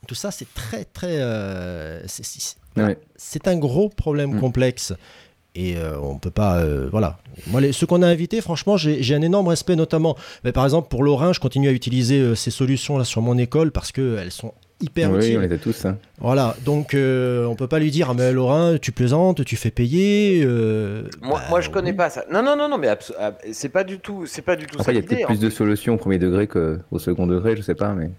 tout 0.08 0.16
ça, 0.16 0.32
c'est 0.32 0.52
très, 0.54 0.84
très. 0.84 1.20
euh, 1.20 2.04
c'est- 2.08 2.24
c'est- 2.26 2.56
Ouais. 2.76 2.98
c'est 3.14 3.46
un 3.46 3.56
gros 3.58 3.88
problème 3.90 4.34
Mm. 4.34 4.40
complexe. 4.40 4.92
Et 5.54 5.76
euh, 5.76 6.00
on 6.02 6.18
peut 6.18 6.32
pas. 6.32 6.56
euh, 6.56 6.88
voilà. 6.90 7.18
Moi, 7.46 7.60
les, 7.60 7.70
ceux 7.72 7.86
qu'on 7.86 8.02
a 8.02 8.08
invités, 8.08 8.40
franchement, 8.40 8.76
j'ai 8.76 9.04
j'ai 9.04 9.14
un 9.14 9.22
énorme 9.22 9.46
respect, 9.46 9.76
notamment. 9.76 10.16
mais 10.42 10.50
par 10.50 10.64
exemple, 10.64 10.88
pour 10.88 11.04
Lorrain, 11.04 11.32
je 11.32 11.38
continue 11.38 11.68
à 11.68 11.72
utiliser 11.72 12.18
euh, 12.18 12.34
ces 12.34 12.50
solutions 12.50 12.98
là 12.98 13.04
sur 13.04 13.22
mon 13.22 13.38
école 13.38 13.70
parce 13.70 13.92
qu'elles 13.92 14.32
sont 14.32 14.52
hyper 14.80 15.10
Oui, 15.10 15.18
utiles. 15.18 15.38
on 15.38 15.40
les 15.40 15.52
a 15.52 15.58
tous. 15.58 15.84
hein. 15.84 15.96
Voilà. 16.18 16.54
Donc, 16.64 16.94
euh, 16.94 17.44
on 17.46 17.54
peut 17.54 17.66
pas 17.68 17.78
lui 17.78 17.90
dire, 17.90 18.08
ah, 18.10 18.14
mais 18.14 18.32
Lorrain, 18.32 18.78
tu 18.78 18.92
plaisantes, 18.92 19.44
tu 19.44 19.56
fais 19.56 19.70
payer. 19.70 20.42
euh, 20.44 21.04
Moi, 21.22 21.38
bah, 21.38 21.44
moi, 21.50 21.60
je 21.60 21.70
connais 21.70 21.90
oui. 21.90 21.96
pas 21.96 22.10
ça. 22.10 22.24
Non, 22.30 22.42
non, 22.42 22.56
non, 22.56 22.68
non, 22.68 22.78
mais 22.78 22.88
ab- 22.88 23.00
c'est 23.52 23.68
pas 23.70 23.84
du 23.84 23.98
tout, 23.98 24.26
c'est 24.26 24.42
pas 24.42 24.56
du 24.56 24.66
tout 24.66 24.78
Après, 24.78 24.92
il 24.92 24.96
y 24.96 24.98
a 24.98 25.02
peut-être 25.02 25.26
plus 25.26 25.38
en 25.38 25.40
de 25.40 25.50
solutions 25.50 25.94
au 25.94 25.98
premier 25.98 26.18
degré 26.18 26.46
qu'au 26.46 26.98
second 26.98 27.26
degré, 27.26 27.56
je 27.56 27.62
sais 27.62 27.74
pas, 27.74 27.92
mais. 27.94 28.10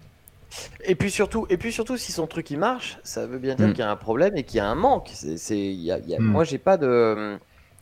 Et 0.84 0.94
puis 0.94 1.10
surtout, 1.10 1.46
et 1.50 1.58
puis 1.58 1.72
surtout, 1.72 1.96
si 1.98 2.10
son 2.10 2.26
truc 2.26 2.50
il 2.50 2.58
marche, 2.58 2.98
ça 3.04 3.26
veut 3.26 3.38
bien 3.38 3.54
dire 3.54 3.68
Mm. 3.68 3.72
qu'il 3.72 3.80
y 3.80 3.82
a 3.82 3.90
un 3.90 3.96
problème 3.96 4.36
et 4.36 4.44
qu'il 4.44 4.56
y 4.56 4.60
a 4.60 4.66
un 4.66 4.74
manque. 4.74 5.10
C'est, 5.12 5.54
a- 5.54 5.62
y 5.62 5.90
a- 5.92 5.98
Mm. 6.18 6.24
Moi, 6.24 6.44
j'ai 6.44 6.58
pas 6.58 6.76
de, 6.78 7.36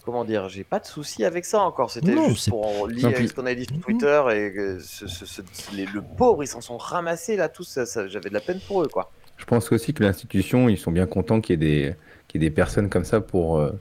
comment 0.07 0.24
dire, 0.24 0.48
j'ai 0.48 0.64
pas 0.64 0.78
de 0.78 0.86
souci 0.86 1.22
avec 1.24 1.44
ça 1.44 1.61
encore. 1.61 1.90
C'était 1.90 2.12
juste 2.28 2.48
pour 2.48 2.86
lier 2.88 3.04
avec 3.04 3.28
ce 3.28 3.34
qu'on 3.34 3.44
a 3.44 3.54
dit 3.54 3.66
sur 3.66 3.78
Twitter 3.80 4.22
et 4.32 4.52
que 4.54 4.78
ce, 4.80 5.07
ce- 5.07 5.26
ce- 5.26 5.42
les- 5.74 5.84
le 5.84 6.00
pauvre, 6.00 6.42
ils 6.42 6.46
s'en 6.46 6.62
sont 6.62 6.78
ramassés 6.78 7.36
là 7.36 7.50
tous. 7.50 7.64
Ça, 7.64 7.84
ça- 7.84 8.09
j'avais 8.09 8.28
de 8.30 8.34
la 8.34 8.40
peine 8.40 8.61
pour 8.66 8.82
eux, 8.82 8.88
quoi. 8.88 9.11
Je 9.36 9.44
pense 9.44 9.70
aussi 9.72 9.92
que 9.92 10.02
l'institution, 10.02 10.70
ils 10.70 10.78
sont 10.78 10.90
bien 10.92 11.04
contents 11.07 11.42
qu'il 11.42 11.61
y 11.61 11.66
ait 11.66 11.68
des, 11.88 11.94
qu'il 12.28 12.40
y 12.40 12.46
ait 12.46 12.48
des 12.48 12.54
personnes 12.54 12.88
comme 12.88 13.04
ça 13.04 13.20
pour, 13.20 13.59
euh, 13.59 13.72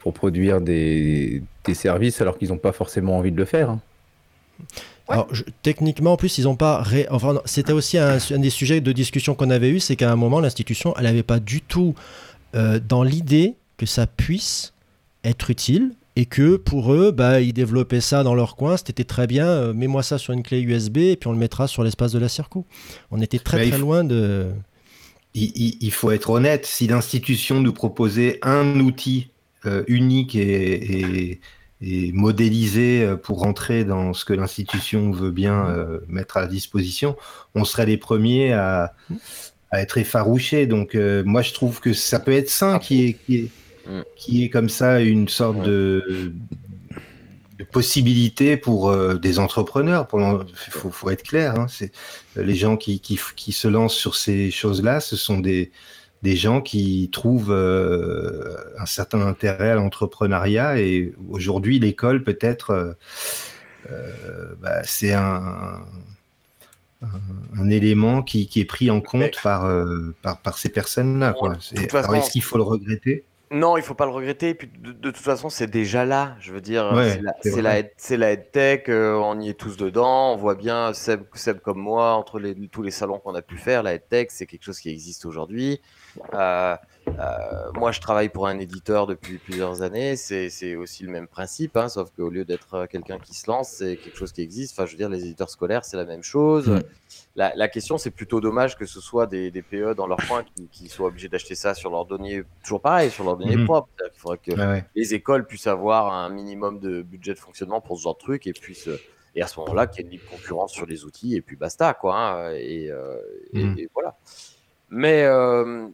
pour 0.00 0.12
produire 0.12 0.60
des, 0.60 1.42
des 1.64 1.74
services 1.74 2.20
alors 2.20 2.36
qu'ils 2.36 2.48
n'ont 2.50 2.58
pas 2.58 2.72
forcément 2.72 3.16
envie 3.16 3.32
de 3.32 3.36
le 3.38 3.44
faire. 3.46 3.70
hein. 3.70 3.80
Ouais. 5.08 5.14
Alors, 5.14 5.28
je- 5.34 5.44
techniquement, 5.62 6.12
en 6.12 6.16
plus, 6.16 6.38
ils 6.38 6.46
ont 6.46 6.56
pas. 6.56 6.82
ré- 6.82 7.06
Enfin, 7.10 7.40
c'était 7.44 7.72
aussi 7.72 7.98
un, 7.98 8.18
un 8.30 8.38
des 8.38 8.50
sujets 8.50 8.80
de 8.80 8.92
discussion 8.92 9.34
qu'on 9.34 9.50
avait 9.50 9.70
eu, 9.70 9.80
c'est 9.80 9.96
qu'à 9.96 10.12
un 10.12 10.16
moment, 10.16 10.40
l'institution, 10.40 10.94
elle 10.96 11.04
n'avait 11.04 11.22
pas 11.24 11.40
du 11.40 11.60
tout 11.60 11.94
euh, 12.54 12.78
dans 12.86 13.02
l'idée 13.02 13.54
que 13.78 13.86
ça 13.86 14.06
puisse 14.06 14.72
être 15.24 15.50
utile 15.50 15.92
et 16.16 16.26
que 16.26 16.56
pour 16.56 16.92
eux, 16.92 17.10
bah, 17.10 17.40
ils 17.40 17.52
développaient 17.52 18.00
ça 18.02 18.22
dans 18.22 18.34
leur 18.34 18.56
coin. 18.56 18.76
C'était 18.76 19.04
très 19.04 19.26
bien. 19.26 19.46
euh, 19.46 19.72
Mets-moi 19.72 20.02
ça 20.02 20.18
sur 20.18 20.32
une 20.34 20.42
clé 20.42 20.60
USB 20.60 20.98
et 20.98 21.16
puis 21.16 21.28
on 21.28 21.32
le 21.32 21.38
mettra 21.38 21.66
sur 21.68 21.82
l'espace 21.84 22.12
de 22.12 22.18
la 22.18 22.28
circo. 22.28 22.66
On 23.10 23.20
était 23.20 23.38
très 23.38 23.58
Mais 23.58 23.68
très 23.68 23.76
faut- 23.78 23.82
loin 23.82 24.04
de. 24.04 24.48
Il, 25.34 25.50
il- 25.56 25.78
il 25.80 25.90
faut 25.92 26.10
être 26.10 26.28
honnête, 26.30 26.66
si 26.66 26.86
l'institution 26.86 27.60
nous 27.60 27.72
proposait 27.72 28.38
un 28.42 28.78
outil 28.80 29.30
euh, 29.64 29.84
unique 29.86 30.34
et, 30.34 31.30
et- 31.30 31.40
et 31.84 32.12
modélisé 32.12 33.02
euh, 33.02 33.16
pour 33.16 33.38
rentrer 33.40 33.84
dans 33.84 34.12
ce 34.12 34.24
que 34.24 34.32
l'institution 34.34 35.10
veut 35.12 35.30
bien 35.30 35.66
euh, 35.68 36.00
mettre 36.08 36.36
à 36.36 36.46
disposition, 36.46 37.16
on 37.54 37.64
serait 37.64 37.86
les 37.86 37.96
premiers 37.96 38.52
à, 38.52 38.94
à 39.70 39.80
être 39.80 39.96
effarouchés. 39.98 40.66
Donc 40.66 40.94
moi 41.24 41.40
je 41.42 41.52
trouve 41.54 41.80
que 41.80 41.92
ça 41.94 42.20
peut 42.20 42.32
être 42.32 42.50
sain 42.50 42.78
qui 42.78 43.04
est, 43.06 43.12
qui 43.14 43.36
est, 43.38 43.48
Mm. 43.86 44.00
qui 44.16 44.44
est 44.44 44.48
comme 44.48 44.68
ça 44.68 45.00
une 45.00 45.28
sorte 45.28 45.58
Ouais. 45.58 45.66
de, 45.66 46.32
de 47.58 47.64
possibilité 47.64 48.56
pour 48.56 48.90
euh, 48.90 49.14
des 49.14 49.38
entrepreneurs. 49.38 50.06
Pour 50.06 50.18
l'en- 50.20 50.40
faut, 50.70 50.90
faut 50.90 51.10
être 51.10 51.22
clair, 51.22 51.58
hein, 51.58 51.66
c'est 51.68 51.92
les 52.36 52.54
gens 52.54 52.76
qui, 52.76 53.00
qui, 53.00 53.18
qui 53.36 53.52
se 53.52 53.68
lancent 53.68 53.94
sur 53.96 54.14
ces 54.16 54.50
choses-là, 54.50 55.00
ce 55.00 55.16
sont 55.16 55.38
des, 55.40 55.70
des 56.22 56.36
gens 56.36 56.60
qui 56.60 57.08
trouvent 57.12 57.50
euh, 57.52 58.56
un 58.78 58.86
certain 58.86 59.20
intérêt 59.22 59.70
à 59.70 59.74
l'entrepreneuriat 59.74 60.78
et 60.80 61.12
aujourd'hui 61.30 61.78
l'école 61.78 62.22
peut-être 62.22 62.94
euh, 63.90 64.54
bah, 64.60 64.82
c'est 64.84 65.12
un, 65.12 65.82
un, 67.02 67.08
un 67.58 67.68
élément 67.70 68.22
qui, 68.22 68.46
qui 68.46 68.60
est 68.60 68.64
pris 68.64 68.90
en 68.90 69.00
compte 69.00 69.20
Mais- 69.20 69.32
par, 69.42 69.64
euh, 69.64 70.14
par, 70.22 70.38
par 70.38 70.56
ces 70.58 70.68
personnes-là. 70.68 71.34
Est-ce 71.74 72.30
qu'il 72.30 72.42
faut 72.42 72.56
le 72.56 72.62
regretter? 72.62 73.24
Non, 73.52 73.76
il 73.76 73.82
faut 73.82 73.94
pas 73.94 74.06
le 74.06 74.12
regretter. 74.12 74.50
Et 74.50 74.54
puis 74.54 74.68
de, 74.78 74.92
de 74.92 75.10
toute 75.10 75.16
façon, 75.22 75.48
c'est 75.50 75.66
déjà 75.66 76.04
là. 76.04 76.36
Je 76.40 76.52
veux 76.52 76.60
dire, 76.60 76.90
Ouais, 76.94 77.10
c'est 77.42 77.60
la, 77.62 77.82
c'est 77.96 78.16
la, 78.16 78.30
EdTech. 78.32 78.88
euh, 78.88 79.14
on 79.16 79.38
y 79.40 79.48
est 79.50 79.54
tous 79.58 79.76
dedans. 79.76 80.32
On 80.32 80.36
voit 80.36 80.54
bien 80.54 80.92
Seb, 80.94 81.22
Seb 81.34 81.58
comme 81.60 81.78
moi 81.78 82.14
entre 82.14 82.38
les, 82.38 82.54
tous 82.68 82.82
les 82.82 82.90
salons 82.90 83.18
qu'on 83.18 83.34
a 83.34 83.42
pu 83.42 83.58
faire. 83.58 83.82
La 83.82 83.94
EdTech, 83.94 84.30
c'est 84.30 84.46
quelque 84.46 84.64
chose 84.64 84.80
qui 84.80 84.90
existe 84.90 85.26
aujourd'hui. 85.26 85.80
Euh, 86.34 86.76
moi, 87.74 87.92
je 87.92 88.00
travaille 88.00 88.28
pour 88.30 88.46
un 88.46 88.58
éditeur 88.58 89.06
depuis 89.06 89.38
plusieurs 89.38 89.82
années. 89.82 90.16
C'est 90.16 90.76
aussi 90.76 91.02
le 91.04 91.10
même 91.10 91.28
principe, 91.28 91.76
hein, 91.76 91.88
sauf 91.88 92.10
qu'au 92.10 92.30
lieu 92.30 92.44
d'être 92.44 92.74
euh, 92.74 92.86
quelqu'un 92.86 93.18
qui 93.18 93.34
se 93.34 93.48
lance, 93.50 93.70
c'est 93.78 93.96
quelque 93.96 94.16
chose 94.16 94.32
qui 94.32 94.40
existe. 94.42 94.72
Enfin, 94.78 94.86
je 94.86 94.92
veux 94.92 94.98
dire, 94.98 95.08
les 95.08 95.24
éditeurs 95.24 95.50
scolaires, 95.50 95.84
c'est 95.84 95.96
la 95.96 96.04
même 96.04 96.22
chose. 96.22 96.80
La, 97.36 97.52
la 97.54 97.68
question, 97.68 97.98
c'est 97.98 98.10
plutôt 98.10 98.40
dommage 98.40 98.76
que 98.76 98.86
ce 98.86 99.00
soit 99.00 99.26
des, 99.26 99.50
des 99.50 99.62
PE 99.62 99.94
dans 99.94 100.06
leur 100.06 100.18
coin 100.26 100.42
qui, 100.44 100.68
qui 100.68 100.88
soient 100.88 101.08
obligés 101.08 101.28
d'acheter 101.28 101.54
ça 101.54 101.74
sur 101.74 101.90
leurs 101.90 102.06
données, 102.06 102.42
toujours 102.62 102.80
pareil, 102.80 103.10
sur 103.10 103.24
leurs 103.24 103.36
données 103.36 103.56
Mhm. 103.56 103.64
propres. 103.64 103.88
C'est-à-dire 103.96 104.12
qu'il 104.12 104.20
faudrait 104.20 104.38
que 104.38 104.52
ouais. 104.52 104.84
les 104.94 105.14
écoles 105.14 105.46
puissent 105.46 105.66
avoir 105.66 106.12
un 106.12 106.28
minimum 106.30 106.78
de 106.80 107.02
budget 107.02 107.34
de 107.34 107.38
fonctionnement 107.38 107.80
pour 107.80 107.98
ce 107.98 108.02
genre 108.02 108.14
de 108.14 108.20
truc 108.20 108.46
et 108.46 108.52
puissent 108.52 108.88
et 109.34 109.40
à 109.42 109.46
ce 109.46 109.58
moment-là 109.60 109.86
qu'il 109.86 110.00
y 110.02 110.04
ait 110.04 110.06
une 110.08 110.12
libre 110.12 110.24
concurrence 110.26 110.72
sur 110.72 110.84
les 110.84 111.04
outils 111.06 111.36
et 111.36 111.40
puis 111.40 111.56
basta 111.56 111.94
quoi 111.94 112.16
hein, 112.18 112.50
et, 112.52 112.90
euh, 112.90 113.16
et- 113.54 113.64
Mhm. 113.64 113.78
et 113.78 113.88
voilà 113.94 114.16
mais 114.90 115.24
euh, 115.24 115.88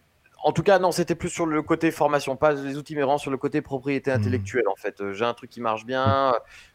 en 0.45 0.53
tout 0.53 0.63
cas 0.63 0.79
non 0.79 0.93
c'était 0.93 1.15
plus 1.15 1.29
sur 1.31 1.47
le 1.47 1.63
côté 1.63 1.91
formation 1.91 2.37
pas 2.37 2.53
les 2.53 2.77
outils 2.77 2.95
mais 2.95 3.03
vraiment 3.03 3.19
sur 3.19 3.31
le 3.31 3.37
côté 3.37 3.61
propriété 3.63 4.11
intellectuelle 4.13 4.69
en 4.69 4.77
fait 4.77 5.01
Euh, 5.01 5.13
j'ai 5.13 5.25
un 5.25 5.35
truc 5.35 5.51
qui 5.51 5.61
marche 5.61 5.85
bien 5.85 6.33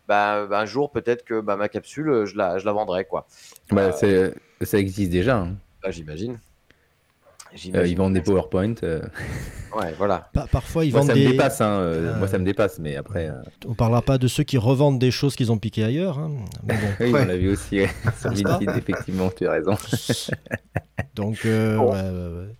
bah, 0.08 0.46
bah, 0.48 0.60
un 0.60 0.66
jour 0.66 0.92
peut-être 0.92 1.24
que 1.24 1.40
bah, 1.42 1.56
ma 1.56 1.70
capsule 1.70 2.10
euh, 2.10 2.26
je 2.26 2.36
la, 2.38 2.58
je 2.58 2.66
la 2.66 2.74
vendrai 2.74 3.06
quoi 3.06 3.26
Bah, 3.72 3.82
Euh, 3.84 3.92
c'est- 3.94 4.66
ça 4.66 4.78
existe 4.78 5.12
déjà. 5.12 5.38
hein. 5.38 5.56
Bah, 5.82 5.92
j'imagine 5.92 6.40
Euh, 7.76 7.86
ils 7.88 7.96
vendent 7.96 8.14
des 8.16 8.22
PowerPoint. 8.22 8.74
euh, 8.84 9.02
ouais 9.76 9.94
voilà 9.98 10.30
Pa- 10.34 10.48
parfois, 10.48 10.86
ils 10.86 10.92
Moi, 10.92 11.02
vendent 11.02 11.10
ça 11.10 11.14
des. 11.14 11.26
me 11.26 11.32
dépasse. 11.32 11.62
hein, 11.62 11.80
euh. 11.82 12.18
Moi, 12.18 12.28
ça 12.28 12.40
me 12.40 12.46
dépasse. 12.46 12.80
Mais 12.80 12.96
après, 12.96 13.30
euh, 13.30 13.34
On 13.68 13.76
parlera 13.76 14.02
pas 14.02 14.18
de 14.18 14.28
ceux 14.28 14.44
qui 14.44 14.58
revendent 14.58 14.98
des 15.00 15.12
choses 15.12 15.36
qu'ils 15.36 15.52
ont 15.52 15.58
piquées 15.60 15.84
ailleurs. 15.84 16.18
hein. 16.20 16.32
Mais 16.64 16.74
bon. 16.78 16.88
oui, 17.00 17.12
Ouais. 17.14 17.22
on 17.22 17.26
l'a 17.26 17.38
vu 17.38 17.50
aussi 17.52 17.80
ouais, 17.82 17.90
sur 18.20 18.32
LinkedIn. 18.32 18.74
Effectivement, 18.76 19.30
tu 19.30 19.46
as 19.48 19.52
raison. 19.52 19.76
Donc, 21.16 21.46
euh, 21.46 21.78
Bon. 21.78 21.92
ouais, 21.94 22.02
ouais, 22.02 22.40
ouais. 22.48 22.56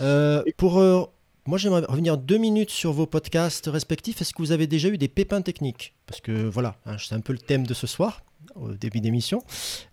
Euh, 0.00 0.42
pour 0.56 0.78
euh, 0.78 1.04
moi, 1.46 1.58
j'aimerais 1.58 1.82
revenir 1.88 2.16
deux 2.16 2.38
minutes 2.38 2.70
sur 2.70 2.92
vos 2.92 3.06
podcasts 3.06 3.66
respectifs. 3.66 4.20
Est-ce 4.20 4.32
que 4.32 4.42
vous 4.42 4.52
avez 4.52 4.66
déjà 4.66 4.88
eu 4.88 4.98
des 4.98 5.08
pépins 5.08 5.42
techniques? 5.42 5.94
Parce 6.06 6.20
que 6.20 6.32
voilà, 6.48 6.76
hein, 6.86 6.96
c'est 6.98 7.14
un 7.14 7.20
peu 7.20 7.32
le 7.32 7.38
thème 7.38 7.66
de 7.66 7.74
ce 7.74 7.86
soir, 7.86 8.22
au 8.54 8.70
début 8.72 9.00
d'émission. 9.00 9.42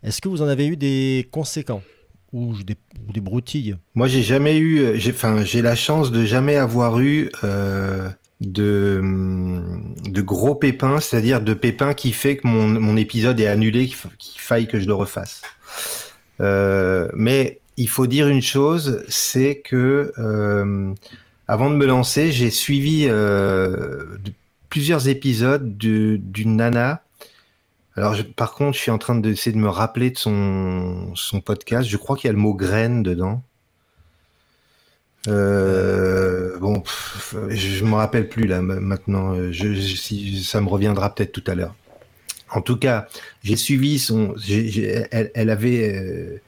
Est-ce 0.04 0.22
que 0.22 0.30
vous 0.30 0.42
en 0.42 0.48
avez 0.48 0.68
eu 0.68 0.78
des 0.78 1.28
conséquents? 1.32 1.82
Ou 2.34 2.54
des, 2.62 2.76
ou 3.08 3.14
des 3.14 3.22
broutilles? 3.22 3.78
Moi, 3.96 4.08
j'ai 4.08 4.22
jamais 4.22 4.58
eu, 4.58 5.00
j'ai, 5.00 5.12
enfin, 5.12 5.44
j'ai 5.46 5.62
la 5.62 5.76
chance 5.76 6.12
de 6.12 6.26
jamais 6.26 6.58
avoir 6.58 7.00
eu 7.00 7.32
euh, 7.46 8.10
de 8.42 8.98
hum, 9.00 9.96
de 10.06 10.22
gros 10.22 10.54
pépins, 10.54 11.00
c'est-à-dire 11.00 11.40
de 11.42 11.54
pépins 11.54 11.94
qui 11.94 12.12
fait 12.12 12.36
que 12.36 12.46
mon, 12.46 12.68
mon 12.68 12.98
épisode 12.98 13.40
est 13.40 13.48
annulé, 13.48 13.86
qu'il 13.86 13.96
fa- 13.96 14.10
qu'il 14.20 14.42
faille 14.42 14.68
que 14.68 14.78
je 14.78 14.88
le 14.88 14.94
refasse. 14.94 15.42
Euh, 16.42 17.08
mais 17.16 17.62
il 17.78 17.88
faut 17.90 18.08
dire 18.08 18.28
une 18.28 18.42
chose, 18.42 19.04
c'est 19.08 19.58
que 19.60 20.12
euh, 20.18 20.94
avant 21.48 21.70
de 21.70 21.76
me 21.76 21.86
lancer, 21.86 22.32
j'ai 22.32 22.50
suivi 22.50 23.06
euh, 23.08 24.18
plusieurs 24.70 25.08
épisodes 25.08 25.78
de- 25.78 26.18
d'une 26.22 26.58
nana. 26.58 27.04
Alors, 27.96 28.16
par 28.36 28.54
contre, 28.54 28.76
je 28.78 28.82
suis 28.82 28.92
en 28.92 28.98
train 29.00 29.16
d'essayer 29.16 29.54
de 29.56 29.58
me 29.62 29.70
rappeler 29.70 30.12
de 30.12 30.18
son, 30.18 31.16
son 31.16 31.42
podcast. 31.42 31.88
Je 31.90 31.98
crois 31.98 32.16
qu'il 32.16 32.28
y 32.28 32.30
a 32.30 32.34
le 32.34 32.40
mot 32.40 32.54
graine 32.54 33.02
dedans. 33.04 33.42
Euh, 35.28 36.58
bon, 36.60 36.84
je 37.50 37.84
ne 37.84 37.90
me 37.90 37.96
rappelle 37.96 38.30
plus 38.30 38.48
là 38.48 38.62
ma- 38.62 38.80
maintenant. 38.80 39.36
Ça 40.44 40.62
me 40.62 40.70
reviendra 40.70 41.14
peut-être 41.14 41.32
tout 41.32 41.44
à 41.48 41.56
l'heure. 41.56 41.76
En 42.50 42.62
tout 42.62 42.78
cas, 42.78 43.08
j'ai 43.44 43.56
suivi 43.58 44.00
son. 44.00 44.36
elle, 45.12 45.50
avait 45.50 46.42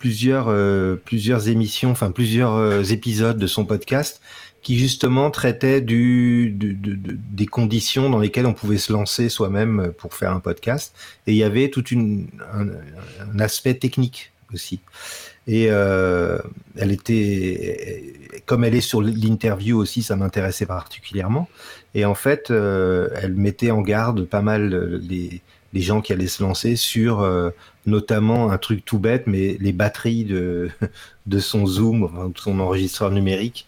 plusieurs 0.00 0.46
euh, 0.48 0.96
plusieurs 0.96 1.48
émissions, 1.48 1.90
enfin 1.92 2.10
plusieurs 2.10 2.54
euh, 2.54 2.82
épisodes 2.82 3.38
de 3.38 3.46
son 3.46 3.64
podcast 3.64 4.20
qui 4.62 4.78
justement 4.78 5.30
traitaient 5.30 5.80
du, 5.80 6.50
du- 6.50 6.74
de- 6.74 7.16
des 7.32 7.46
conditions 7.46 8.10
dans 8.10 8.18
lesquelles 8.18 8.46
on 8.46 8.52
pouvait 8.52 8.76
se 8.78 8.92
lancer 8.92 9.28
soi-même 9.28 9.92
pour 9.96 10.14
faire 10.14 10.32
un 10.32 10.40
podcast. 10.40 10.92
Et 11.26 11.32
il 11.32 11.36
y 11.38 11.44
avait 11.44 11.68
tout 11.70 11.86
une, 11.88 12.26
un, 12.52 12.66
un 13.32 13.38
aspect 13.38 13.74
technique 13.74 14.32
aussi. 14.52 14.80
Et 15.46 15.68
euh, 15.70 16.38
elle 16.76 16.92
était, 16.92 18.12
comme 18.46 18.62
elle 18.64 18.74
est 18.74 18.82
sur 18.82 19.00
l'interview 19.00 19.78
aussi, 19.78 20.02
ça 20.02 20.14
m'intéressait 20.16 20.66
particulièrement. 20.66 21.48
Et 21.94 22.04
en 22.04 22.14
fait, 22.14 22.50
euh, 22.50 23.08
elle 23.14 23.34
mettait 23.34 23.70
en 23.70 23.80
garde 23.80 24.24
pas 24.26 24.42
mal 24.42 25.00
les, 25.08 25.40
les 25.72 25.80
gens 25.80 26.00
qui 26.00 26.12
allaient 26.12 26.26
se 26.26 26.42
lancer 26.42 26.76
sur 26.76 27.20
euh, 27.20 27.50
notamment 27.86 28.50
un 28.50 28.58
truc 28.58 28.84
tout 28.84 28.98
bête, 28.98 29.26
mais 29.26 29.56
les 29.60 29.72
batteries 29.72 30.24
de, 30.24 30.70
de 31.26 31.38
son 31.38 31.66
Zoom, 31.66 32.04
enfin, 32.04 32.28
de 32.28 32.38
son 32.38 32.60
enregistreur 32.60 33.10
numérique. 33.10 33.66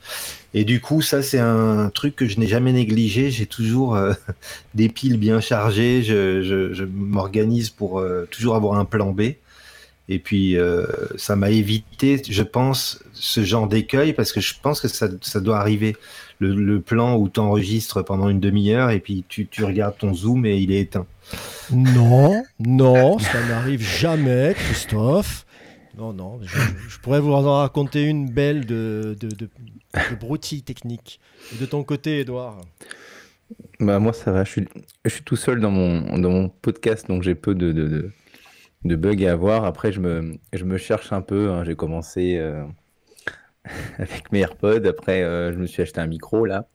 Et 0.55 0.65
du 0.65 0.81
coup, 0.81 1.01
ça, 1.01 1.23
c'est 1.23 1.39
un 1.39 1.91
truc 1.91 2.15
que 2.17 2.27
je 2.27 2.39
n'ai 2.39 2.47
jamais 2.47 2.73
négligé. 2.73 3.31
J'ai 3.31 3.47
toujours 3.47 3.97
euh, 3.97 4.13
des 4.75 4.89
piles 4.89 5.17
bien 5.17 5.41
chargées. 5.41 6.03
Je, 6.03 6.43
je, 6.43 6.73
je 6.75 6.85
m'organise 6.85 7.71
pour 7.71 8.01
euh, 8.01 8.29
toujours 8.31 8.55
avoir 8.55 8.79
un 8.79 8.85
plan 8.85 9.13
B. 9.13 9.35
Et 10.09 10.19
puis, 10.19 10.57
euh, 10.57 10.85
ça 11.17 11.37
m'a 11.37 11.51
évité, 11.51 12.21
je 12.29 12.43
pense, 12.43 13.03
ce 13.15 13.45
genre 13.45 13.69
d'écueil 13.69 14.13
parce 14.13 14.33
que 14.33 14.41
je 14.41 14.55
pense 14.61 14.81
que 14.81 14.89
ça, 14.89 15.09
ça 15.23 15.41
doit 15.41 15.59
arriver. 15.59 15.97
Le, 16.43 16.55
le 16.55 16.81
plan 16.81 17.17
où 17.17 17.29
tu 17.29 17.39
enregistres 17.41 18.05
pendant 18.05 18.29
une 18.29 18.41
demi-heure 18.41 18.91
et 18.91 18.99
puis 19.01 19.25
tu, 19.29 19.47
tu 19.47 19.65
regardes 19.65 19.97
ton 19.99 20.13
zoom 20.13 20.45
et 20.45 20.57
il 20.59 20.73
est 20.73 20.81
éteint. 20.81 21.07
Non, 21.71 22.43
non, 22.59 23.19
ça 23.21 23.47
n'arrive 23.47 23.81
jamais, 23.83 24.55
Christophe. 24.57 25.47
Non, 25.97 26.13
non, 26.13 26.41
je, 26.43 26.59
je 26.89 26.99
pourrais 27.01 27.21
vous 27.21 27.33
en 27.33 27.59
raconter 27.59 28.03
une 28.05 28.29
belle 28.29 28.67
de, 28.67 29.17
de, 29.21 29.29
de, 29.29 29.49
de 30.11 30.17
broutille 30.19 30.63
technique. 30.63 31.21
Et 31.55 31.59
de 31.61 31.67
ton 31.67 31.85
côté, 31.85 32.21
Edouard 32.21 32.59
Bah, 33.79 33.99
moi, 33.99 34.13
ça 34.13 34.33
va. 34.33 34.45
Je 34.45 34.51
suis, 34.51 34.69
je 35.05 35.11
suis 35.11 35.23
tout 35.23 35.37
seul 35.37 35.61
dans 35.61 35.71
mon, 35.71 36.19
dans 36.19 36.31
mon 36.31 36.49
podcast, 36.49 37.07
donc 37.09 37.23
j'ai 37.23 37.35
peu 37.35 37.55
de, 37.55 37.73
de, 37.73 37.89
de, 37.89 38.11
de 38.85 38.97
bugs 38.97 39.25
à 39.27 39.33
avoir. 39.33 39.65
Après, 39.65 39.93
je 39.93 40.01
me, 40.01 40.35
je 40.53 40.65
me 40.65 40.79
cherche 40.79 41.13
un 41.13 41.21
peu. 41.21 41.51
hein. 41.51 41.63
J'ai 41.65 41.77
commencé 41.77 42.37
euh, 42.39 42.65
avec 43.99 44.33
mes 44.33 44.41
AirPods. 44.41 44.87
Après, 44.87 45.23
euh, 45.23 45.53
je 45.53 45.59
me 45.59 45.67
suis 45.67 45.83
acheté 45.83 46.01
un 46.01 46.07
micro, 46.07 46.45
là, 46.47 46.67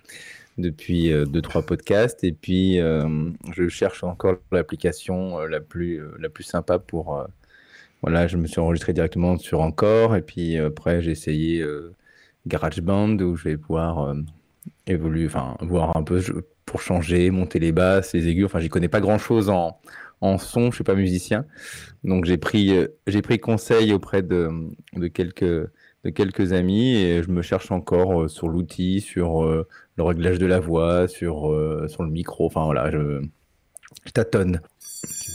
depuis 0.57 1.11
euh, 1.13 1.25
deux, 1.25 1.41
trois 1.41 1.63
podcasts. 1.63 2.23
Et 2.23 2.31
puis, 2.33 2.79
euh, 2.79 3.31
je 3.53 3.69
cherche 3.69 4.03
encore 4.03 4.37
l'application 4.51 5.39
euh, 5.41 5.47
la, 5.47 5.61
plus, 5.61 6.01
euh, 6.01 6.15
la 6.19 6.29
plus 6.29 6.43
sympa 6.45 6.79
pour. 6.79 7.17
euh, 7.19 7.25
voilà, 8.03 8.27
je 8.27 8.37
me 8.37 8.47
suis 8.47 8.61
enregistré 8.61 8.93
directement 8.93 9.37
sur 9.37 9.61
Encore. 9.61 10.15
Et 10.15 10.21
puis, 10.21 10.57
euh, 10.59 10.67
après, 10.69 11.01
j'ai 11.01 11.11
essayé 11.11 11.61
euh, 11.61 11.93
GarageBand, 12.47 13.17
où 13.19 13.35
je 13.37 13.45
vais 13.45 13.57
pouvoir. 13.57 13.99
euh, 14.09 14.15
évoluer, 14.87 15.25
enfin, 15.27 15.55
voir 15.61 15.95
un 15.97 16.03
peu 16.03 16.21
pour 16.65 16.81
changer, 16.81 17.29
monter 17.31 17.59
les 17.59 17.71
basses, 17.71 18.13
les 18.13 18.27
aigus. 18.27 18.45
Enfin, 18.45 18.59
j'y 18.59 18.69
connais 18.69 18.87
pas 18.89 18.99
grand 19.01 19.17
chose 19.17 19.49
en, 19.49 19.79
en 20.21 20.37
son, 20.37 20.71
je 20.71 20.75
suis 20.75 20.83
pas 20.83 20.95
musicien. 20.95 21.45
Donc, 22.03 22.25
j'ai 22.25 22.37
pris, 22.37 22.75
euh, 22.77 22.87
j'ai 23.07 23.21
pris 23.21 23.39
conseil 23.39 23.93
auprès 23.93 24.21
de, 24.23 24.49
de, 24.95 25.07
quelques, 25.07 25.69
quelques 26.11 26.53
amis 26.53 26.95
et 26.95 27.23
je 27.23 27.29
me 27.29 27.41
cherche 27.41 27.71
encore 27.71 28.23
euh, 28.23 28.27
sur 28.27 28.47
l'outil, 28.47 29.01
sur 29.01 29.43
euh, 29.43 29.67
le 29.95 30.03
réglage 30.03 30.39
de 30.39 30.45
la 30.45 30.59
voix, 30.59 31.07
sur, 31.07 31.51
euh, 31.51 31.87
sur 31.87 32.03
le 32.03 32.09
micro. 32.09 32.45
Enfin, 32.45 32.65
voilà, 32.65 32.89
je, 32.91 33.21
tâtonne. 34.13 34.61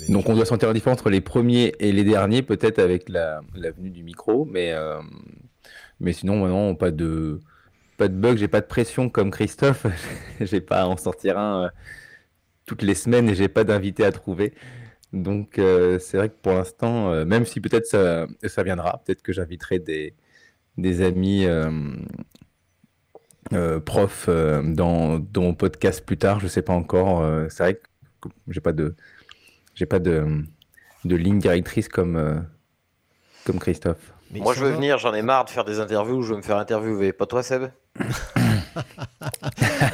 Donc, 0.08 0.28
on 0.28 0.34
doit 0.34 0.46
sentir 0.46 0.68
la 0.68 0.74
différence 0.74 0.98
entre 1.00 1.10
les 1.10 1.20
premiers 1.20 1.74
et 1.78 1.92
les 1.92 2.04
derniers, 2.04 2.42
peut-être 2.42 2.78
avec 2.78 3.08
la, 3.08 3.40
la 3.54 3.70
venue 3.70 3.90
du 3.90 4.02
micro, 4.02 4.44
mais, 4.46 4.72
mais 6.00 6.12
sinon, 6.12 6.38
maintenant, 6.40 6.74
pas 6.74 6.90
de 6.90 7.40
pas 7.98 8.08
de 8.08 8.14
bug, 8.14 8.38
j'ai 8.38 8.48
pas 8.48 8.62
de 8.62 8.66
pression 8.66 9.10
comme 9.10 9.30
Christophe. 9.30 9.86
j'ai 10.40 10.60
pas 10.60 10.82
à 10.82 10.86
en 10.86 10.96
sortir 10.96 11.38
un 11.38 11.70
toutes 12.66 12.82
les 12.82 12.94
semaines 12.94 13.28
et 13.28 13.34
j'ai 13.34 13.48
pas 13.48 13.64
d'invité 13.64 14.04
à 14.04 14.12
trouver. 14.12 14.54
Donc 15.12 15.52
c'est 15.56 16.16
vrai 16.16 16.30
que 16.30 16.36
pour 16.40 16.54
l'instant, 16.54 17.24
même 17.26 17.44
si 17.44 17.60
peut-être 17.60 17.86
ça, 17.86 18.26
ça 18.46 18.62
viendra, 18.62 19.02
peut-être 19.04 19.22
que 19.22 19.32
j'inviterai 19.32 19.78
des, 19.78 20.14
des 20.78 21.02
amis 21.04 21.44
euh, 21.46 21.70
euh, 23.52 23.80
profs 23.80 24.26
euh, 24.28 24.62
dans, 24.62 25.18
dans 25.18 25.42
mon 25.42 25.54
podcast 25.54 26.04
plus 26.04 26.16
tard, 26.18 26.40
je 26.40 26.46
sais 26.48 26.62
pas 26.62 26.72
encore. 26.72 27.20
euh, 27.22 27.46
c'est 27.50 27.62
vrai 27.62 27.74
que 27.74 28.28
j'ai 28.48 28.60
pas 28.60 28.72
de 28.72 28.94
j'ai 29.74 29.86
pas 29.86 29.98
de, 29.98 30.44
de 31.04 31.16
ligne 31.16 31.38
directrice 31.38 31.88
comme, 31.88 32.16
euh, 32.16 32.38
comme 33.44 33.58
Christophe. 33.58 34.12
Mais 34.30 34.40
moi 34.40 34.54
je 34.54 34.60
veux 34.60 34.70
va 34.70 34.76
venir 34.76 34.98
j'en 34.98 35.12
ai 35.14 35.22
marre 35.22 35.44
de 35.44 35.50
faire 35.50 35.64
des 35.64 35.78
interviews 35.80 36.22
je 36.22 36.30
veux 36.30 36.36
me 36.38 36.42
faire 36.42 36.56
interviewer 36.56 37.12
pas 37.12 37.26
toi 37.26 37.42
Seb? 37.42 37.64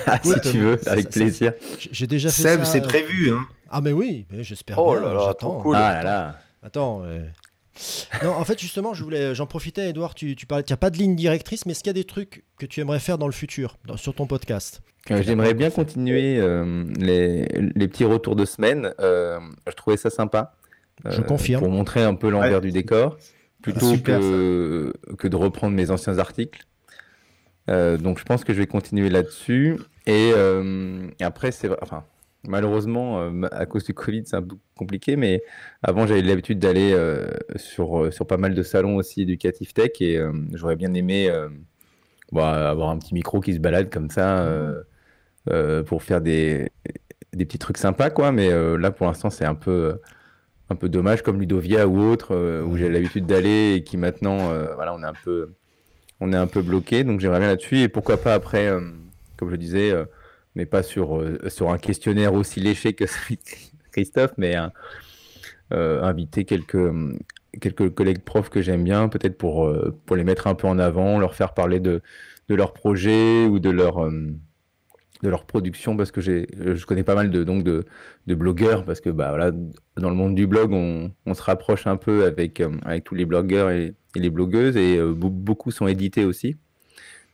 Ah, 0.07 0.19
si 0.23 0.31
Écoute, 0.31 0.43
tu 0.53 0.59
veux, 0.59 0.89
avec 0.89 1.05
ça- 1.13 1.21
plaisir. 1.21 1.53
J'ai- 1.79 1.89
J'ai 1.93 2.07
déjà 2.07 2.31
fait 2.31 2.43
Seb, 2.43 2.61
ça. 2.61 2.65
c'est 2.67 2.81
prévu. 2.81 3.33
Hein. 3.33 3.47
Ah, 3.71 3.81
mais 3.81 3.93
oui, 3.93 4.27
mais 4.31 4.43
j'espère 4.43 4.79
Oh 4.79 4.93
bien. 4.93 5.03
là 5.03 5.15
là, 5.15 5.21
j'attends. 5.27 5.51
trop 5.53 5.63
cool. 5.63 5.77
Ah 5.77 5.95
là 5.95 6.03
là. 6.03 6.39
Attends, 6.63 7.03
euh, 7.05 7.21
Non, 8.23 8.31
en 8.33 8.45
fait, 8.45 8.59
justement, 8.61 8.95
je 8.95 9.05
voulais, 9.05 9.35
j'en 9.35 9.47
profitais, 9.47 9.91
Edouard, 9.91 10.15
tu, 10.15 10.35
tu 10.37 10.47
parlais, 10.47 10.65
tu 10.65 10.73
n'as 10.73 10.77
pas 10.77 10.91
de 10.91 10.97
ligne 10.99 11.15
directrice, 11.17 11.65
mais 11.67 11.73
est-ce 11.73 11.81
qu'il 11.81 11.89
y 11.89 11.91
a 11.91 11.95
des 11.95 12.05
trucs 12.05 12.45
que 12.59 12.67
tu 12.67 12.81
aimerais 12.81 12.99
faire 13.01 13.19
dans 13.19 13.27
le 13.27 13.33
futur, 13.33 13.77
dans- 13.87 13.97
sur 13.97 14.15
ton 14.15 14.27
podcast? 14.27 14.83
Euh, 15.11 15.23
J'aimerais 15.23 15.55
bien 15.55 15.71
continuer 15.71 16.39
euh, 16.39 16.85
les, 16.99 17.47
les 17.75 17.89
petits 17.89 18.05
retours 18.05 18.37
de 18.37 18.45
semaine. 18.45 18.93
Euh, 19.01 19.39
je 19.67 19.73
trouvais 19.73 19.97
ça 19.97 20.11
sympa. 20.11 20.55
Je 21.09 21.21
confirme. 21.23 21.63
Pour 21.63 21.71
montrer 21.71 22.03
un 22.03 22.15
peu 22.15 22.29
l'envers 22.29 22.55
Ouais. 22.57 22.61
du 22.61 22.73
décor, 22.73 23.17
plutôt 23.63 23.89
super, 23.95 24.19
que, 24.21 24.93
que 25.17 25.29
de 25.29 25.37
reprendre 25.37 25.75
mes 25.77 25.91
anciens 25.91 26.19
articles. 26.19 26.67
Euh, 27.71 27.97
donc 27.97 28.19
je 28.19 28.25
pense 28.25 28.45
que 28.45 28.53
je 28.53 28.59
vais 28.59 28.67
continuer 28.67 29.09
là-dessus. 29.09 29.79
Et, 30.07 30.33
euh, 30.35 31.07
et 31.21 31.25
après, 31.25 31.53
c'est 31.53 31.71
enfin, 31.83 32.05
malheureusement, 32.49 33.21
euh, 33.21 33.47
à 33.53 33.67
cause 33.67 33.85
du 33.85 33.95
Covid, 33.95 34.23
c'est 34.27 34.37
un 34.37 34.43
peu 34.43 34.57
compliqué, 34.77 35.17
mais 35.17 35.43
avant, 35.83 36.07
j'avais 36.07 36.23
l'habitude 36.23 36.59
d'aller 36.59 36.93
euh, 36.93 37.29
sur, 37.57 38.05
euh, 38.05 38.11
sur 38.11 38.27
pas 38.27 38.37
mal 38.37 38.55
de 38.55 38.63
salons 38.63 38.97
aussi 38.97 39.23
éducatifs 39.23 39.75
tech 39.75 39.93
et 40.01 40.19
j'aurais 40.53 40.77
bien 40.77 40.93
aimé 40.95 41.31
bah, 42.33 42.71
avoir 42.71 42.91
un 42.91 42.99
petit 42.99 43.15
micro 43.15 43.41
qui 43.41 43.55
se 43.55 43.59
balade 43.59 43.91
comme 43.91 44.11
ça 44.11 44.49
pour 45.87 46.03
faire 46.03 46.21
des, 46.21 46.71
petits 47.33 47.59
trucs 47.59 47.79
sympas, 47.79 48.11
quoi. 48.11 48.33
Mais 48.33 48.51
là, 48.79 48.91
pour 48.91 49.07
l'instant, 49.07 49.31
c'est 49.31 49.45
un 49.45 49.55
peu, 49.55 50.01
dommage, 50.83 51.23
comme 51.23 51.41
Ludovia 51.41 51.87
ou 51.87 52.01
autre, 52.01 52.63
où 52.65 52.77
j'ai 52.77 52.89
l'habitude 52.89 53.27
d'aller 53.27 53.75
et 53.77 53.85
qui 53.85 53.97
maintenant, 53.97 54.39
voilà, 54.75 54.95
on 54.95 55.03
est 56.33 56.37
un 56.37 56.47
peu, 56.47 56.63
bloqué. 56.63 57.05
Donc, 57.05 57.21
j'aimerais 57.21 57.41
bien 57.41 57.49
là-dessus 57.49 57.81
et 57.81 57.89
pourquoi 57.89 58.17
pas 58.17 58.35
après, 58.35 58.71
comme 59.37 59.51
je 59.51 59.57
disais, 59.57 59.95
mais 60.59 60.67
pas 60.67 60.83
sur, 60.83 61.17
euh, 61.17 61.39
sur 61.49 61.71
un 61.71 61.79
questionnaire 61.79 62.35
aussi 62.35 62.59
léché 62.61 62.93
que 62.93 63.05
Christophe, 63.93 64.33
mais 64.37 64.57
euh, 65.73 66.03
inviter 66.03 66.45
quelques, 66.45 66.93
quelques 67.61 67.95
collègues 67.95 68.23
profs 68.23 68.51
que 68.51 68.61
j'aime 68.61 68.83
bien, 68.83 69.09
peut-être 69.09 69.39
pour, 69.39 69.67
euh, 69.67 69.97
pour 70.05 70.17
les 70.17 70.25
mettre 70.25 70.49
un 70.49 70.57
peu 70.57 70.67
en 70.67 70.81
avant, 70.81 71.21
leur 71.21 71.37
faire 71.37 71.55
parler 71.55 71.79
de, 71.79 72.03
de 72.49 72.55
leurs 72.57 72.73
projets 72.73 73.47
ou 73.47 73.61
de 73.61 73.71
leur, 73.71 74.05
euh, 74.05 74.11
de 75.23 75.29
leur 75.29 75.47
production, 75.47 75.97
parce 75.97 76.11
que 76.11 76.21
je 76.21 76.85
connais 76.87 77.05
pas 77.05 77.15
mal 77.15 77.31
de, 77.31 77.85
blogueurs, 78.35 78.85
parce 78.85 79.01
que 79.01 79.11
bah, 79.11 79.53
dans 79.97 80.11
le 80.11 80.17
monde 80.17 80.35
du 80.35 80.49
blog, 80.49 80.73
on, 80.73 81.35
se 81.35 81.43
rapproche 81.43 81.87
un 81.87 81.97
peu 81.97 82.25
avec, 82.25 82.61
avec 82.83 83.05
tous 83.05 83.15
les 83.15 83.27
blogueurs 83.27 83.71
et, 83.71 83.95
les 84.17 84.31
blogueuses, 84.31 84.77
et 84.77 84.99
be- 84.99 85.31
beaucoup 85.31 85.71
sont 85.71 85.87
édités 85.87 86.25
aussi 86.25 86.57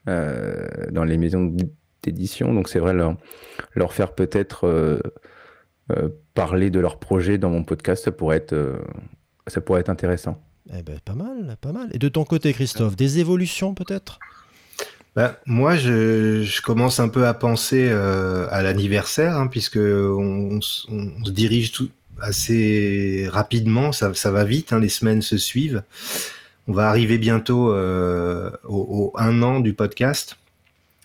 dans 0.06 1.05
les 1.05 1.16
maisons 1.16 1.56
d'édition, 2.05 2.55
donc 2.55 2.68
c'est 2.68 2.78
vrai 2.78 2.93
leur, 2.93 3.16
leur 3.74 3.93
faire 3.93 4.12
peut-être 4.12 4.66
euh, 4.66 5.01
euh, 5.93 6.09
parler 6.35 6.70
de 6.70 6.81
leur 6.81 6.98
projet 6.98 7.39
dans 7.39 7.51
mon 7.51 7.64
podcast, 7.64 8.05
ça 8.05 8.12
pourrait 8.12 8.39
être, 8.39 8.52
euh, 8.52 8.78
ça 9.47 9.60
pourrait 9.60 9.81
être 9.81 9.90
intéressant. 9.90 10.43
Eh 10.76 10.82
ben, 10.82 10.98
pas 11.05 11.14
mal, 11.14 11.56
pas 11.60 11.72
mal. 11.72 11.89
Et 11.93 11.98
de 11.98 12.09
ton 12.09 12.24
côté, 12.24 12.52
Christophe, 12.52 12.97
des 12.97 13.18
évolutions 13.18 13.74
peut-être? 13.74 14.18
Bah, 15.14 15.39
moi, 15.47 15.76
je, 15.76 16.43
je 16.43 16.62
commence 16.62 16.98
un 17.01 17.09
peu 17.09 17.26
à 17.26 17.35
penser 17.35 17.89
euh, 17.90 18.48
à 18.51 18.62
l'anniversaire, 18.62 19.36
hein, 19.36 19.47
puisque 19.47 19.76
on, 19.76 20.48
on 20.52 20.59
s- 20.59 20.86
on 20.90 21.24
se 21.24 21.31
dirige 21.31 21.70
tout 21.72 21.89
assez 22.20 23.28
rapidement, 23.31 23.93
ça, 23.93 24.14
ça 24.14 24.31
va 24.31 24.44
vite, 24.44 24.72
hein, 24.72 24.81
les 24.81 24.89
semaines 24.89 25.22
se 25.22 25.36
suivent. 25.36 25.82
On 26.66 26.72
va 26.72 26.89
arriver 26.89 27.18
bientôt 27.18 27.72
euh, 27.72 28.51
au, 28.64 29.12
au 29.14 29.20
un 29.20 29.43
an 29.43 29.60
du 29.60 29.74
podcast. 29.74 30.36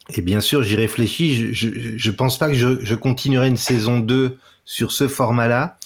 Et 0.10 0.22
bien 0.22 0.41
sûr, 0.41 0.64
j'y 0.64 0.76
réfléchis. 0.76 1.53
Je, 1.53 1.69
je, 1.98 2.11
pense 2.11 2.38
pas 2.38 2.48
que 2.48 2.56
je, 2.56 2.84
je 2.84 2.95
continuerai 2.95 3.48
une 3.48 3.57
saison 3.57 3.99
2 3.99 4.38
sur 4.65 4.91
ce 4.91 5.07
format-là. 5.07 5.77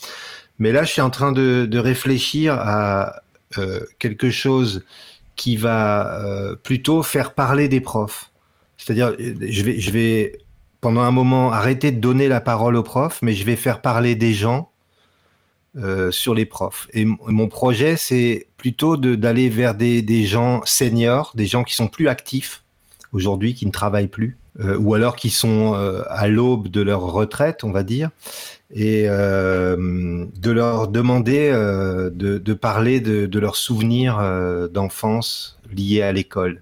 Mais 0.60 0.72
là, 0.72 0.84
je 0.84 0.92
suis 0.92 1.02
en 1.02 1.10
train 1.10 1.32
de, 1.32 1.66
de 1.70 1.80
réfléchir 1.80 2.54
à 2.54 3.22
euh, 3.58 3.82
quelque 4.00 4.30
chose 4.30 4.84
qui 5.36 5.58
va 5.58 6.24
euh, 6.24 6.56
plutôt 6.56 7.04
faire 7.04 7.34
parler 7.34 7.68
des 7.68 7.82
profs. 7.82 8.32
C'est-à-dire, 8.78 9.14
je 9.20 9.64
vais, 9.64 9.80
je 9.80 9.92
vais 9.92 10.40
pendant 10.82 11.02
un 11.02 11.12
moment 11.12 11.52
arrêter 11.52 11.92
de 11.92 12.00
donner 12.00 12.28
la 12.28 12.42
parole 12.42 12.76
aux 12.76 12.84
profs, 12.84 13.22
mais 13.22 13.34
je 13.34 13.46
vais 13.46 13.56
faire 13.56 13.82
parler 13.82 14.16
des 14.16 14.34
gens 14.34 14.70
euh, 15.78 16.12
sur 16.12 16.36
les 16.36 16.46
profs. 16.46 16.88
Et 16.94 17.06
mon 17.06 17.48
projet, 17.48 17.98
c'est 17.98 18.48
plutôt 18.58 18.98
d'aller 18.98 19.50
vers 19.50 19.76
des, 19.76 20.02
des 20.02 20.26
gens 20.26 20.62
seniors, 20.66 21.32
des 21.36 21.46
gens 21.46 21.64
qui 21.64 21.74
sont 21.74 21.88
plus 21.88 22.08
actifs 22.08 22.63
aujourd'hui, 23.14 23.54
qui 23.54 23.66
ne 23.66 23.72
travaillent 23.72 24.08
plus, 24.08 24.38
euh, 24.60 24.78
ou 24.78 24.94
alors 24.96 25.16
qui 25.16 25.30
sont 25.30 25.74
euh, 25.76 26.02
à 26.10 26.28
l'aube 26.28 26.68
de 26.68 26.82
leur 26.82 27.02
retraite, 27.02 27.64
on 27.64 27.72
va 27.72 27.84
dire, 27.84 28.10
et 28.74 29.06
euh, 29.08 30.26
de 30.36 30.52
leur 30.52 30.88
demander 30.88 31.52
de, 31.52 32.38
de 32.38 32.54
parler 32.54 33.00
de, 33.00 33.26
de 33.28 33.40
leurs 33.40 33.56
souvenirs 33.56 34.20
d'enfance 34.74 35.60
liés 35.72 36.02
à 36.02 36.12
l'école. 36.12 36.62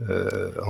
En 0.00 0.04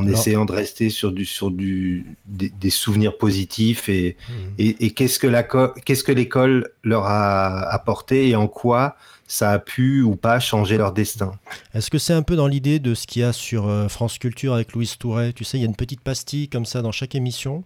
Alors- 0.04 0.08
essayant 0.10 0.44
de 0.44 0.52
rester 0.52 0.90
sur 0.90 1.10
du 1.10 1.24
sur 1.24 1.50
du 1.50 2.04
des, 2.26 2.50
des 2.50 2.68
souvenirs 2.68 3.16
positifs 3.16 3.88
et 3.88 4.16
et, 4.58 4.84
et 4.84 4.90
qu'est-ce 4.90 5.18
que 5.18 5.26
la 5.26 5.42
co- 5.42 5.72
qu'est-ce 5.86 6.04
que 6.04 6.12
l'école 6.12 6.68
leur 6.84 7.06
a 7.06 7.60
apporté 7.72 8.28
et 8.28 8.36
en 8.36 8.46
quoi 8.46 8.94
ça 9.32 9.52
a 9.52 9.58
pu 9.58 10.02
ou 10.02 10.14
pas 10.14 10.40
changer 10.40 10.76
leur 10.76 10.92
destin. 10.92 11.32
Est-ce 11.72 11.90
que 11.90 11.96
c'est 11.96 12.12
un 12.12 12.20
peu 12.22 12.36
dans 12.36 12.46
l'idée 12.46 12.78
de 12.80 12.92
ce 12.94 13.06
qu'il 13.06 13.22
y 13.22 13.24
a 13.24 13.32
sur 13.32 13.66
euh, 13.66 13.88
France 13.88 14.18
Culture 14.18 14.52
avec 14.52 14.72
Louise 14.74 14.98
Touret? 14.98 15.32
Tu 15.32 15.42
sais, 15.44 15.56
il 15.56 15.62
y 15.62 15.64
a 15.64 15.68
une 15.68 15.74
petite 15.74 16.02
pastille 16.02 16.48
comme 16.48 16.66
ça 16.66 16.82
dans 16.82 16.92
chaque 16.92 17.14
émission. 17.14 17.64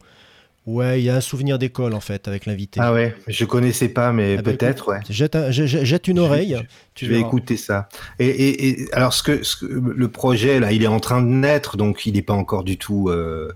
Ouais, 0.65 1.01
il 1.01 1.05
y 1.05 1.11
a 1.11 1.17
un 1.17 1.21
souvenir 1.21 1.59
d'école 1.59 1.93
en 1.95 2.01
fait 2.01 2.29
avec 2.29 2.47
l'invité. 2.47 2.79
Ah 2.83 2.93
ouais, 2.93 3.17
je 3.27 3.45
connaissais 3.45 3.89
pas, 3.89 4.13
mais 4.13 4.37
Ah 4.39 4.43
bah 4.43 4.53
peut-être 4.53 4.89
ouais. 4.91 5.01
Jette, 5.11 5.35
un- 5.35 5.51
jette- 5.51 5.85
jette 5.85 6.07
une 6.09 6.19
oreille. 6.21 6.57
tu 6.95 7.07
je 7.07 7.11
vais 7.13 7.21
écouter 7.21 7.57
ça. 7.57 7.89
Et, 8.21 8.27
et, 8.29 8.69
et 8.83 8.93
alors 8.95 9.13
ce 9.13 9.23
que, 9.25 9.43
ce 9.45 9.57
que 9.57 9.67
le 9.67 10.09
projet 10.09 10.59
là, 10.61 10.71
il 10.73 10.83
est 10.85 10.89
en 10.89 11.01
train 11.01 11.21
de 11.23 11.29
naître, 11.29 11.77
donc 11.77 12.05
il 12.07 12.15
n'est 12.15 12.23
pas 12.23 12.35
encore 12.35 12.63
du 12.65 12.79
tout. 12.79 13.09
euh, 13.11 13.53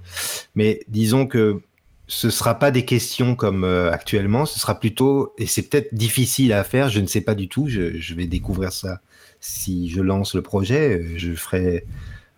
mais 0.56 0.80
disons 0.88 1.26
que 1.26 1.60
ce 2.10 2.28
sera 2.28 2.58
pas 2.58 2.72
des 2.72 2.84
questions 2.84 3.36
comme 3.36 3.62
euh, 3.62 3.92
actuellement, 3.92 4.44
ce 4.44 4.58
sera 4.58 4.80
plutôt 4.80 5.32
et 5.38 5.46
c'est 5.46 5.62
peut-être 5.62 5.94
difficile 5.94 6.52
à 6.52 6.64
faire, 6.64 6.88
je 6.88 6.98
ne 7.00 7.06
sais 7.06 7.20
pas 7.20 7.36
du 7.36 7.48
tout. 7.48 7.68
Je, 7.68 8.14
vais 8.14 8.26
découvrir 8.26 8.72
ça 8.72 9.00
si 9.40 9.88
je 9.88 10.00
lance 10.02 10.34
le 10.34 10.42
projet. 10.42 11.04
Je 11.16 11.34
ferai 11.34 11.86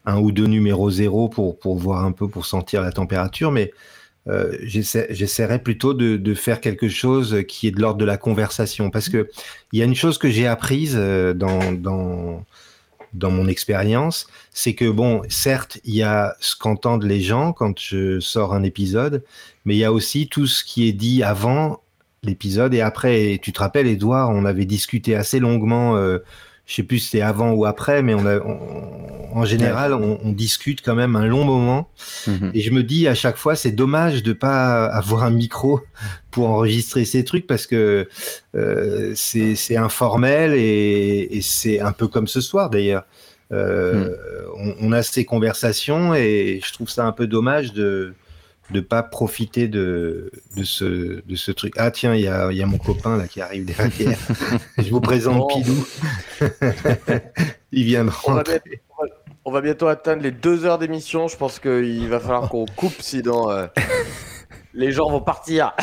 un 0.04 0.18
ou 0.18 0.30
deux 0.30 0.46
numéros 0.46 0.90
zéro 0.90 1.30
pour 1.30 1.58
pour 1.58 1.78
voir 1.78 2.04
un 2.04 2.12
peu 2.12 2.28
pour 2.28 2.44
sentir 2.44 2.82
la 2.82 2.92
température, 2.92 3.50
mais 3.50 3.72
euh, 4.28 4.58
j'essaie- 4.62 5.06
j'essaierai 5.10 5.58
plutôt 5.58 5.94
de, 5.94 6.34
faire 6.34 6.60
quelque 6.60 6.88
chose 6.88 7.42
qui 7.48 7.66
est 7.66 7.70
de 7.70 7.80
l'ordre 7.80 7.98
de 7.98 8.04
la 8.04 8.18
conversation 8.18 8.90
parce 8.90 9.08
que 9.08 9.30
il 9.72 9.78
y 9.78 9.82
a 9.82 9.86
une 9.86 9.94
chose 9.94 10.18
que 10.18 10.28
j'ai 10.28 10.46
apprise 10.46 10.96
euh, 10.98 11.32
dans, 11.32 12.44
dans 13.12 13.30
mon 13.30 13.46
expérience, 13.46 14.26
c'est 14.52 14.74
que 14.74 14.90
bon, 14.90 15.22
certes, 15.28 15.78
il 15.84 15.94
y 15.94 16.02
a 16.02 16.34
ce 16.40 16.56
qu'entendent 16.56 17.04
les 17.04 17.20
gens 17.20 17.52
quand 17.52 17.78
je 17.78 18.20
sors 18.20 18.54
un 18.54 18.62
épisode, 18.62 19.24
mais 19.64 19.74
il 19.74 19.78
y 19.78 19.84
a 19.84 19.92
aussi 19.92 20.28
tout 20.28 20.46
ce 20.46 20.64
qui 20.64 20.88
est 20.88 20.92
dit 20.92 21.22
avant 21.22 21.82
l'épisode 22.22 22.74
et 22.74 22.80
après. 22.80 23.32
Et 23.32 23.38
tu 23.38 23.52
te 23.52 23.60
rappelles, 23.60 23.86
Edouard, 23.86 24.30
on 24.30 24.44
avait 24.44 24.64
discuté 24.64 25.14
assez 25.14 25.38
longuement. 25.40 25.96
Euh, 25.96 26.18
je 26.72 26.76
sais 26.76 26.82
plus 26.84 27.00
si 27.00 27.10
c'était 27.10 27.20
avant 27.22 27.52
ou 27.52 27.66
après, 27.66 28.00
mais 28.02 28.14
on 28.14 28.24
a, 28.24 28.38
on- 28.38 28.58
en 29.34 29.44
général, 29.44 29.92
on, 29.94 30.18
on 30.24 30.32
discute 30.32 30.80
quand 30.82 30.94
même 30.94 31.16
un 31.16 31.26
long 31.26 31.44
moment. 31.44 31.90
Mhm. 32.26 32.50
Et 32.54 32.60
je 32.60 32.70
me 32.70 32.82
dis 32.82 33.08
à 33.08 33.14
chaque 33.14 33.36
fois, 33.36 33.56
c'est 33.56 33.72
dommage 33.72 34.22
de 34.22 34.32
pas 34.32 34.86
avoir 34.86 35.22
un 35.24 35.30
micro 35.30 35.80
pour 36.30 36.48
enregistrer 36.48 37.04
ces 37.04 37.24
trucs 37.24 37.46
parce 37.46 37.66
que 37.66 38.08
euh, 38.54 39.12
c'est 39.14 39.54
c'est 39.54 39.76
informel 39.76 40.52
et, 40.54 41.28
et 41.30 41.40
c'est 41.42 41.80
un 41.80 41.92
peu 41.92 42.08
comme 42.08 42.26
ce 42.26 42.40
soir 42.40 42.70
d'ailleurs. 42.70 43.04
Euh, 43.52 44.14
on, 44.56 44.74
on 44.80 44.92
a 44.92 45.02
ces 45.02 45.24
conversations 45.26 46.14
et 46.14 46.60
je 46.64 46.72
trouve 46.72 46.88
ça 46.88 47.04
un 47.06 47.12
peu 47.12 47.26
dommage 47.26 47.72
de 47.74 48.14
de 48.72 48.80
pas 48.80 49.02
profiter 49.02 49.68
de, 49.68 50.30
de 50.56 50.64
ce 50.64 50.84
de 51.24 51.36
ce 51.36 51.52
truc. 51.52 51.74
Ah 51.76 51.90
tiens, 51.90 52.14
il 52.14 52.22
y 52.22 52.28
a, 52.28 52.50
y 52.52 52.62
a 52.62 52.66
mon 52.66 52.78
copain 52.78 53.16
là 53.16 53.28
qui 53.28 53.40
arrive 53.40 53.64
derrière. 53.66 54.18
je 54.78 54.90
vous 54.90 55.00
présente. 55.00 55.48
Pidou. 55.50 55.86
il 57.72 57.84
vient 57.84 58.04
de 58.04 58.10
On 58.26 58.32
va, 58.32 58.38
rentrer. 58.38 58.60
bien- 58.64 58.78
on 58.98 59.02
va- 59.04 59.10
on 59.44 59.50
va 59.52 59.60
bientôt 59.60 59.88
atteindre 59.88 60.22
les 60.22 60.30
deux 60.30 60.64
heures 60.64 60.78
d'émission. 60.78 61.28
Je 61.28 61.36
pense 61.36 61.58
qu'il 61.58 62.08
va 62.08 62.20
falloir 62.20 62.48
qu'on 62.48 62.64
coupe 62.76 63.00
sinon 63.00 63.50
euh, 63.50 63.66
les 64.74 64.92
gens 64.92 65.10
vont 65.10 65.20
partir. 65.20 65.74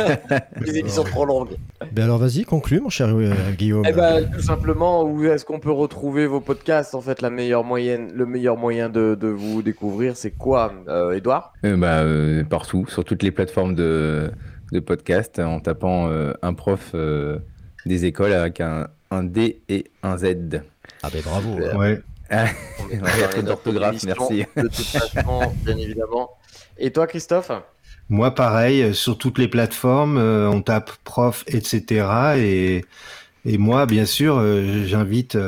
les 0.60 0.78
émissions 0.78 1.04
trop 1.04 1.24
longues. 1.24 1.56
Ben 1.92 2.04
alors 2.04 2.18
vas-y, 2.18 2.44
conclue 2.44 2.80
mon 2.80 2.88
cher 2.90 3.08
euh, 3.08 3.32
Guillaume. 3.56 3.84
Eh 3.86 3.92
ben, 3.92 4.28
tout 4.30 4.42
simplement, 4.42 5.04
où 5.04 5.24
est-ce 5.24 5.44
qu'on 5.44 5.60
peut 5.60 5.70
retrouver 5.70 6.26
vos 6.26 6.40
podcasts 6.40 6.94
En 6.94 7.00
fait, 7.00 7.22
la 7.22 7.30
meilleure 7.30 7.64
moyenne, 7.64 8.10
le 8.14 8.26
meilleur 8.26 8.56
moyen 8.56 8.88
de, 8.88 9.14
de 9.14 9.28
vous 9.28 9.62
découvrir, 9.62 10.16
c'est 10.16 10.32
quoi, 10.32 10.72
euh, 10.88 11.12
Edouard 11.12 11.52
Euh, 11.64 11.76
bah, 11.76 12.00
euh, 12.00 12.44
partout, 12.44 12.86
sur 12.88 13.04
toutes 13.04 13.22
les 13.22 13.30
plateformes 13.30 13.74
de, 13.74 14.30
de 14.72 14.80
podcast, 14.80 15.38
en 15.38 15.60
tapant 15.60 16.08
euh, 16.08 16.32
un 16.42 16.54
prof 16.54 16.90
euh, 16.94 17.38
des 17.86 18.04
écoles 18.04 18.32
avec 18.32 18.60
un, 18.60 18.88
un 19.10 19.22
D 19.22 19.62
et 19.68 19.84
un 20.02 20.16
Z. 20.16 20.62
Ah 21.02 21.08
ben 21.12 21.22
bravo. 21.22 21.54
Ouais. 21.78 22.02
On 22.30 22.96
notes 23.36 23.44
d'orthographe, 23.44 24.02
merci. 24.04 24.44
De 24.56 24.62
toute 24.62 24.74
façon, 24.74 25.52
bien 25.64 25.76
évidemment. 25.76 26.30
Et 26.78 26.90
toi, 26.90 27.06
Christophe? 27.06 27.50
Moi, 28.12 28.34
pareil, 28.34 28.82
euh, 28.82 28.92
sur 28.92 29.16
toutes 29.18 29.38
les 29.38 29.48
plateformes, 29.48 30.18
euh, 30.18 30.48
on 30.50 30.62
tape 30.62 30.92
prof, 31.04 31.44
etc. 31.48 32.06
Et, 32.38 32.84
Et 33.46 33.58
moi, 33.58 33.86
bien 33.86 34.06
sûr, 34.06 34.38
euh, 34.38 34.84
j'invite 34.86 35.38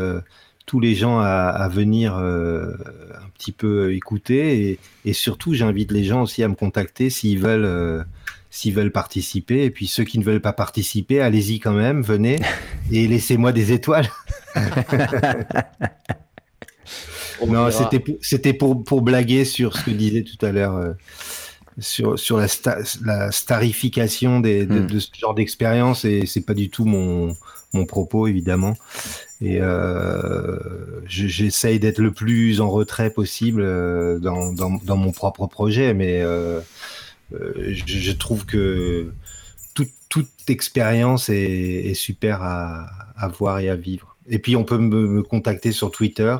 tous 0.66 0.81
les 0.81 0.95
gens 0.95 1.20
à, 1.20 1.27
à 1.51 1.69
venir 1.69 2.16
euh, 2.19 2.73
un 3.16 3.28
petit 3.39 3.53
peu 3.53 3.95
écouter 3.95 4.70
et, 4.70 4.81
et 5.05 5.12
surtout, 5.15 5.55
j'invite 5.55 5.93
les 5.93 6.05
gens 6.05 6.23
aussi 6.23 6.43
à 6.43 6.49
me 6.49 6.55
contacter 6.57 7.11
s'ils 7.11 7.41
veulent, 7.41 7.65
euh, 7.66 8.05
s'ils 8.51 8.74
veulent 8.74 8.93
participer. 8.93 9.65
Et 9.65 9.70
puis 9.70 9.86
ceux 9.89 10.05
qui 10.05 10.19
ne 10.19 10.24
veulent 10.24 10.41
pas 10.43 10.55
participer, 10.55 11.20
allez-y 11.20 11.61
quand 11.61 11.74
même, 11.74 12.03
venez 12.03 12.41
et 12.93 13.09
laissez-moi 13.09 13.53
des 13.53 13.73
étoiles. 13.73 14.09
On 17.39 17.47
non, 17.47 17.70
c'était 17.70 18.01
pour, 18.01 18.16
c'était 18.20 18.53
pour, 18.53 18.85
pour 18.85 19.03
blaguer 19.03 19.45
sur 19.45 19.77
ce 19.77 19.82
que 19.82 19.91
disait 19.91 20.23
tout 20.24 20.45
à 20.47 20.53
l'heure. 20.53 20.77
euh, 20.77 20.93
sur, 21.78 22.18
sur 22.18 22.36
la, 22.38 22.46
sta- 22.46 22.98
la 23.05 23.32
starification 23.32 24.40
des, 24.40 24.66
de, 24.66 24.80
Hmm. 24.80 24.86
de 24.86 24.98
ce 24.98 25.09
genre 25.18 25.34
d'expérience 25.34 26.05
et 26.05 26.26
c'est 26.26 26.42
pas 26.42 26.55
du 26.55 26.70
tout 26.70 26.84
mon, 26.84 27.36
mon 27.72 27.86
propos 27.86 28.26
évidemment. 28.26 28.76
Et 29.40 29.60
euh, 29.60 30.59
je- 31.06 31.26
j'essaye 31.28 31.80
d'être 31.80 31.98
le 32.01 32.12
plus 32.12 32.60
en 32.60 32.70
retrait 32.70 33.10
possible 33.10 33.62
euh, 33.62 34.18
dans, 34.18 34.52
dans, 34.52 34.70
dans 34.84 34.96
mon 34.96 35.12
propre 35.12 35.46
projet 35.46 35.94
mais 35.94 36.22
euh, 36.22 36.60
euh, 37.34 37.74
je, 37.74 37.84
je 37.86 38.12
trouve 38.12 38.46
que 38.46 39.12
toute, 39.74 39.90
toute 40.09 40.28
expérience 40.48 41.28
est, 41.30 41.86
est 41.90 41.94
super 41.94 42.42
à, 42.42 42.86
à 43.16 43.28
voir 43.28 43.59
et 43.60 43.68
à 43.70 43.76
vivre. 43.76 44.16
Et 44.28 44.38
puis 44.38 44.56
on 44.56 44.64
peut 44.64 44.78
me, 44.78 45.06
me 45.09 45.22
contacter 45.22 45.72
sur 45.72 45.90
Twitter 45.90 46.36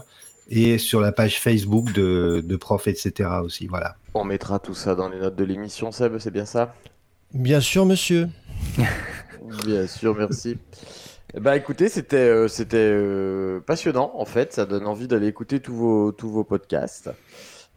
et 0.49 0.79
sur 0.79 1.01
la 1.01 1.13
page 1.13 1.41
Facebook 1.41 1.93
de, 1.93 2.43
de 2.45 2.57
prof 2.57 2.87
etc 2.87 3.31
aussi 3.43 3.67
voilà 3.67 3.97
On 4.15 4.25
mettra 4.25 4.59
tout 4.59 4.75
ça 4.75 4.95
dans 4.95 5.09
les 5.09 5.19
notes 5.19 5.37
de 5.37 5.45
l'émission, 5.45 5.91
Seb, 5.93 6.19
c'est 6.19 6.31
bien 6.31 6.45
ça? 6.45 6.75
Bien 7.33 7.61
sûr, 7.61 7.85
monsieur. 7.85 8.29
Bien 9.67 9.87
sûr, 9.87 10.15
merci. 10.17 10.57
Ben, 11.41 11.55
écoutez, 11.55 11.89
c'était 11.89 12.17
euh, 12.17 12.49
c'était 12.49 12.77
euh, 12.79 13.61
passionnant 13.61 14.13
en 14.15 14.25
fait. 14.25 14.53
Ça 14.53 14.67
donne 14.67 14.87
envie 14.87 15.09
d'aller 15.09 15.27
écouter 15.27 15.61
tous 15.61 15.75
vos 15.75 16.13
tous 16.13 16.31
vos 16.31 16.45
podcasts 16.45 17.11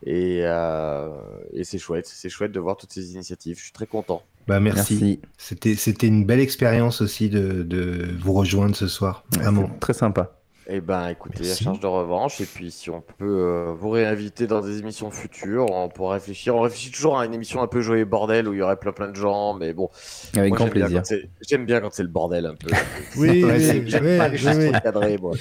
et, 0.05 0.41
euh, 0.43 1.09
et 1.53 1.63
c'est 1.63 1.79
chouette, 1.79 2.07
c'est 2.07 2.29
chouette 2.29 2.51
de 2.51 2.59
voir 2.59 2.77
toutes 2.77 2.93
ces 2.93 3.13
initiatives. 3.13 3.57
Je 3.57 3.63
suis 3.63 3.71
très 3.71 3.87
content. 3.87 4.21
Bah 4.47 4.59
merci. 4.59 4.93
Merci. 4.93 5.21
C'était 5.37 5.75
c'était 5.75 6.07
une 6.07 6.23
belle 6.23 6.39
expérience 6.39 7.01
aussi 7.01 7.29
de, 7.29 7.63
de 7.63 8.07
vous 8.19 8.33
rejoindre 8.33 8.75
ce 8.75 8.87
soir. 8.87 9.23
Vraiment. 9.31 9.69
Très 9.79 9.93
sympa. 9.93 10.36
Eh 10.69 10.81
ben, 10.81 11.07
écoutez, 11.07 11.43
Merci. 11.45 11.63
à 11.63 11.65
charge 11.67 11.79
de 11.79 11.87
revanche. 11.87 12.41
Et 12.41 12.45
puis, 12.45 12.71
si 12.71 12.89
on 12.89 12.99
peut 12.99 13.13
euh, 13.25 13.73
vous 13.79 13.89
réinviter 13.89 14.47
dans 14.47 14.59
des 14.59 14.79
émissions 14.79 15.09
futures, 15.11 15.65
on 15.71 15.87
pourra 15.87 16.15
réfléchir. 16.15 16.57
On 16.57 16.61
réfléchit 16.61 16.91
toujours 16.91 17.17
à 17.17 17.25
une 17.25 17.33
émission 17.33 17.61
un 17.61 17.67
peu 17.67 17.79
joyeux 17.79 18.03
bordel 18.03 18.49
où 18.49 18.53
il 18.53 18.59
y 18.59 18.61
aurait 18.61 18.75
plein 18.75 18.91
plein 18.91 19.07
de 19.07 19.15
gens, 19.15 19.53
mais 19.53 19.71
bon. 19.73 19.89
Avec 20.35 20.49
moi, 20.49 20.57
grand 20.57 20.65
j'aime 20.65 20.73
bien 20.73 20.81
plaisir. 20.87 20.99
quand 20.99 21.05
c'est- 21.05 21.29
J'aime 21.49 21.65
bien 21.65 21.79
quand 21.79 21.93
c'est 21.93 22.03
le 22.03 22.09
bordel 22.09 22.45
un 22.47 22.55
peu. 22.55 22.69
Oui, 23.15 23.43
Ouais, 23.47 23.81
oui, 23.81 25.17
moi. 25.21 25.33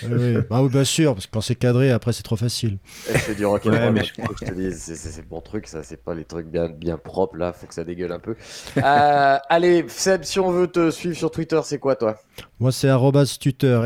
Bah 0.48 0.62
oui, 0.62 0.68
bien 0.68 0.84
sûr, 0.84 1.14
parce 1.14 1.26
que 1.26 1.32
quand 1.32 1.40
c'est 1.40 1.56
cadré, 1.56 1.90
après 1.90 2.12
c'est 2.12 2.22
trop 2.22 2.36
facile. 2.36 2.78
Et 3.12 3.18
C'est 3.18 3.34
du 3.34 3.44
rock'n'roll, 3.46 3.74
Ouais, 3.80 3.90
mais 3.90 4.00
hein, 4.00 4.04
je 4.16 4.22
faut 4.22 4.32
que 4.32 4.38
je 4.46 4.50
te 4.52 4.54
dise, 4.54 4.78
c'est- 4.80 4.94
c'est 4.94 5.08
c'est 5.10 5.22
le 5.22 5.26
bon 5.26 5.40
truc, 5.40 5.66
ça, 5.66 5.82
c'est 5.82 5.96
pas 6.02 6.14
les 6.14 6.24
trucs 6.24 6.46
bien, 6.46 6.68
bien 6.68 6.98
propres, 6.98 7.36
là, 7.36 7.52
faut 7.52 7.66
que 7.66 7.74
ça 7.74 7.82
dégueule 7.82 8.12
un 8.12 8.20
peu. 8.20 8.36
Euh, 8.76 9.38
allez, 9.48 9.84
Seb, 9.88 10.22
si 10.22 10.38
on 10.38 10.50
veut 10.52 10.68
te 10.68 10.90
suivre 10.92 11.16
sur 11.16 11.30
Twitter, 11.32 11.58
c'est 11.64 11.78
quoi, 11.78 11.96
toi? 11.96 12.16
Moi, 12.60 12.70
c'est 12.70 12.88
arrobas 12.88 13.36
tuteur, 13.40 13.84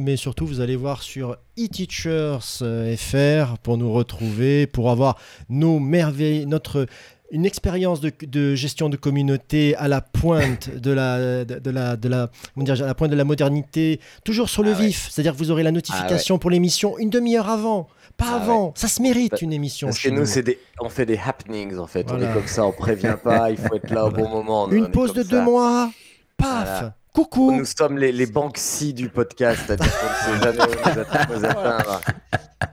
Mais 0.00 0.16
surtout, 0.16 0.46
vous 0.46 0.60
allez 0.60 0.76
voir 0.76 1.02
sur 1.02 1.36
eTeachers.fr 1.56 3.58
pour 3.58 3.76
nous 3.76 3.92
retrouver, 3.92 4.66
pour 4.66 4.90
avoir 4.90 5.16
nos 5.48 5.78
merveilles, 5.78 6.46
notre 6.46 6.86
une 7.32 7.46
expérience 7.46 8.00
de, 8.00 8.10
de 8.26 8.56
gestion 8.56 8.88
de 8.88 8.96
communauté 8.96 9.76
à 9.76 9.86
la 9.86 10.00
pointe 10.00 10.68
de 10.68 10.90
la, 10.90 11.44
de, 11.44 11.60
de 11.60 11.70
la, 11.70 11.94
de 11.96 12.08
la, 12.08 12.28
dire, 12.56 12.82
à 12.82 12.86
la 12.88 12.94
pointe 12.96 13.12
de 13.12 13.16
la 13.16 13.22
modernité, 13.22 14.00
toujours 14.24 14.48
sur 14.48 14.64
le 14.64 14.72
Ah 14.74 14.78
ouais. 14.80 14.86
vif. 14.86 15.08
C'est-à-dire 15.12 15.34
que 15.34 15.38
vous 15.38 15.52
aurez 15.52 15.62
la 15.62 15.70
notification 15.70 16.40
pour 16.40 16.50
l'émission 16.50 16.98
une 16.98 17.08
demi-heure 17.08 17.48
avant, 17.48 17.86
pas 18.16 18.24
Ah 18.30 18.34
ouais. 18.36 18.42
avant. 18.42 18.72
Ça 18.74 18.88
se 18.88 19.00
mérite 19.00 19.30
Bah, 19.30 19.38
une 19.42 19.52
émission. 19.52 19.86
Parce 19.86 19.98
que 19.98 20.02
chez 20.02 20.10
nous, 20.10 20.26
c'est 20.26 20.42
des... 20.42 20.58
on 20.80 20.88
fait 20.88 21.06
des 21.06 21.20
happenings, 21.24 21.76
en 21.78 21.86
fait. 21.86 22.04
On 22.10 22.20
est 22.20 22.32
comme 22.32 22.48
ça, 22.48 22.66
on 22.66 22.72
prévient 22.72 23.14
pas, 23.22 23.52
il 23.52 23.58
faut 23.58 23.76
être 23.76 23.90
là 23.90 24.06
au 24.06 24.10
bon 24.10 24.28
moment. 24.36 24.66
nous, 24.66 24.74
Une 24.74 24.90
pause 24.90 25.14
de 25.14 25.22
ça. 25.22 25.28
deux 25.28 25.42
mois, 25.42 25.88
paf, 26.36 26.48
Voilà. 26.48 26.94
Coucou. 27.24 27.52
Nous 27.52 27.64
sommes 27.64 27.98
les, 27.98 28.12
les 28.12 28.26
Banksy 28.26 28.94
du 28.94 29.08
podcast, 29.08 29.60
c'est-à-dire 29.66 29.90
qu'on 29.98 30.32
ne 30.32 30.38
sait 30.38 30.44
jamais 30.44 30.60
où 30.62 30.74
nous 30.76 31.00
att- 31.00 31.28
nous 31.38 31.44
atteindre. 31.44 32.00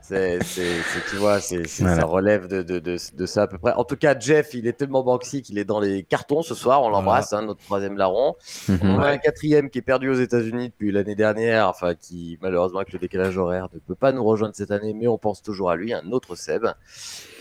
C'est, 0.01 0.39
c'est, 0.43 0.63
c'est- 0.81 1.09
tu 1.09 1.17
vois, 1.17 1.39
c'est, 1.41 1.67
c'est- 1.67 1.83
Voilà. 1.83 2.01
ça 2.01 2.05
relève 2.07 2.47
de, 2.47 2.61
de, 2.61 2.79
de, 2.79 2.97
de 3.13 3.25
ça 3.25 3.41
à 3.43 3.47
peu 3.47 3.57
près. 3.57 3.73
En 3.73 3.83
tout 3.83 3.97
cas, 3.97 4.17
Jeff, 4.17 4.53
il 4.53 4.65
est 4.67 4.73
tellement 4.73 5.03
Banksy 5.03 5.41
qu'il 5.41 5.57
est 5.57 5.65
dans 5.65 5.79
les 5.81 6.03
cartons 6.03 6.41
ce 6.43 6.55
soir. 6.55 6.81
On 6.83 6.89
l'embrasse, 6.89 7.33
hein, 7.33 7.41
notre 7.41 7.61
troisième 7.63 7.97
larron. 7.97 8.35
On 8.69 8.73
Mhm. 8.73 8.99
a 9.01 9.07
un 9.07 9.17
quatrième 9.17 9.69
qui 9.69 9.79
est 9.79 9.81
perdu 9.81 10.09
aux 10.09 10.13
États-Unis 10.19 10.69
depuis 10.69 10.91
l'année 10.93 11.15
dernière, 11.15 11.67
enfin 11.67 11.93
qui 11.95 12.37
malheureusement 12.41 12.79
avec 12.79 12.93
le 12.93 12.99
décalage 12.99 13.37
horaire 13.37 13.67
ne 13.73 13.79
peut 13.79 13.95
pas 13.95 14.11
nous 14.13 14.23
rejoindre 14.23 14.55
cette 14.55 14.71
année, 14.71 14.93
mais 14.93 15.07
on 15.07 15.17
pense 15.17 15.41
toujours 15.41 15.69
à 15.71 15.75
lui, 15.75 15.93
un 15.93 16.09
autre 16.11 16.35
Seb. 16.35 16.65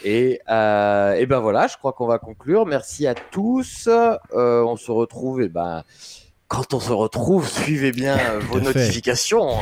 Et, 0.05 0.41
euh, 0.49 1.13
et 1.15 1.27
ben 1.27 1.39
voilà, 1.41 1.67
je 1.69 1.77
crois 1.77 1.93
qu'on 1.93 2.07
va 2.07 2.19
conclure. 2.19 2.67
Merci 2.67 3.07
à 3.07 3.15
tous. 3.15 3.89
Euh, 3.89 4.63
on 4.63 4.77
se 4.77 4.91
retrouve, 4.91 5.41
et 5.43 5.49
ben 5.49 5.83
quand 6.49 6.75
on 6.75 6.81
se 6.81 6.93
retrouve, 6.93 7.49
suivez 7.49 7.93
bien 7.93 8.19
vos 8.51 8.61
notifications. 8.61 9.57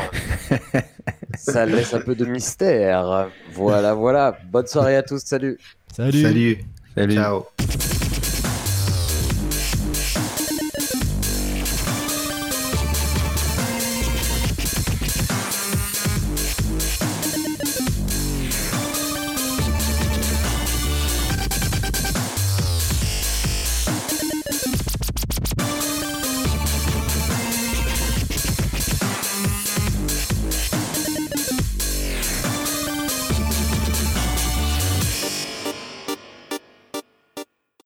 Ça 1.36 1.66
laisse 1.66 1.94
un 1.94 2.00
peu 2.00 2.14
de 2.14 2.24
mystère. 2.24 3.28
Voilà, 3.52 3.94
voilà. 3.94 4.38
Bonne 4.50 4.66
soirée 4.66 4.96
à 4.96 5.02
tous. 5.02 5.20
Salut. 5.24 5.58
Salut. 5.94 6.22
Salut. 6.22 6.58
Salut. 6.96 7.14
Ciao. 7.14 7.46